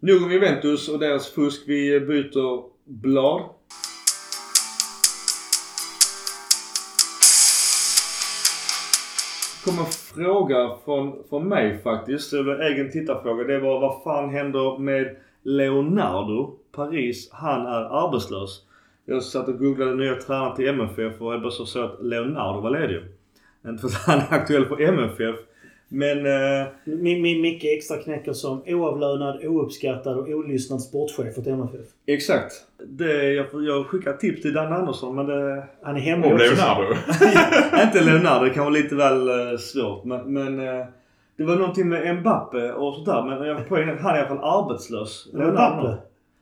Nog 0.00 0.22
om 0.22 0.32
Juventus 0.32 0.88
och 0.88 0.98
deras 0.98 1.28
fusk. 1.28 1.62
Vi 1.66 2.00
byter 2.00 2.62
blad. 2.84 3.42
Kom 9.64 9.78
en 9.78 9.86
fråga 9.86 10.70
från, 10.84 11.24
från 11.28 11.48
mig 11.48 11.78
faktiskt. 11.78 12.30
Det 12.30 12.42
var 12.42 12.54
en 12.54 12.72
egen 12.72 12.90
tittarfråga. 12.90 13.44
Det 13.44 13.58
var 13.58 13.80
vad 13.80 14.02
fan 14.02 14.30
händer 14.30 14.78
med 14.78 15.16
Leonardo 15.42 16.54
Paris? 16.72 17.30
Han 17.32 17.66
är 17.66 18.06
arbetslös. 18.06 18.62
Jag 19.04 19.22
satt 19.22 19.48
och 19.48 19.58
googlade 19.58 19.94
nya 19.94 20.14
tränare 20.14 20.56
till 20.56 20.68
MFF 20.68 21.20
och 21.20 21.34
jag 21.34 21.42
bara 21.42 21.50
så 21.50 21.84
att 21.84 22.02
Leonardo 22.02 22.60
var 22.60 22.70
ledig. 22.70 23.02
Inte 23.66 23.88
för 23.88 23.88
att 23.88 24.06
han 24.06 24.18
är 24.18 24.40
aktuell 24.40 24.66
för 24.66 24.80
MFF. 24.80 25.36
Men... 25.92 26.18
Mi- 26.84 27.40
Micke 27.42 27.64
extra 27.64 27.96
knäcker 27.96 28.32
som 28.32 28.62
oavlönad, 28.66 29.44
ouppskattad 29.44 30.18
och 30.18 30.28
olyssnad 30.28 30.82
sportchef 30.82 31.38
åt 31.38 31.46
MFF. 31.46 31.86
exakt. 32.06 32.52
Det, 32.86 33.32
jag, 33.32 33.46
jag 33.52 33.86
skickar 33.86 34.12
tips 34.12 34.42
till 34.42 34.52
Dan 34.52 34.72
Andersson 34.72 35.16
men 35.16 35.26
det... 35.26 35.64
Han 35.82 35.96
är 35.96 36.00
hemma 36.00 36.26
Och 36.26 36.32
också. 36.32 36.44
Leonardo. 36.44 36.94
inte 37.82 38.04
Leonardo, 38.04 38.44
det 38.44 38.50
kan 38.50 38.64
vara 38.64 38.74
lite 38.74 38.94
väl 38.94 39.28
eh, 39.28 39.58
svårt. 39.58 40.04
Men, 40.04 40.32
men 40.32 40.58
eh, 40.68 40.86
det 41.36 41.44
var 41.44 41.56
någonting 41.56 41.88
med 41.88 42.16
Mbappe 42.16 42.72
och 42.72 42.94
sånt 42.94 43.06
där. 43.06 43.22
Men 43.22 43.48
jag 43.48 43.56
att 43.90 44.00
han 44.00 44.14
är 44.14 44.16
i 44.16 44.20
alla 44.20 44.28
fall 44.28 44.64
arbetslös. 44.64 45.28
Mbappe? 45.32 45.96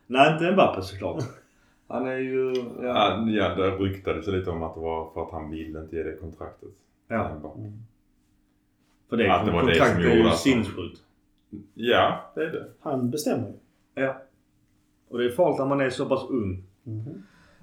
Nej, 0.07 0.33
inte 0.33 0.51
Mbappe 0.51 0.81
såklart. 0.81 1.23
Han 1.87 2.07
är 2.07 2.17
ju... 2.17 2.53
Ja. 2.81 3.25
Ja, 3.27 3.55
det 3.55 3.69
ryktades 3.71 4.27
lite 4.27 4.49
om 4.49 4.63
att 4.63 4.75
det 4.75 4.81
var 4.81 5.09
för 5.13 5.21
att 5.21 5.31
han 5.31 5.51
ville 5.51 5.79
inte 5.79 5.95
ge 5.95 6.03
det 6.03 6.15
kontraktet. 6.15 6.69
Ja. 7.07 7.31
För 9.09 9.17
det, 9.17 9.33
Att 9.33 9.45
det 9.45 9.51
var 9.51 9.67
det 9.67 9.75
som 9.75 9.85
är 9.97 10.01
gjorde 10.03 10.15
ju 10.15 10.27
att- 10.27 10.37
sinnessjukt. 10.39 10.99
Ja, 11.73 12.31
det 12.35 12.41
är 12.43 12.51
det. 12.51 12.65
Han 12.79 13.09
bestämmer 13.11 13.47
ju. 13.47 13.53
Ja. 14.03 14.21
Och 15.09 15.17
det 15.19 15.25
är 15.25 15.29
farligt 15.29 15.59
när 15.59 15.65
man 15.65 15.81
är 15.81 15.89
så 15.89 16.05
pass 16.05 16.29
ung. 16.29 16.63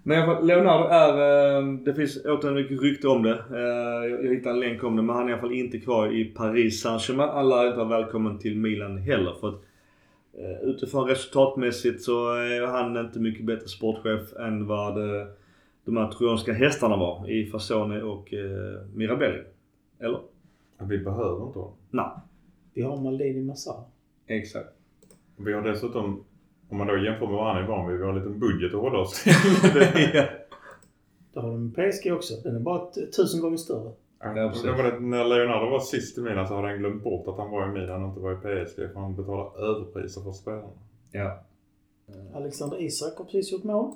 Men 0.02 0.18
i 0.18 0.20
alla 0.22 0.34
fall, 0.34 0.46
Leonardo 0.46 0.84
är... 0.88 1.58
eh, 1.58 1.72
Det 1.84 1.94
finns 1.94 2.24
återigen 2.24 2.54
mycket 2.54 2.82
rykte 2.82 3.08
om 3.08 3.22
det. 3.22 3.44
Eh, 3.50 4.10
Jag 4.26 4.34
hittade 4.34 4.54
en 4.54 4.60
länk 4.60 4.84
om 4.84 4.96
det. 4.96 5.02
Men 5.02 5.16
han 5.16 5.24
är 5.24 5.28
i 5.30 5.32
alla 5.32 5.40
fall 5.40 5.52
inte 5.52 5.78
kvar 5.78 6.12
i 6.12 6.24
Paris 6.24 6.82
Saint-Germain. 6.82 7.28
Han 7.28 7.48
lär 7.48 7.66
inte 7.68 7.84
välkommen 7.84 8.38
till 8.38 8.56
Milan 8.58 8.98
heller. 8.98 9.32
För 9.40 9.48
att 9.48 9.54
eh, 10.38 10.68
utifrån 10.68 11.08
resultatmässigt 11.08 12.02
så 12.02 12.32
är 12.34 12.66
han 12.66 12.96
inte 12.96 13.18
mycket 13.20 13.44
bättre 13.44 13.68
sportchef 13.68 14.32
än 14.36 14.66
vad 14.66 14.94
de 15.84 15.96
här 15.96 16.08
trojanska 16.10 16.52
hästarna 16.52 16.96
var 16.96 17.30
i 17.30 17.46
Fasone 17.46 18.02
och 18.02 18.34
Mirabelli. 18.94 19.42
Eller? 20.00 20.18
Vi 20.78 20.98
behöver 20.98 21.46
inte 21.46 21.58
honom. 21.58 21.74
Nej. 21.90 22.10
Vi 22.74 22.82
har 22.82 22.96
Maldini 22.96 23.42
Massar. 23.42 23.84
Exakt. 24.26 24.68
Vi 25.36 25.52
har 25.52 25.62
dessutom, 25.62 26.24
om 26.68 26.78
man 26.78 26.86
då 26.86 26.98
jämför 26.98 27.26
med 27.26 27.62
är 27.62 27.66
van 27.68 27.88
vid, 27.88 27.98
vi 27.98 28.02
har 28.04 28.10
en 28.12 28.18
liten 28.18 28.38
budget 28.38 28.74
att 28.74 28.80
hålla 28.80 28.98
oss 28.98 29.24
ja. 30.14 30.24
Det 31.32 31.40
har 31.40 31.50
de 31.50 31.66
med 31.66 31.92
PSG 31.92 32.12
också. 32.12 32.34
Den 32.42 32.56
är 32.56 32.60
bara 32.60 32.90
tusen 33.16 33.40
gånger 33.40 33.56
större. 33.56 33.92
Ja, 34.20 34.28
det 34.62 34.72
var 34.72 34.82
det, 34.82 35.00
när 35.00 35.24
Leonardo 35.24 35.70
var 35.70 35.80
sist 35.80 36.18
i 36.18 36.20
Milan 36.20 36.48
så 36.48 36.54
hade 36.54 36.68
han 36.68 36.78
glömt 36.78 37.02
bort 37.02 37.28
att 37.28 37.36
han 37.36 37.50
var 37.50 37.68
i 37.68 37.72
Milan 37.72 38.02
och 38.02 38.08
inte 38.08 38.20
var 38.20 38.32
i 38.32 38.36
PSG 38.64 38.76
för 38.76 39.00
han 39.00 39.16
betalade 39.16 39.58
överpriser 39.58 40.20
för 40.20 40.32
spelarna. 40.32 40.68
ja. 41.10 41.42
Alexander 42.34 42.82
Isak 42.82 43.18
har 43.18 43.24
precis 43.24 43.52
gjort 43.52 43.64
mål. 43.64 43.94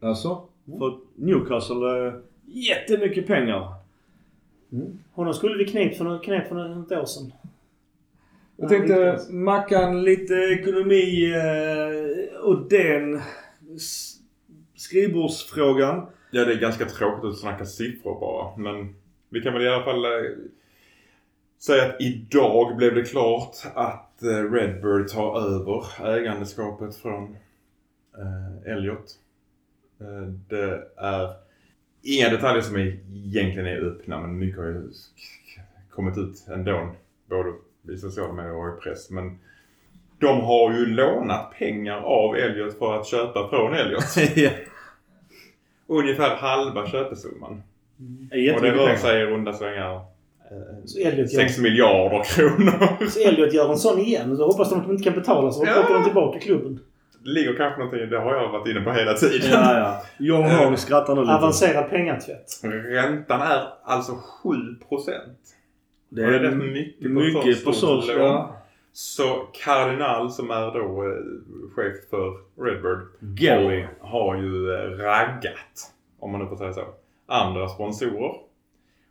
Alltså? 0.00 0.42
För 0.66 0.98
Newcastle, 1.14 2.06
eh, 2.06 2.14
jättemycket 2.44 3.26
pengar. 3.26 3.74
Mm. 4.72 4.98
Honom 5.12 5.34
skulle 5.34 5.64
vi 5.64 5.70
knep 5.70 5.96
för, 5.96 6.22
knep 6.22 6.48
för 6.48 6.54
något 6.54 6.92
år 6.92 7.04
sedan. 7.06 7.32
Jag 8.56 8.68
tänkte 8.68 9.20
Mackan, 9.30 10.02
lite 10.04 10.34
ekonomi 10.34 11.32
eh, 11.34 12.40
och 12.40 12.68
den 12.68 13.20
s- 13.76 14.16
skrivbordsfrågan. 14.74 16.06
Ja, 16.30 16.44
det 16.44 16.52
är 16.52 16.60
ganska 16.60 16.84
tråkigt 16.84 17.24
att 17.24 17.38
snacka 17.38 17.66
siffror 17.66 18.20
bara. 18.20 18.56
Men 18.56 18.94
vi 19.28 19.40
kan 19.40 19.52
väl 19.52 19.62
i 19.62 19.68
alla 19.68 19.84
fall 19.84 20.04
eh, 20.04 20.10
säga 21.58 21.84
att 21.86 22.00
idag 22.00 22.76
blev 22.76 22.94
det 22.94 23.02
klart 23.04 23.56
att 23.74 24.22
eh, 24.22 24.52
Redbird 24.52 25.08
tar 25.08 25.40
över 25.40 26.06
ägandeskapet 26.16 26.96
från 26.96 27.36
eh, 28.18 28.72
Elliot. 28.72 29.18
Eh, 30.00 30.28
det 30.48 30.82
är 30.96 31.28
inga 32.04 32.28
detaljer 32.28 32.62
som 32.62 32.76
är, 32.76 32.98
egentligen 33.26 33.66
är 33.66 33.80
öppna 33.86 34.20
men 34.20 34.38
mycket 34.38 34.58
har 34.58 34.66
ju 34.66 34.82
kommit 35.90 36.18
ut 36.18 36.46
ändå. 36.54 36.88
Både 37.30 37.50
i 37.94 37.98
sociala 37.98 38.32
medier 38.32 38.54
och 38.54 38.78
i 38.78 38.80
press. 38.80 39.10
Men 39.10 39.38
de 40.18 40.40
har 40.40 40.72
ju 40.72 40.86
lånat 40.86 41.52
pengar 41.58 41.96
av 42.00 42.36
Elliot 42.36 42.78
för 42.78 43.00
att 43.00 43.06
köpa 43.06 43.48
från 43.48 43.74
Elliot. 43.74 44.04
ja. 44.36 44.50
Ungefär 45.86 46.36
halva 46.36 46.86
köpesumman. 46.86 47.62
Det 48.30 48.36
är 48.48 48.54
Och 48.56 48.62
det 48.62 48.70
rör 48.70 48.96
sig 48.96 49.22
i 49.22 49.24
runda 49.26 49.52
slängar 49.52 50.00
Så 50.84 50.98
Elliot, 50.98 51.32
gör, 51.32 51.40
6 51.42 51.58
miljarder 51.58 52.24
kronor. 52.24 53.06
så 53.08 53.20
Elliot 53.28 53.52
gör 53.52 53.70
en 53.70 53.78
sån 53.78 53.98
igen. 53.98 54.36
Så 54.36 54.46
hoppas 54.46 54.70
de 54.70 54.78
att 54.78 54.84
de 54.86 54.92
inte 54.92 55.04
kan 55.04 55.14
betala 55.14 55.50
så 55.52 55.64
Ja. 55.66 55.84
åker 55.84 55.94
de 55.94 56.04
tillbaka 56.04 56.38
klubben. 56.38 56.80
Det 57.24 57.30
ligger 57.30 57.56
kanske 57.56 57.80
någonting, 57.80 58.10
det 58.10 58.18
har 58.18 58.34
jag 58.34 58.48
varit 58.48 58.68
inne 58.68 58.80
på 58.80 58.92
hela 58.92 59.14
tiden. 59.14 59.50
Ja, 59.50 59.78
ja. 59.78 60.02
John 60.18 60.50
Hong 60.50 60.76
skrattar 60.76 61.14
nu 61.14 61.20
lite. 61.20 61.34
Avancerad 61.34 61.90
pengatvätt. 61.90 62.60
Räntan 62.62 63.40
är 63.40 63.68
alltså 63.84 64.12
7 64.42 64.50
procent. 64.88 65.38
Det 66.08 66.24
Och 66.24 66.30
det 66.30 66.36
är 66.36 66.40
är 66.40 66.50
rätt 66.50 66.72
mycket 66.72 67.02
på 67.02 67.08
mycket 67.20 67.64
på 67.64 67.72
så. 67.72 68.02
Ja. 68.18 68.60
Cardinal 69.64 70.30
som 70.30 70.50
är 70.50 70.72
då 70.72 71.02
eh, 71.02 71.16
chef 71.74 71.94
för 72.10 72.36
Redbird 72.64 73.06
Gary. 73.20 73.86
har, 74.00 74.36
ju 74.36 74.74
eh, 74.74 74.90
raggat, 74.90 75.92
om 76.18 76.32
man 76.32 76.40
nu 76.40 76.46
får 76.46 76.56
säga 76.56 76.72
så, 76.72 76.84
andra 77.26 77.68
sponsorer. 77.68 78.34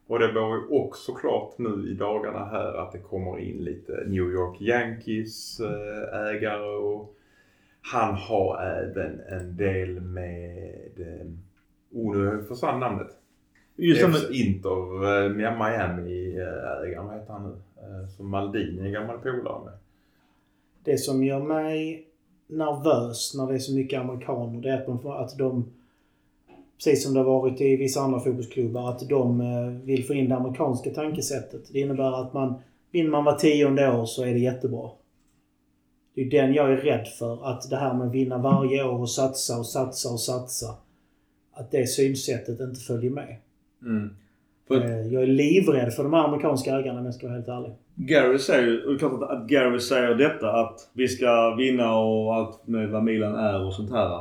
Och 0.07 0.19
det 0.19 0.31
var 0.31 0.55
ju 0.55 0.61
också 0.69 1.13
klart 1.13 1.57
nu 1.57 1.89
i 1.89 1.93
dagarna 1.93 2.45
här 2.45 2.73
att 2.73 2.91
det 2.91 2.99
kommer 2.99 3.39
in 3.39 3.63
lite 3.63 4.03
New 4.07 4.31
York 4.31 4.61
Yankees 4.61 5.59
eh, 5.59 6.27
ägare 6.27 6.75
och 6.75 7.15
han 7.85 8.15
har 8.15 8.61
även 8.61 9.19
en 9.19 9.57
del 9.57 10.01
med, 10.01 10.89
eh, 10.97 11.27
oh 11.91 12.17
nu 12.17 12.43
försvann 12.47 12.79
namnet. 12.79 13.07
Just 13.75 14.01
FC 14.01 14.07
men, 14.07 14.35
Inter, 14.35 15.25
eh, 15.25 15.31
Miami 15.31 16.37
eh, 16.37 17.03
vad 17.03 17.15
heter 17.15 17.33
han 17.33 17.49
nu? 17.49 17.55
Eh, 17.81 18.07
Som 18.17 18.29
Maldini 18.29 18.87
är 18.87 18.91
gammal 18.91 19.17
polare 19.17 19.65
med. 19.65 19.73
Det 20.83 20.97
som 20.97 21.23
gör 21.23 21.39
mig 21.39 22.07
nervös 22.47 23.33
när 23.37 23.47
det 23.47 23.53
är 23.53 23.59
så 23.59 23.75
mycket 23.75 24.01
amerikaner 24.01 24.61
det 24.61 24.69
är 24.69 24.77
att 24.77 24.85
de, 24.85 25.07
att 25.07 25.37
de 25.37 25.65
precis 26.77 27.03
som 27.03 27.13
det 27.13 27.19
har 27.19 27.25
varit 27.25 27.61
i 27.61 27.75
vissa 27.75 28.01
andra 28.01 28.19
fotbollsklubbar, 28.19 28.89
att 28.89 29.09
de 29.09 29.41
vill 29.85 30.05
få 30.05 30.13
in 30.13 30.29
det 30.29 30.35
amerikanska 30.35 30.89
tankesättet. 30.89 31.73
Det 31.73 31.79
innebär 31.79 32.21
att 32.21 32.33
man, 32.33 32.55
vinner 32.91 33.09
man 33.09 33.23
var 33.23 33.35
tionde 33.35 33.91
år 33.91 34.05
så 34.05 34.23
är 34.23 34.33
det 34.33 34.39
jättebra. 34.39 34.89
Det 36.15 36.21
är 36.21 36.29
den 36.29 36.53
jag 36.53 36.71
är 36.71 36.77
rädd 36.77 37.07
för. 37.19 37.49
Att 37.51 37.69
det 37.69 37.75
här 37.75 37.93
med 37.93 38.07
att 38.07 38.13
vinna 38.13 38.37
varje 38.37 38.83
år 38.83 38.99
och 38.99 39.09
satsa 39.09 39.57
och 39.57 39.65
satsa 39.65 40.09
och 40.09 40.19
satsa. 40.19 40.75
Att 41.53 41.71
det 41.71 41.87
synsättet 41.87 42.59
inte 42.59 42.79
följer 42.79 43.11
med. 43.11 43.35
mm. 43.81 44.09
För 44.67 44.75
Eh, 44.75 45.07
Jag 45.13 45.23
är 45.23 45.27
livrädd 45.27 45.93
för 45.93 46.03
de 46.03 46.13
här 46.13 46.23
amerikanska 46.23 46.79
ägarna 46.79 46.99
om 46.99 47.05
jag 47.05 47.13
ska 47.13 47.27
vara 47.27 47.35
helt 47.35 47.47
ärlig. 47.47 47.71
Gary 47.95 48.39
säger 48.39 48.85
och 48.85 48.89
det 48.91 48.95
är 48.95 48.99
klart 48.99 49.31
att, 49.31 49.47
Gary 49.47 49.79
säger 49.79 50.15
detta 50.15 50.51
att 50.51 50.89
vi 50.93 51.07
ska 51.07 51.55
vinna 51.55 51.95
och 51.97 52.35
allt 52.35 52.67
med 52.67 52.89
vad 52.89 53.03
Milan 53.03 53.35
är 53.35 53.65
och 53.65 53.73
sånt 53.73 53.91
här. 53.91 54.19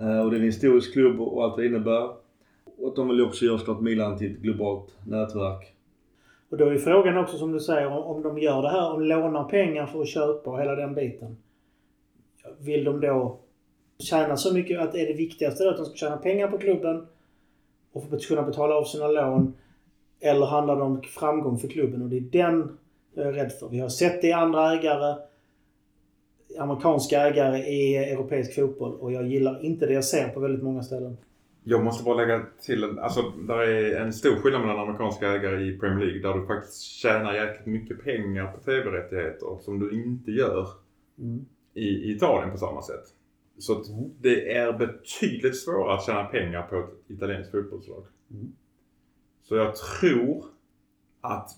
Eh, 0.00 0.20
och 0.20 0.30
det 0.30 0.36
är 0.36 0.38
en 0.40 0.46
historisk 0.46 0.92
klubb 0.92 1.20
och 1.20 1.44
allt 1.44 1.56
det 1.56 1.66
innebär. 1.66 2.08
Och 2.78 2.88
att 2.88 2.96
de 2.96 3.08
vill 3.08 3.22
också 3.22 3.44
göra 3.44 3.58
såklart 3.58 3.80
Milan 3.80 4.18
till 4.18 4.32
ett 4.32 4.38
globalt 4.38 4.94
nätverk. 5.06 5.71
Och 6.52 6.58
då 6.58 6.66
är 6.66 6.78
frågan 6.78 7.18
också 7.18 7.38
som 7.38 7.52
du 7.52 7.60
säger 7.60 7.86
om, 7.86 8.22
de 8.22 8.38
gör 8.38 8.62
det 8.62 8.68
här, 8.68 8.92
om 8.92 9.02
lånar 9.02 9.44
pengar 9.44 9.86
för 9.86 10.00
att 10.02 10.08
köpa 10.08 10.50
och 10.50 10.60
hela 10.60 10.74
den 10.74 10.94
biten. 10.94 11.36
Vill 12.58 12.84
de 12.84 13.00
då 13.00 13.38
tjäna 13.98 14.36
så 14.36 14.54
mycket 14.54 14.80
att 14.80 14.94
är 14.94 15.06
det 15.06 15.12
viktigaste 15.12 15.64
då 15.64 15.70
att 15.70 15.76
de 15.76 15.86
ska 15.86 15.94
tjäna 15.94 16.16
pengar 16.16 16.48
på 16.48 16.58
klubben 16.58 17.06
och 17.92 18.22
kunna 18.22 18.42
betala 18.42 18.74
av 18.74 18.84
sina 18.84 19.08
lån? 19.08 19.52
Eller 20.20 20.46
handlar 20.46 20.76
det 20.76 20.82
om 20.82 21.02
framgång 21.02 21.58
för 21.58 21.68
klubben? 21.68 22.02
Och 22.02 22.08
det 22.08 22.16
är 22.16 22.20
den 22.20 22.78
jag 23.14 23.26
är 23.26 23.32
rädd 23.32 23.52
för. 23.52 23.68
Vi 23.68 23.78
har 23.78 23.88
sett 23.88 24.22
det 24.22 24.28
i 24.28 24.32
andra 24.32 24.72
ägare. 24.72 25.16
Amerikanska 26.58 27.20
ägare 27.20 27.58
i 27.58 27.96
europeisk 27.96 28.54
fotboll 28.54 28.94
och 28.94 29.12
jag 29.12 29.26
gillar 29.26 29.64
inte 29.64 29.86
det 29.86 29.92
jag 29.92 30.04
ser 30.04 30.28
på 30.28 30.40
väldigt 30.40 30.62
många 30.62 30.82
ställen. 30.82 31.16
Jag 31.64 31.84
måste 31.84 32.04
bara 32.04 32.14
lägga 32.16 32.42
till, 32.60 32.84
en- 32.84 32.98
alltså 32.98 33.22
där 33.22 33.58
är 33.58 34.00
en 34.00 34.12
stor 34.12 34.36
skillnad 34.36 34.60
mellan 34.60 34.78
amerikanska 34.78 35.28
ägare 35.32 35.62
i 35.64 35.78
Premier 35.78 36.06
League 36.06 36.22
där 36.32 36.40
du 36.40 36.46
faktiskt 36.46 36.82
tjänar 36.82 37.34
jäkligt 37.34 37.66
mycket 37.66 38.04
pengar 38.04 38.52
på 38.52 38.60
TV-rättigheter 38.60 39.58
som 39.60 39.78
du 39.78 39.90
inte 40.04 40.30
gör 40.30 40.68
Mm. 41.18 41.46
i 41.74 41.80
i 41.88 42.12
Italien 42.16 42.50
på 42.50 42.56
samma 42.58 42.82
sätt. 42.82 43.04
Så 43.58 43.72
att 43.80 43.88
Mm. 43.88 44.10
det 44.20 44.52
är 44.56 44.72
betydligt 44.72 45.56
svårare 45.56 45.94
att 45.94 46.04
tjäna 46.04 46.24
pengar 46.24 46.62
på 46.62 46.76
ett 46.78 47.10
italienskt 47.10 47.50
fotbollslag. 47.50 48.04
Mm. 48.30 48.52
Så 49.42 49.56
jag 49.56 49.76
tror 49.76 50.44
att 51.20 51.50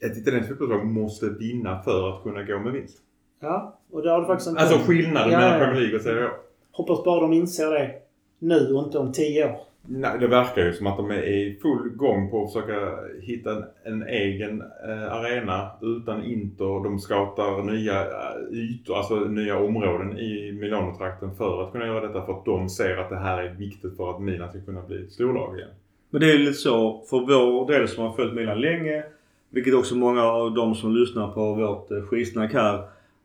ett 0.00 0.16
italienskt 0.16 0.48
fotbollslag 0.48 0.86
måste 0.86 1.28
vinna 1.30 1.82
för 1.82 2.08
att 2.16 2.22
kunna 2.22 2.42
gå 2.42 2.58
med 2.58 2.72
vinst. 2.72 2.98
Ja, 3.40 3.78
och 3.90 4.02
det 4.02 4.10
har 4.10 4.20
du 4.20 4.26
faktiskt 4.26 4.48
inte... 4.50 4.60
Alltså 4.60 4.78
skillnaden 4.78 5.32
Ja, 5.32 5.38
mellan. 5.38 5.58
Premier 5.58 5.80
League 5.80 5.96
och 5.96 6.02
Serie 6.02 6.26
A. 6.26 6.30
Hoppas 6.70 7.04
bara 7.04 7.20
de 7.20 7.32
inser 7.32 7.70
det 7.70 7.94
nu 8.38 8.74
och 8.74 8.84
inte 8.84 8.98
om 8.98 9.12
tio 9.12 9.44
år. 9.44 9.68
Nej, 9.90 10.18
det 10.20 10.26
verkar 10.26 10.64
ju 10.64 10.72
som 10.72 10.86
att 10.86 10.96
de 10.96 11.10
är 11.10 11.22
i 11.22 11.58
full 11.62 11.88
gång 11.96 12.30
på 12.30 12.44
att 12.44 12.52
försöka 12.52 12.98
hitta 13.22 13.50
en, 13.50 13.64
en 13.84 14.02
egen 14.02 14.60
eh, 14.60 15.12
arena 15.12 15.70
utan 15.82 16.24
Inter. 16.24 16.84
De 16.84 16.98
scoutar 16.98 17.62
nya 17.62 18.00
eh, 18.00 18.58
ytor, 18.58 18.96
alltså 18.96 19.14
nya 19.14 19.58
områden 19.58 20.18
i 20.18 20.52
Milano-trakten 20.52 21.34
för 21.34 21.62
att 21.62 21.72
kunna 21.72 21.86
göra 21.86 22.06
detta 22.06 22.26
för 22.26 22.32
att 22.32 22.44
de 22.44 22.68
ser 22.68 22.96
att 22.96 23.10
det 23.10 23.18
här 23.18 23.42
är 23.42 23.54
viktigt 23.54 23.96
för 23.96 24.10
att 24.10 24.20
Milan 24.20 24.48
ska 24.50 24.60
kunna 24.60 24.82
bli 24.82 25.06
storlag 25.10 25.56
igen. 25.58 25.70
Men 26.10 26.20
det 26.20 26.26
är 26.26 26.32
ju 26.32 26.38
lite 26.38 26.52
så 26.52 27.02
för 27.10 27.20
vår 27.20 27.72
del 27.72 27.88
som 27.88 28.04
har 28.04 28.12
följt 28.12 28.34
Milan 28.34 28.60
länge. 28.60 29.04
Vilket 29.50 29.74
också 29.74 29.96
många 29.96 30.24
av 30.24 30.54
de 30.54 30.74
som 30.74 30.96
lyssnar 30.96 31.28
på 31.28 31.54
vårt 31.54 31.90
eh, 31.90 32.02
skitsnack 32.02 32.52
här. 32.52 32.82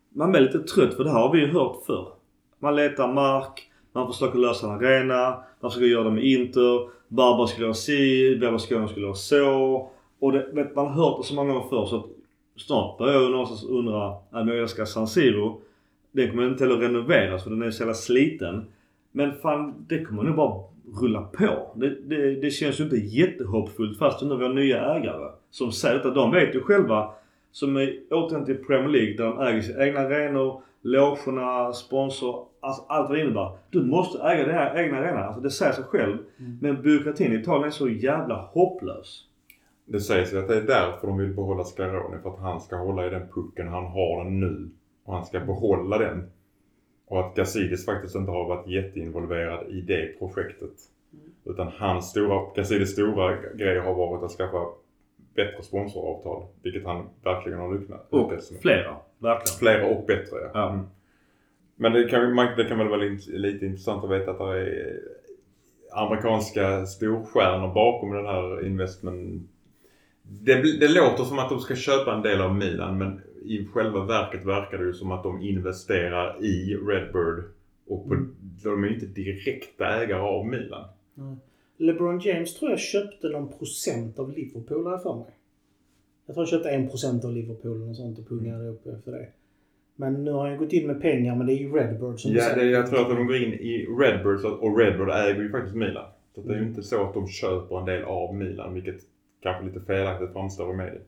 Man 0.10 0.32
blir 0.32 0.42
lite 0.42 0.60
trött 0.60 0.94
för 0.94 1.04
det 1.04 1.10
här 1.10 1.20
har 1.20 1.32
vi 1.32 1.40
ju 1.40 1.48
hört 1.48 1.78
förr. 1.86 2.08
Man 2.60 2.76
letar 2.76 3.14
mark, 3.14 3.70
man 3.94 4.08
försöker 4.08 4.40
lösa 4.40 4.68
en 4.68 4.74
arena, 4.74 5.44
man 5.60 5.72
försöker 5.72 5.88
göra 5.88 6.04
det 6.04 6.12
med 6.12 6.24
Inter. 6.24 6.90
Barbara 7.08 7.48
skulle 7.48 7.66
göra 7.66 7.74
si, 7.74 8.38
Berlusconi 8.40 8.88
skulle 8.88 9.06
göra 9.06 9.16
så. 9.16 9.90
Och 10.20 10.32
det, 10.32 10.48
vet, 10.54 10.76
man 10.76 10.88
har 10.88 10.94
hört 10.94 11.22
det 11.22 11.28
så 11.28 11.36
många 11.36 11.54
gånger 11.54 11.70
förr 11.70 11.86
så 11.86 11.96
att 11.96 12.06
snart 12.56 12.98
börjar 12.98 13.22
jag 13.22 13.32
någonstans 13.32 13.64
undra, 13.64 14.08
om 14.10 14.48
jag 14.48 14.58
älskar 14.58 14.86
San 14.86 15.08
Siro. 15.08 15.62
Den 16.12 16.30
kommer 16.30 16.48
inte 16.48 16.64
heller 16.64 16.78
renoveras 16.78 17.44
för 17.44 17.50
den 17.50 17.62
är 17.62 17.72
så 17.72 17.82
jävla 17.82 17.94
sliten. 17.94 18.66
Men 19.12 19.34
fan, 19.42 19.86
det 19.88 20.06
kommer 20.06 20.24
nog 20.24 20.36
bara 20.36 20.64
rulla 21.02 21.22
på. 21.22 21.72
Det, 21.76 21.90
det, 21.90 22.36
det 22.36 22.52
känns 22.52 22.80
ju 22.80 22.84
inte 22.84 22.96
jättehoppfullt 22.96 24.00
fast 24.00 24.24
under 24.24 24.36
vi 24.36 24.46
har 24.46 24.54
nya 24.54 24.96
ägare. 24.96 25.32
Som 25.52 25.72
säger 25.72 26.08
att 26.08 26.16
de 26.16 26.32
vet 26.32 26.56
ju 26.56 26.62
själva, 26.62 27.10
som 27.52 27.78
är 27.78 28.00
återigen 28.10 28.46
till 28.46 28.64
Premier 28.64 28.90
League 28.90 29.18
där 29.18 29.24
de 29.24 29.40
äger 29.40 29.62
sina 29.62 29.86
egna 29.86 30.00
arenor, 30.00 30.62
logerna, 30.84 31.74
sponsor, 31.74 32.46
alltså 32.60 32.84
allt 32.88 33.10
vad 33.10 33.18
det 33.18 33.24
innebär. 33.24 33.58
Du 33.70 33.84
måste 33.84 34.24
äga 34.24 34.46
den 34.46 34.56
här 34.56 34.80
egna 34.80 34.98
arenan. 34.98 35.24
Alltså 35.24 35.42
det 35.42 35.52
säger 35.52 35.72
sig 35.72 35.84
själv. 35.84 36.18
Mm. 36.40 36.58
Men 36.62 36.82
byråkratin 36.82 37.34
i 37.34 37.36
Italien 37.36 37.68
är 37.68 37.72
så 37.72 37.90
jävla 37.90 38.50
hopplös. 38.54 39.24
Det 39.86 40.00
sägs 40.00 40.34
ju 40.34 40.40
att 40.40 40.48
det 40.48 40.58
är 40.58 40.62
därför 40.62 41.08
de 41.08 41.18
vill 41.18 41.34
behålla 41.34 41.64
Sclaroni. 41.64 42.22
För 42.24 42.30
att 42.30 42.40
han 42.40 42.62
ska 42.62 42.76
hålla 42.76 43.08
i 43.08 43.10
den 43.10 43.28
pucken 43.28 43.68
han 43.68 43.86
har 43.86 44.24
den 44.24 44.40
nu. 44.40 44.70
Och 45.04 45.14
han 45.14 45.26
ska 45.26 45.40
behålla 45.40 45.98
den. 45.98 46.32
Och 47.08 47.20
att 47.20 47.36
Gazidis 47.36 47.86
faktiskt 47.86 48.16
inte 48.16 48.32
har 48.32 48.46
varit 48.46 48.68
jätteinvolverad 48.68 49.68
i 49.68 49.82
det 49.82 50.20
projektet. 50.20 50.72
Utan 51.46 51.68
hans 51.78 52.10
stora, 52.10 52.42
Gazidis 52.56 52.92
stora 52.92 53.36
grej 53.56 53.80
har 53.80 53.94
varit 53.94 54.24
att 54.24 54.32
skaffa 54.32 54.66
bättre 55.36 55.64
sponsoravtal. 55.64 56.46
Vilket 56.64 56.86
han 56.86 57.10
verkligen 57.24 57.60
har 57.60 57.80
lyckats 57.80 58.04
Och 58.10 58.32
med. 58.32 58.62
flera. 58.62 58.96
Verkligen. 59.18 59.60
Flera 59.60 59.86
och 59.88 60.06
bättre 60.06 60.38
ja. 60.42 60.52
Ja. 60.54 60.74
Mm. 60.74 60.86
Men 61.76 61.94
det 61.94 62.04
kan, 62.04 62.36
man, 62.36 62.48
det 62.58 62.66
kan 62.66 62.78
väl 62.78 62.88
vara 62.88 63.02
lite, 63.28 63.66
intressant 63.66 64.04
att 64.04 64.12
veta 64.12 64.32
att 64.32 64.38
det 64.38 64.60
är 64.60 65.00
amerikanska 65.92 66.86
storstjärnor 66.86 67.74
bakom 67.74 68.12
den 68.12 68.26
här 68.26 68.66
investment. 68.66 69.50
Det, 70.22 70.80
det 70.80 70.88
låter 70.88 71.24
som 71.24 71.40
att 71.40 71.50
de 71.50 71.60
ska 71.60 71.76
köpa 71.76 72.14
en 72.14 72.22
del 72.22 72.42
av 72.42 72.56
Milan 72.56 72.98
men 72.98 73.22
i 73.46 73.66
själva 73.74 74.06
verket 74.06 74.46
verkar 74.46 74.78
det 74.78 74.84
ju 74.84 74.94
som 74.94 75.12
att 75.12 75.24
de 75.24 75.42
investerar 75.42 76.44
i 76.44 76.76
Redbird. 76.76 77.44
Och 77.88 78.08
på, 78.08 78.16
de 78.64 78.84
är 78.84 78.88
ju 78.88 78.94
inte 78.94 79.06
direkta 79.06 79.88
ägare 79.88 80.22
av 80.22 80.46
Milan. 80.46 80.86
LeBron 81.84 82.20
James 82.20 82.54
tror 82.54 82.72
jag 82.72 82.80
köpte 82.80 83.30
någon 83.30 83.48
procent 83.58 84.20
av 84.20 84.32
Liverpool 84.32 84.92
jag 84.92 85.04
för 85.04 85.16
mig. 85.16 85.38
Jag 86.26 86.36
tror 86.36 86.44
han 86.44 86.52
köpte 86.52 86.70
en 86.70 86.90
procent 86.90 87.26
av 87.26 87.34
Liverpool 87.34 87.90
och 87.90 87.96
sånt 87.96 88.20
och 88.20 88.28
pungade 88.28 88.68
upp 88.68 88.88
efter 88.88 89.12
det. 89.12 89.28
Men 89.96 90.24
nu 90.24 90.32
har 90.32 90.48
han 90.48 90.58
gått 90.58 90.74
in 90.74 90.88
med 90.88 91.02
pengar 91.02 91.36
men 91.36 91.48
det 91.48 91.54
är 91.54 91.58
ju 91.58 91.74
Redbird 91.74 92.20
som 92.20 92.32
Ja, 92.32 92.56
det, 92.56 92.66
jag 92.66 92.90
tror 92.90 93.02
att 93.02 93.10
de 93.10 93.28
går 93.28 93.36
in 93.36 93.54
i 93.54 93.88
Redbird 94.00 94.46
och 94.46 94.78
Redbird 94.78 95.10
äger 95.10 95.42
ju 95.42 95.52
faktiskt 95.52 95.76
Milan. 95.76 96.06
Så 96.36 96.42
att 96.42 96.48
det 96.48 96.54
är 96.54 96.60
ju 96.60 96.68
inte 96.68 96.84
så 96.84 97.04
att 97.04 97.14
de 97.14 97.28
köper 97.28 97.80
en 97.80 97.86
del 97.86 98.04
av 98.04 98.36
Milan 98.36 98.74
vilket 98.74 99.02
kanske 99.42 99.66
lite 99.66 99.80
felaktigt 99.80 100.34
framstår 100.34 100.74
i 100.74 100.78
media. 100.78 101.02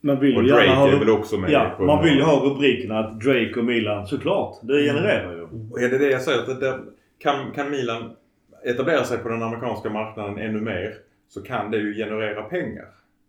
Man 0.00 0.20
vill 0.20 0.36
Och 0.36 0.44
Drake 0.44 0.64
gärna 0.64 0.74
ha... 0.74 0.88
är 0.88 0.98
väl 0.98 1.10
också 1.10 1.38
med 1.38 1.50
Ja, 1.50 1.74
på 1.76 1.84
man 1.84 2.04
vill 2.04 2.14
ju 2.14 2.22
ha 2.22 2.44
rubriken 2.44 2.92
att 2.92 3.20
Drake 3.20 3.54
och 3.56 3.64
Milan, 3.64 4.06
såklart. 4.06 4.56
Det 4.62 4.82
genererar 4.82 5.36
ju. 5.36 5.42
Och 5.70 5.80
är 5.80 5.88
det 5.88 5.98
det 5.98 6.10
jag 6.10 6.22
säger? 6.22 6.38
Att 6.38 6.60
det 6.60 6.78
kan, 7.18 7.52
kan 7.52 7.70
Milan 7.70 8.10
etablera 8.66 9.04
sig 9.04 9.18
på 9.18 9.28
den 9.28 9.42
amerikanska 9.42 9.90
marknaden 9.90 10.38
ännu 10.38 10.60
mer 10.60 10.94
så 11.28 11.42
kan 11.42 11.70
det 11.70 11.76
ju 11.76 11.94
generera 11.94 12.42
pengar. 12.42 12.88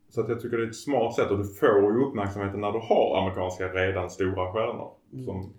Så 0.10 0.22
att 0.22 0.30
jag 0.30 0.42
tycker 0.42 0.58
det 0.58 0.64
är 0.64 0.68
ett 0.68 0.76
smart 0.76 1.16
sätt 1.16 1.32
och 1.32 1.38
du 1.38 1.44
får 1.44 1.94
ju 1.94 2.06
uppmärksamheten 2.06 2.62
när 2.62 2.72
du 2.72 2.80
har 2.80 3.18
amerikanska 3.22 3.68
redan 3.68 4.10
stora 4.10 4.54
stjärnor. 4.54 4.92
Som, 5.26 5.54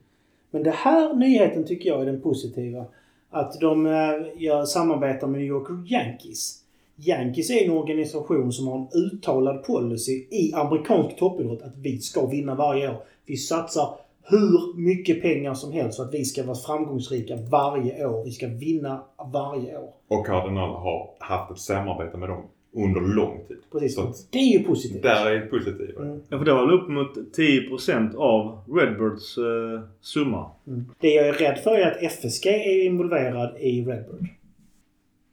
Men 0.50 0.62
det 0.62 0.70
här 0.70 1.14
nyheten 1.14 1.66
tycker 1.66 1.90
jag 1.90 2.02
är 2.02 2.06
den 2.06 2.20
positiva. 2.20 2.86
Att 3.30 3.60
de 3.60 3.86
eh, 3.86 3.92
gör 4.36 4.64
samarbetar 4.64 5.26
med 5.26 5.40
New 5.40 5.48
York 5.48 5.90
Yankees. 5.90 6.64
Yankees 6.96 7.50
är 7.50 7.64
en 7.64 7.70
organisation 7.70 8.52
som 8.52 8.68
har 8.68 8.76
en 8.78 8.88
uttalad 8.94 9.64
policy 9.64 10.12
i 10.30 10.52
amerikansk 10.54 11.16
toppidrott 11.16 11.62
att 11.62 11.76
vi 11.76 11.98
ska 11.98 12.26
vinna 12.26 12.54
varje 12.54 12.90
år. 12.90 13.02
Vi 13.26 13.36
satsar 13.36 13.98
hur 14.30 14.76
mycket 14.76 15.22
pengar 15.22 15.54
som 15.54 15.72
helst 15.72 15.96
för 15.96 16.04
att 16.04 16.14
vi 16.14 16.24
ska 16.24 16.42
vara 16.44 16.56
framgångsrika 16.56 17.36
varje 17.50 18.06
år. 18.06 18.24
Vi 18.24 18.30
ska 18.30 18.46
vinna 18.48 19.00
varje 19.32 19.78
år. 19.78 19.92
och 20.08 20.26
Cardinal 20.26 20.70
har 20.70 21.10
haft 21.18 21.50
ett 21.50 21.58
samarbete 21.58 22.16
med 22.16 22.28
dem 22.28 22.42
under 22.72 23.00
lång 23.00 23.40
tid. 23.48 23.56
Precis. 23.72 23.94
Så 23.94 24.12
Det 24.30 24.38
är 24.38 24.58
ju 24.58 24.64
positivt. 24.64 25.02
där 25.02 25.26
är 25.30 25.34
det 25.40 25.46
positiva. 25.46 26.02
Mm. 26.02 26.20
Ja, 26.28 26.38
för 26.38 26.44
det 26.44 26.52
var 26.52 26.66
väl 26.66 26.74
upp 26.80 26.88
mot 26.88 27.14
10% 27.36 28.16
av 28.16 28.58
Redbirds 28.76 29.38
eh, 29.38 29.80
summa. 30.00 30.50
Mm. 30.66 30.84
Det 31.00 31.08
jag 31.14 31.28
är 31.28 31.32
rädd 31.32 31.58
för 31.58 31.70
är 31.78 31.86
att 31.90 32.02
FSG 32.02 32.46
är 32.46 32.84
involverad 32.86 33.56
i 33.58 33.80
Redbird. 33.84 34.26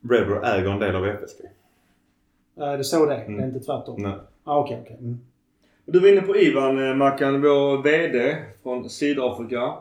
Redbird 0.09 0.43
äger 0.43 0.69
en 0.69 0.79
del 0.79 0.95
av 0.95 1.05
FSG. 1.05 1.45
Är 2.57 2.77
det 2.77 2.83
så 2.83 3.05
det 3.05 3.15
är? 3.15 3.25
Mm. 3.25 3.37
Det 3.37 3.43
är 3.43 3.47
inte 3.47 3.59
tvärtom? 3.59 4.01
Nej. 4.01 4.13
Ah, 4.43 4.59
Okej, 4.59 4.79
okej. 4.83 4.97
Mm. 4.99 5.19
Du 5.85 5.99
var 5.99 6.07
inne 6.07 6.21
på 6.21 6.35
Ivan 6.37 6.87
eh, 6.89 6.95
Mackan, 6.95 7.41
vår 7.41 7.83
VD 7.83 8.37
från 8.63 8.89
Sydafrika. 8.89 9.73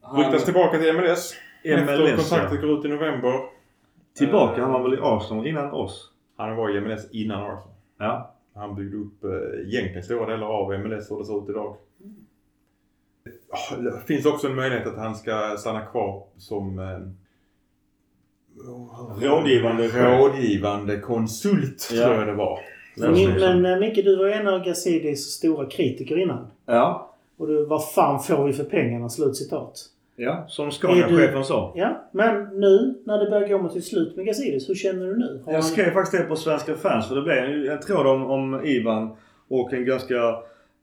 Han, 0.00 0.20
Ryktas 0.20 0.44
tillbaka 0.44 0.78
till 0.78 0.92
MLS. 0.92 1.34
Efter 1.62 1.98
MLS, 1.98 2.30
kontraktet 2.30 2.58
ja. 2.62 2.68
går 2.68 2.78
ut 2.78 2.84
i 2.84 2.88
november. 2.88 3.40
Tillbaka, 4.16 4.62
han 4.62 4.72
var 4.72 4.82
väl 4.82 4.94
i 4.94 4.98
Arsenal 5.02 5.46
innan 5.46 5.70
oss? 5.70 6.10
Han 6.36 6.56
var 6.56 6.76
i 6.76 6.80
MLS 6.80 7.10
innan 7.10 7.42
Arsenal. 7.42 7.74
Ja. 7.98 8.34
Han 8.54 8.74
byggde 8.74 8.96
upp 8.96 9.24
eh, 9.24 9.68
egentligen 9.68 10.02
stora 10.02 10.26
delar 10.26 10.46
av 10.46 10.78
MLS 10.78 11.10
och 11.10 11.18
det 11.18 11.24
ser 11.24 11.42
ut 11.42 11.48
idag. 11.48 11.76
Ah, 13.50 13.76
Det 13.76 14.00
finns 14.06 14.26
också 14.26 14.46
en 14.46 14.54
möjlighet 14.54 14.86
att 14.86 14.96
han 14.98 15.14
ska 15.14 15.56
stanna 15.58 15.80
kvar 15.80 16.22
som 16.36 16.78
eh, 16.78 16.98
Rådgivande 19.20 19.88
rådgivande 19.88 21.00
konsult 21.00 21.88
Ja. 21.92 22.04
tror 22.04 22.14
jag 22.18 22.26
det 22.26 22.32
var. 22.34 22.60
Men, 22.96 23.12
men 23.40 23.66
eh, 23.66 23.78
Micke, 23.78 24.04
du 24.04 24.16
var 24.16 24.26
en 24.26 24.48
av 24.48 24.64
Gazidis 24.64 25.24
stora 25.24 25.66
kritiker 25.66 26.18
innan. 26.18 26.46
Ja. 26.66 27.10
Och 27.36 27.46
du, 27.46 27.64
vad 27.64 27.90
fan 27.92 28.22
får 28.22 28.46
vi 28.46 28.52
för 28.52 28.64
pengarna? 28.64 29.08
Slutcitat. 29.08 29.90
Ja, 30.16 30.44
som 30.48 30.70
Scania-chefen 30.70 31.44
sa. 31.44 31.72
Ja, 31.76 32.08
men 32.12 32.60
nu 32.60 32.94
när 33.04 33.18
det 33.18 33.30
börjar 33.30 33.48
gå 33.48 33.58
mot 33.58 33.72
till 33.72 33.84
slut 33.84 34.16
med 34.16 34.26
Gazidis, 34.26 34.68
hur 34.68 34.74
känner 34.74 35.06
du 35.06 35.16
nu? 35.16 35.42
Har 35.44 35.52
Jag 35.52 35.64
skrev 35.64 35.90
faktiskt 35.90 36.22
det 36.22 36.28
på 36.28 36.36
Svenska 36.36 36.74
fans 36.74 37.08
för 37.08 37.14
det 37.14 37.22
blev 37.22 37.36
en, 37.36 37.68
en 37.68 37.80
tråd 37.80 38.06
om, 38.06 38.30
om 38.30 38.64
Ivan 38.64 39.16
och 39.48 39.72
en 39.72 39.84
ganska 39.84 40.36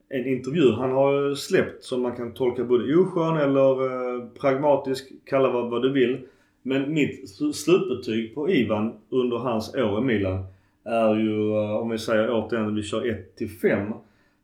en 0.09 0.27
intervju 0.27 0.71
han 0.71 0.91
har 0.91 1.35
släppt 1.35 1.83
som 1.83 2.01
man 2.01 2.15
kan 2.15 2.33
tolka 2.33 2.63
både 2.63 2.95
oskön 2.95 3.37
eller 3.37 3.85
eh, 3.85 4.25
pragmatisk, 4.41 5.11
kalla 5.25 5.49
vad, 5.49 5.69
vad 5.69 5.81
du 5.81 5.91
vill. 5.91 6.19
Men 6.61 6.93
mitt 6.93 7.29
slutbetyg 7.55 8.35
på 8.35 8.49
Ivan 8.49 8.93
under 9.09 9.37
hans 9.37 9.75
år 9.75 9.99
i 9.99 10.01
Milan 10.01 10.45
är 10.83 11.15
ju, 11.15 11.53
eh, 11.53 11.77
om 11.77 11.89
vi 11.89 11.97
säger 11.97 12.29
återigen 12.31 12.75
vi 12.75 12.83
kör 12.83 13.09
1 13.09 13.35
till 13.35 13.49
5. 13.49 13.93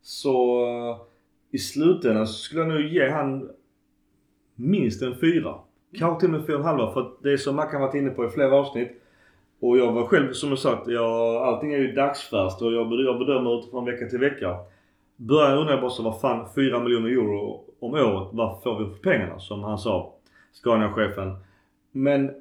Så 0.02 0.66
eh, 0.66 0.98
i 1.52 1.58
slutändan 1.58 2.28
så 2.28 2.34
skulle 2.34 2.62
jag 2.62 2.70
nu 2.70 2.90
ge 2.90 3.10
han 3.10 3.50
minst 4.56 5.02
en 5.02 5.16
4. 5.16 5.56
Kanske 5.98 6.20
till 6.20 6.34
och 6.34 6.40
med 6.40 6.48
fyra 6.48 6.56
och 6.56 6.62
en 6.62 6.68
halva 6.68 6.94
för 6.94 7.02
att 7.02 7.24
det 7.24 7.32
är 7.32 7.38
som 7.38 7.56
Mackan 7.56 7.82
varit 7.82 7.96
inne 7.96 8.10
på 8.10 8.26
i 8.26 8.30
flera 8.30 8.56
avsnitt. 8.56 9.04
Och 9.60 9.78
jag 9.78 9.92
var 9.92 10.06
själv 10.06 10.34
som 10.34 10.50
jag 10.50 10.60
sagt, 10.60 10.88
jag, 10.88 11.36
allting 11.36 11.74
är 11.74 11.78
ju 11.78 11.92
dagsfärskt 11.92 12.62
och 12.62 12.74
jag, 12.74 12.94
jag 12.94 13.20
bedömer 13.20 13.60
utifrån 13.60 13.86
vecka 13.86 14.06
till 14.06 14.20
vecka. 14.20 14.58
Början 15.16 15.58
undra 15.58 15.74
jag 15.74 15.82
bara 15.82 15.90
så 15.90 16.04
vad 16.04 16.22
fan 16.22 16.48
4 16.56 16.80
miljoner 16.80 17.10
euro 17.10 17.64
om 17.80 17.94
året, 17.94 18.30
vad 18.32 18.64
får 18.64 18.80
vi 18.80 18.86
för 18.86 19.02
pengarna? 19.02 19.40
Som 19.40 19.64
han 19.64 19.78
sa, 19.78 20.14
Scania-chefen. 20.54 21.36
Men 21.92 22.32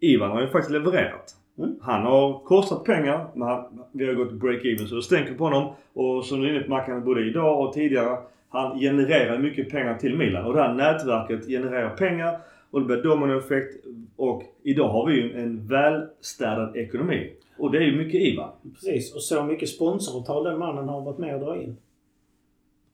Ivan 0.00 0.30
har 0.30 0.40
ju 0.40 0.48
faktiskt 0.48 0.70
levererat. 0.70 1.34
Mm. 1.58 1.76
Han 1.80 2.02
har 2.02 2.38
kostat 2.38 2.84
pengar, 2.84 3.26
men 3.34 3.48
han, 3.48 3.64
vi 3.92 4.06
har 4.06 4.14
gått 4.14 4.32
break-even 4.32 4.86
så 4.86 4.94
det 4.94 5.02
stänker 5.02 5.34
på 5.34 5.44
honom. 5.44 5.72
Och 5.92 6.24
som 6.24 6.40
du 6.40 6.48
är 6.48 6.54
inne 6.54 6.64
på 6.64 6.70
Mackan, 6.70 7.04
både 7.04 7.26
idag 7.26 7.60
och 7.60 7.72
tidigare. 7.72 8.18
Han 8.48 8.78
genererar 8.78 9.38
mycket 9.38 9.70
pengar 9.70 9.98
till 9.98 10.16
Milan 10.16 10.44
och 10.44 10.54
det 10.54 10.62
här 10.62 10.74
nätverket 10.74 11.46
genererar 11.46 11.96
pengar 11.96 12.38
och 12.70 12.80
det 12.80 12.86
blir 12.86 13.02
dominoeffekt. 13.02 13.84
Och 14.16 14.42
idag 14.62 14.88
har 14.88 15.06
vi 15.06 15.14
ju 15.14 15.42
en 15.42 15.66
välstädad 15.66 16.76
ekonomi. 16.76 17.32
Och 17.58 17.70
det 17.70 17.78
är 17.78 17.82
ju 17.82 17.96
mycket 17.96 18.20
Ivan. 18.20 18.50
Precis, 18.74 19.14
och 19.14 19.22
så 19.22 19.44
mycket 19.44 19.68
sponsoravtal 19.68 20.44
den 20.44 20.58
mannen 20.58 20.88
har 20.88 21.00
varit 21.00 21.18
med 21.18 21.34
och 21.34 21.40
dra 21.40 21.56
in. 21.62 21.76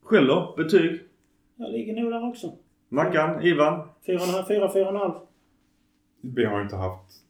Själv 0.02 0.26
då? 0.28 0.54
Betyg? 0.56 1.00
Jag 1.56 1.70
ligger 1.72 2.02
nog 2.02 2.12
där 2.12 2.28
också. 2.28 2.52
Mackan? 2.88 3.42
Ivan? 3.42 3.88
Fyra, 4.06 4.16
och 4.16 4.22
en 4.22 4.28
halv- 4.34 4.46
fyra, 4.48 4.72
fyra 4.72 4.82
och 4.88 4.94
en 4.94 4.96
halv. 5.00 5.12
Vi 6.20 6.44
har 6.44 6.62
inte 6.62 6.76
haft 6.76 7.21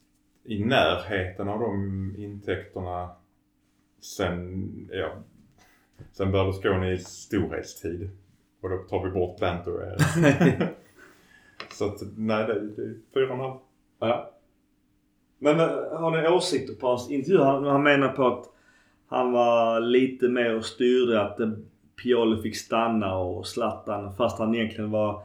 i 0.44 0.64
närheten 0.64 1.48
av 1.48 1.60
de 1.60 2.14
intäkterna 2.18 3.10
sen, 4.00 4.68
ja, 4.92 5.12
sen 6.12 6.32
Berlusconis 6.32 7.06
storhetstid. 7.06 8.10
Och 8.60 8.70
då 8.70 8.76
tar 8.78 9.04
vi 9.04 9.10
bort 9.10 9.40
banter. 9.40 9.96
Så 11.70 11.84
att 11.84 12.00
nej, 12.16 12.46
det 12.46 12.60
det 12.60 12.82
är 12.82 12.94
fyra 13.14 13.26
och 13.26 13.34
en 13.34 13.40
halv. 13.40 13.58
Ja. 13.98 14.30
Men 15.38 15.60
eh, 15.60 15.66
har 15.98 16.22
ni 16.22 16.28
åsikter 16.28 16.74
på 16.74 16.88
hans 16.88 17.10
intervju? 17.10 17.38
Han, 17.38 17.64
han 17.64 17.82
menar 17.82 18.08
på 18.08 18.26
att 18.26 18.44
han 19.06 19.32
var 19.32 19.80
lite 19.80 20.28
mer 20.28 20.56
och 20.56 20.64
styrde 20.64 21.22
att 21.22 21.40
eh, 21.40 21.50
Pioli 22.02 22.42
fick 22.42 22.56
stanna 22.56 23.16
och 23.16 23.46
Zlatan 23.46 24.16
fast 24.16 24.38
han 24.38 24.54
egentligen 24.54 24.90
var 24.90 25.22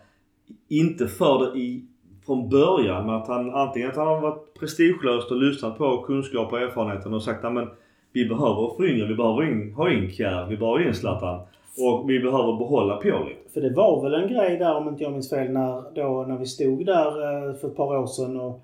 inte 0.68 1.08
för 1.08 1.40
det 1.40 1.60
i, 1.60 1.86
från 2.28 2.50
början. 2.50 3.06
Men 3.06 3.16
att 3.16 3.28
han 3.28 3.54
antingen 3.54 3.90
att 3.90 3.96
han 3.96 4.08
har 4.08 4.22
varit 4.22 4.54
prestigelöst 4.60 5.32
och 5.32 5.42
lyssnat 5.42 5.78
på 5.78 5.98
kunskap 5.98 6.54
och 6.54 6.62
erfarenheten 6.62 7.14
och 7.14 7.24
sagt 7.24 7.46
att 7.46 7.74
vi 8.12 8.26
behöver 8.26 8.76
föryngra, 8.78 9.08
vi 9.08 9.16
behöver 9.16 9.52
in, 9.52 9.74
ha 9.74 9.92
in 9.92 10.12
Kjär, 10.12 10.46
vi 10.50 10.58
behöver 10.58 10.88
in 10.88 10.94
Zlatan. 10.94 11.40
Och 11.80 12.10
vi 12.10 12.20
behöver 12.20 12.58
behålla 12.58 12.98
Pioli. 12.98 13.36
För 13.54 13.62
det 13.62 13.70
var 13.70 14.04
väl 14.04 14.14
en 14.14 14.30
grej 14.34 14.58
där 14.58 14.76
om 14.76 14.88
inte 14.88 15.04
jag 15.04 15.14
minns 15.14 15.30
fel 15.30 15.52
när, 15.52 15.96
då, 15.96 16.26
när 16.28 16.38
vi 16.38 16.46
stod 16.46 16.86
där 16.86 17.08
eh, 17.08 17.54
för 17.56 17.68
ett 17.68 17.76
par 17.76 17.98
år 17.98 18.08
sedan 18.08 18.40
och, 18.40 18.62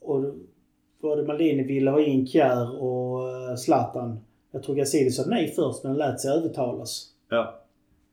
och 0.00 0.24
både 1.00 1.22
Maldini 1.22 1.62
ville 1.62 1.90
ha 1.90 2.00
in 2.00 2.26
Kjär 2.26 2.82
och 2.82 3.30
eh, 3.30 3.56
Zlatan. 3.56 4.20
Jag 4.50 4.62
tror 4.62 4.74
Gazidis 4.74 5.16
sa 5.16 5.22
nej 5.26 5.52
först 5.56 5.84
men 5.84 5.96
lät 5.96 6.20
sig 6.20 6.30
övertalas. 6.30 7.08
Ja. 7.28 7.54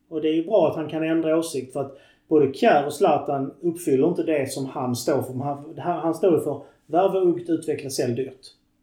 Och 0.09 0.21
det 0.21 0.29
är 0.29 0.33
ju 0.33 0.45
bra 0.45 0.67
att 0.69 0.75
han 0.75 0.89
kan 0.89 1.03
ändra 1.03 1.37
åsikt 1.37 1.73
för 1.73 1.81
att 1.81 1.97
både 2.29 2.53
Kjär 2.53 2.85
och 2.85 2.93
Zlatan 2.93 3.51
uppfyller 3.61 4.07
inte 4.07 4.23
det 4.23 4.51
som 4.51 4.65
han 4.65 4.95
står 4.95 5.21
för. 5.21 5.33
Han, 5.81 5.99
han 5.99 6.13
står 6.13 6.39
för 6.39 6.61
värva 6.85 7.19
ungt, 7.19 7.49
utveckla, 7.49 7.89
sälj 7.89 8.15
dyrt. 8.15 8.39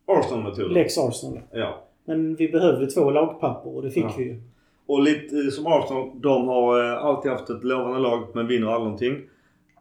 Arsenal-metoden. 0.06 0.72
Lex 0.72 0.98
Arsenal. 0.98 1.40
Ja. 1.52 1.82
Men 2.04 2.34
vi 2.34 2.48
behövde 2.48 2.86
två 2.86 3.10
lagpapper 3.10 3.76
och 3.76 3.82
det 3.82 3.90
fick 3.90 4.04
Ja. 4.04 4.14
vi 4.18 4.24
ju. 4.24 4.40
Och 4.86 5.02
lite 5.02 5.36
eh, 5.36 5.48
som 5.50 5.66
Arsenal, 5.66 6.10
de 6.14 6.48
har 6.48 6.92
eh, 6.92 7.04
alltid 7.04 7.30
haft 7.32 7.50
ett 7.50 7.64
lovande 7.64 7.98
lag 7.98 8.22
men 8.34 8.46
vinner 8.46 8.66
aldrig 8.66 8.84
någonting. 8.84 9.16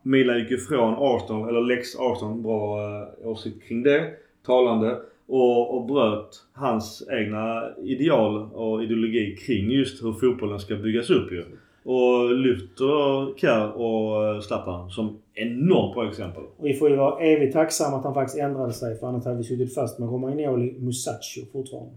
Milan 0.03 0.39
gick 0.39 0.51
ifrån 0.51 0.95
Arsenal, 0.97 1.49
eller 1.49 1.61
Lex 1.61 1.95
Arsenal, 1.99 2.35
bra 2.37 2.79
eh, 2.81 3.27
åsikt 3.27 3.67
kring 3.67 3.83
det. 3.83 4.11
Talande. 4.45 4.97
Och, 5.27 5.75
och 5.77 5.85
bröt 5.85 6.43
hans 6.53 7.07
egna 7.11 7.63
ideal 7.83 8.49
och 8.53 8.83
ideologi 8.83 9.35
kring 9.35 9.71
just 9.71 10.03
hur 10.03 10.13
fotbollen 10.13 10.59
ska 10.59 10.75
byggas 10.75 11.09
upp 11.09 11.31
ju. 11.31 11.45
Och 11.85 12.35
lyfter 12.35 13.37
Kjär 13.37 13.71
och 13.77 14.25
eh, 14.25 14.39
Zlatan 14.39 14.89
som 14.89 15.19
enormt 15.33 15.93
bra 15.93 16.09
exempel. 16.09 16.43
Och 16.57 16.65
vi 16.65 16.73
får 16.73 16.89
ju 16.89 16.95
vara 16.95 17.19
evigt 17.19 17.53
tacksamma 17.53 17.97
att 17.97 18.03
han 18.03 18.13
faktiskt 18.13 18.39
ändrade 18.39 18.73
sig 18.73 18.99
för 18.99 19.07
annars 19.07 19.25
hade 19.25 19.37
vi 19.37 19.43
suttit 19.43 19.75
fast 19.75 19.99
med 19.99 20.09
Romagnoli 20.09 20.75
Musacchio 20.79 21.45
fortfarande. 21.51 21.93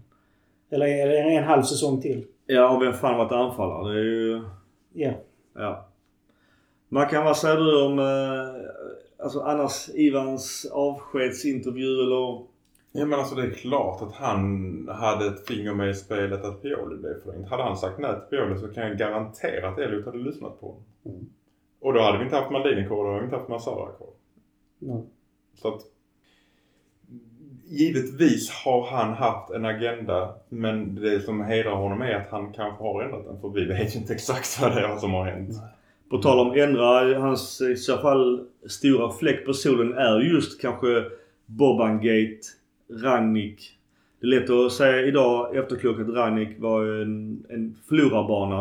Eller, 0.69 0.87
eller 0.87 1.13
en 1.13 1.43
halv 1.43 1.63
säsong 1.63 2.01
till. 2.01 2.25
Ja, 2.45 2.75
och 2.75 2.81
vem 2.81 2.93
fan 2.93 3.17
varit 3.17 3.31
anfallare? 3.31 3.93
Det 3.93 3.99
är 3.99 4.03
ju... 4.03 4.41
Ja. 4.93 5.11
Ja. 5.55 5.85
Mackan, 6.89 7.25
vad 7.25 7.37
säger 7.37 7.57
du 7.57 7.85
om 7.85 7.99
eh, 7.99 9.23
alltså 9.23 9.39
annars 9.39 9.89
Ivans 9.93 10.71
avskedsintervju 10.73 12.01
eller? 12.01 12.43
Ja 12.91 13.05
men 13.05 13.19
alltså 13.19 13.35
det 13.35 13.43
är 13.43 13.51
klart 13.51 14.01
att 14.01 14.13
han 14.13 14.87
hade 14.91 15.27
ett 15.27 15.47
finger 15.47 15.73
med 15.73 15.89
i 15.89 15.93
spelet 15.93 16.45
att 16.45 16.61
Pioli 16.61 16.97
blev 16.97 17.21
förlängd. 17.23 17.47
Hade 17.47 17.63
han 17.63 17.77
sagt 17.77 17.99
nej 17.99 18.11
till 18.11 18.37
Pioli 18.37 18.59
så 18.59 18.67
kan 18.67 18.83
jag 18.83 18.97
garantera 18.97 19.69
att 19.69 19.79
Elliot 19.79 20.05
hade 20.05 20.17
lyssnat 20.17 20.59
på 20.59 20.67
honom. 20.67 20.83
Mm. 21.05 21.29
Och 21.79 21.93
då 21.93 22.01
hade 22.01 22.17
vi 22.17 22.23
inte 22.23 22.35
haft 22.35 22.51
Maldini 22.51 22.87
kvar, 22.87 23.03
då 23.03 23.09
hade 23.09 23.19
vi 23.19 23.25
inte 23.25 23.35
haft 23.35 23.49
Massara 23.49 23.91
kvar. 23.91 24.09
Nej. 24.79 25.03
Så 25.55 25.67
att 25.67 25.81
Givetvis 27.71 28.49
har 28.49 28.85
han 28.85 29.13
haft 29.13 29.49
en 29.49 29.65
agenda 29.65 30.35
men 30.49 30.95
det 30.95 31.19
som 31.19 31.41
hedrar 31.41 31.75
honom 31.75 32.01
är 32.01 32.15
att 32.15 32.29
han 32.29 32.53
kanske 32.53 32.83
har 32.83 33.03
ändrat 33.03 33.25
den 33.25 33.41
för 33.41 33.49
vi 33.49 33.65
vet 33.65 33.95
ju 33.95 33.99
inte 33.99 34.13
exakt 34.13 34.61
vad 34.61 34.75
det 34.75 34.81
är 34.81 34.97
som 34.97 35.13
har 35.13 35.25
hänt. 35.25 35.55
På 36.09 36.17
tal 36.17 36.39
om 36.39 36.59
ändra, 36.59 37.19
hans 37.19 37.61
i 37.61 37.75
så 37.75 37.97
fall 37.97 38.45
stora 38.69 39.11
fläck 39.11 39.45
på 39.45 39.53
solen 39.53 39.93
är 39.93 40.19
just 40.19 40.61
kanske 40.61 41.03
Boban-gate, 41.45 42.41
Rangnick. 42.89 43.79
Det 44.19 44.27
är 44.27 44.29
lätt 44.29 44.49
att 44.49 44.71
säga 44.71 45.01
idag 45.01 45.55
efterklokt 45.55 45.99
att 45.99 46.09
Rangnick 46.09 46.59
var 46.59 46.85
en, 46.85 47.45
en 47.49 47.77
förlorarbana. 47.87 48.59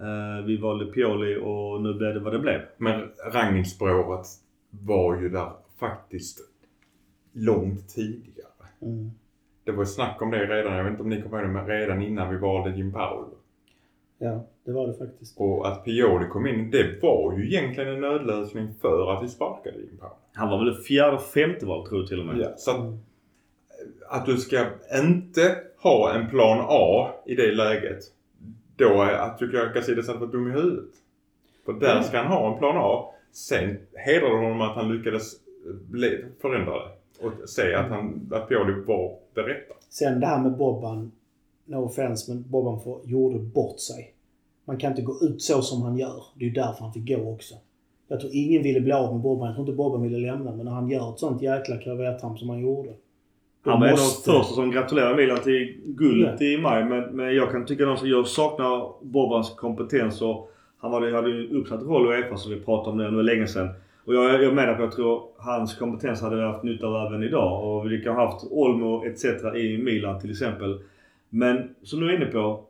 Eh, 0.00 0.46
vi 0.46 0.56
valde 0.56 0.86
Pioli 0.86 1.36
och 1.42 1.82
nu 1.82 1.94
blev 1.94 2.14
det 2.14 2.20
vad 2.20 2.32
det 2.32 2.38
blev. 2.38 2.60
Men 2.76 3.10
Ragnhild-spåret 3.32 4.26
var 4.70 5.20
ju 5.20 5.28
där 5.28 5.50
faktiskt 5.78 6.40
långt 7.32 7.88
tidigare. 7.88 8.66
Mm. 8.82 9.10
Det 9.64 9.72
var 9.72 9.82
ju 9.82 9.86
snack 9.86 10.22
om 10.22 10.30
det 10.30 10.46
redan, 10.46 10.76
jag 10.76 10.84
vet 10.84 10.90
inte 10.90 11.02
om 11.02 11.08
ni 11.08 11.22
kommer 11.22 11.38
ihåg 11.38 11.48
det, 11.48 11.52
men 11.52 11.66
redan 11.66 12.02
innan 12.02 12.30
vi 12.30 12.36
valde 12.36 12.76
Jim 12.76 12.92
Powell. 12.92 13.24
Ja, 14.18 14.46
det 14.64 14.72
var 14.72 14.86
det 14.86 14.94
faktiskt. 14.94 15.40
Och 15.40 15.68
att 15.68 15.84
Pioli 15.84 16.28
kom 16.28 16.46
in, 16.46 16.70
det 16.70 17.02
var 17.02 17.38
ju 17.38 17.46
egentligen 17.46 17.94
en 17.94 18.00
nödlösning 18.00 18.74
för 18.80 19.12
att 19.12 19.24
vi 19.24 19.28
sparkade 19.28 19.78
Jim 19.78 19.96
Powell. 19.98 20.12
Han 20.32 20.48
var 20.48 20.64
väl 20.64 20.74
fjärde, 20.74 21.18
femte 21.18 21.66
val 21.66 21.86
tror 21.86 22.00
jag 22.00 22.08
till 22.08 22.20
och 22.20 22.26
med. 22.26 22.38
Ja, 22.38 22.56
så 22.56 22.98
att, 24.08 24.26
du 24.26 24.36
ska 24.36 24.66
inte 24.98 25.56
ha 25.82 26.14
en 26.14 26.30
plan 26.30 26.66
A 26.68 27.08
i 27.26 27.34
det 27.34 27.52
läget. 27.54 27.98
Då 28.76 29.02
är, 29.02 29.12
att 29.12 29.38
tycker 29.38 29.56
jag 29.58 29.66
hade 29.66 30.18
varit 30.18 30.32
dum 30.32 30.48
i 30.48 30.52
huvudet. 30.52 30.90
För 31.64 31.72
där 31.72 31.90
Mm. 31.92 32.04
ska 32.04 32.18
han 32.18 32.26
ha 32.32 32.52
en 32.52 32.58
plan 32.58 32.76
A. 32.76 33.04
Sen 33.32 33.78
hedrar 33.94 34.30
det 34.30 34.36
honom 34.36 34.60
att 34.60 34.76
han 34.76 34.96
lyckades 34.96 35.32
bli- 35.90 36.24
förändra 36.40 36.72
det. 36.74 36.90
Och 37.26 37.48
se 37.48 37.74
att, 37.74 37.88
han, 37.90 38.30
att 38.32 38.48
Pioli 38.48 38.72
var 38.86 39.16
det 39.34 39.40
rätta. 39.42 39.74
Sen 39.88 40.20
det 40.20 40.26
här 40.26 40.42
med 40.42 40.56
Bobban. 40.56 41.12
No 41.66 41.76
offense, 41.76 42.32
men 42.32 42.44
Bobban 42.50 42.80
får, 42.80 43.00
gjorde 43.04 43.38
bort 43.38 43.80
sig. 43.80 44.14
Man 44.64 44.76
kan 44.76 44.90
inte 44.90 45.02
gå 45.02 45.18
ut 45.22 45.42
så 45.42 45.62
som 45.62 45.82
han 45.82 45.96
gör. 45.98 46.22
Det 46.34 46.44
är 46.44 46.48
ju 46.48 46.54
därför 46.54 46.80
han 46.84 46.92
fick 46.92 47.08
gå 47.08 47.32
också. 47.32 47.54
Jag 48.08 48.20
tror 48.20 48.32
ingen 48.34 48.62
ville 48.62 48.80
bli 48.80 48.92
av 48.92 49.12
med 49.12 49.22
Bobban. 49.22 49.46
Jag 49.46 49.54
tror 49.56 49.66
inte 49.68 49.76
Bobban 49.76 50.02
ville 50.02 50.18
lämna. 50.18 50.52
Men 50.56 50.64
när 50.66 50.72
han 50.72 50.90
gör 50.90 51.12
ett 51.12 51.18
sånt 51.18 51.42
jäkla 51.42 51.76
klavertramp 51.76 52.38
som 52.38 52.48
han 52.48 52.60
gjorde. 52.60 52.90
Han 53.64 53.80
var 53.80 53.86
en 53.86 53.92
av 53.92 53.98
de 53.98 54.32
första 54.32 54.54
som 54.54 54.70
gratulerade 54.70 55.16
Milan 55.16 55.38
till 55.38 55.76
guldet 55.84 56.42
i 56.42 56.58
maj. 56.58 56.84
Men, 56.84 57.02
men 57.02 57.34
jag 57.34 57.50
kan 57.50 57.66
tycka 57.66 57.90
att 57.90 58.06
jag 58.06 58.26
saknar 58.26 58.92
Bobans 59.02 59.50
kompetens. 59.50 60.22
Och 60.22 60.50
han 60.78 60.90
var, 60.90 61.12
hade 61.12 61.30
ju 61.30 61.46
en 61.46 61.56
uppsatt 61.56 61.82
roll 61.82 62.14
i 62.14 62.16
Uefa 62.16 62.36
som 62.36 62.52
vi 62.52 62.60
pratade 62.60 62.90
om 62.90 62.98
det 62.98 63.10
nu 63.10 63.22
länge 63.22 63.46
sedan. 63.46 63.68
Och 64.04 64.14
jag, 64.14 64.42
jag 64.42 64.54
menar 64.54 64.74
på 64.74 64.82
att 64.82 64.88
jag 64.88 64.92
tror 64.92 65.22
hans 65.36 65.74
kompetens 65.74 66.20
hade 66.22 66.36
vi 66.36 66.42
haft 66.42 66.64
nytta 66.64 66.86
av 66.86 67.06
även 67.06 67.22
idag. 67.22 67.64
Och 67.64 67.92
vi 67.92 68.00
kan 68.00 68.14
ha 68.14 68.26
haft 68.26 68.46
Olmo 68.50 69.04
etc. 69.06 69.24
i 69.56 69.78
Milan 69.78 70.20
till 70.20 70.30
exempel. 70.30 70.78
Men 71.28 71.74
som 71.82 72.00
du 72.00 72.10
är 72.10 72.16
inne 72.16 72.26
på. 72.26 72.64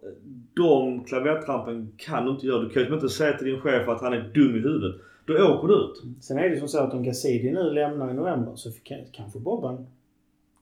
De 0.55 1.05
klavertrampen 1.05 1.93
kan 1.97 2.25
du 2.25 2.31
inte 2.31 2.47
göra. 2.47 2.62
Du 2.62 2.69
kan 2.69 2.83
ju 2.83 2.95
inte 2.95 3.09
säga 3.09 3.33
till 3.33 3.47
din 3.47 3.61
chef 3.61 3.89
att 3.89 4.01
han 4.01 4.12
är 4.12 4.31
dum 4.35 4.57
i 4.57 4.59
huvudet. 4.59 5.01
Då 5.25 5.35
åker 5.35 5.69
du 5.69 5.75
ut. 5.75 6.25
Sen 6.25 6.39
är 6.39 6.43
det 6.43 6.55
ju 6.55 6.59
som 6.59 6.69
så 6.69 6.79
att 6.79 6.95
om 6.95 7.03
Gazidi 7.03 7.51
nu 7.51 7.71
lämnar 7.71 8.11
i 8.11 8.15
november 8.15 8.53
så 8.55 8.71
kan, 8.83 8.99
kanske 9.12 9.39
Bobban 9.39 9.87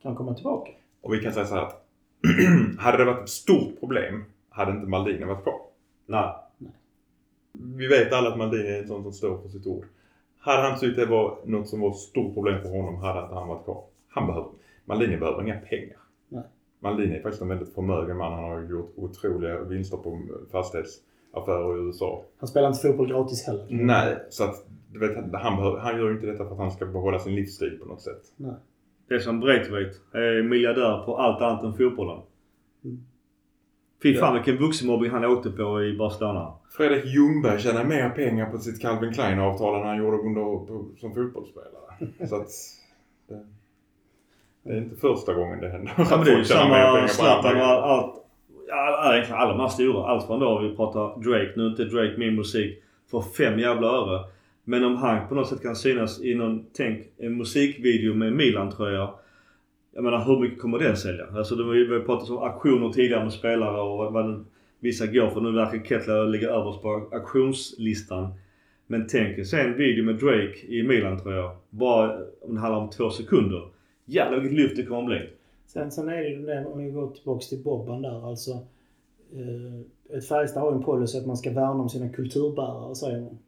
kan 0.03 0.17
komma 0.17 0.35
tillbaka. 0.35 0.71
Och 1.01 1.15
vi 1.15 1.19
kan 1.19 1.33
säga 1.33 1.47
så 1.47 1.55
här 1.55 1.63
att 1.63 1.85
hade 2.79 2.99
det 2.99 3.05
varit 3.05 3.23
ett 3.23 3.29
stort 3.29 3.81
problem 3.81 4.25
hade 4.49 4.73
inte 4.73 4.87
Maldini 4.87 5.25
varit 5.25 5.43
kvar. 5.43 5.61
Nej. 6.07 6.33
Vi 7.53 7.87
vet 7.87 8.13
alla 8.13 8.29
att 8.29 8.39
Maldini 8.39 8.69
är 8.69 8.83
en 8.83 8.89
sån 8.89 9.03
som 9.03 9.13
står 9.13 9.39
för 9.39 9.49
sitt 9.49 9.67
ord. 9.67 9.85
Hade 10.39 10.63
han 10.63 10.79
tyckt 10.79 10.97
det 10.97 11.07
var 11.07 11.39
något 11.45 11.69
som 11.69 11.81
var 11.81 11.91
ett 11.91 11.97
stort 11.97 12.35
problem 12.35 12.63
för 12.63 12.69
honom 12.69 12.97
hade 12.97 13.23
inte 13.23 13.35
han 13.35 13.49
varit 13.49 13.65
kvar. 13.65 13.85
Han 14.09 14.27
behöver, 14.27 14.49
Maldini 14.85 15.17
behöver 15.17 15.43
inga 15.43 15.61
pengar. 15.61 15.99
Nej. 16.29 16.43
Maldini 16.81 17.17
är 17.17 17.23
faktiskt 17.23 17.43
en 17.43 17.49
väldigt 17.49 17.75
förmögen 17.75 18.17
man. 18.17 18.33
Han 18.33 18.45
har 18.45 18.63
gjort 18.63 18.93
otroliga 18.97 19.61
vinster 19.61 19.97
på 19.97 20.23
fastighetsaffärer 20.53 21.79
i 21.79 21.87
USA. 21.87 22.25
Han 22.39 22.49
spelar 22.49 22.69
inte 22.69 22.81
fotboll 22.81 23.09
gratis 23.09 23.47
heller. 23.47 23.67
Nej, 23.71 24.17
så 24.31 24.45
att 24.45 24.67
du 24.93 24.99
vet, 24.99 25.17
han, 25.17 25.57
behöver, 25.57 25.79
han 25.79 25.99
gör 25.99 26.09
ju 26.09 26.15
inte 26.15 26.27
detta 26.27 26.45
för 26.45 26.53
att 26.53 26.59
han 26.59 26.71
ska 26.71 26.87
behålla 26.87 27.19
sin 27.19 27.35
livsstil 27.35 27.79
på 27.83 27.89
något 27.89 28.03
sätt. 28.03 28.23
Nej. 28.37 28.55
Det 29.13 29.17
är 29.17 29.21
som 29.21 29.41
Breitweit. 29.41 30.01
Är 30.13 30.43
miljardär 30.43 31.03
på 31.05 31.17
allt 31.17 31.43
annat 31.43 31.63
än 31.63 31.73
fotbollen. 31.73 32.21
Mm. 32.85 32.99
Fy 34.03 34.15
fan 34.15 34.35
vilken 34.35 34.57
vuxenmobbing 34.57 35.11
han 35.11 35.25
åkte 35.25 35.51
på 35.51 35.85
i 35.85 35.97
Barcelona. 35.97 36.53
Fredrik 36.77 37.05
Ljungberg 37.05 37.61
tjänar 37.61 37.85
mer 37.85 38.11
pengar 38.11 38.51
på 38.51 38.59
sitt 38.59 38.83
Calvin 38.83 39.13
Klein-avtal 39.13 39.81
än 39.81 39.87
han 39.87 39.99
gjorde 39.99 40.17
under, 40.17 40.99
som 41.01 41.15
fotbollsspelare. 41.15 42.27
Så 42.29 42.37
att... 42.37 42.49
Det, 43.29 43.47
det 44.63 44.73
är 44.73 44.79
inte 44.79 44.97
första 44.97 45.35
gången 45.35 45.61
det 45.61 45.69
händer. 45.69 45.93
Ja, 45.97 46.17
men 46.17 46.25
det 46.25 46.33
är 46.33 46.39
ju 46.39 46.45
samma 46.45 47.09
Zlatan 47.09 47.57
och 47.57 47.67
allt. 47.67 48.15
Ja, 48.69 49.13
egentligen 49.13 49.41
alla 49.41 49.53
de 49.53 49.61
här 49.61 49.69
stora. 49.69 50.07
Allt 50.07 50.27
från 50.27 50.41
då 50.41 50.59
vi 50.59 50.77
pratar 50.77 51.21
Drake. 51.21 51.53
Nu 51.57 51.67
är 51.67 51.71
inte 51.71 51.85
Drake 51.85 52.15
min 52.19 52.35
musik 52.35 52.83
för 53.11 53.21
fem 53.21 53.59
jävla 53.59 53.89
öre. 53.89 54.25
Men 54.65 54.85
om 54.85 54.97
han 54.97 55.29
på 55.29 55.35
något 55.35 55.49
sätt 55.49 55.63
kan 55.63 55.77
synas 55.77 56.23
i 56.25 56.35
någon, 56.35 56.67
tänk 56.73 57.07
en 57.19 57.37
musikvideo 57.37 58.15
med 58.15 58.33
Milan-tröja. 58.33 59.11
Jag 59.95 60.05
menar 60.05 60.25
hur 60.25 60.41
mycket 60.41 60.61
kommer 60.61 60.79
den 60.79 60.97
sälja? 60.97 61.27
Alltså 61.37 61.55
det 61.55 61.65
var 61.65 61.75
ju, 61.75 61.89
vi 61.89 61.95
har 61.95 62.01
pratat 62.01 62.31
om 62.31 62.39
auktioner 62.39 62.93
tidigare 62.93 63.25
med 63.25 63.33
spelare 63.33 63.81
och 63.81 63.99
vad, 63.99 64.13
vad 64.13 64.25
den, 64.25 64.47
vissa 64.81 65.07
går 65.07 65.31
för. 65.31 65.41
Nu 65.41 65.53
verkar 65.53 65.85
Kettler 65.85 66.27
ligga 66.27 66.51
överst 66.51 66.83
på 66.83 67.09
auktionslistan. 67.13 68.35
Men 68.87 69.07
tänk 69.07 69.39
er 69.39 69.45
sen 69.45 69.67
en 69.67 69.77
video 69.77 70.05
med 70.05 70.15
Drake 70.15 70.67
i 70.67 70.83
Milan-tröja. 70.83 71.51
Bara 71.71 72.19
om 72.43 72.55
det 72.55 72.61
handlar 72.61 72.81
om 72.81 72.91
två 72.91 73.11
sekunder. 73.11 73.69
Jävlar 74.05 74.41
vilket 74.41 74.59
lyft 74.59 74.77
det 74.77 74.83
kommer 74.83 75.07
bli. 75.07 75.31
Sen, 75.67 75.91
sen 75.91 76.09
är 76.09 76.17
det 76.17 76.29
ju 76.29 76.47
det, 76.47 76.65
om 76.65 76.85
vi 76.85 76.91
går 76.91 77.11
tillbaks 77.11 77.49
till 77.49 77.63
Bobban 77.63 78.03
där 78.03 78.29
alltså. 78.29 78.51
Eh, 79.33 80.17
ett 80.17 80.29
Färjestad 80.29 80.63
har 80.63 80.71
ju 80.71 80.77
en 80.77 80.85
policy 80.85 81.19
att 81.19 81.27
man 81.27 81.37
ska 81.37 81.51
värna 81.51 81.71
om 81.83 81.89
sina 81.89 82.09
kulturbärare 82.09 82.95
säger 82.95 83.21
man. 83.21 83.39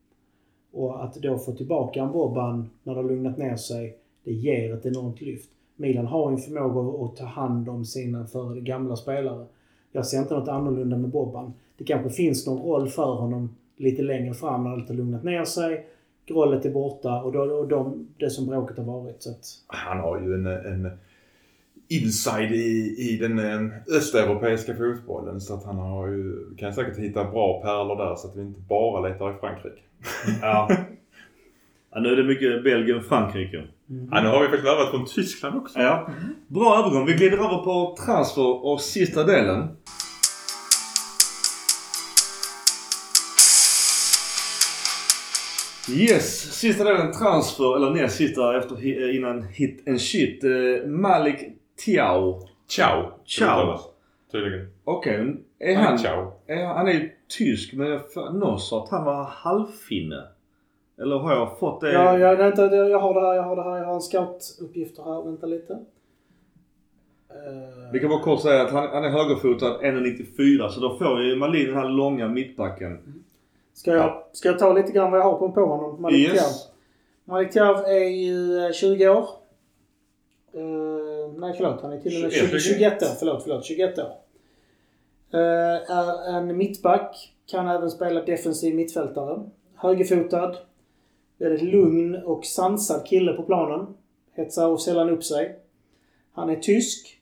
Och 0.74 1.04
att 1.04 1.14
då 1.14 1.38
få 1.38 1.52
tillbaka 1.52 2.02
en 2.02 2.12
Bobban 2.12 2.70
när 2.82 2.94
det 2.94 3.00
har 3.00 3.08
lugnat 3.08 3.38
ner 3.38 3.56
sig, 3.56 3.96
det 4.24 4.32
ger 4.32 4.74
ett 4.74 4.86
enormt 4.86 5.20
lyft. 5.20 5.50
Milan 5.76 6.06
har 6.06 6.30
ju 6.30 6.34
en 6.34 6.40
förmåga 6.40 7.04
att, 7.04 7.16
ta 7.16 7.24
hand 7.24 7.68
om 7.68 7.84
sina 7.84 8.26
för 8.26 8.54
gamla 8.54 8.96
spelare. 8.96 9.46
Jag 9.92 10.06
ser 10.06 10.18
inte 10.18 10.34
något 10.34 10.48
annorlunda 10.48 10.96
med 10.96 11.10
Bobban. 11.10 11.52
Det 11.76 11.84
kanske 11.84 12.10
finns 12.10 12.46
någon 12.46 12.62
roll 12.62 12.88
för 12.88 13.14
honom 13.14 13.56
lite 13.76 14.02
längre 14.02 14.34
fram 14.34 14.64
när 14.64 14.70
allt 14.70 14.88
har 14.88 14.96
lugnat 14.96 15.24
ner 15.24 15.44
sig. 15.44 15.86
Grollet 16.26 16.64
är 16.64 16.70
borta 16.70 17.22
och, 17.22 17.32
då, 17.32 17.40
och 17.40 17.68
de, 17.68 18.08
det 18.18 18.30
som 18.30 18.46
bråket 18.46 18.76
har 18.76 18.84
varit. 18.84 19.22
Så 19.22 19.30
att, 19.30 19.44
Han 19.66 19.98
har 19.98 20.20
ju 20.20 20.34
en, 20.34 20.46
en 20.46 20.90
inside 21.88 22.52
i, 22.52 22.94
i 22.98 23.16
den 23.16 23.38
eh, 23.38 23.96
östeuropeiska 23.96 24.74
fotbollen 24.74 25.40
så 25.40 25.54
att 25.54 25.64
han 25.64 25.76
har 25.76 26.08
ju, 26.08 26.54
kan 26.56 26.74
säkert 26.74 26.98
hitta 26.98 27.24
bra 27.24 27.62
pärlor 27.62 27.96
där 27.96 28.14
så 28.16 28.28
att 28.28 28.36
vi 28.36 28.42
inte 28.42 28.60
bara 28.60 29.08
letar 29.08 29.30
i 29.30 29.34
Frankrike. 29.40 29.80
Ja. 30.42 30.68
ja. 31.90 32.00
Nu 32.00 32.08
är 32.08 32.16
det 32.16 32.24
mycket 32.24 32.64
Belgien 32.64 32.98
och 32.98 33.04
Frankrike. 33.04 33.64
Ja, 34.10 34.22
nu 34.22 34.28
har 34.28 34.40
vi 34.40 34.48
faktiskt 34.48 34.66
värvat 34.66 34.90
från 34.90 35.06
Tyskland 35.06 35.56
också. 35.56 35.78
Ja. 35.78 36.08
Bra 36.46 36.78
övergång. 36.78 37.06
Vi 37.06 37.12
glider 37.12 37.36
över 37.38 37.64
på 37.64 37.96
transfer 38.06 38.64
och 38.64 38.80
sista 38.80 39.24
delen. 39.24 39.68
Yes, 45.90 46.52
sista 46.52 46.84
delen 46.84 47.12
transfer, 47.12 47.76
eller 47.76 47.90
näst 47.90 48.16
sista 48.16 48.58
efter, 48.58 48.76
eh, 48.76 49.16
innan 49.16 49.42
hit 49.42 49.88
and 49.88 50.00
shit. 50.00 50.44
Eh, 50.44 50.88
Malik 50.88 51.36
Tiao. 51.76 52.40
Ciao. 52.68 53.10
Ciao. 53.26 53.78
Tydligen. 54.32 54.68
Okej, 54.84 55.36
är 55.58 55.74
Han 55.74 55.84
han... 55.84 55.94
är 55.94 55.98
ciao. 55.98 56.32
Är, 56.46 56.64
han 56.66 56.88
är 56.88 56.92
ju 56.92 57.10
tysk 57.28 57.72
men 57.74 57.86
jag 57.86 58.12
för- 58.12 58.30
någon 58.30 58.58
sa 58.60 58.82
att 58.84 58.90
han 58.90 59.04
var 59.04 59.24
halvfinne. 59.24 60.22
Eller 61.00 61.16
har 61.18 61.32
jag 61.32 61.58
fått 61.58 61.80
det? 61.80 61.92
Ja, 61.92 62.18
jag, 62.18 62.36
vänta, 62.36 62.76
jag 62.76 62.98
har 62.98 63.14
det 63.14 63.20
här, 63.26 63.34
jag 63.34 63.42
har 63.42 63.56
det 63.56 63.62
här. 63.62 63.76
Jag 63.78 63.84
har 63.84 63.94
en 63.94 64.00
scoutuppgifter 64.00 65.02
här. 65.02 65.22
Vänta 65.22 65.46
lite. 65.46 65.72
Eh, 67.30 67.92
Vi 67.92 68.00
kan 68.00 68.08
bara 68.10 68.22
kort 68.22 68.40
säga 68.40 68.62
att 68.62 68.70
han, 68.72 68.88
han 68.88 69.04
är 69.04 69.08
högerfotad, 69.10 69.80
1,94 69.82 70.68
så 70.68 70.80
då 70.80 70.96
får 70.98 71.22
ju 71.22 71.36
Malin 71.36 71.66
den 71.66 71.76
här 71.76 71.88
långa 71.88 72.28
mittbacken. 72.28 73.24
Ska 73.74 73.90
jag, 73.92 74.22
ska 74.32 74.48
jag 74.48 74.58
ta 74.58 74.72
lite 74.72 74.92
grann 74.92 75.10
vad 75.10 75.20
jag 75.20 75.24
har 75.24 75.38
på, 75.38 75.52
på 75.52 75.66
honom? 75.66 76.02
Malik. 76.02 76.28
Yes. 76.34 76.68
Malik 77.24 77.50
Thiaw 77.52 77.84
är 77.88 78.08
ju 78.08 78.64
eh, 78.66 78.72
20 78.72 79.08
år. 79.08 79.28
Nej 81.44 81.54
förlåt, 81.56 81.82
han 81.82 81.92
är 81.92 82.00
till 82.00 82.16
och 82.16 82.22
med 82.22 82.32
21, 82.32 82.50
20, 82.50 82.58
21 82.60 83.02
år. 83.02 83.06
Förlåt, 83.18 83.42
förlåt. 83.42 83.64
21 83.64 83.98
år. 83.98 84.04
Uh, 85.34 85.90
är 85.90 86.38
en 86.38 86.56
mittback. 86.56 87.34
Kan 87.46 87.68
även 87.68 87.90
spela 87.90 88.22
defensiv 88.22 88.74
mittfältare. 88.74 89.42
Högerfotad. 89.74 90.56
Väldigt 91.38 91.62
lugn 91.62 92.14
och 92.14 92.44
sansad 92.44 93.06
kille 93.06 93.32
på 93.32 93.42
planen. 93.42 93.86
Hetsar 94.32 94.76
sällan 94.76 95.10
upp 95.10 95.24
sig. 95.24 95.58
Han 96.32 96.50
är 96.50 96.56
tysk. 96.56 97.20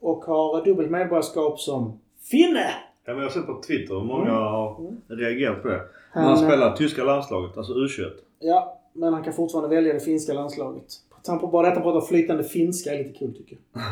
Och 0.00 0.24
har 0.24 0.64
dubbelt 0.64 0.90
medborgarskap 0.90 1.60
som 1.60 2.00
finne. 2.22 2.70
Ja, 3.04 3.12
men 3.12 3.16
jag 3.16 3.24
har 3.24 3.30
sett 3.30 3.46
på 3.46 3.62
Twitter 3.66 3.96
och 3.96 4.06
många 4.06 4.30
har 4.30 4.96
reagerat 5.08 5.62
på 5.62 5.68
det. 5.68 5.80
Han, 6.10 6.24
Han 6.24 6.32
eh, 6.32 6.48
spelar 6.48 6.76
tyska 6.76 7.04
landslaget, 7.04 7.56
alltså 7.56 7.72
U21. 7.72 8.10
Ja, 8.38 8.80
men 8.92 9.12
han 9.12 9.24
kan 9.24 9.32
fortfarande 9.32 9.74
välja 9.74 9.94
det 9.94 10.00
finska 10.00 10.32
landslaget. 10.32 11.02
Han 11.28 11.38
på 11.40 11.46
bara 11.46 11.68
detta 11.68 11.80
pratar 11.80 12.06
flytande 12.06 12.44
finska 12.44 12.94
är 12.94 12.98
lite 12.98 13.18
kul 13.18 13.34
tycker 13.36 13.56
jag. 13.72 13.82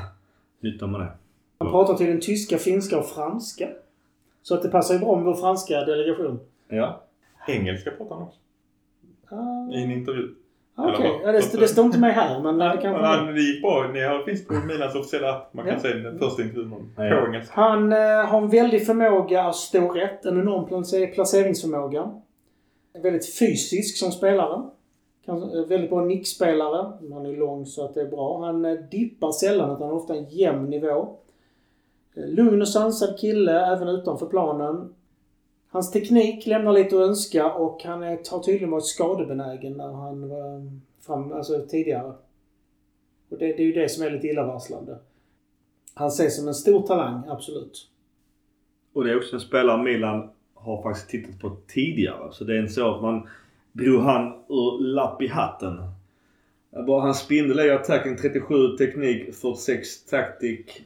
Nytta 0.73 0.87
med 0.87 1.01
det. 1.01 1.09
Han 1.59 1.71
pratar 1.71 1.95
tydligen 1.95 2.21
tyska, 2.21 2.59
finska 2.59 2.99
och 2.99 3.07
franska. 3.07 3.69
Så 4.43 4.55
att 4.55 4.63
det 4.63 4.69
passar 4.69 4.95
ju 4.95 5.01
bra 5.01 5.17
med 5.17 5.25
vår 5.25 5.35
franska 5.35 5.81
delegation. 5.85 6.41
Ja. 6.69 7.01
Engelska 7.49 7.91
pratar 7.91 8.15
han 8.15 8.25
också. 8.25 8.39
Ah, 9.29 9.73
I 9.75 9.83
en 9.85 9.91
intervju. 9.91 10.29
Okej, 10.77 11.07
Eller 11.07 11.25
vad? 11.25 11.35
ja, 11.35 11.41
det, 11.53 11.61
det 11.61 11.69
står 11.69 11.85
inte 11.85 11.99
med 11.99 12.15
här 12.15 12.41
men 12.41 12.59
det 12.59 12.79
kanske... 12.83 13.03
han, 13.07 13.27
det 13.35 13.41
gick 13.41 13.63
bra. 13.63 13.91
Ni 13.93 14.01
har, 14.05 14.23
finns 14.25 14.47
på 14.47 14.55
Milans 14.55 14.95
officiella 14.95 15.33
app. 15.33 15.55
Man 15.55 15.65
kan 15.65 15.75
Ja. 15.75 15.81
se 15.81 15.89
den 15.93 16.19
första 16.19 16.43
intervjun 16.43 16.71
på 16.97 17.03
Ja. 17.03 17.27
engelska. 17.27 17.53
Han 17.55 17.93
eh, 17.93 17.99
har 18.27 18.39
en 18.43 18.49
väldig 18.49 18.87
förmåga 18.87 19.43
att 19.43 19.57
stå 19.57 19.89
rätt. 19.89 20.25
En 20.25 20.41
enorm 20.41 20.65
place- 20.69 21.07
placeringsförmåga. 21.15 22.21
Väldigt 23.03 23.39
fysisk 23.39 23.97
som 23.99 24.13
spelare. 24.13 24.63
Eh, 25.27 25.67
väldigt 25.69 25.91
bra 25.91 26.05
nickspelare. 26.05 26.93
Han 27.13 27.27
är 27.27 27.37
lång 27.37 27.67
så 27.67 27.85
att 27.85 27.95
det 27.95 28.01
är 28.01 28.11
bra. 28.11 28.47
Han 28.47 28.65
eh, 28.65 28.79
dippar 28.91 29.33
sällan 29.33 29.77
utan 29.77 29.89
har 29.89 29.97
ofta 29.97 30.15
en 30.15 30.29
jämn 30.29 30.71
nivå. 30.71 31.17
Eh, 32.15 32.29
lugn 32.29 32.61
och 32.61 32.69
sansad 32.69 33.19
kille 33.19 33.67
även 33.67 33.89
utanför 33.89 34.27
planen. 34.27 34.95
Hans 35.69 35.93
teknik 35.93 36.47
lämnar 36.47 36.73
lite 36.73 36.97
att 36.97 37.03
önska 37.03 37.53
och 37.53 37.83
han 37.85 38.03
har 38.03 38.43
tydligen 38.43 38.71
varit 38.71 38.87
skadebenägen 38.87 39.73
när 39.73 39.93
han 39.93 40.29
var 40.29 40.71
fram, 41.01 41.33
alltså 41.33 41.67
tidigare. 41.69 42.13
Och 43.29 43.39
det, 43.39 43.47
det 43.47 43.63
är 43.63 43.67
ju 43.67 43.73
det 43.73 43.89
som 43.89 44.07
är 44.07 44.11
lite 44.11 44.27
illavarslande. 44.27 44.99
Han 45.95 46.09
ses 46.09 46.37
som 46.37 46.49
en 46.49 46.55
stor 46.55 46.87
talang, 46.87 47.23
absolut. 47.29 47.89
Och 48.93 49.05
det 49.05 49.11
är 49.11 49.17
också 49.17 49.37
en 49.37 49.41
spelare 49.41 49.83
Milan 49.83 50.31
har 50.55 50.83
faktiskt 50.83 51.09
tittat 51.09 51.41
på 51.41 51.57
tidigare. 51.67 52.33
Så 52.33 52.45
det 52.45 52.57
är 52.57 52.61
inte 52.61 52.73
så 52.73 52.95
att 52.95 53.03
man 53.03 53.29
drog 53.75 54.03
han 54.03 54.33
ur 54.49 54.83
lapp 54.83 55.23
i 55.23 55.27
hatten. 55.27 55.77
Bara 56.87 57.01
hans 57.01 57.21
spindel 57.21 57.59
är 57.59 57.73
attacken 57.73 58.17
37, 58.17 58.77
teknik 58.79 59.35
46, 59.35 60.05
taktik 60.05 60.85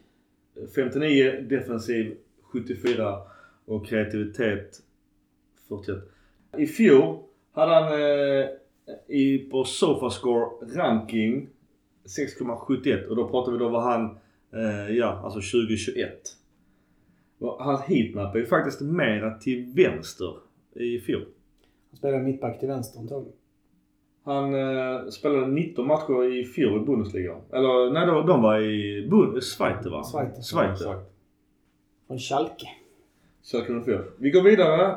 59, 0.74 1.46
defensiv 1.48 2.16
74 2.42 3.18
och 3.64 3.86
kreativitet 3.86 4.82
41. 5.68 5.96
I 6.58 6.66
fjol 6.66 7.18
hade 7.52 7.74
han 7.74 7.92
eh, 7.92 8.46
i, 9.16 9.38
på 9.50 9.64
Sofascore 9.64 10.46
ranking 10.76 11.48
6,71 12.04 13.06
och 13.06 13.16
då 13.16 13.28
pratar 13.28 13.52
vi 13.52 13.58
då 13.58 13.68
var 13.68 13.80
han, 13.80 14.18
eh, 14.52 14.96
ja 14.96 15.20
alltså 15.24 15.58
2021. 15.58 16.12
Och 17.38 17.64
Hans 17.64 17.80
heatmap 17.80 18.34
är 18.34 18.38
ju 18.38 18.46
faktiskt 18.46 18.80
mera 18.80 19.38
till 19.38 19.72
vänster 19.74 20.36
i 20.74 21.00
fjol. 21.00 21.24
Han 21.90 21.96
spelar 21.98 22.18
mittback 22.18 22.58
till 22.58 22.68
vänster 22.68 23.00
antagligen. 23.00 23.32
Han 24.24 24.54
eh, 24.54 25.08
spelade 25.08 25.46
19 25.46 25.86
matcher 25.86 26.24
i 26.24 26.44
fjol 26.44 26.82
i 26.82 26.84
Bundesliga. 26.84 27.36
Eller 27.52 27.90
nej, 27.90 28.06
de, 28.06 28.26
de 28.26 28.42
var 28.42 28.60
i 28.60 29.08
Bund 29.10 29.42
Schweiz 29.42 29.86
va? 29.86 30.04
Schweiz. 30.04 30.50
Schweiz. 30.50 30.82
Från 32.06 32.18
Schalke. 32.18 32.66
Schalke 33.42 33.80
04. 33.84 34.00
Vi 34.18 34.30
går 34.30 34.42
vidare. 34.42 34.90
Eh, 34.90 34.96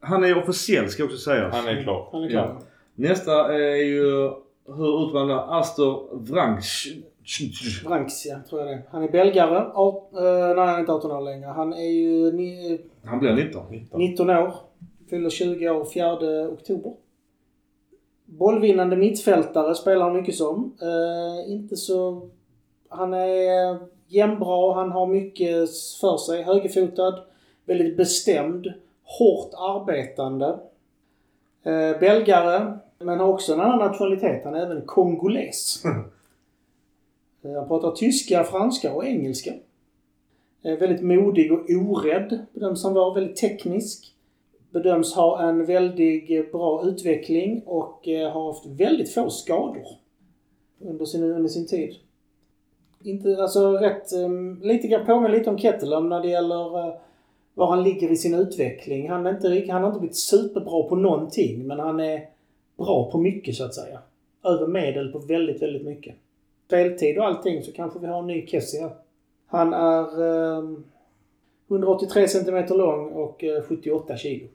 Han 0.00 0.24
är 0.24 0.38
officiell 0.38 0.88
ska 0.88 1.04
också 1.04 1.16
sägas. 1.16 1.54
Han 1.54 1.68
är 1.68 1.82
klar. 1.82 2.08
Han 2.12 2.24
är 2.24 2.28
klar. 2.28 2.58
Nästa 2.94 3.54
är 3.54 3.76
ju 3.76 4.30
hur 4.66 5.08
uttalar 5.08 5.26
man 5.26 5.58
Astor 5.60 6.08
Vranks. 6.12 6.84
Branks, 7.84 8.26
ja, 8.26 8.36
tror 8.48 8.60
jag 8.60 8.70
det 8.70 8.74
är. 8.74 8.82
Han 8.90 9.02
är 9.02 9.08
belgare. 9.08 9.70
Art, 9.74 10.12
eh, 10.12 10.20
nej, 10.22 10.66
han 10.66 10.68
är 10.68 10.80
inte 10.80 10.92
18 10.92 11.10
år 11.10 11.20
längre. 11.20 11.46
Han 11.46 11.72
är 11.72 11.90
ju 11.90 12.32
ni, 12.32 12.80
Han 13.04 13.18
blir 13.18 13.32
19. 13.34 13.62
19. 13.70 14.00
19 14.00 14.30
år. 14.30 14.54
Fyller 15.10 15.30
20 15.30 15.70
år 15.70 15.84
4 15.84 16.48
oktober. 16.48 16.92
Bollvinnande 18.24 18.96
mittfältare 18.96 19.74
spelar 19.74 20.04
han 20.04 20.16
mycket 20.16 20.34
som. 20.34 20.76
Eh, 20.82 21.52
inte 21.52 21.76
så... 21.76 22.28
Han 22.88 23.14
är 23.14 23.78
jämnbra, 24.06 24.74
han 24.74 24.90
har 24.92 25.06
mycket 25.06 25.70
för 26.00 26.16
sig. 26.16 26.42
Högerfotad, 26.42 27.18
väldigt 27.64 27.96
bestämd, 27.96 28.72
hårt 29.04 29.50
arbetande. 29.54 30.58
Eh, 31.62 31.98
belgare, 32.00 32.78
men 32.98 33.20
har 33.20 33.28
också 33.28 33.52
en 33.52 33.60
annan 33.60 33.78
nationalitet. 33.78 34.44
Han 34.44 34.54
är 34.54 34.62
även 34.66 34.82
kongoles. 34.86 35.82
Eh, 37.44 37.52
Han 37.54 37.68
pratar 37.68 37.90
tyska, 37.90 38.44
franska 38.44 38.92
och 38.94 39.04
engelska. 39.04 39.52
Eh, 40.62 40.78
Väldigt 40.78 41.02
modig 41.02 41.52
och 41.52 41.70
orädd 41.70 42.46
bedöms 42.52 42.84
han 42.84 42.94
vara. 42.94 43.14
Väldigt 43.14 43.36
teknisk. 43.36 44.11
Bedöms 44.72 45.14
ha 45.14 45.42
en 45.42 45.66
väldigt 45.66 46.30
eh, 46.30 46.52
bra 46.52 46.84
utveckling 46.84 47.62
och 47.66 48.08
eh, 48.08 48.32
har 48.32 48.46
haft 48.46 48.66
väldigt 48.66 49.14
få 49.14 49.30
skador 49.30 49.86
under 50.80 51.04
sin, 51.04 51.22
under 51.22 51.48
sin 51.48 51.66
tid. 51.66 51.94
Inte, 53.02 53.42
alltså 53.42 53.72
rätt, 53.72 54.12
ehm, 54.12 54.60
lite 54.62 54.88
grann 54.88 55.06
påminner 55.06 55.38
lite 55.38 55.50
om 55.50 55.58
Kettelum 55.58 56.08
när 56.08 56.20
det 56.20 56.28
gäller 56.28 56.78
eh, 56.78 56.94
var 57.54 57.66
han 57.66 57.82
ligger 57.82 58.12
i 58.12 58.16
sin 58.16 58.34
utveckling. 58.34 59.10
Han, 59.10 59.26
är 59.26 59.30
inte, 59.30 59.72
han 59.72 59.82
har 59.82 59.88
inte 59.88 60.00
blivit 60.00 60.16
superbra 60.16 60.82
på 60.82 60.96
någonting 60.96 61.66
men 61.66 61.78
han 61.78 62.00
är 62.00 62.28
bra 62.76 63.10
på 63.10 63.18
mycket 63.18 63.54
så 63.54 63.64
att 63.64 63.74
säga. 63.74 63.98
Över 64.44 64.66
medel 64.66 65.12
på 65.12 65.18
väldigt, 65.18 65.62
väldigt 65.62 65.84
mycket. 65.84 66.14
Speltid 66.66 67.18
och 67.18 67.24
allting 67.24 67.62
så 67.62 67.72
kanske 67.72 67.98
vi 67.98 68.06
har 68.06 68.18
en 68.18 68.26
ny 68.26 68.46
Kessie 68.46 68.80
här. 68.80 68.90
Han 69.46 69.72
är 69.72 70.22
eh, 70.22 70.64
183 71.68 72.28
cm 72.28 72.66
lång 72.68 73.12
och 73.12 73.44
eh, 73.44 73.62
78 73.62 74.16
kg. 74.16 74.48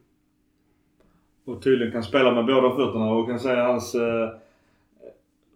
Och 1.48 1.64
tydligen 1.64 1.91
kan 1.94 2.03
spela 2.03 2.34
med 2.34 2.45
båda 2.45 2.76
fötterna 2.76 3.11
och 3.11 3.28
kan 3.28 3.40
säga 3.40 3.64
hans 3.64 3.95
eh, 3.95 4.30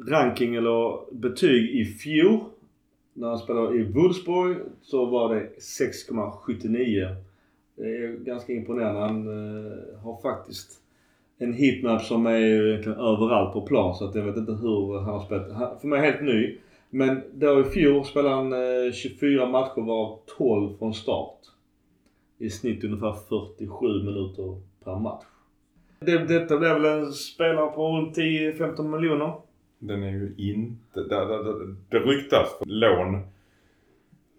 ranking 0.09 0.55
eller 0.55 1.13
betyg 1.13 1.69
i 1.69 1.85
fjol. 1.85 2.39
När 3.13 3.27
han 3.27 3.37
spelade 3.37 3.75
i 3.75 3.83
Wolfsburg 3.83 4.57
så 4.81 5.05
var 5.05 5.35
det 5.35 5.49
6,79. 5.59 7.15
Det 7.75 7.83
är 7.83 8.23
ganska 8.25 8.53
imponerande. 8.53 8.99
Han 8.99 9.27
eh, 9.27 9.99
har 10.03 10.21
faktiskt 10.21 10.79
en 11.37 11.53
heatmap 11.53 12.01
som 12.01 12.25
är 12.25 12.67
egentligen 12.67 12.99
överallt 12.99 13.53
på 13.53 13.61
plan 13.61 13.95
så 13.95 14.05
att 14.05 14.15
jag 14.15 14.23
vet 14.23 14.37
inte 14.37 14.51
hur 14.51 14.99
han 14.99 15.13
har 15.13 15.25
spelat. 15.25 15.51
Han, 15.51 15.79
för 15.79 15.87
mig 15.87 15.99
är 15.99 16.11
helt 16.11 16.23
ny. 16.23 16.57
Men 16.89 17.21
då 17.33 17.61
i 17.61 17.63
fjol 17.63 18.05
spelade 18.05 18.35
han 18.35 18.53
eh, 18.53 18.91
24 18.93 19.45
matcher 19.45 19.81
varav 19.81 20.19
12 20.37 20.77
från 20.77 20.93
start. 20.93 21.39
i 22.37 22.49
snitt 22.49 22.83
ungefär 22.83 23.13
47 23.29 24.03
minuter 24.03 24.61
per 24.83 24.99
match. 24.99 25.30
Det, 26.05 26.17
detta 26.17 26.57
blir 26.57 26.73
väl 26.73 26.85
en 26.85 27.11
spelare 27.11 27.67
på 27.71 27.87
runt 27.97 28.17
10-15 28.17 28.83
miljoner. 28.97 29.33
Den 29.79 30.03
är 30.03 30.11
ju 30.11 30.33
inte... 30.37 30.99
Det, 31.01 31.25
det, 31.25 31.43
det, 31.43 31.75
det 31.89 31.99
ryktas 31.99 32.57
för 32.57 32.65
lån. 32.65 33.15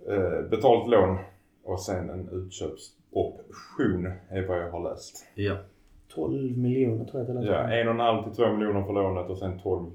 Eh, 0.08 0.48
betalt 0.50 0.90
lån 0.90 1.18
och 1.64 1.80
sen 1.80 2.10
en 2.10 2.28
utköpsoption 2.32 4.06
är 4.30 4.46
vad 4.48 4.58
jag 4.58 4.70
har 4.70 4.90
läst. 4.90 5.26
Ja. 5.34 5.56
12 6.14 6.58
miljoner 6.58 7.04
tror 7.04 7.24
jag 7.26 7.36
det 7.36 7.46
Ja, 7.46 7.62
lät 7.62 7.72
en 7.72 7.88
och 7.88 7.94
en 7.94 8.00
halv 8.00 8.22
till 8.24 8.32
två 8.32 8.52
miljoner 8.52 8.82
för 8.82 8.92
lånet 8.92 9.30
och 9.30 9.38
sen 9.38 9.60
12. 9.62 9.90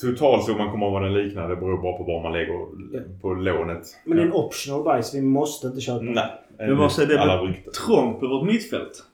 Totalsumman 0.00 0.70
kommer 0.70 0.86
att 0.86 0.92
vara 0.92 1.04
den 1.04 1.14
liknande. 1.14 1.54
Det 1.54 1.60
beror 1.60 1.82
bara 1.82 1.98
på 1.98 2.04
var 2.04 2.22
man 2.22 2.32
lägger 2.32 2.52
Ja. 2.92 3.00
på 3.22 3.34
lånet. 3.34 3.82
Men 4.04 4.16
det 4.16 4.22
är 4.22 4.26
en 4.26 4.32
optional 4.32 4.84
buy 4.84 5.02
så 5.02 5.16
vi 5.16 5.22
måste 5.22 5.66
inte 5.66 5.80
köpa. 5.80 6.02
Nej. 6.04 6.30
Men 6.58 6.76
vad 6.78 6.92
säger 6.92 7.08
det? 7.08 7.36
Rykten. 7.36 7.72
Trångt 7.86 8.20
på 8.20 8.26
vårt 8.28 8.46
mittfält. 8.46 9.04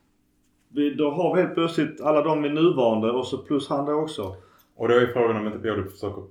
Vi, 0.75 0.95
då 0.95 1.11
har 1.11 1.37
vi 1.37 1.43
helt 1.43 1.55
plötsligt 1.55 2.01
alla 2.01 2.23
de 2.23 2.45
i 2.45 2.49
nuvarande 2.49 3.11
och 3.11 3.27
så 3.27 3.39
plus 3.39 3.69
han 3.69 3.87
då 3.87 3.93
också. 3.93 4.37
Och 4.77 4.89
då 4.89 4.95
är 4.95 5.07
frågan 5.07 5.37
om 5.37 5.47
inte 5.47 5.59
Björn 5.59 5.91
försöker 5.91 6.23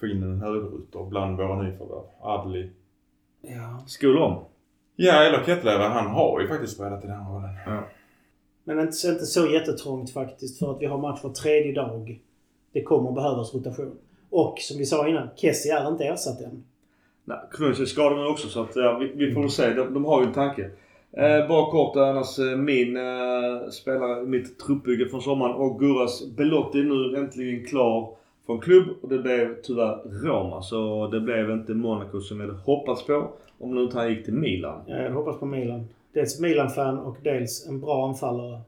få 0.00 0.06
in 0.06 0.22
en 0.22 0.40
högerytter 0.40 1.04
bland 1.04 1.36
våra 1.36 1.62
nyförvärv. 1.62 2.04
Adli. 2.20 2.70
Ja. 3.42 3.84
Skola 3.86 4.24
om. 4.24 4.44
Ja, 4.96 5.12
eller 5.12 5.44
Kettlera. 5.44 5.88
Han 5.88 6.06
har 6.06 6.40
ju 6.40 6.48
faktiskt 6.48 6.74
spelat 6.74 7.04
i 7.04 7.06
den 7.06 7.26
rollen. 7.26 7.82
Men 8.64 8.80
inte, 8.80 9.08
inte 9.08 9.26
så 9.26 9.46
jättetrångt 9.46 10.10
faktiskt 10.10 10.58
för 10.58 10.70
att 10.70 10.82
vi 10.82 10.86
har 10.86 10.98
match 10.98 11.24
var 11.24 11.30
tredje 11.30 11.72
dag. 11.72 12.20
Det 12.72 12.82
kommer 12.82 13.12
behövas 13.12 13.54
rotation. 13.54 13.98
Och 14.30 14.58
som 14.58 14.78
vi 14.78 14.86
sa 14.86 15.08
innan, 15.08 15.28
Kessie 15.36 15.78
är 15.78 15.88
inte 15.88 16.04
ersatt 16.04 16.40
än. 16.40 16.64
Nej, 17.24 17.38
är 17.60 17.84
skadad 17.84 18.18
nu 18.18 18.26
också 18.26 18.48
så 18.48 18.62
att, 18.62 18.76
ja, 18.76 18.98
vi, 18.98 19.12
vi 19.26 19.34
får 19.34 19.40
väl 19.40 19.50
se. 19.50 19.74
De, 19.74 19.94
de 19.94 20.04
har 20.04 20.20
ju 20.20 20.26
en 20.26 20.32
tanke. 20.32 20.70
Eh, 21.16 21.48
bara 21.48 21.70
kort 21.70 21.96
annars 21.96 22.38
eh, 22.38 22.56
min 22.56 22.96
eh, 22.96 23.68
spelare, 23.70 24.22
mitt 24.22 24.58
truppbygge 24.58 25.08
från 25.08 25.22
sommaren 25.22 25.54
och 25.54 25.80
Gurras 25.80 26.26
Belotti 26.36 26.78
är 26.78 26.84
nu 26.84 27.16
äntligen 27.18 27.66
klar 27.66 28.16
från 28.46 28.60
klubb 28.60 28.86
och 29.02 29.08
det 29.08 29.18
blev 29.18 29.54
tyvärr 29.62 29.98
Roma. 30.24 30.62
Så 30.62 31.06
det 31.06 31.20
blev 31.20 31.50
inte 31.50 31.72
Monaco 31.74 32.20
som 32.20 32.38
vi 32.38 32.44
hade 32.46 32.58
hoppats 32.58 33.06
på. 33.06 33.28
Om 33.58 33.74
nu 33.74 33.82
inte 33.82 33.98
han 33.98 34.08
gick 34.08 34.24
till 34.24 34.34
Milan. 34.34 34.80
Ja, 34.86 34.96
Jag 34.96 35.12
hoppas 35.12 35.38
på 35.38 35.46
Milan. 35.46 35.88
Dels 36.12 36.40
Milan-fan 36.40 36.98
och 36.98 37.16
dels 37.22 37.66
en 37.68 37.80
bra 37.80 38.08
anfallare. 38.08 38.60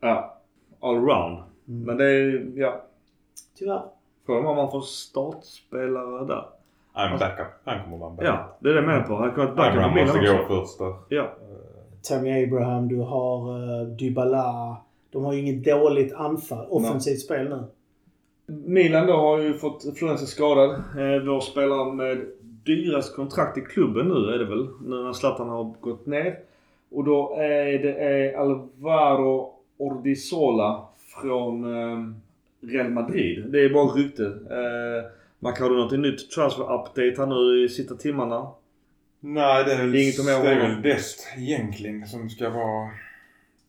Ja, 0.00 0.38
allround. 0.80 1.38
Mm. 1.68 1.82
Men 1.86 1.96
det 1.96 2.04
är, 2.04 2.52
ja. 2.54 2.82
Tyvärr. 3.58 3.82
Frågan 4.26 4.46
om 4.46 4.56
man 4.56 4.70
får 4.70 4.80
startspelare 4.80 6.24
där. 6.26 6.44
Nej, 6.96 7.10
men 7.10 7.18
backup. 7.18 7.46
Han 7.64 7.84
kommer 7.84 7.96
vara 7.96 8.10
en 8.10 8.16
backup. 8.16 8.34
Ja, 8.34 8.56
det 8.60 8.68
är 8.68 8.72
det 8.72 8.80
jag 8.80 8.86
menar 8.86 9.02
på. 9.02 9.14
Han 9.16 9.32
kan 9.34 9.56
backa 9.56 9.82
på 9.82 9.94
Milan 9.94 10.06
måste 10.06 10.18
också. 10.18 10.54
gå 10.54 10.60
först 10.60 10.78
där. 10.78 10.94
Ja. 11.08 11.28
Tammy 12.08 12.44
Abraham, 12.44 12.88
du 12.88 12.96
har 12.96 13.58
uh, 13.58 13.88
Dybala. 13.88 14.76
De 15.10 15.24
har 15.24 15.32
ju 15.32 15.40
inget 15.40 15.64
dåligt 15.64 16.14
anfall, 16.14 16.66
offensivt 16.70 17.20
spel 17.20 17.48
nu. 17.48 17.64
Milan 18.46 19.06
då 19.06 19.12
har 19.12 19.38
ju 19.38 19.54
fått 19.54 19.98
Florenzi 19.98 20.26
skadad. 20.26 20.70
Eh, 20.70 21.24
vår 21.26 21.40
spelare 21.40 21.92
med 21.92 22.26
dyrast 22.64 23.16
kontrakt 23.16 23.58
i 23.58 23.60
klubben 23.60 24.08
nu 24.08 24.34
är 24.34 24.38
det 24.38 24.44
väl. 24.44 24.68
Nu 24.82 25.02
när 25.02 25.12
Zlatan 25.12 25.48
har 25.48 25.74
gått 25.80 26.06
ner. 26.06 26.38
Och 26.90 27.04
då 27.04 27.36
är 27.38 27.78
det 27.78 27.92
är 27.92 28.36
Alvaro 28.38 29.54
Ordizola 29.76 30.86
från 31.22 31.64
eh, 31.64 32.12
Real 32.60 32.90
Madrid. 32.90 33.44
Det 33.48 33.64
är 33.64 33.70
bara 33.70 33.84
rykte. 33.84 34.24
Eh, 34.26 35.10
man 35.38 35.52
kan 35.52 35.68
ha 35.68 35.74
något 35.74 35.98
nytt 35.98 36.30
transfer 36.30 36.64
update 36.64 37.14
här 37.18 37.26
nu 37.26 37.64
i 37.64 37.68
sista 37.68 37.94
timmarna. 37.94 38.46
Nej, 39.26 39.64
det 39.64 39.72
är 39.72 39.78
väl, 39.78 39.94
Inget 39.94 40.20
om 40.20 40.26
jag 40.26 40.44
det 40.44 40.50
är 40.50 40.68
väl 40.68 40.82
Dest 40.82 41.26
egentligen 41.36 42.06
som 42.06 42.30
ska 42.30 42.50
vara 42.50 42.90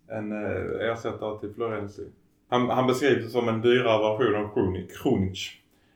en 0.08 0.32
eh, 0.32 0.90
ersättare 0.92 1.40
till 1.40 1.54
Florenzi. 1.54 2.08
Han, 2.50 2.70
han 2.70 2.88
beskrivs 2.88 3.32
som 3.32 3.50
en 3.50 3.62
dyrare 3.62 4.18
version 4.18 4.36
av 4.36 4.54
Kronic. 4.54 5.02
Kronic. 5.02 5.52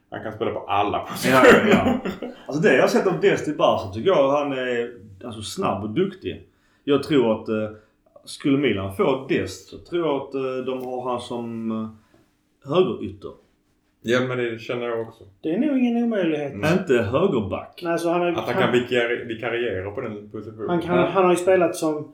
Han 0.09 0.23
kan 0.23 0.33
spela 0.33 0.51
på 0.51 0.59
alla 0.59 0.99
positioner. 0.99 1.69
Ja, 1.69 1.99
ja, 2.21 2.27
Alltså 2.47 2.61
det 2.61 2.75
jag 2.75 2.81
har 2.83 2.87
sett 2.87 3.07
av 3.07 3.19
Dest 3.19 3.47
i 3.47 3.53
Barca 3.53 3.93
tycker 3.93 4.09
jag 4.09 4.31
han 4.31 4.51
är 4.51 4.93
alltså, 5.23 5.41
snabb 5.41 5.83
och 5.83 5.89
duktig. 5.89 6.47
Jag 6.83 7.03
tror 7.03 7.41
att 7.41 7.49
eh, 7.49 7.77
skulle 8.25 8.57
Milan 8.57 8.95
få 8.95 9.25
Dest 9.29 9.69
så 9.69 9.77
tror 9.77 10.07
jag 10.07 10.21
att 10.21 10.33
eh, 10.33 10.65
de 10.65 10.85
har 10.85 11.11
han 11.11 11.21
som 11.21 11.71
eh, 11.71 11.89
högerytter. 12.69 13.31
Ja, 14.01 14.19
men 14.27 14.37
det 14.37 14.59
känner 14.61 14.85
jag 14.85 15.01
också. 15.01 15.23
Det 15.41 15.49
är 15.49 15.57
nog 15.59 15.77
ingen 15.77 16.03
omöjlighet. 16.03 16.53
Mm. 16.53 16.79
Inte 16.79 16.93
högerback. 16.93 17.81
Nej, 17.83 17.99
så 17.99 18.09
han, 18.09 18.21
är, 18.21 18.27
Att 18.31 18.37
han 18.37 18.53
kan 18.53 18.73
vikari- 18.73 19.25
vikariera 19.27 19.91
på 19.91 20.01
den 20.01 20.29
positionen. 20.29 20.69
han, 20.69 20.81
kan, 20.81 20.97
han 20.97 21.23
har 21.23 21.31
ju 21.31 21.37
spelat 21.37 21.75
som 21.75 22.11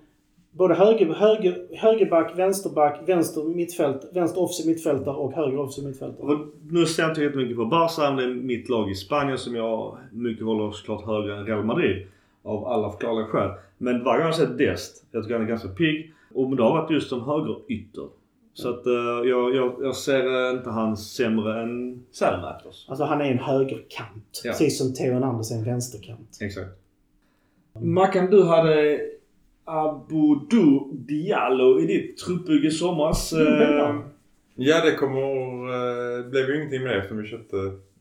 både 0.52 0.74
höger, 0.76 1.14
höger, 1.14 1.68
högerback, 1.78 2.40
vänsterback, 2.40 3.00
vänster 3.06 3.44
mittfält, 3.44 4.10
vänster 4.14 4.42
offensiv 4.42 4.68
mittfältare 4.68 5.16
och 5.16 5.34
höger 5.34 5.60
offensiv 5.60 5.86
mittfältare. 5.86 6.28
Och 6.28 6.40
nu 6.70 6.86
ser 6.86 7.04
jag 7.04 7.12
inte 7.12 7.22
jättemycket 7.24 7.58
på 7.58 7.66
Barca. 7.66 8.12
Det 8.12 8.24
är 8.24 8.28
mitt 8.28 8.70
lag 8.70 8.92
i 8.92 8.96
Spanien 8.96 9.38
som 9.38 9.56
jag 9.56 9.98
mycket 10.12 10.46
håller 10.46 10.72
såklart 10.72 11.06
högre 11.06 11.38
än 11.38 11.46
Real 11.46 11.64
Madrid. 11.64 12.08
Av 12.44 12.68
alla 12.68 12.92
förklarliga 12.92 13.26
skäl. 13.26 13.52
Men 13.78 14.04
varje 14.04 14.18
gång 14.24 14.32
jag 14.32 14.38
har 14.38 14.46
sett 14.48 14.58
Dest, 14.58 15.06
jag 15.12 15.24
tycker 15.24 15.36
han 15.36 15.44
är 15.44 15.50
ganska 15.50 15.68
pigg. 15.68 16.12
Och 16.34 16.56
det 16.56 16.64
har 16.64 16.70
varit 16.70 16.92
just 16.92 17.10
som 17.10 17.22
högerytter. 17.22 18.08
Så 18.58 18.70
att 18.70 18.86
eh, 18.86 18.94
jag, 19.30 19.56
jag, 19.56 19.76
jag 19.82 19.96
ser 19.96 20.50
eh, 20.50 20.58
inte 20.58 20.70
han 20.70 20.98
sämre 20.98 21.62
än 21.62 22.04
Sälenäkers. 22.12 22.86
Alltså 22.90 23.04
han 23.06 23.22
är 23.22 23.26
en 23.32 23.38
högerkant. 23.40 24.42
Ja. 24.44 24.52
Precis 24.52 24.78
som 24.78 24.94
Theo 24.94 25.14
Hernandez 25.14 25.52
är 25.52 25.56
en 25.56 25.64
vänsterkant. 25.64 26.38
Exakt. 26.42 26.70
Mackan, 27.82 28.30
du 28.30 28.44
hade 28.44 29.00
Abudou 29.66 30.90
Diallo 30.94 31.80
i 31.80 31.86
ditt 31.86 32.18
truppbygge 32.18 32.68
i 32.68 32.72
somras. 32.72 33.34
Eh, 33.34 33.96
Ja, 34.58 34.86
det 34.86 34.92
kommer... 34.96 35.20
Eh, 36.20 36.26
blev 36.30 36.50
ju 36.50 36.56
ingenting 36.58 36.84
med 36.84 36.92
det 36.92 36.98
eftersom 36.98 37.18
vi 37.22 37.28
köpte 37.28 37.56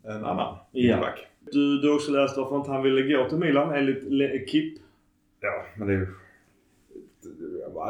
en 0.05 0.25
annan 0.25 0.57
Ja. 0.73 0.95
mittback. 0.97 1.27
du, 1.53 1.79
du 1.81 1.89
har 1.89 1.95
också 1.95 2.11
läst 2.13 2.37
varför 2.37 2.57
inte 2.57 2.71
han 2.71 2.83
ville 2.83 3.03
gå 3.17 3.29
till 3.29 3.39
Milan 3.39 3.75
enligt 3.75 4.03
L'Equipe. 4.05 4.77
Ja, 5.41 5.65
men 5.77 5.89
det 5.89 5.95
är 5.95 5.99
ju... 5.99 6.07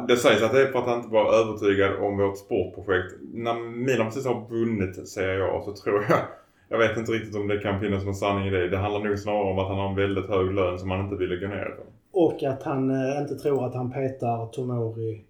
Det 0.09 0.17
sägs 0.17 0.43
att 0.43 0.53
det 0.53 0.63
är 0.63 0.73
för 0.73 0.79
att 0.79 0.87
han 0.87 0.99
inte 0.99 1.13
var 1.13 1.33
övertygad 1.35 1.97
om 1.97 2.17
vårt 2.17 2.39
sportprojekt. 2.39 3.15
När 3.33 3.55
Milan 3.55 4.07
precis 4.07 4.27
har 4.27 4.49
vunnit 4.51 5.09
Serie 5.09 5.45
A 5.45 5.63
så 5.65 5.73
tror 5.73 6.05
jag... 6.09 6.19
Jag 6.69 6.79
vet 6.79 6.97
inte 6.97 7.13
riktigt 7.13 7.37
om 7.37 7.49
det 7.49 7.59
kan 7.59 7.81
finnas 7.81 8.05
någon 8.05 8.15
sanning 8.15 8.47
i 8.47 8.51
det. 8.51 8.69
Det 8.69 8.77
handlar 8.77 9.01
nog 9.01 9.19
snarare 9.19 9.51
om 9.51 9.59
att 9.59 9.69
han 9.69 9.79
har 9.79 9.89
en 9.89 9.97
väldigt 9.97 10.29
hög 10.29 10.53
lön 10.53 10.79
som 10.79 10.91
han 10.91 11.01
inte 11.01 11.17
ville 11.17 11.37
gå 11.37 11.47
ner 11.47 11.73
ifrån. 11.73 11.87
Och 12.13 12.43
att 12.43 12.63
han 12.63 12.91
eh, 12.91 13.21
inte 13.21 13.35
tror 13.35 13.67
att 13.67 13.75
han 13.75 13.93
petar 13.93 14.47
Tomori. 14.47 15.25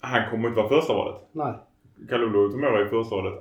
Han 0.00 0.30
kommer 0.30 0.48
inte 0.48 0.60
vara 0.60 0.68
första 0.68 0.94
valet. 0.94 1.20
Nej. 1.32 1.52
Kalulu 2.08 2.38
och 2.38 2.50
Tomori 2.50 2.82
är 2.82 2.88
första 2.88 3.16
valet. 3.16 3.34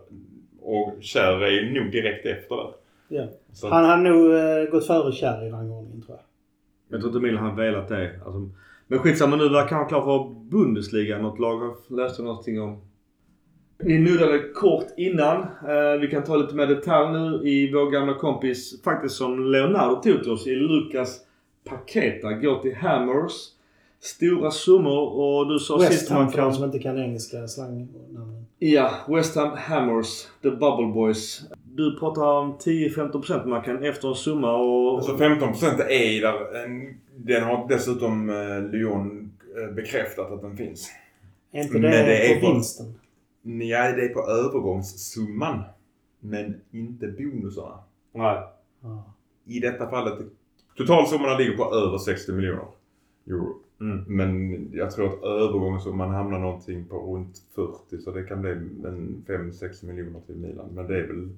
Och 0.61 0.93
Kjär 0.99 1.43
är 1.43 1.51
ju 1.51 1.81
nog 1.81 1.91
direkt 1.91 2.25
efter 2.25 2.55
det. 2.55 2.71
Ja. 3.07 3.27
Så 3.53 3.69
Han 3.69 3.85
har 3.85 3.97
nog 3.97 4.33
eh, 4.33 4.71
gått 4.71 4.87
före 4.87 5.11
Kjär 5.11 5.45
i 5.47 5.49
rangordningen 5.49 6.01
tror 6.01 6.17
jag. 6.17 6.25
Jag 6.89 7.01
tror 7.01 7.15
inte 7.15 7.27
Milan 7.27 7.45
har 7.45 7.55
velat 7.55 7.87
det. 7.87 8.11
Alltså, 8.25 8.49
men 8.87 8.99
skitsamma 8.99 9.35
nu 9.35 9.49
verkar 9.49 9.75
han 9.75 9.87
klar 9.87 10.01
för 10.01 10.49
Bundesliga. 10.49 11.17
Något 11.17 11.39
lag 11.39 11.75
jag 11.89 11.97
läste 11.97 12.21
någonting 12.21 12.61
om. 12.61 12.81
Vi 13.77 13.99
nuddade 13.99 14.39
kort 14.39 14.87
innan. 14.97 15.41
Eh, 15.41 15.99
vi 16.01 16.07
kan 16.11 16.23
ta 16.23 16.35
lite 16.35 16.55
mer 16.55 16.67
detalj 16.67 17.19
nu 17.19 17.49
i 17.49 17.71
vår 17.73 17.91
gamla 17.91 18.13
kompis, 18.13 18.81
faktiskt 18.83 19.15
som 19.15 19.51
Leonardo 19.51 20.01
tog 20.01 20.23
till 20.23 20.31
oss 20.31 20.47
i 20.47 20.55
Lukas 20.55 21.19
Paketa. 21.69 22.33
Går 22.33 22.61
till 22.61 22.75
Hammers. 22.75 23.31
Stora 23.99 24.51
summor 24.51 25.09
och 25.09 25.51
du 25.51 25.59
sa 25.59 25.77
West 25.77 25.91
sist 25.91 26.09
Ham 26.09 26.23
man 26.23 26.31
för 26.31 26.41
de 26.41 26.53
som 26.53 26.63
inte 26.63 26.79
kan 26.79 26.99
engelska 26.99 27.47
slangnamnen. 27.47 28.45
Ja, 28.59 28.91
West 29.07 29.35
Ham 29.35 29.49
Hammers. 29.57 30.27
The 30.41 30.49
Bubble 30.49 30.93
Boys. 30.93 31.41
Du 31.77 31.99
pratar 31.99 32.23
om 32.23 32.57
10-15% 32.57 33.45
man 33.45 33.61
kan 33.61 33.83
efter 33.83 34.07
en 34.07 34.15
summa 34.15 34.55
och... 34.55 34.97
Alltså 34.97 35.15
15% 35.15 35.87
är 35.89 36.21
där. 36.21 36.63
En, 36.63 36.97
den 37.15 37.43
har 37.43 37.67
dessutom 37.67 38.29
eh, 38.29 38.71
Lyon 38.71 39.31
eh, 39.57 39.75
bekräftat 39.75 40.31
att 40.31 40.41
den 40.41 40.57
finns. 40.57 40.91
Är 41.51 41.61
inte 41.61 41.73
Men 41.73 41.81
det, 41.81 41.89
det 41.89 42.33
är 42.33 42.39
på 42.39 42.47
vinsten? 42.47 42.85
Nej, 43.41 43.93
det 43.93 44.05
är 44.05 44.09
på 44.09 44.29
övergångssumman. 44.29 45.63
Men 46.19 46.61
inte 46.71 47.07
bonusarna. 47.07 47.79
Nej. 48.11 48.43
Ja. 48.81 49.13
I 49.45 49.59
detta 49.59 49.89
fallet, 49.89 50.19
totalsummorna 50.77 51.37
ligger 51.37 51.57
på 51.57 51.75
över 51.75 51.97
60 51.97 52.31
miljoner 52.31 52.65
euro. 53.27 53.55
Mm. 53.81 54.03
Men 54.07 54.61
jag 54.73 54.91
tror 54.91 55.05
att 55.07 55.23
övergångssumman 55.23 56.09
hamnar 56.09 56.39
någonting 56.39 56.85
på 56.85 56.97
runt 56.97 57.41
40 57.55 57.97
så 57.97 58.11
det 58.11 58.23
kan 58.23 58.41
bli 58.41 58.51
en 58.51 59.23
5-6 59.27 59.85
miljoner 59.85 60.19
till 60.25 60.35
Milan. 60.35 60.69
Men 60.73 60.87
det 60.87 60.97
är 60.99 61.07
väl... 61.07 61.29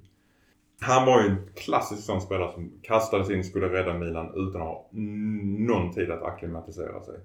Han 0.82 1.06
var 1.06 1.22
ju 1.22 1.28
en 1.30 1.36
klassisk 1.56 2.04
sån 2.04 2.22
spelare 2.22 2.52
som 2.54 2.72
kastades 2.82 3.30
in, 3.30 3.44
skulle 3.44 3.70
rädda 3.70 3.94
Milan 3.94 4.28
utan 4.36 4.62
att 4.62 4.68
ha 4.68 4.90
någon 5.68 5.94
tid 5.94 6.12
att 6.12 6.24
acklimatisera 6.24 7.02
sig. 7.02 7.16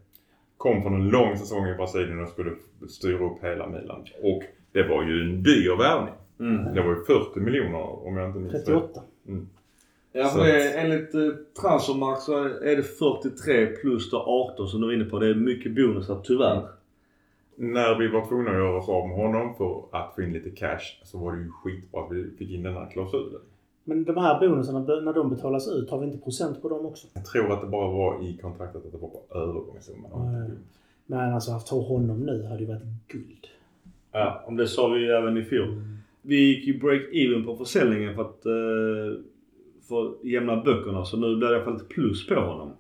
Kom 0.56 0.82
från 0.82 0.94
en 0.94 1.09
lång 1.09 1.36
säsong 1.36 1.66
i 1.66 1.74
Brasilien 1.74 2.22
och 2.22 2.28
skulle 2.28 2.51
styra 2.89 3.24
upp 3.26 3.44
hela 3.44 3.66
Milan. 3.68 4.01
Och 4.22 4.43
det 4.72 4.82
var 4.89 5.02
ju 5.05 5.20
en 5.22 5.43
dyr 5.43 5.76
värvning. 5.78 6.14
Mm. 6.40 6.74
Det 6.74 6.82
var 6.82 6.90
ju 6.90 7.05
40 7.05 7.40
miljoner 7.40 8.06
om 8.06 8.16
jag 8.16 8.28
inte 8.28 8.39
minns 8.39 8.52
fel. 8.52 8.64
38. 8.64 9.01
Ja, 10.12 10.28
Så 10.28 10.39
för 10.39 10.44
det, 10.47 10.62
är- 10.62 10.85
enligt 10.85 11.14
eh, 11.14 11.20
Transfermarkt 11.60 12.22
så 12.22 12.44
är 12.44 12.76
det 12.76 12.82
43 12.82 13.66
plus 13.66 14.10
då 14.10 14.16
18 14.52 14.68
som 14.68 14.81
du 14.81 14.86
var 14.86 14.94
inne 14.94 15.05
på. 15.05 15.18
Det 15.18 15.28
är 15.28 15.35
mycket 15.35 15.74
bonusar 15.74 16.20
tyvärr. 16.24 16.68
När 17.56 17.98
vi 17.98 18.09
var 18.09 18.26
tvungna 18.28 18.51
att 18.51 18.56
göra 18.56 18.78
oss 18.78 18.89
av 18.89 19.09
med 19.09 19.16
honom 19.16 19.55
för 19.55 19.85
att 19.93 20.14
få 20.14 20.22
in 20.22 20.32
lite 20.32 20.51
cash 20.51 21.01
så 21.02 21.18
var 21.18 21.32
det 21.32 21.43
ju 21.43 21.51
skitbra 21.51 22.01
att 22.01 22.12
vi 22.12 22.31
fick 22.39 22.51
in 22.51 22.62
den 22.62 22.74
här 22.74 22.90
klausulen. 22.90 23.40
Men 23.85 24.05
de 24.05 24.16
här 24.16 24.40
bonusarna, 24.40 24.78
när 24.78 25.12
de 25.12 25.31
betalas 25.31 25.68
ut, 25.68 25.90
har 25.90 25.98
vi 25.98 26.06
inte 26.06 26.18
procent 26.18 26.62
på 26.62 26.68
dem 26.68 26.86
också? 26.86 27.06
Jag 27.14 27.24
tror 27.24 27.52
att 27.52 27.60
det 27.60 27.66
bara 27.66 27.90
var 27.90 28.24
i 28.24 28.36
kontraktet 28.36 28.86
att 28.86 28.93
det 28.93 28.98
var 28.98 29.09
på 29.09 29.39
övergångssumman. 29.39 30.10
bonus. 30.10 30.59
Men 31.06 31.35
alltså 31.35 31.52
att 31.52 31.66
ta 31.66 31.81
honom 31.81 32.20
nu 32.20 32.43
hade 32.43 32.60
ju 32.60 32.66
varit 32.66 32.82
guld. 33.09 33.47
Ja, 34.12 34.44
om 34.47 34.56
det 34.56 34.66
sa 34.66 34.89
vi 34.89 35.01
ju 35.01 35.10
även 35.10 35.36
i 35.36 35.43
fjol. 35.43 35.82
Vi 36.22 36.36
gick 36.36 36.66
ju 36.66 36.81
break-even 36.81 37.47
på 37.47 37.56
försäljningen 37.56 38.14
för 38.14 38.22
att 38.22 38.47
eh, 38.47 39.20
för 39.89 40.09
att 40.09 40.24
jämna 40.24 40.56
böckerna. 40.56 41.05
Så 41.05 41.16
nu 41.16 41.36
blir 41.36 41.48
det 41.48 41.52
i 41.52 41.56
alla 41.56 41.64
fall 41.64 41.76
ett 41.76 41.89
plus 41.89 42.26
på 42.26 42.35
honom. 42.35 42.72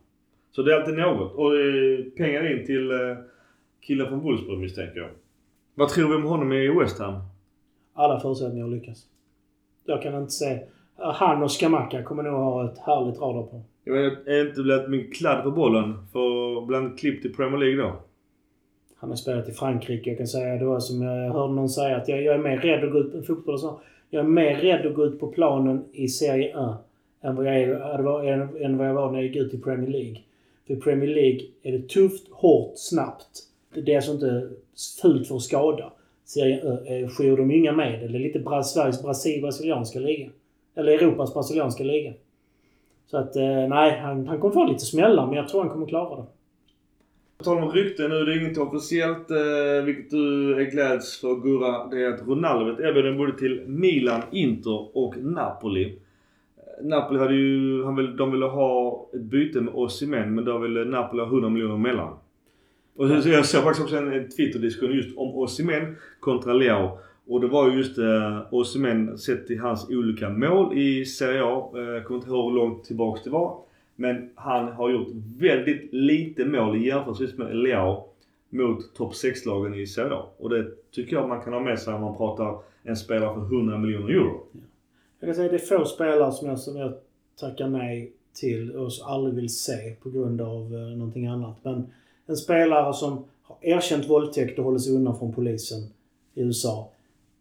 Så 0.50 0.62
det 0.62 0.72
är 0.74 0.80
alltid 0.80 0.94
något. 0.94 1.34
Och 1.34 1.56
eh, 1.56 1.98
pengar 2.16 2.52
in 2.58 2.66
till 2.66 2.90
eh, 2.90 3.16
killen 3.86 4.08
från 4.08 4.20
Wolfsburg 4.20 4.58
misstänker 4.58 5.00
jag. 5.00 5.10
Vad 5.74 5.88
tror 5.88 6.08
vi 6.08 6.14
om 6.14 6.24
honom 6.24 6.52
i 6.52 6.68
West 6.68 6.98
Ham? 6.98 7.14
Alla 7.94 8.20
förutsättningar 8.20 8.66
att 8.66 8.72
lyckas. 8.72 9.06
Jag 9.84 10.02
kan 10.02 10.14
inte 10.14 10.32
se... 10.32 10.58
Han 10.96 11.42
och 11.42 11.50
Skamacka 11.50 12.02
kommer 12.02 12.22
nog 12.22 12.34
ha 12.34 12.64
ett 12.64 12.78
härligt 12.78 13.20
radarpar. 13.20 13.62
Jag 13.84 13.94
vet, 13.94 14.26
är 14.26 14.44
det 14.44 14.48
inte 14.48 14.62
blivit 14.62 14.90
mycket 14.90 15.16
kladd 15.16 15.44
på 15.44 15.50
bollen 15.50 16.06
för 16.12 16.66
bland 16.66 16.98
klipp 16.98 17.22
till 17.22 17.34
Premier 17.34 17.58
League 17.58 17.82
då? 17.82 17.96
Han 18.96 19.10
har 19.10 19.16
spelat 19.16 19.48
i 19.48 19.52
Frankrike. 19.52 20.10
Jag 20.10 20.18
kan 20.18 20.26
säga 20.26 20.64
då 20.64 20.80
som 20.80 21.02
jag 21.02 21.32
hörde 21.32 21.54
någon 21.54 21.68
säga 21.68 21.96
att 21.96 22.08
jag, 22.08 22.22
jag 22.22 22.34
är 22.34 22.38
mer 22.38 22.58
rädd 22.58 22.84
att 22.84 22.92
gå 22.92 22.98
ut... 22.98 23.26
Fotboll 23.26 23.58
så. 23.58 23.80
Jag 24.10 24.24
är 24.24 24.28
mer 24.28 24.56
rädd 24.56 24.86
att 24.86 24.94
gå 24.94 25.04
ut 25.04 25.20
på 25.20 25.28
planen 25.28 25.84
i 25.92 26.08
Serie 26.08 26.56
A 26.56 26.76
än 27.20 27.36
vad 27.36 27.46
jag, 27.46 27.56
är, 27.56 28.64
än 28.64 28.78
vad 28.78 28.88
jag 28.88 28.94
var 28.94 29.10
när 29.10 29.18
jag 29.18 29.26
gick 29.26 29.36
ut 29.36 29.54
i 29.54 29.58
Premier 29.58 29.90
League. 29.90 30.20
För 30.66 30.74
i 30.74 30.76
Premier 30.76 31.14
League 31.14 31.40
är 31.62 31.72
det 31.72 31.88
tufft, 31.88 32.28
hårt, 32.30 32.72
snabbt. 32.76 33.53
Det 33.74 33.92
är 33.92 33.96
alltså 33.96 34.12
inte 34.12 34.48
fult 35.02 35.28
för 35.28 35.36
att 35.36 35.42
skada. 35.42 35.92
Serie 36.24 36.62
eh, 36.64 37.02
eh, 37.02 37.08
skyr 37.08 37.36
de 37.36 37.50
inga 37.50 37.72
medel. 37.72 38.12
Det 38.12 38.18
är 38.18 38.22
lite 38.22 38.38
bra, 38.38 38.62
Sveriges 38.62 39.02
Brasil, 39.02 39.40
brasilianska 39.40 39.98
liga. 39.98 40.30
Eller 40.74 40.92
Europas 40.92 41.34
brasilianska 41.34 41.84
liga. 41.84 42.12
Så 43.06 43.16
att, 43.16 43.36
eh, 43.36 43.68
nej, 43.68 43.98
han, 44.00 44.26
han 44.26 44.40
kommer 44.40 44.54
få 44.54 44.64
lite 44.64 44.84
smällar 44.84 45.26
men 45.26 45.34
jag 45.34 45.48
tror 45.48 45.60
han 45.60 45.70
kommer 45.70 45.86
klara 45.86 46.16
det. 46.16 46.26
På 47.38 47.44
tal 47.44 47.62
om 47.62 47.70
rykten 47.70 48.10
nu, 48.10 48.24
det 48.24 48.32
är 48.32 48.44
inget 48.44 48.58
officiellt, 48.58 49.30
eh, 49.30 49.84
vilket 49.84 50.10
du 50.10 50.54
är 50.60 50.70
gläds 50.70 51.20
för 51.20 51.34
Gurra. 51.34 51.86
Det 51.90 52.04
är 52.04 52.08
att 52.08 52.28
Ronaldo 52.28 52.64
vet 52.64 52.80
erbjudande 52.80 53.18
både 53.18 53.38
till 53.38 53.62
Milan, 53.66 54.22
Inter 54.32 54.96
och 54.96 55.16
Napoli. 55.16 55.98
Napoli 56.82 57.18
hade 57.18 57.34
ju, 57.34 57.84
han 57.84 57.96
vill, 57.96 58.16
de 58.16 58.32
ville 58.32 58.46
ha 58.46 59.06
ett 59.14 59.20
byte 59.20 59.60
med 59.60 59.74
Osimhen 59.74 60.34
men 60.34 60.44
då 60.44 60.58
ville 60.58 60.84
Napoli 60.84 61.22
ha 61.22 61.28
100 61.28 61.48
miljoner 61.48 61.76
mellan. 61.76 62.16
Och 62.96 63.08
sen, 63.08 63.22
så 63.22 63.28
jag 63.28 63.46
såg 63.46 63.62
faktiskt 63.62 63.84
också 63.84 63.96
en, 63.96 64.28
Twitter-diskussion 64.28 64.96
just 64.96 65.16
om 65.16 65.34
Osimhen 65.34 65.96
kontra 66.20 66.52
Leao. 66.52 66.98
Och 67.26 67.40
det 67.40 67.46
var 67.46 67.70
ju 67.70 67.76
just 67.76 67.98
eh, 67.98 68.40
Osimhen 68.50 69.18
sett 69.18 69.46
till 69.46 69.60
hans 69.60 69.90
olika 69.90 70.28
mål 70.28 70.78
i 70.78 71.04
Serie 71.04 71.44
A. 71.44 71.70
Eh, 71.74 71.80
jag 71.80 72.04
kommer 72.04 72.20
inte 72.20 72.30
ihåg 72.30 72.52
hur 72.52 72.58
långt 72.58 72.84
tillbaks 72.84 73.22
det 73.24 73.30
var. 73.30 73.58
Men 73.96 74.30
han 74.34 74.72
har 74.72 74.90
gjort 74.90 75.08
väldigt 75.38 75.92
lite 75.92 76.44
mål 76.44 76.76
i 76.76 76.86
jämförelse 76.86 77.36
med 77.36 77.56
Leao 77.56 78.08
mot 78.50 78.94
topp 78.94 79.12
6-lagen 79.12 79.74
i 79.74 79.86
Serie 79.86 80.14
A. 80.14 80.26
Och 80.38 80.50
det 80.50 80.66
tycker 80.90 81.16
jag 81.16 81.28
man 81.28 81.42
kan 81.42 81.52
ha 81.52 81.60
med 81.60 81.78
sig 81.78 81.94
om 81.94 82.00
man 82.00 82.16
pratar 82.16 82.58
en 82.82 82.96
spelare 82.96 83.34
för 83.34 83.56
100 83.56 83.78
miljoner 83.78 84.10
euro. 84.10 84.46
Jag 85.20 85.28
kan 85.28 85.34
säga 85.34 85.44
att 85.44 85.52
det 85.52 85.72
är 85.72 85.78
få 85.78 85.84
spelare 85.84 86.32
som 86.32 86.48
jag, 86.48 86.58
som 86.58 86.76
jag 86.76 86.94
tackar 87.40 87.68
nej 87.68 88.12
till 88.34 88.76
och 88.76 88.90
aldrig 89.04 89.34
vill 89.34 89.56
se 89.56 89.94
på 90.02 90.10
grund 90.10 90.40
av 90.40 90.74
eh, 90.74 90.96
någonting 90.96 91.26
annat. 91.26 91.56
Men 91.62 91.86
en 92.26 92.36
spelare 92.36 92.94
som 92.94 93.24
har 93.42 93.56
erkänt 93.60 94.08
våldtäkt 94.10 94.58
och 94.58 94.64
håller 94.64 94.78
sig 94.78 94.96
undan 94.96 95.18
från 95.18 95.32
polisen 95.32 95.78
i 96.34 96.40
USA. 96.42 96.90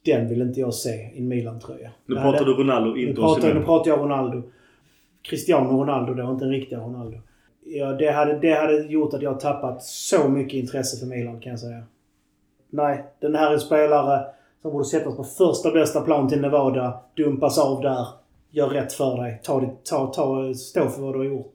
Den 0.06 0.30
vill 0.30 0.42
inte 0.42 0.60
jag 0.60 0.74
se 0.74 0.90
i 0.90 1.18
en 1.18 1.28
Milan-tröja. 1.28 1.92
Nu 2.06 2.16
pratar 2.16 2.32
hade- 2.32 2.46
du 2.46 2.54
Ronaldo, 2.54 2.92
nu 2.94 3.02
inte 3.10 3.22
pratar, 3.22 3.54
nu 3.54 3.64
pratar 3.64 3.92
jag 3.92 4.00
Ronaldo. 4.00 4.42
Cristiano 5.22 5.82
Ronaldo 5.82 6.14
då, 6.14 6.32
inte 6.32 6.46
den 6.46 6.54
riktiga 6.54 6.80
Ronaldo. 6.80 7.18
Ja, 7.66 7.94
det, 7.94 8.12
hade, 8.12 8.40
det 8.40 8.54
hade 8.54 8.82
gjort 8.82 9.14
att 9.14 9.22
jag 9.22 9.40
tappat 9.40 9.84
så 9.84 10.28
mycket 10.30 10.54
intresse 10.54 10.98
för 11.00 11.06
Milan 11.06 11.40
kan 11.40 11.50
jag 11.50 11.60
säga. 11.60 11.84
Nej, 12.70 13.06
den 13.20 13.36
här 13.36 13.54
är 13.54 13.58
spelare 13.58 14.26
som 14.62 14.72
borde 14.72 14.86
sättas 14.86 15.16
på 15.18 15.24
första 15.24 15.72
bästa 15.72 16.02
plan 16.02 16.30
till 16.30 16.42
Nevada, 16.42 17.00
dumpas 17.16 17.58
av 17.58 17.82
där, 17.82 18.08
gör 18.52 18.70
rätt 18.70 18.94
för 18.94 19.18
dig, 19.18 19.40
ta, 19.44 19.62
ta, 19.84 20.08
ta, 20.08 20.54
stå 20.54 20.90
för 20.90 21.02
vad 21.02 21.14
du 21.14 21.18
har 21.18 21.26
gjort. 21.26 21.54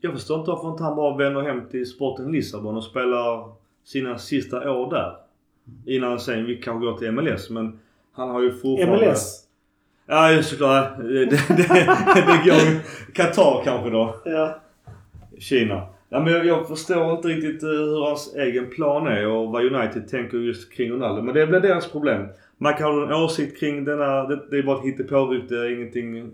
Jag 0.00 0.12
förstår 0.12 0.38
inte 0.38 0.50
varför 0.50 0.68
inte 0.70 0.82
han 0.82 0.96
bara 0.96 1.16
vänder 1.16 1.40
hem 1.40 1.68
till 1.70 1.86
Sporten 1.86 2.32
Lissabon 2.32 2.76
och 2.76 2.84
spelar 2.84 3.52
sina 3.84 4.18
sista 4.18 4.70
år 4.70 4.90
där. 4.90 5.16
Innan 5.86 6.20
sen 6.20 6.44
vi 6.44 6.56
kanske 6.56 6.86
går 6.86 6.98
till 6.98 7.12
MLS 7.12 7.50
men 7.50 7.78
han 8.12 8.30
har 8.30 8.42
ju 8.42 8.52
fortfarande... 8.52 9.06
MLS? 9.06 9.44
Ja 10.06 10.32
just 10.32 10.50
såklart. 10.50 10.98
Det, 10.98 11.24
det, 11.24 11.40
det, 11.48 11.56
det 12.14 12.40
går 12.44 12.82
Qatar 13.12 13.64
kanske 13.64 13.90
då. 13.90 14.20
Ja. 14.24 14.60
Kina. 15.38 15.82
Ja, 16.08 16.20
men 16.20 16.32
jag, 16.32 16.46
jag 16.46 16.68
förstår 16.68 17.12
inte 17.12 17.28
riktigt 17.28 17.62
eh, 17.62 17.68
hur 17.68 18.04
hans 18.04 18.34
egen 18.34 18.70
plan 18.70 19.06
är 19.06 19.26
och 19.26 19.52
vad 19.52 19.64
United 19.64 20.08
tänker 20.08 20.38
just 20.38 20.72
kring 20.72 20.92
Ronaldo. 20.92 21.22
Men 21.22 21.34
det 21.34 21.46
blir 21.46 21.60
deras 21.60 21.90
problem. 21.92 22.28
Man 22.56 22.74
kan 22.74 22.94
ha 22.94 23.02
en 23.02 23.12
åsikt 23.24 23.60
kring 23.60 23.84
denna... 23.84 24.24
Det, 24.24 24.40
det 24.50 24.58
är 24.58 24.62
bara 24.62 24.78
ett 24.78 24.84
hittepårykte. 24.84 25.54
Ingenting 25.54 26.30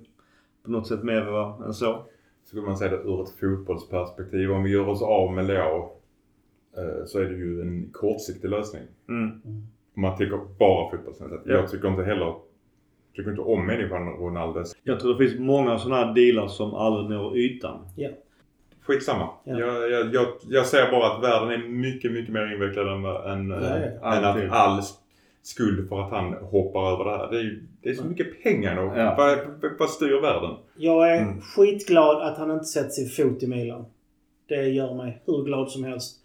på 0.65 0.71
något 0.71 0.87
sätt 0.87 1.03
mer 1.03 1.65
än 1.67 1.75
så. 1.75 2.05
Skulle 2.45 2.63
man 2.63 2.77
säga 2.77 2.91
det 2.91 2.97
ur 2.97 3.23
ett 3.23 3.31
fotbollsperspektiv. 3.41 4.51
Om 4.53 4.63
vi 4.63 4.71
gör 4.71 4.89
oss 4.89 5.03
av 5.03 5.33
med 5.33 5.47
Leao 5.47 5.91
eh, 6.77 7.05
så 7.07 7.19
är 7.21 7.25
det 7.25 7.35
ju 7.37 7.61
en 7.61 7.89
kortsiktig 7.93 8.49
lösning. 8.51 8.83
Mm. 9.09 9.41
Om 9.97 10.03
man 10.03 10.17
tycker 10.19 10.41
bara 10.59 10.91
fotbollsmässigt. 10.91 11.43
Ja. 11.45 11.53
Jag 11.53 11.71
tycker 11.71 11.89
inte 11.89 12.03
heller 12.05 12.35
tycker 13.15 13.31
inte 13.31 13.43
om 13.43 13.67
människan 13.67 14.09
Ronaldo. 14.09 14.65
Jag 14.83 15.01
tror 15.01 15.13
det 15.19 15.29
finns 15.29 15.41
många 15.41 15.79
sådana 15.79 16.05
här 16.05 16.15
dealar 16.15 16.49
som 16.49 16.75
aldrig 16.75 17.19
når 17.19 17.37
ytan. 17.37 17.79
Skitsamma. 18.83 19.29
Ja. 19.45 19.59
Jag, 19.59 19.91
jag, 19.91 20.15
jag, 20.15 20.27
jag 20.49 20.67
säger 20.67 20.91
bara 20.91 21.13
att 21.13 21.23
världen 21.23 21.51
är 21.51 21.69
mycket, 21.69 22.13
mycket 22.13 22.33
mer 22.33 22.53
invecklad 22.53 22.87
än, 22.89 23.05
än, 23.05 23.51
Ja, 23.51 23.79
ja. 23.79 24.17
än 24.17 24.25
Alltid. 24.25 24.45
att 24.45 24.53
all 24.53 24.83
skuld 25.47 25.89
för 25.89 26.01
att 26.03 26.11
han 26.11 26.33
hoppar 26.35 26.93
över 26.93 27.05
det 27.05 27.11
här. 27.19 27.31
Det 27.31 27.39
är, 27.39 27.59
det 27.83 27.89
är 27.89 27.95
så 27.95 28.05
mycket 28.05 28.43
pengar 28.43 28.75
nu. 28.75 29.01
Ja. 29.01 29.15
Vad, 29.19 29.39
vad, 29.79 29.91
styr 29.91 30.21
världen? 30.23 30.51
Jag 30.77 31.11
är 31.17 31.23
Mm. 31.23 31.41
skitglad 31.41 32.23
att 32.23 32.39
han 32.39 32.51
inte 32.51 32.65
sätter 32.65 32.89
sin 32.91 33.09
fot 33.09 33.43
i 33.43 33.47
Milan. 33.47 33.85
Det 34.49 34.69
gör 34.69 34.95
mig 34.95 35.23
hur 35.27 35.45
glad 35.45 35.71
som 35.71 35.85
helst. 35.85 36.17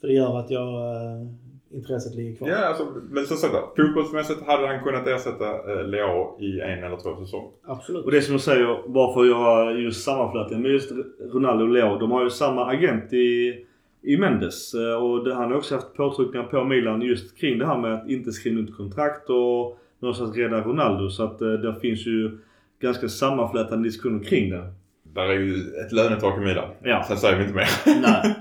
För 0.00 0.08
det 0.08 0.14
gör 0.14 0.38
att 0.38 0.50
jag... 0.50 0.96
eh, 0.96 1.26
intresset 1.72 2.14
ligger 2.14 2.36
kvar. 2.36 2.48
Ja, 2.48 2.56
alltså, 2.56 2.86
men 3.10 3.26
som 3.26 3.36
sagt 3.36 3.54
fotbollsmässigt 3.76 4.46
hade 4.46 4.66
han 4.66 4.84
kunnat 4.84 5.06
ersätta 5.06 5.72
äh, 5.72 5.84
Leao 5.88 6.40
i 6.40 6.60
en 6.60 6.84
eller 6.84 6.96
två 6.96 7.16
säsonger. 7.16 7.50
Absolut. 7.66 8.04
Och 8.04 8.10
det 8.12 8.22
som 8.22 8.32
du 8.34 8.38
säger, 8.40 8.82
varför 8.86 9.24
jag 9.24 9.80
just 9.80 10.04
sammanflätningen 10.04 10.62
med 10.62 10.70
just 10.70 10.92
Ronaldo 11.32 11.64
och 11.64 11.70
Leo. 11.70 11.98
De 11.98 12.10
har 12.10 12.24
ju 12.24 12.30
samma 12.30 12.66
agent 12.66 13.12
i, 13.12 13.54
i 14.02 14.16
Mendes. 14.16 14.74
Eh, 14.74 14.94
Och 14.94 15.24
det, 15.24 15.34
han 15.34 15.50
har 15.50 15.58
också 15.58 15.74
haft 15.74 15.94
påtryckningar 15.94 16.46
på 16.46 16.64
Milan 16.64 17.02
just 17.02 17.36
kring 17.38 17.58
det 17.58 17.66
här 17.66 17.78
med 17.78 17.94
att 17.94 18.08
inte 18.10 18.32
skriva 18.32 18.60
ut 18.60 18.76
kontrakt 18.76 19.30
och 19.30 19.78
någonstans 19.98 20.36
rädda 20.36 20.60
Ronaldo. 20.60 21.08
Så 21.10 21.22
att 21.24 21.40
eh, 21.40 21.52
det 21.52 21.80
finns 21.80 22.06
ju 22.06 22.38
ganska 22.80 23.08
sammanflätande 23.08 23.88
diskussioner 23.88 24.24
kring 24.24 24.50
det. 24.50 24.72
Där 25.02 25.22
är 25.28 25.38
ju 25.40 25.54
ett 25.54 25.92
lönetak 25.92 26.38
i 26.38 26.40
Milan. 26.40 26.68
Ja. 26.82 27.04
Sen 27.08 27.16
säger 27.16 27.36
vi 27.38 27.42
inte 27.44 27.54
mer. 27.56 27.68
Nej. 28.02 28.34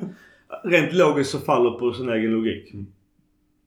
Rent 0.64 0.94
logiskt 0.94 1.30
så 1.31 1.38
faller 1.40 1.72
på 1.72 1.94
sin 1.94 2.10
egen 2.10 2.31
logik. 2.31 2.73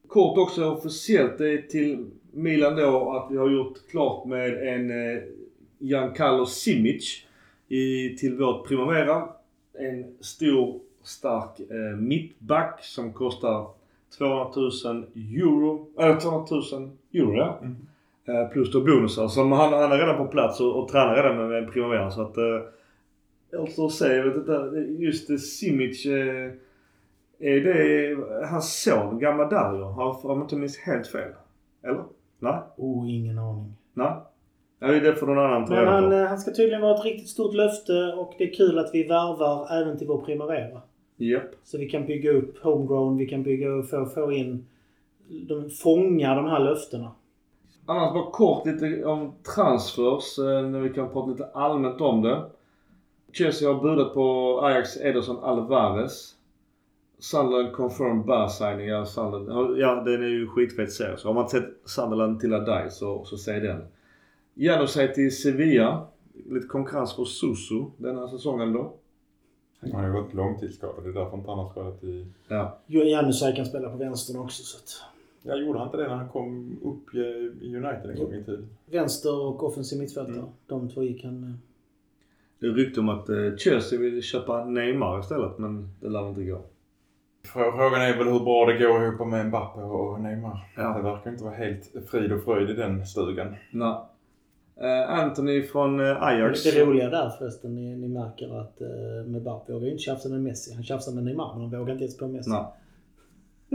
Kort 0.07 0.37
också 0.37 0.65
officiellt 0.65 1.37
det 1.37 1.53
är 1.53 1.61
till 1.61 2.05
Milan 2.33 2.75
då 2.75 3.11
att 3.11 3.31
vi 3.31 3.37
har 3.37 3.49
gjort 3.49 3.77
klart 3.91 4.25
med 4.25 4.67
en 4.67 4.89
eh, 4.91 5.21
Giancarlo 5.79 6.45
Simic 6.45 7.25
i, 7.67 8.09
till 8.15 8.37
vårt 8.37 8.67
Primavera. 8.67 9.23
En 9.79 10.05
stor 10.19 10.79
stark 11.03 11.59
eh, 11.59 11.97
mittback 11.97 12.83
som 12.83 13.13
kostar 13.13 13.67
200 14.17 14.47
000 14.85 15.05
euro. 15.15 15.87
Eller 15.99 16.19
200 16.19 16.47
000 16.51 16.91
euro 17.13 17.33
ja. 17.33 17.59
Mm. 17.61 17.75
Eh, 18.25 18.49
plus 18.49 18.71
då 18.71 18.81
bonusar. 18.81 19.27
Som 19.27 19.51
han, 19.51 19.73
han 19.73 19.91
är 19.91 19.97
redan 19.97 20.17
på 20.17 20.25
plats 20.25 20.59
och, 20.59 20.83
och 20.83 20.89
tränar 20.89 21.15
redan 21.15 21.37
med, 21.37 21.49
med 21.49 21.73
Primavera 21.73 22.11
så 22.11 22.21
att 22.21 22.37
eh, 22.37 23.65
får 23.75 23.89
säga, 23.89 24.15
jag 24.15 24.25
vet 24.25 24.35
inte, 24.35 24.85
just 25.03 25.27
det, 25.27 25.37
Simic. 25.37 26.05
Eh, 26.05 26.51
är 27.39 27.61
det 27.61 28.17
hans 28.47 28.83
son, 28.83 29.19
gamla 29.19 29.45
Dario? 29.45 29.83
Har 29.83 30.25
om 30.25 30.37
jag 30.37 30.45
inte 30.45 30.55
minns 30.55 30.77
helt 30.77 31.07
fel. 31.07 31.31
Eller? 31.83 32.03
Nej? 32.39 32.59
Oh, 32.77 33.13
ingen 33.13 33.39
aning. 33.39 33.75
Nej? 33.93 34.13
Ja, 34.79 34.87
det 34.87 35.15
för 35.15 35.25
någon 35.25 35.39
annan 35.39 35.65
ta 35.65 35.73
Men 35.73 35.87
han, 35.87 36.11
eh, 36.11 36.27
han 36.27 36.37
ska 36.37 36.51
tydligen 36.51 36.81
vara 36.81 36.95
ett 36.95 37.05
riktigt 37.05 37.29
stort 37.29 37.53
löfte 37.53 38.13
och 38.17 38.33
det 38.37 38.43
är 38.43 38.53
kul 38.53 38.79
att 38.79 38.89
vi 38.93 39.03
värvar 39.03 39.81
även 39.81 39.97
till 39.97 40.07
vår 40.07 40.21
Primavera. 40.21 40.81
Japp. 41.17 41.55
Så 41.63 41.77
vi 41.77 41.89
kan 41.89 42.05
bygga 42.05 42.31
upp 42.31 42.57
homegrown, 42.63 43.17
vi 43.17 43.25
kan 43.25 43.43
bygga 43.43 43.73
och 43.73 43.89
få, 43.89 44.05
få 44.05 44.31
in... 44.31 44.65
De, 45.27 45.69
fånga 45.69 46.35
de 46.35 46.45
här 46.45 46.59
löftena. 46.59 47.11
Annars 47.85 48.13
bara 48.13 48.31
kort 48.31 48.65
lite 48.67 49.05
om 49.05 49.31
transfers. 49.55 50.39
eh, 50.39 50.69
När 50.69 50.79
vi 50.79 50.89
kan 50.89 51.09
prata 51.09 51.31
lite 51.31 51.45
allmänt 51.53 52.01
om 52.01 52.21
det. 52.21 52.43
Chelsea 53.31 53.73
har 53.73 53.81
budat 53.81 54.13
på 54.13 54.59
Ajax 54.63 54.97
Ederson 54.97 55.43
Alvarez. 55.43 56.35
Sunderland 57.19 57.73
confirmed 57.73 58.25
bar 58.25 58.47
signing. 58.47 58.87
Ja, 58.87 59.05
Sunderland, 59.05 59.77
ja, 59.77 59.95
den 59.95 60.23
är 60.23 60.27
ju 60.27 60.47
skitfet 60.47 60.91
serie. 60.93 61.17
Så 61.17 61.27
har 61.27 61.33
man 61.33 61.43
inte 61.43 61.57
sett 61.59 61.69
Sunderland 61.85 62.39
till 62.39 62.49
die 62.49 62.89
så, 62.89 63.25
så 63.25 63.37
säg 63.37 63.59
den. 63.59 63.81
Janusaj 64.53 65.13
till 65.13 65.37
Sevilla. 65.41 66.07
Lite 66.49 66.67
konkurrens 66.67 67.15
för 67.15 67.25
Susu 67.25 67.83
den 67.97 68.17
här 68.17 68.27
säsongen 68.27 68.73
då. 68.73 68.93
Han 69.91 70.01
har 70.01 70.07
ju 70.07 70.13
varit 70.21 70.33
långtidsskadad. 70.33 71.03
Det 71.03 71.09
är 71.09 71.13
därför 71.13 71.37
inte 71.37 71.49
han 71.49 71.59
har 71.59 71.71
spelat 71.71 72.03
i... 72.03 72.27
Ja. 72.47 72.77
Janusaj 72.87 73.55
kan 73.55 73.65
spela 73.65 73.89
på 73.89 73.97
vänstern 73.97 74.39
också. 74.41 74.63
Så 74.63 74.77
att 74.77 75.01
Jag 75.41 75.61
gjorde 75.61 75.79
han 75.79 75.87
inte 75.87 75.97
det 75.97 76.07
när 76.07 76.15
han 76.15 76.29
kom 76.29 76.77
upp 76.83 77.15
i 77.15 77.75
United 77.75 78.09
en 78.09 78.15
gång 78.23 78.33
i 78.33 78.43
tiden? 78.43 78.69
vänster 78.85 79.41
och 79.45 79.63
offensiv 79.63 79.99
mittfältare. 79.99 80.35
Mm. 80.35 80.49
De 80.67 80.89
två 80.89 81.03
gick 81.03 81.23
han... 81.23 81.43
eh, 81.43 81.49
Det 82.59 82.67
är 82.67 82.71
rykte 82.71 82.99
om 82.99 83.09
att 83.09 83.29
eh, 83.29 83.55
Chelsea 83.57 83.99
vill 83.99 84.21
köpa 84.21 84.65
Neymar 84.65 85.19
istället 85.19 85.57
men 85.57 85.89
det 86.01 86.09
lär 86.09 86.29
inte 86.29 86.43
gå. 86.43 86.61
Frå- 87.53 87.71
Frågan 87.77 88.01
är 88.01 88.17
väl 88.17 88.27
hur 88.27 88.39
bra 88.39 88.65
det 88.65 88.77
går 88.77 89.03
ihop 89.03 89.27
med 89.27 89.45
Mbappe 89.45 89.81
och 89.81 90.21
Neymar. 90.21 90.71
Ja. 90.77 90.97
Det 90.97 91.03
verkar 91.03 91.31
inte 91.31 91.43
vara 91.43 91.53
helt 91.55 91.91
frid 92.11 92.31
och 92.31 92.43
fröjd 92.43 92.69
i 92.69 92.73
den 92.73 93.05
stugan. 93.05 93.55
Nej. 93.71 93.95
Eh, 94.75 95.09
Anthony 95.09 95.63
från 95.63 95.99
eh, 95.99 96.23
Ajax. 96.23 96.63
Det 96.63 96.85
roliga 96.85 97.09
där 97.09 97.29
förresten, 97.29 97.75
ni, 97.75 97.95
ni 97.95 98.07
märker 98.07 98.61
att 98.61 98.81
uh, 98.81 99.27
Mbappé 99.27 99.73
vågar 99.73 99.85
ju 99.85 99.91
inte 99.91 100.03
tjafsa 100.03 100.29
med 100.29 100.41
Messi. 100.41 100.73
Han 100.73 100.83
tjafsar 100.83 101.11
med 101.11 101.23
Neymar, 101.23 101.53
men 101.53 101.61
han 101.61 101.79
vågar 101.79 101.93
inte 101.93 102.03
ens 102.03 102.17
på 102.17 102.27
Messi. 102.27 102.49
Nej. 102.49 102.65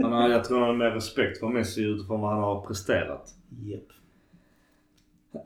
Han 0.01 0.11
har, 0.11 0.29
jag 0.29 0.45
tror 0.45 0.59
han 0.59 0.67
har 0.67 0.75
mer 0.75 0.91
respekt 0.91 1.39
för 1.39 1.47
Messi 1.47 1.83
utifrån 1.83 2.21
vad 2.21 2.31
han 2.31 2.39
har 2.39 2.61
presterat. 2.61 3.33
Japp. 3.49 3.83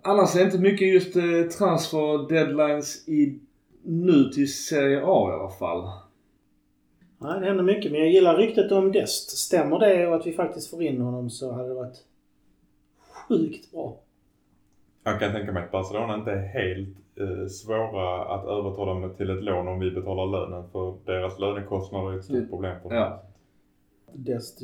Annars 0.02 0.36
är 0.36 0.40
det 0.40 0.46
inte 0.46 0.58
mycket 0.58 0.88
just 0.88 1.16
eh, 1.16 1.42
transfer 1.58 2.30
deadlines 2.30 3.08
i, 3.08 3.40
nu 3.84 4.24
till 4.24 4.54
Serie 4.54 5.02
A 5.06 5.30
i 5.32 5.34
alla 5.34 5.50
fall. 5.50 5.90
Nej, 7.18 7.40
det 7.40 7.46
händer 7.46 7.64
mycket. 7.64 7.92
Men 7.92 8.02
jag 8.02 8.12
gillar 8.12 8.38
ryktet 8.38 8.72
om 8.72 8.92
Dest. 8.92 9.38
Stämmer 9.38 9.80
det 9.80 10.08
och 10.08 10.16
att 10.16 10.28
vi 10.28 10.34
faktiskt 10.34 10.70
får 10.70 10.84
in 10.84 11.02
honom 11.02 11.30
så 11.30 11.52
hade 11.52 11.68
det 11.68 11.76
varit 11.76 12.04
sjukt 13.28 13.72
bra. 13.72 14.03
Jag 15.04 15.20
kan 15.20 15.32
tänka 15.32 15.52
mig 15.52 15.64
att 15.64 15.72
Barcelona 15.72 16.16
inte 16.16 16.32
är 16.32 16.48
helt 16.48 16.98
eh, 17.20 17.48
svåra 17.48 18.24
att 18.36 18.46
övertala 18.46 18.94
med 18.94 19.18
till 19.18 19.30
ett 19.30 19.44
lån 19.44 19.68
om 19.68 19.80
vi 19.80 19.92
betalar 19.92 20.26
lönen. 20.26 20.64
För 20.72 20.94
deras 21.06 21.40
lönekostnader 21.40 22.14
är 22.14 22.18
ett 22.18 22.26
stort 22.26 22.50
problem 22.50 22.76
för 22.82 22.90
dem. 22.90 22.98
Ja. 22.98 23.22
Dest 24.14 24.60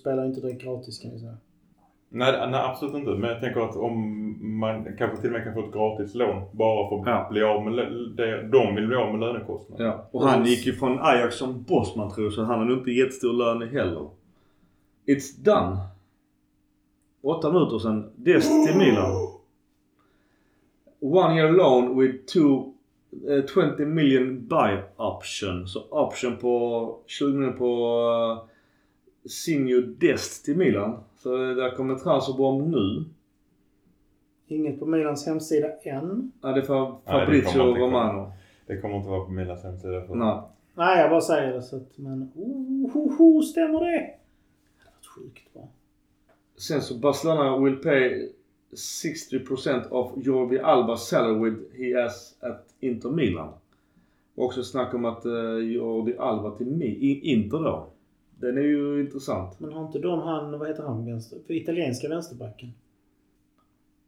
spelar 0.00 0.24
inte 0.26 0.40
direkt 0.40 0.62
gratis 0.62 0.98
kan 0.98 1.10
jag 1.10 1.20
säga. 1.20 1.36
Nej, 2.08 2.32
nej, 2.50 2.60
absolut 2.70 2.94
inte. 2.94 3.10
Men 3.10 3.30
jag 3.30 3.40
tänker 3.40 3.60
att 3.60 3.76
om 3.76 4.58
man 4.58 4.84
kanske 4.98 5.16
till 5.16 5.26
och 5.26 5.32
med 5.32 5.44
kan 5.44 5.54
få 5.54 5.60
ett 5.60 5.72
gratis 5.72 6.14
lån 6.14 6.42
bara 6.52 6.88
för 6.88 6.96
att 7.00 7.06
Ja. 7.06 7.28
bli 7.30 7.42
av 7.42 7.64
med 7.64 7.72
lö- 7.74 8.14
det, 8.16 8.42
de 8.42 8.74
vill 8.74 8.86
bli 8.86 8.96
av 8.96 9.10
med 9.10 9.20
lönekostnader. 9.20 9.84
Ja. 9.84 10.06
Och 10.10 10.22
han 10.22 10.44
gick 10.46 10.66
ju 10.66 10.72
från 10.72 10.98
Ajax 11.00 11.36
som 11.36 11.62
bossman 11.62 12.10
tror 12.10 12.26
jag, 12.26 12.32
så 12.32 12.42
han 12.42 12.58
har 12.58 12.66
nog 12.66 12.78
inte 12.78 12.90
jättestor 12.90 13.32
lön 13.32 13.68
heller. 13.68 14.08
It's 15.06 15.44
done. 15.44 15.76
Åtta 17.22 17.52
minuter 17.52 17.78
sedan. 17.78 18.10
Dest 18.16 18.66
till 18.66 18.78
Milan. 18.78 19.10
One 21.04 21.36
year 21.36 21.52
loan 21.52 21.96
with 21.96 22.26
two, 22.26 22.72
eh, 23.28 23.44
20 23.46 23.84
million 23.84 24.48
buy 24.48 24.82
option. 24.96 25.68
Så 25.68 25.80
option 25.90 26.36
på 26.36 26.98
20 27.06 27.32
miljoner 27.32 27.52
på 27.52 27.98
uh, 28.32 28.48
Senior 29.30 29.82
Dest 29.82 30.44
till 30.44 30.56
Milan. 30.56 31.00
Så 31.16 31.50
eh, 31.50 31.56
där 31.56 31.76
kommer 31.76 31.94
en 31.94 32.00
transferbomb 32.00 32.70
nu. 32.70 33.04
Inget 34.46 34.78
på 34.78 34.86
Milans 34.86 35.26
hemsida 35.26 35.68
än. 35.82 36.32
Ja, 36.40 36.48
det 36.48 36.60
är 36.60 36.62
för 36.62 36.80
Nej, 36.80 36.92
det 37.04 37.12
Fabrizio 37.12 37.48
inte 37.48 37.58
komma. 37.58 37.78
Romano. 37.78 38.32
Det 38.66 38.80
kommer 38.80 38.96
inte 38.96 39.08
vara 39.08 39.24
på 39.24 39.30
Milans 39.30 39.64
hemsida. 39.64 40.06
För 40.06 40.14
Nej. 40.14 40.40
Nej, 40.74 41.00
jag 41.00 41.10
bara 41.10 41.20
säger 41.20 41.52
det 41.52 41.62
så 41.62 41.76
att, 41.76 41.98
men 41.98 42.32
oh, 42.34 42.92
ho, 42.92 43.16
ho, 43.18 43.42
stämmer 43.42 43.80
det? 43.80 44.00
Det 44.00 44.84
varit 44.84 45.06
sjukt 45.06 45.54
bra. 45.54 45.68
Sen 46.56 46.82
så 46.82 46.94
Barcelona 46.98 47.58
will 47.58 47.76
pay 47.76 48.28
60% 48.74 49.88
of 49.90 50.12
Jordi 50.16 50.58
Albas 50.58 51.08
salary 51.08 51.54
he 51.78 52.02
has 52.02 52.36
at 52.40 52.74
Inter 52.80 53.10
Milan. 53.10 53.52
Också 54.34 54.62
snack 54.62 54.94
om 54.94 55.04
att 55.04 55.26
uh, 55.26 55.58
Jordi 55.58 56.16
Alba 56.18 56.50
till 56.50 56.66
Mi- 56.66 57.20
Inter 57.22 57.58
då. 57.58 57.90
Den 58.38 58.58
är 58.58 58.62
ju 58.62 59.00
intressant. 59.00 59.60
Men 59.60 59.72
har 59.72 59.86
inte 59.86 59.98
de 59.98 60.18
han, 60.20 60.58
vad 60.58 60.68
heter 60.68 60.82
han, 60.82 61.06
vänster, 61.06 61.38
för 61.46 61.54
italienska 61.54 62.08
vänsterbacken? 62.08 62.68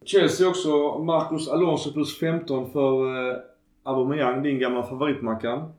Chelsea 0.05 0.49
också 0.49 0.99
Marcus 0.99 1.49
Alonso 1.49 1.93
plus 1.93 2.19
15 2.19 2.71
för 2.71 3.05
uh, 3.05 3.37
Aubameyang, 3.83 4.43
din 4.43 4.59
gamla 4.59 4.83
favoritmackan. 4.83 5.73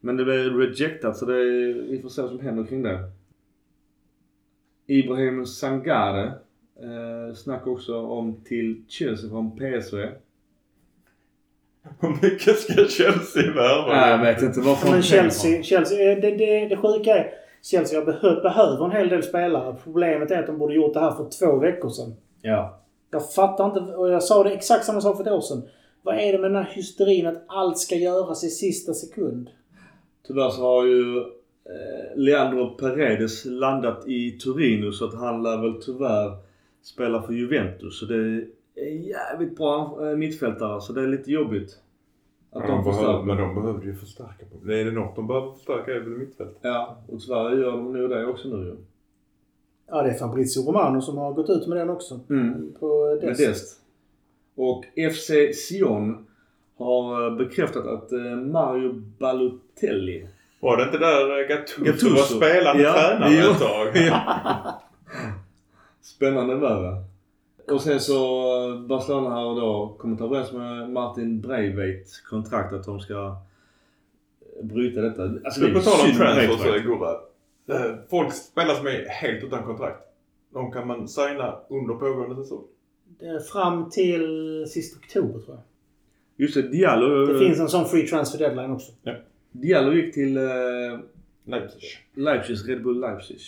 Men 0.00 0.16
det 0.16 0.24
blev 0.24 0.56
rejectat 0.56 1.16
så 1.16 1.26
det 1.26 1.36
är, 1.36 1.74
vi 1.74 2.02
får 2.02 2.08
se 2.08 2.22
vad 2.22 2.30
som 2.30 2.40
händer 2.40 2.64
kring 2.64 2.82
det. 2.82 3.10
Ibrahim 4.86 5.46
Sangare 5.46 6.32
eh, 6.82 7.34
snack 7.34 7.66
också 7.66 7.96
om 7.96 8.44
till 8.44 8.84
Chelsea 8.88 9.30
från 9.30 9.56
PSV. 9.56 10.08
Hur 12.00 12.22
mycket 12.22 12.58
ska 12.58 12.74
Chelsea 12.74 13.52
värva? 13.52 13.86
Nej, 13.88 14.10
jag 14.10 14.18
vet 14.18 14.42
inte. 14.42 14.60
Vad 14.60 14.78
Ja, 14.84 14.90
men 14.90 15.02
Chelsea, 15.02 15.62
Chelsea 15.62 16.12
eh, 16.12 16.20
det, 16.20 16.30
det, 16.30 16.68
det 16.68 16.76
sjuka 16.76 17.16
är 17.16 17.32
Chelsea 17.62 18.04
behö, 18.04 18.40
behöver 18.40 18.84
en 18.84 18.90
hel 18.90 19.08
del 19.08 19.22
spelare. 19.22 19.76
Problemet 19.84 20.30
är 20.30 20.38
att 20.38 20.46
de 20.46 20.58
borde 20.58 20.74
gjort 20.74 20.94
det 20.94 21.00
här 21.00 21.10
för 21.10 21.28
två 21.38 21.58
veckor 21.58 21.88
sedan. 21.88 22.14
Ja. 22.42 22.80
Jag 23.10 23.32
fattar 23.32 23.66
inte, 23.66 23.80
och 23.80 24.10
jag 24.10 24.22
sa 24.22 24.44
det 24.44 24.50
exakt 24.50 24.84
samma 24.84 25.00
sak 25.00 25.16
för 25.16 25.24
ett 25.24 25.32
år 25.32 25.40
sedan. 25.40 25.62
Vad 26.02 26.18
är 26.18 26.32
det 26.32 26.38
med 26.38 26.50
den 26.50 26.64
här 26.64 26.72
hysterin 26.72 27.26
att 27.26 27.44
allt 27.46 27.78
ska 27.78 27.94
göras 27.94 28.44
i 28.44 28.48
sista 28.48 28.94
sekund? 28.94 29.50
Tyvärr 30.26 30.50
så 30.50 30.62
har 30.62 30.86
ju 30.86 31.18
eh, 31.18 32.16
Leandro 32.16 32.76
Paredes 32.76 33.44
landat 33.44 34.08
i 34.08 34.30
Torino 34.30 34.92
så 34.92 35.04
att 35.04 35.14
han 35.14 35.42
lär 35.42 35.56
väl 35.56 35.82
tyvärr 35.82 36.49
spela 36.82 37.22
för 37.22 37.32
Juventus. 37.32 37.98
Så 38.00 38.06
det 38.06 38.14
är 38.74 39.08
jävligt 39.08 39.56
bra 39.56 39.98
eh, 40.10 40.16
mittfältare 40.16 40.80
så 40.80 40.92
det 40.92 41.00
är 41.02 41.06
lite 41.06 41.30
jobbigt. 41.30 41.70
Att 42.52 42.62
Ja, 42.62 42.68
de 42.68 42.84
de 42.84 42.90
behöver, 42.90 43.22
men 43.22 43.36
de 43.36 43.54
behövde 43.54 43.86
ju 43.86 43.94
förstärka. 43.96 44.46
På. 44.52 44.66
Det 44.66 44.80
är 44.80 44.84
det 44.84 44.90
något 44.90 45.16
de 45.16 45.26
behöver 45.26 45.52
förstärka 45.52 45.94
är 45.94 46.00
väl 46.00 46.08
mittfält. 46.08 46.58
Ja, 46.62 46.96
och 47.08 47.20
tyvärr 47.20 47.56
gör 47.56 47.70
de 47.72 47.92
nog 47.92 48.10
det 48.10 48.26
också 48.26 48.48
nu 48.48 48.64
ju. 48.64 48.76
Ja, 49.88 50.02
det 50.02 50.10
är 50.10 50.14
Fabrizio 50.14 50.62
Romano 50.62 51.00
som 51.02 51.18
har 51.18 51.32
gått 51.32 51.50
ut 51.50 51.66
med 51.66 51.78
den 51.78 51.90
också. 51.90 52.20
Mm. 52.30 52.72
På 52.80 53.18
Med 53.22 53.28
Dest. 53.28 53.40
Dest. 53.46 53.80
Och 54.54 54.84
FC 55.12 55.30
Sion 55.68 56.26
har 56.78 57.26
eh, 57.26 57.36
bekräftat 57.36 57.86
att 57.86 58.12
eh, 58.12 58.36
Mario 58.36 58.92
Balotelli 59.18 60.26
Var 60.60 60.76
det 60.76 60.82
inte 60.82 60.98
där 60.98 61.40
eh, 61.42 61.48
Gattuso, 61.48 61.84
Gattuso. 61.84 62.08
var 62.14 62.22
spelande 62.46 62.82
Ja, 62.82 62.92
tränare 62.92 63.50
ett 63.52 63.58
tag? 63.58 63.88
Ja. 64.06 64.82
Spännande 66.20 66.54
värre. 66.54 67.04
Och 67.70 67.80
sen 67.80 68.00
så 68.00 68.14
Barcelona 68.88 69.30
har 69.30 69.60
då 69.60 69.96
kommit 69.98 70.20
överens 70.20 70.52
med 70.52 70.90
Martin 70.90 71.40
Breiveit 71.40 72.22
kontrakt 72.30 72.72
att 72.72 72.84
de 72.84 73.00
ska 73.00 73.36
bryta 74.62 75.00
detta. 75.00 75.22
Alltså 75.22 75.60
Du, 75.60 75.74
på 75.74 75.80
tal 75.80 76.10
om 76.10 76.16
transfers. 76.16 76.82
Gurra. 76.82 77.10
Eh, 77.68 77.94
Folk 78.10 78.32
spelar 78.32 78.74
som 78.74 78.86
är 78.86 79.08
helt 79.08 79.44
utan 79.44 79.62
kontrakt. 79.64 80.02
De 80.52 80.72
kan 80.72 80.86
man 80.86 81.08
signa 81.08 81.58
under 81.70 81.94
pågående 81.94 82.36
säsong. 82.36 82.64
Det 83.20 83.48
Fram 83.52 83.90
till 83.90 84.64
sista 84.68 84.98
oktober 84.98 85.40
tror 85.40 85.56
jag. 85.56 85.62
Just 86.36 86.54
det, 86.54 86.62
Diallo, 86.62 87.26
Det 87.26 87.38
finns 87.38 87.60
en 87.60 87.68
sån 87.68 87.86
free 87.86 88.06
transfer 88.06 88.38
deadline 88.38 88.70
också. 88.70 88.92
Diallo 89.52 89.92
gick 89.92 90.14
till 90.14 90.36
eh, 90.36 90.42
Leipzig. 91.44 91.80
Leipzig, 92.14 92.70
Red 92.70 92.82
Bull 92.82 93.00
Leipzig. 93.00 93.40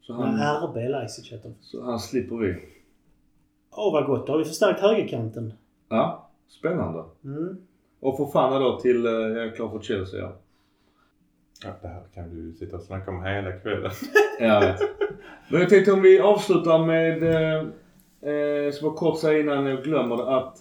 Så 0.00 0.12
han, 0.12 0.36
Men 0.36 0.40
RB 0.40 0.76
Leipzig 0.90 1.24
heter 1.24 1.52
så 1.60 1.82
han 1.82 2.00
slipper 2.00 2.36
vi. 2.36 2.56
Åh 3.70 3.92
vad 3.92 4.06
gott, 4.06 4.26
då 4.26 4.32
har 4.32 4.38
vi 4.38 4.44
förstärkt 4.44 4.80
högerkanten. 4.80 5.52
Ja, 5.88 6.28
spännande. 6.48 7.04
Mm. 7.24 7.56
Och 8.00 8.16
Fofana 8.16 8.58
då 8.58 8.80
till, 8.80 9.06
eh, 9.06 9.12
jag 9.12 9.46
är 9.46 9.50
klar 9.50 9.68
för 9.68 9.80
Chelsea 9.80 10.20
ja. 10.20 10.32
Ja, 11.64 11.70
det 11.82 11.88
här 11.88 12.02
kan 12.14 12.30
du 12.30 12.52
sitta 12.52 12.76
och 12.76 12.82
snacka 12.82 13.10
om 13.10 13.22
hela 13.22 13.52
kvällen. 13.52 13.90
Ja, 14.40 14.46
jag 14.46 14.60
vet. 14.60 14.80
Men 15.50 15.60
jag 15.60 15.70
tänkte 15.70 15.92
om 15.92 16.02
vi 16.02 16.20
avslutar 16.20 16.86
med, 16.86 17.22
eh, 17.22 17.58
eh, 18.32 18.72
som 18.72 18.86
jag 18.88 18.96
kort 18.96 19.18
säga 19.18 19.40
innan 19.40 19.66
jag 19.66 19.84
glömmer 19.84 20.16
det, 20.16 20.36
att 20.36 20.58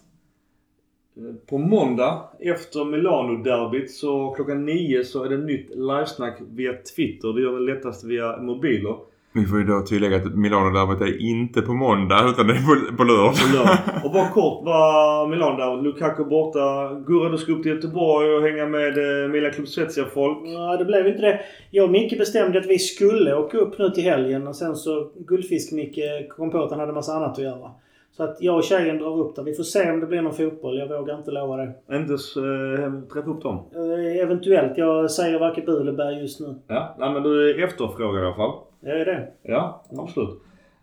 eh, 1.17 1.35
på 1.49 1.57
måndag 1.57 2.23
efter 2.39 2.85
Milano-derbyt 2.85 3.91
så 3.91 4.33
klockan 4.35 4.65
nio 4.65 5.03
så 5.03 5.23
är 5.23 5.29
det 5.29 5.37
nytt 5.37 5.69
livesnack 5.69 6.37
via 6.49 6.73
Twitter. 6.73 7.33
Det 7.33 7.41
gör 7.41 7.59
det 7.59 7.73
lättast 7.73 8.03
via 8.03 8.37
mobiler. 8.37 8.97
Vi 9.34 9.45
får 9.45 9.60
ju 9.60 9.65
då 9.65 9.81
tillägga 9.81 10.18
att 10.18 10.35
Milano-derbyt 10.35 11.01
är 11.01 11.22
inte 11.22 11.61
på 11.61 11.73
måndag 11.73 12.30
utan 12.30 12.47
det 12.47 12.53
är 12.53 12.89
på, 12.91 12.97
på 12.97 13.03
lördag. 13.03 13.77
Och 14.03 14.11
bara 14.11 14.30
kort 14.30 14.65
var 14.65 15.27
Milano-derbyt. 15.27 15.84
Lukaku 15.84 16.23
borta. 16.23 16.93
Gurra 17.07 17.30
du 17.30 17.38
ska 17.38 17.51
upp 17.51 17.64
till 17.64 17.72
Göteborg 17.72 18.35
och 18.35 18.41
hänga 18.41 18.65
med 18.65 19.23
eh, 19.23 19.30
Milan 19.30 19.51
Club 19.51 19.68
Svezia-folk. 19.68 20.38
Ja, 20.43 20.77
det 20.77 20.85
blev 20.85 21.07
inte 21.07 21.22
det. 21.22 21.39
Jag 21.72 21.85
och 21.85 21.91
Micke 21.91 22.18
bestämde 22.18 22.60
att 22.60 22.65
vi 22.65 22.80
skulle 22.80 23.35
åka 23.35 23.57
upp 23.57 23.80
nu 23.80 23.89
till 23.89 24.03
helgen 24.03 24.47
och 24.47 24.56
sen 24.56 24.76
så 24.76 25.11
Guldfisk-Micke 25.27 26.27
kom 26.30 26.51
på 26.51 26.64
att 26.64 26.72
han 26.72 26.80
hade 26.80 26.93
massa 26.93 27.14
annat 27.14 27.31
att 27.31 27.43
göra. 27.43 27.72
Så 28.18 28.23
att 28.23 28.38
jag 28.39 28.56
och 28.56 28.64
tjejen 28.64 28.97
drar 28.97 29.19
upp 29.19 29.35
där. 29.35 29.43
Vi 29.43 29.53
får 29.53 29.64
se 29.64 29.91
om 29.91 29.99
det 29.99 30.06
blir 30.06 30.22
någon 30.22 30.34
fotboll. 30.34 30.77
Jag 30.80 30.88
vågar 30.88 31.18
inte 31.18 31.31
lova 31.31 31.57
det. 31.57 31.73
Inte 31.91 32.14
äh, 32.14 33.01
träffa 33.14 33.30
upp 33.30 33.41
dem? 33.41 33.65
Eh, 33.76 34.22
eventuellt. 34.23 34.77
Jag 34.77 35.11
säger 35.11 35.39
varken 35.39 35.65
bu 35.65 35.81
eller 35.81 36.11
just 36.11 36.39
nu. 36.39 36.56
Ja, 36.68 36.95
nej, 36.99 37.11
men 37.14 37.23
du 37.23 37.49
är 37.49 37.64
efterfrågad 37.64 38.23
i 38.23 38.26
alla 38.26 38.35
fall. 38.35 38.68
Jag 38.81 39.01
är 39.01 39.06
det. 39.06 39.27
Ja, 39.43 39.84
absolut. 39.97 40.39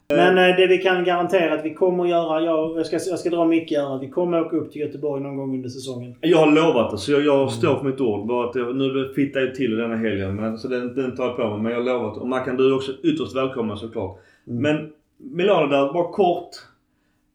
Men 0.08 0.38
eh, 0.38 0.56
det 0.56 0.66
vi 0.66 0.78
kan 0.78 1.04
garantera 1.04 1.54
att 1.54 1.64
vi 1.64 1.74
kommer 1.74 2.04
att 2.04 2.10
göra, 2.10 2.40
jag, 2.40 2.86
ska, 2.86 2.98
jag 3.10 3.18
ska 3.18 3.30
dra 3.30 3.44
mycket 3.44 3.78
öra, 3.78 3.98
vi 3.98 4.08
kommer 4.08 4.38
att 4.38 4.46
åka 4.46 4.56
upp 4.56 4.72
till 4.72 4.80
Göteborg 4.80 5.22
någon 5.22 5.36
gång 5.36 5.54
under 5.54 5.68
säsongen. 5.68 6.14
Jag 6.20 6.38
har 6.38 6.52
lovat 6.52 6.90
det, 6.90 6.98
så 6.98 7.12
jag, 7.12 7.22
jag 7.22 7.52
står 7.52 7.78
för 7.78 7.84
mitt 7.84 8.00
ord. 8.00 8.26
Bara 8.26 8.48
att 8.48 8.54
jag, 8.54 8.76
nu 8.76 9.12
fittar 9.14 9.40
jag 9.40 9.54
till 9.54 9.76
denna 9.76 9.96
helgen, 9.96 10.36
men, 10.36 10.58
så 10.58 10.68
den, 10.68 10.94
den 10.94 11.16
tar 11.16 11.24
jag 11.24 11.36
på 11.36 11.48
mig. 11.48 11.58
Men 11.58 11.72
jag 11.72 11.78
har 11.78 11.84
lovat. 11.84 12.16
Och 12.16 12.28
Mackan, 12.28 12.56
du 12.56 12.70
är 12.70 12.76
också 12.76 12.92
ytterst 13.02 13.36
välkommen 13.36 13.76
såklart. 13.76 14.18
Mm. 14.46 14.62
Men 14.62 14.92
Milano 15.16 15.66
där, 15.66 15.92
bara 15.92 16.12
kort. 16.12 16.50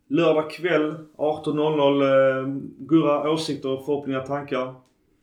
Lördag 0.08 0.52
kväll 0.52 0.96
18.00. 1.18 2.42
Eh, 2.42 2.56
Gurra, 2.80 3.32
åsikter, 3.32 3.78
förhoppningar, 3.86 4.22
tankar? 4.22 4.74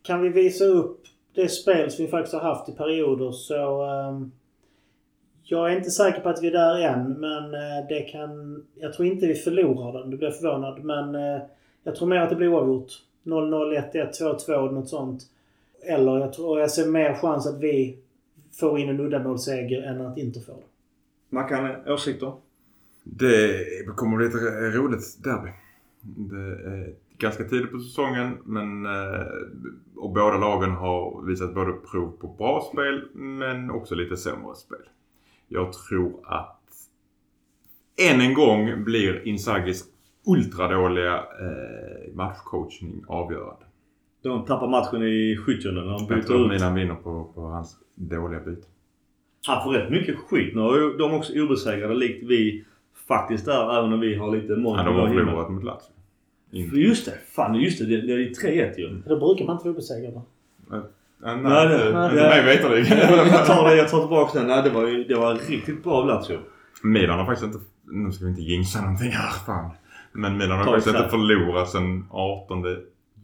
Kan 0.03 0.23
vi 0.23 0.29
visa 0.29 0.65
upp 0.65 1.01
det 1.35 1.49
spel 1.49 1.91
som 1.91 2.05
vi 2.05 2.11
faktiskt 2.11 2.35
har 2.35 2.41
haft 2.41 2.69
i 2.69 2.73
perioder 2.73 3.31
så... 3.31 3.83
Um 3.83 4.33
jag 5.51 5.73
är 5.73 5.77
inte 5.77 5.91
säker 5.91 6.21
på 6.21 6.29
att 6.29 6.43
vi 6.43 6.47
är 6.47 6.53
där 6.53 6.81
än, 6.81 7.13
men 7.13 7.55
eh, 7.55 7.89
det 7.89 8.01
kan... 8.01 8.63
Jag 8.75 8.93
tror 8.93 9.09
inte 9.09 9.27
vi 9.27 9.35
förlorar 9.35 10.01
den. 10.01 10.11
Du 10.11 10.17
blir 10.17 10.31
förvånad. 10.31 10.85
Men 10.85 11.15
eh, 11.15 11.43
jag 11.83 11.97
tror 11.97 12.09
mer 12.09 12.17
att 12.17 12.31
det 12.31 12.37
blir 12.37 12.49
oavgjort. 12.49 12.93
0-0, 13.25 13.93
1-1, 13.93 14.39
2-2, 14.47 14.73
något 14.73 14.89
sånt. 14.89 15.23
Eller 15.83 16.19
jag 16.19 16.33
tror 16.33 16.61
jag 16.61 16.71
ser 16.71 16.87
mer 16.87 17.15
chans 17.15 17.47
att 17.47 17.61
vi 17.61 17.99
får 18.61 18.79
in 18.79 18.89
en 18.89 19.01
uddamålsseger 19.01 19.83
än 19.83 20.01
att 20.01 20.19
inte 20.19 20.41
få 20.41 20.53
det. 20.53 21.37
Mackan, 21.37 21.77
åsikter? 21.87 22.33
Det 23.05 23.65
kommer 23.97 24.17
bli 24.17 24.27
ett 24.27 24.75
roligt 24.75 25.25
derby. 25.25 25.51
Det 26.01 26.71
är 26.71 26.95
ganska 27.19 27.45
tidigt 27.45 27.73
på 27.73 27.79
säsongen 27.79 28.39
men 28.45 28.87
eh, 28.87 29.27
och 29.97 30.11
båda 30.11 30.39
lagen 30.39 30.71
har 30.71 31.27
visat 31.27 31.55
både 31.55 31.73
prov 31.73 32.17
på 32.21 32.27
bra 32.27 32.69
spel 32.73 33.09
men 33.13 33.71
också 33.71 33.95
lite 33.95 34.17
sämre 34.17 34.55
spel. 34.55 34.79
Jag 35.49 35.73
tror 35.73 36.21
att 36.25 36.59
än 38.11 38.21
en 38.21 38.35
gång 38.35 38.85
blir 38.85 39.29
Inzagis 39.29 39.85
ultradåliga 40.27 41.15
eh, 41.17 42.15
matchcoachning 42.15 43.05
avgörande. 43.09 43.65
De 44.23 44.45
tappar 44.45 44.69
matchen 44.69 45.03
i 45.03 45.37
70 45.37 45.69
när 45.69 45.83
de 45.83 46.07
byter 46.07 46.19
ut. 46.19 46.19
Jag 46.19 46.27
tror 46.27 46.49
Milan 46.49 46.75
vinner 46.75 46.95
på, 46.95 47.31
på 47.35 47.41
hans 47.41 47.77
dåliga 47.95 48.41
byte. 48.41 48.67
Han 49.47 49.65
får 49.65 49.73
rätt 49.73 49.91
mycket 49.91 50.19
skit. 50.19 50.55
Nu 50.55 50.61
har 50.61 50.99
de 50.99 51.15
också 51.15 51.33
obesegrade 51.43 51.95
likt 51.95 52.23
vi 52.23 52.65
faktiskt 53.09 53.49
är 53.49 53.79
även 53.79 53.93
om 53.93 54.01
vi 54.01 54.15
har 54.15 54.37
lite 54.37 54.57
mål. 54.57 54.79
Ja, 54.79 54.85
de 54.85 54.95
har 54.95 55.09
förlorat 55.09 55.51
mot 55.51 55.65
Lazio. 55.65 56.79
Just 56.79 57.05
det. 57.05 57.19
Fan 57.27 57.55
just 57.55 57.79
det. 57.79 57.87
Det, 57.87 58.13
är 58.13 58.19
3-1 58.19 58.79
ju. 58.79 59.03
Då 59.07 59.19
brukar 59.19 59.45
man 59.45 59.57
inte 59.57 59.65
vara 59.65 59.75
obesegrad 59.75 60.23
nej, 61.19 61.37
nej, 61.37 61.69
det, 61.69 61.93
nej, 61.93 62.11
inte 62.11 62.29
mig 62.29 62.45
veterligen. 62.45 62.99
jag 63.33 63.47
tar 63.47 63.69
det, 63.69 63.77
jag 63.77 63.89
tar 63.89 64.01
tillbaka 64.01 64.39
den. 64.39 64.49
Nej, 64.49 64.63
det 64.63 64.71
var, 64.71 65.09
det 65.09 65.15
var 65.15 65.35
riktigt 65.35 65.85
bra 65.85 65.93
av 65.93 66.07
Lazio. 66.07 66.39
Milan 66.83 67.19
har 67.19 67.27
faktiskt 67.27 67.47
inte... 67.47 67.59
Nu 67.91 68.13
ska 68.13 68.25
vi 68.25 68.31
inte 68.31 68.43
jinxa 68.43 68.81
någonting 68.81 69.11
här. 69.11 69.31
Fan. 69.47 69.71
Men 70.13 70.37
Milan 70.37 70.59
har 70.59 70.65
Ta 70.65 70.71
faktiskt 70.71 70.97
inte 70.97 71.09
förlorat 71.09 71.71
sedan 71.71 72.07
18 72.11 72.65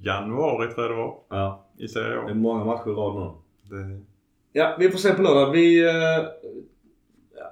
januari 0.02 0.68
tror 0.68 0.86
jag 0.86 0.90
det 0.90 0.96
var. 0.96 1.14
Ja. 1.28 1.66
I 1.78 1.88
Serie 1.88 2.18
A. 2.18 2.22
Det 2.26 2.30
är 2.30 2.34
många 2.34 2.64
matcher 2.64 2.90
i 2.90 2.94
rad 2.94 3.14
nu. 3.14 3.30
Det... 3.76 4.00
Ja, 4.52 4.76
vi 4.78 4.90
får 4.90 4.98
se 4.98 5.14
på 5.14 5.22
lördag. 5.22 5.50
Vi... 5.50 5.88
Eh, 5.88 6.24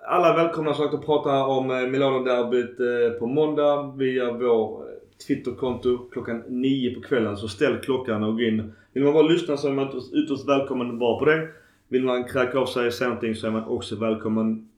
alla 0.09 0.33
är 0.33 0.37
välkomna 0.37 0.75
sagt 0.75 0.95
att 0.95 1.07
prata 1.07 1.45
om 1.45 1.71
eh, 1.71 1.77
Milano-derbyt 1.77 2.81
eh, 2.81 3.19
på 3.19 3.27
måndag 3.27 3.95
via 3.97 4.33
vår 4.33 4.85
Twitterkonto 5.27 5.99
klockan 6.13 6.43
9 6.49 6.95
på 6.95 7.01
kvällen. 7.01 7.37
Så 7.37 7.49
ställ 7.49 7.79
klockan 7.79 8.23
och 8.23 8.35
gå 8.35 8.43
in. 8.43 8.73
Vill 8.93 9.05
man 9.05 9.13
bara 9.13 9.23
lyssna 9.23 9.57
så 9.57 9.69
är 9.69 9.73
man 9.73 9.89
ytterst 9.89 10.49
välkommen 10.49 10.91
att 10.91 10.99
vara 10.99 11.19
på 11.19 11.25
det. 11.25 11.49
Vill 11.89 12.05
man 12.05 12.25
kräka 12.25 12.59
av 12.59 12.67
sig 12.67 12.87
och 12.87 12.93
säga 12.93 13.09
någonting 13.09 13.35
så 13.35 13.47
är 13.47 13.51
man 13.51 13.65
också 13.65 13.97
välkommen. 13.97 14.69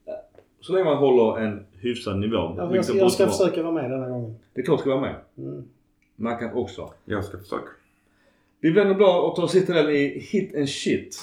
Så 0.60 0.72
länge 0.72 0.84
man 0.84 0.96
håller 0.96 1.40
en 1.40 1.66
hyfsad 1.72 2.18
nivå. 2.18 2.54
Ja, 2.56 2.74
jag 2.74 2.84
ska, 2.84 2.96
jag 2.96 3.12
ska 3.12 3.26
försöka 3.26 3.62
vara 3.62 3.72
med 3.72 3.90
denna 3.90 4.08
gången. 4.08 4.34
Det 4.54 4.60
är 4.60 4.64
klart 4.64 4.80
ska 4.80 4.90
vara 4.90 5.00
med. 5.00 5.14
Mm. 5.38 5.64
Man 6.16 6.38
kan 6.38 6.52
också. 6.52 6.90
Jag 7.04 7.24
ska 7.24 7.38
försöka. 7.38 7.68
Vi 8.60 8.70
vänder 8.70 8.94
blad 8.94 9.24
och 9.24 9.36
tar 9.36 9.46
sittaren 9.46 9.90
i 9.90 10.18
Hit 10.30 10.56
and 10.56 10.68
Shit. 10.68 11.16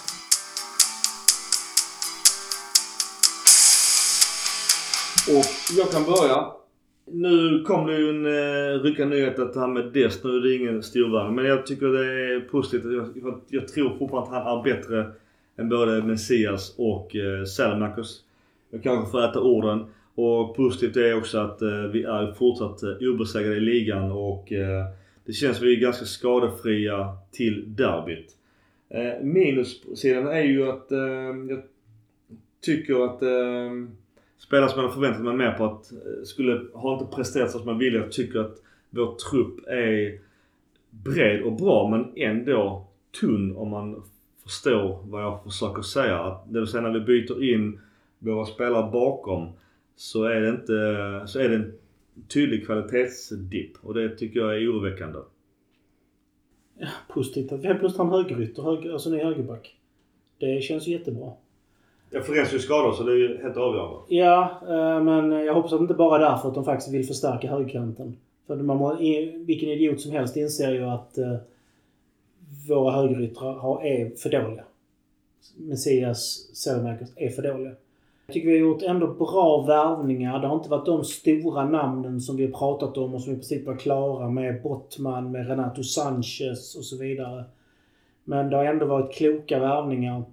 Och 5.30 5.78
jag 5.78 5.92
kan 5.92 6.04
börja. 6.04 6.61
Nu 7.06 7.64
kom 7.64 7.88
det 7.88 7.98
ju 7.98 8.10
en 8.10 8.26
eh, 8.26 8.84
ryckande 8.84 9.16
nyhet 9.16 9.40
att 9.40 9.56
han 9.56 9.74
med 9.74 9.86
Dest, 9.94 10.24
nu 10.24 10.38
är 10.38 10.42
det 10.42 10.56
ingen 10.56 10.84
storvärvning. 10.84 11.36
Men 11.36 11.46
jag 11.46 11.66
tycker 11.66 11.88
det 11.88 12.36
är 12.36 12.40
positivt. 12.40 12.84
Jag, 13.16 13.42
jag 13.48 13.68
tror 13.68 13.98
fortfarande 13.98 14.38
att 14.38 14.44
han 14.44 14.60
är 14.60 14.64
bättre 14.64 15.12
än 15.58 15.70
både 15.70 16.04
Messias 16.04 16.76
och 16.78 17.16
eh, 17.16 17.44
Selmakos. 17.44 18.24
Jag 18.70 18.84
kanske 18.84 19.12
får 19.12 19.24
äta 19.24 19.40
orden. 19.40 19.86
Och 20.16 20.56
positivt 20.56 20.98
är 20.98 21.18
också 21.18 21.38
att 21.38 21.62
eh, 21.62 21.84
vi 21.94 22.04
är 22.04 22.34
fortsatt 22.34 22.84
eh, 22.84 23.10
obesegrade 23.14 23.56
i 23.56 23.60
ligan 23.60 24.12
och 24.12 24.52
eh, 24.52 24.86
det 25.26 25.34
känns 25.34 25.58
som 25.58 25.68
vi 25.68 25.76
är 25.76 25.82
ganska 25.82 26.06
skadefria 26.06 27.18
till 27.32 27.76
derbyt. 27.76 28.36
Eh, 28.90 29.24
minussidan 29.24 30.28
är 30.28 30.44
ju 30.44 30.70
att 30.70 30.92
eh, 30.92 31.00
jag 31.50 31.62
tycker 32.62 33.06
att 33.06 33.22
eh, 33.22 33.72
spelare 34.42 34.70
som 34.70 34.80
jag 34.80 34.84
hade 34.84 34.94
förväntat 34.94 35.24
mig 35.24 35.34
mer 35.34 35.52
på 35.52 35.66
att 35.66 35.92
eh, 35.92 36.24
skulle, 36.24 36.62
har 36.74 36.94
inte 36.94 37.16
presterat 37.16 37.52
så 37.52 37.58
som 37.58 37.68
man 37.68 37.78
ville. 37.78 37.98
Jag 37.98 38.12
tycker 38.12 38.40
att 38.40 38.58
vår 38.90 39.16
trupp 39.16 39.68
är 39.68 40.20
bred 40.90 41.42
och 41.44 41.54
bra 41.54 41.90
men 41.90 42.12
ändå 42.16 42.88
tunn 43.22 43.56
om 43.56 43.70
man 43.70 44.04
förstår 44.44 45.00
vad 45.04 45.24
jag 45.24 45.44
försöker 45.44 45.82
säga. 45.82 46.20
Att 46.20 46.54
det 46.54 46.60
vill 46.60 46.68
säga 46.68 46.82
när 46.82 47.00
vi 47.00 47.00
byter 47.00 47.44
in 47.44 47.80
våra 48.20 48.46
spelare 48.46 48.92
bakom 48.92 49.50
så 49.96 50.24
är 50.24 50.42
det 50.42 50.50
inte, 50.50 50.74
så 51.28 51.40
är 51.40 51.50
det 51.50 51.56
en 51.56 51.74
tydlig 52.28 52.66
kvalitetsdipp 52.66 53.72
och 53.82 53.94
det 53.94 54.18
tycker 54.18 54.40
jag 54.40 54.56
är 54.56 54.72
oroväckande. 54.72 55.20
Ja, 56.78 56.88
positivt 57.10 57.52
att 57.52 57.60
vi 57.60 57.68
helt 57.68 57.80
plötsligt 57.80 57.98
har 57.98 58.06
en 58.06 58.12
högerytter, 58.12 58.64
höger, 58.64 58.94
alltså 58.94 59.10
ny 59.10 59.24
högerback. 59.24 59.76
Det 60.40 60.64
känns 60.64 60.88
jättebra. 60.88 61.34
Ja, 62.14 62.22
Florenz 62.22 62.50
är 62.50 62.54
ju 62.54 62.60
skadad 62.60 62.96
så 62.96 63.04
det 63.04 63.12
är 63.12 63.16
ju 63.16 63.42
helt 63.42 63.58
avgörande. 63.58 63.98
Ja, 64.08 64.62
eh, 64.68 65.04
men 65.04 65.32
jag 65.32 65.54
hoppas 65.54 65.74
att 65.74 65.80
det 65.80 65.84
inte 65.84 65.94
bara 65.94 66.16
är 66.16 66.32
därför 66.32 66.50
att 66.50 66.56
de 66.56 66.66
faktiskt 66.66 66.94
vill 66.94 67.08
förstärka 67.08 67.48
högerkanten. 67.48 68.18
För 68.48 68.56
man 68.56 68.78
må, 68.78 68.96
vilken 69.46 69.70
idiot 69.70 70.02
som 70.02 70.12
helst 70.12 70.38
inser 70.38 70.72
ju 70.72 70.84
att 70.84 71.18
eh, 71.18 71.36
våra 72.70 72.92
högeryttrar 72.92 73.86
är 73.86 74.16
för 74.16 74.30
dåliga. 74.30 74.64
Messias, 75.58 76.50
Selmakers 76.54 77.10
är 77.16 77.30
för 77.30 77.42
dåliga. 77.42 77.74
Jag 78.28 78.34
tycker 78.34 78.48
vi 78.48 78.60
har 78.60 78.68
gjort 78.68 78.84
ändå 78.84 79.08
bra 79.08 79.62
värvningar. 79.68 80.40
Det 80.40 80.48
har 80.48 80.56
inte 80.56 80.70
varit 80.70 80.86
de 80.86 81.04
stora 81.04 81.66
namnen 81.66 82.22
som 82.22 82.38
vi 82.38 82.46
har 82.46 82.52
pratat 82.52 82.98
om 82.98 83.14
och 83.14 83.22
som 83.22 83.34
i 83.34 83.36
princip 83.36 83.66
var 83.66 83.76
klara 83.76 84.30
med 84.30 84.62
Bottman, 84.62 85.32
med 85.32 85.48
Renato 85.48 85.84
Sanchez 85.84 86.76
och 86.76 86.86
så 86.86 86.98
vidare. 86.98 87.44
Men 88.24 88.50
det 88.50 88.56
har 88.56 88.66
ändå 88.66 88.86
varit 88.86 89.14
kloka 89.14 89.60
värvningar. 89.60 90.24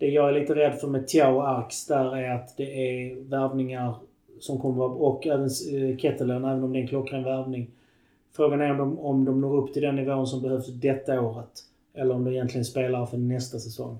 Det 0.00 0.08
jag 0.08 0.28
är 0.28 0.40
lite 0.40 0.54
rädd 0.54 0.80
för 0.80 0.88
med 0.88 1.08
Tiao 1.08 1.34
och 1.34 1.48
Arx 1.48 1.86
där 1.86 2.16
är 2.16 2.34
att 2.34 2.56
det 2.56 2.64
är 2.64 3.14
värvningar 3.14 3.94
som 4.40 4.58
kommer 4.58 4.76
vara, 4.76 4.92
och 4.92 5.26
även 5.26 5.44
eh, 5.44 5.96
Kettelen, 5.96 6.44
även 6.44 6.64
om 6.64 6.72
det 6.72 6.78
är 6.78 6.82
en 6.82 6.88
klockren 6.88 7.24
värvning. 7.24 7.70
Frågan 8.32 8.60
är 8.60 8.70
om 8.70 8.78
de, 8.78 8.98
om 8.98 9.24
de 9.24 9.40
når 9.40 9.56
upp 9.56 9.72
till 9.72 9.82
den 9.82 9.96
nivån 9.96 10.26
som 10.26 10.42
behövs 10.42 10.66
detta 10.66 11.20
året. 11.20 11.50
Eller 11.94 12.14
om 12.14 12.24
de 12.24 12.30
egentligen 12.30 12.64
spelar 12.64 13.06
för 13.06 13.18
nästa 13.18 13.58
säsong. 13.58 13.98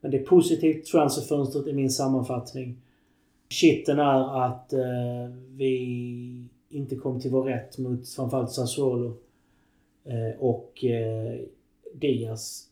Men 0.00 0.10
det 0.10 0.18
är 0.18 0.24
positivt 0.24 0.86
transferfönstret 0.86 1.66
i 1.66 1.72
min 1.72 1.90
sammanfattning. 1.90 2.76
Shitten 3.50 3.98
är 3.98 4.44
att 4.44 4.72
eh, 4.72 5.34
vi 5.56 6.44
inte 6.68 6.96
kom 6.96 7.20
till 7.20 7.30
vår 7.30 7.44
rätt 7.44 7.78
mot 7.78 8.08
framförallt 8.08 8.50
Sassuolo. 8.50 9.16
Eh, 10.04 10.40
och 10.40 10.84
eh, 10.84 11.40
Diaz 11.94 12.67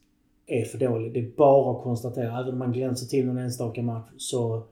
är 0.47 0.65
för 0.65 0.79
dålig. 0.79 1.13
Det 1.13 1.21
är 1.21 1.31
bara 1.37 1.77
att 1.77 1.83
konstatera. 1.83 2.41
Även 2.41 2.53
om 2.53 2.59
man 2.59 2.73
glänser 2.73 3.07
till 3.07 3.27
någon 3.27 3.39
enstaka 3.39 3.83
match 3.83 4.09
så 4.17 4.63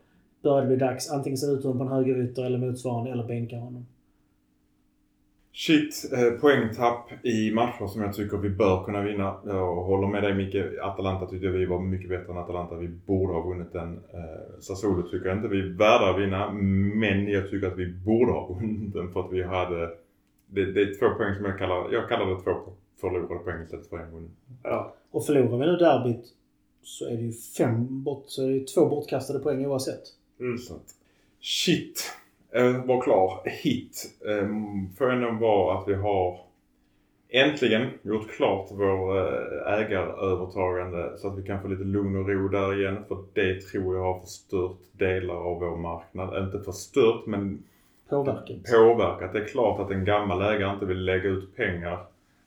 börjar 0.43 0.61
det 0.61 0.67
bli 0.67 0.77
dags. 0.77 1.11
Antingen 1.11 1.37
sätta 1.37 1.53
ut 1.53 1.65
honom 1.65 1.79
på 1.79 1.85
en 1.85 1.91
högerytter 1.91 2.45
eller 2.45 2.59
motsvarande 2.59 3.11
eller 3.11 3.25
bänka 3.25 3.57
honom. 3.57 3.87
Shit, 5.57 6.13
eh, 6.13 6.41
poängtapp 6.41 7.11
i 7.23 7.51
matcher 7.53 7.87
som 7.87 8.03
jag 8.03 8.15
tycker 8.15 8.37
vi 8.37 8.51
bör 8.51 8.85
kunna 8.85 9.03
vinna. 9.03 9.35
Jag 9.47 9.75
håller 9.75 10.09
med 10.09 10.23
dig 10.23 10.35
Micke. 10.35 10.55
Atalanta 10.83 11.27
tyckte 11.27 11.49
vi 11.49 11.67
var 11.67 11.81
mycket 11.81 12.09
bättre 12.09 12.33
än 12.33 12.39
Atalanta. 12.39 12.77
Vi 12.77 12.89
borde 12.89 13.33
ha 13.33 13.49
vunnit 13.49 13.73
den. 13.73 13.93
Eh, 13.93 14.61
Sassuolo 14.61 15.03
tycker 15.03 15.29
jag 15.29 15.37
inte 15.37 15.49
vi 15.49 15.61
är 15.61 15.79
värda 15.79 16.11
att 16.11 16.21
vinna. 16.21 16.53
Men 16.95 17.29
jag 17.29 17.51
tycker 17.51 17.67
att 17.67 17.79
vi 17.79 17.93
borde 17.93 18.33
ha 18.33 18.47
vunnit 18.47 18.93
den 18.93 19.13
för 19.13 19.21
att 19.21 19.33
vi 19.33 19.43
hade... 19.43 19.91
Det, 20.47 20.73
det 20.73 20.83
är 20.83 20.99
två 20.99 21.19
poäng 21.19 21.35
som 21.35 21.45
jag 21.45 21.59
kallar... 21.59 21.93
Jag 21.93 22.09
kallar 22.09 22.27
det 22.27 22.43
två 22.43 22.53
förlorade 23.01 23.45
poäng 23.45 23.63
istället 23.63 23.87
för 23.87 23.99
en 23.99 24.11
vunnen. 24.11 24.31
Ja. 24.63 24.95
Och 25.15 25.27
förlorar 25.27 25.59
vi 25.59 25.67
nu 25.67 25.77
derbyt 25.77 26.25
så 26.83 27.07
är 27.07 27.17
det 27.17 27.23
ju 27.23 27.33
fem 27.33 28.03
bort, 28.03 28.25
så 28.27 28.43
är 28.43 28.51
det 28.51 28.67
två 28.67 28.87
bortkastade 28.89 29.39
poäng 29.39 29.67
oavsett. 29.67 30.03
Mm. 30.41 30.59
Shit. 31.41 32.13
eh, 32.53 32.85
vara 32.85 33.01
klar. 33.01 33.41
Hit 33.45 34.15
eh, 34.29 34.49
får 34.99 35.13
ändå 35.13 35.31
vara 35.47 35.79
att 35.79 35.89
vi 35.89 35.95
har 35.95 36.41
äntligen 37.29 37.91
gjort 38.03 38.31
klart 38.31 38.69
vår 38.71 39.19
eh, 39.19 39.73
ägarövertagande 39.79 41.19
så 41.19 41.29
att 41.29 41.39
vi 41.39 41.43
kan 41.43 41.63
få 41.63 41.69
lite 41.69 41.85
lugn 41.85 42.17
och 42.17 42.29
ro 42.29 42.49
där 42.49 42.81
igen. 42.81 43.05
För 43.09 43.25
det 43.33 43.61
tror 43.61 43.97
jag 43.97 44.03
har 44.03 44.21
förstört 44.21 44.79
delar 44.93 45.35
av 45.35 45.61
vår 45.61 45.77
marknad. 45.77 46.45
Inte 46.45 46.61
förstört 46.65 47.27
men 47.27 47.63
Påverkat. 48.09 48.73
påverkat. 48.73 49.33
Det 49.33 49.39
är 49.39 49.49
klart 49.49 49.81
att 49.81 49.91
en 49.91 50.05
gammal 50.05 50.43
ägare 50.43 50.73
inte 50.75 50.87
vill 50.87 51.05
lägga 51.05 51.29
ut 51.29 51.57
pengar 51.57 51.99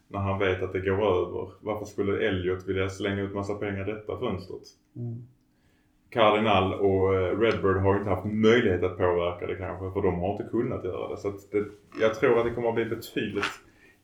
när 0.08 0.20
han 0.20 0.40
vet 0.40 0.64
att 0.64 0.74
det 0.74 0.80
går 0.80 1.06
över. 1.06 1.50
Varför 1.62 1.86
skulle 1.86 2.28
Elliot 2.28 2.68
vilja 2.68 2.90
slänga 2.90 3.22
ut 3.22 3.36
massa 3.36 3.54
pengar 3.56 3.90
i 3.90 3.94
detta 3.94 4.20
fönstret? 4.20 4.62
Mm. 4.96 5.28
Cardinal 6.10 6.74
och 6.74 7.16
eh, 7.16 7.40
Redbird 7.40 7.78
har 7.78 7.98
inte 7.98 8.10
haft 8.10 8.26
möjlighet 8.26 8.84
att 8.84 8.98
påverka 8.98 9.48
det 9.48 9.56
kanske 9.56 9.92
för 9.92 10.02
de 10.02 10.20
har 10.20 10.32
inte 10.32 10.44
kunnat 10.52 10.84
göra 10.84 11.10
det. 11.10 11.18
Så 11.18 11.28
att 11.28 11.52
det, 11.52 11.66
jag 12.02 12.16
tror 12.16 12.40
att 12.40 12.46
det 12.46 12.52
kommer 12.52 12.70
att 12.70 12.76
bli 12.76 12.86
betydligt 12.86 13.62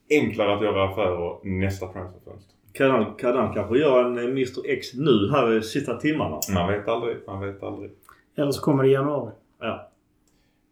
enklare 0.09 0.55
att 0.55 0.63
göra 0.63 0.89
affärer 0.89 1.37
nästa 1.43 1.87
transferfönster. 1.87 2.55
Kadan, 2.73 3.15
Kadan 3.17 3.53
kanske 3.53 3.77
gör 3.77 4.05
en 4.05 4.17
eh, 4.17 4.23
Mr 4.23 4.61
X 4.65 4.93
nu 4.93 5.29
här 5.31 5.57
i 5.57 5.61
sista 5.61 5.97
timmarna. 5.97 6.39
Man 6.53 6.71
vet 6.71 6.87
aldrig, 6.87 7.17
man 7.27 7.41
vet 7.41 7.63
aldrig. 7.63 7.91
Eller 8.35 8.51
så 8.51 8.61
kommer 8.61 8.83
det 8.83 8.89
i 8.89 8.93
januari. 8.93 9.31
Ja. 9.59 9.89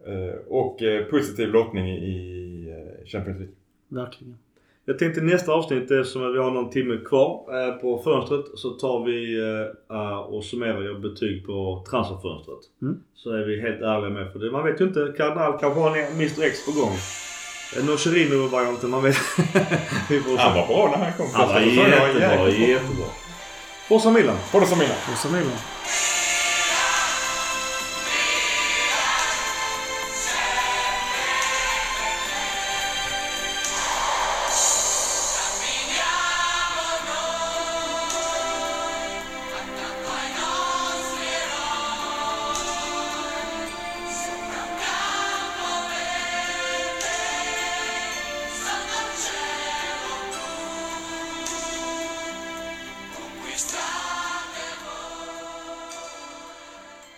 Eh, 0.05 0.35
och 0.47 0.81
eh, 0.81 1.05
positiv 1.05 1.49
lottning 1.49 1.87
i, 1.89 1.97
i 1.97 2.69
eh, 2.69 3.05
Champions 3.05 3.39
League. 3.39 3.55
Verkligen. 3.87 4.37
Jag 4.85 4.99
tänkte 4.99 5.21
nästa 5.21 5.51
avsnitt, 5.51 5.91
eftersom 5.91 6.33
vi 6.33 6.39
har 6.39 6.51
någon 6.51 6.69
timme 6.69 6.97
kvar 7.05 7.31
eh, 7.31 7.73
på 7.73 8.01
fönstret, 8.03 8.45
så 8.55 8.69
tar 8.69 9.05
vi 9.05 9.39
eh, 9.39 9.97
eh, 9.97 10.17
och 10.17 10.43
summerar 10.43 10.81
gör 10.81 10.99
betyg 10.99 11.45
på 11.45 11.85
transferfönstret. 11.89 12.59
Mm. 12.81 12.97
Så 13.15 13.31
är 13.31 13.45
vi 13.45 13.61
helt 13.61 13.81
ärliga 13.81 14.09
med. 14.09 14.31
För 14.31 14.39
det, 14.39 14.51
man 14.51 14.63
vet 14.63 14.81
ju 14.81 14.85
inte. 14.85 15.13
Kardinal 15.17 15.59
kanske 15.59 15.79
har 15.79 15.97
en 15.97 16.13
Mr 16.13 16.43
X 16.43 16.65
på 16.65 16.71
gång. 16.71 16.95
Nocerino-varianten, 17.87 18.89
man 18.89 19.03
vet. 19.03 19.15
Han 20.37 20.55
var 20.55 20.67
bra 20.67 20.95
när 20.97 21.05
han 21.05 21.13
kom. 21.17 21.27
Han 21.33 21.47
var 21.47 21.59
jättebra, 21.59 22.49
jättebra. 22.49 23.05
Forza 23.87 24.11
Milan! 24.11 24.35
Mina. 24.75 24.93
Och 25.11 25.17
så 25.17 25.29
Milan. 25.29 25.57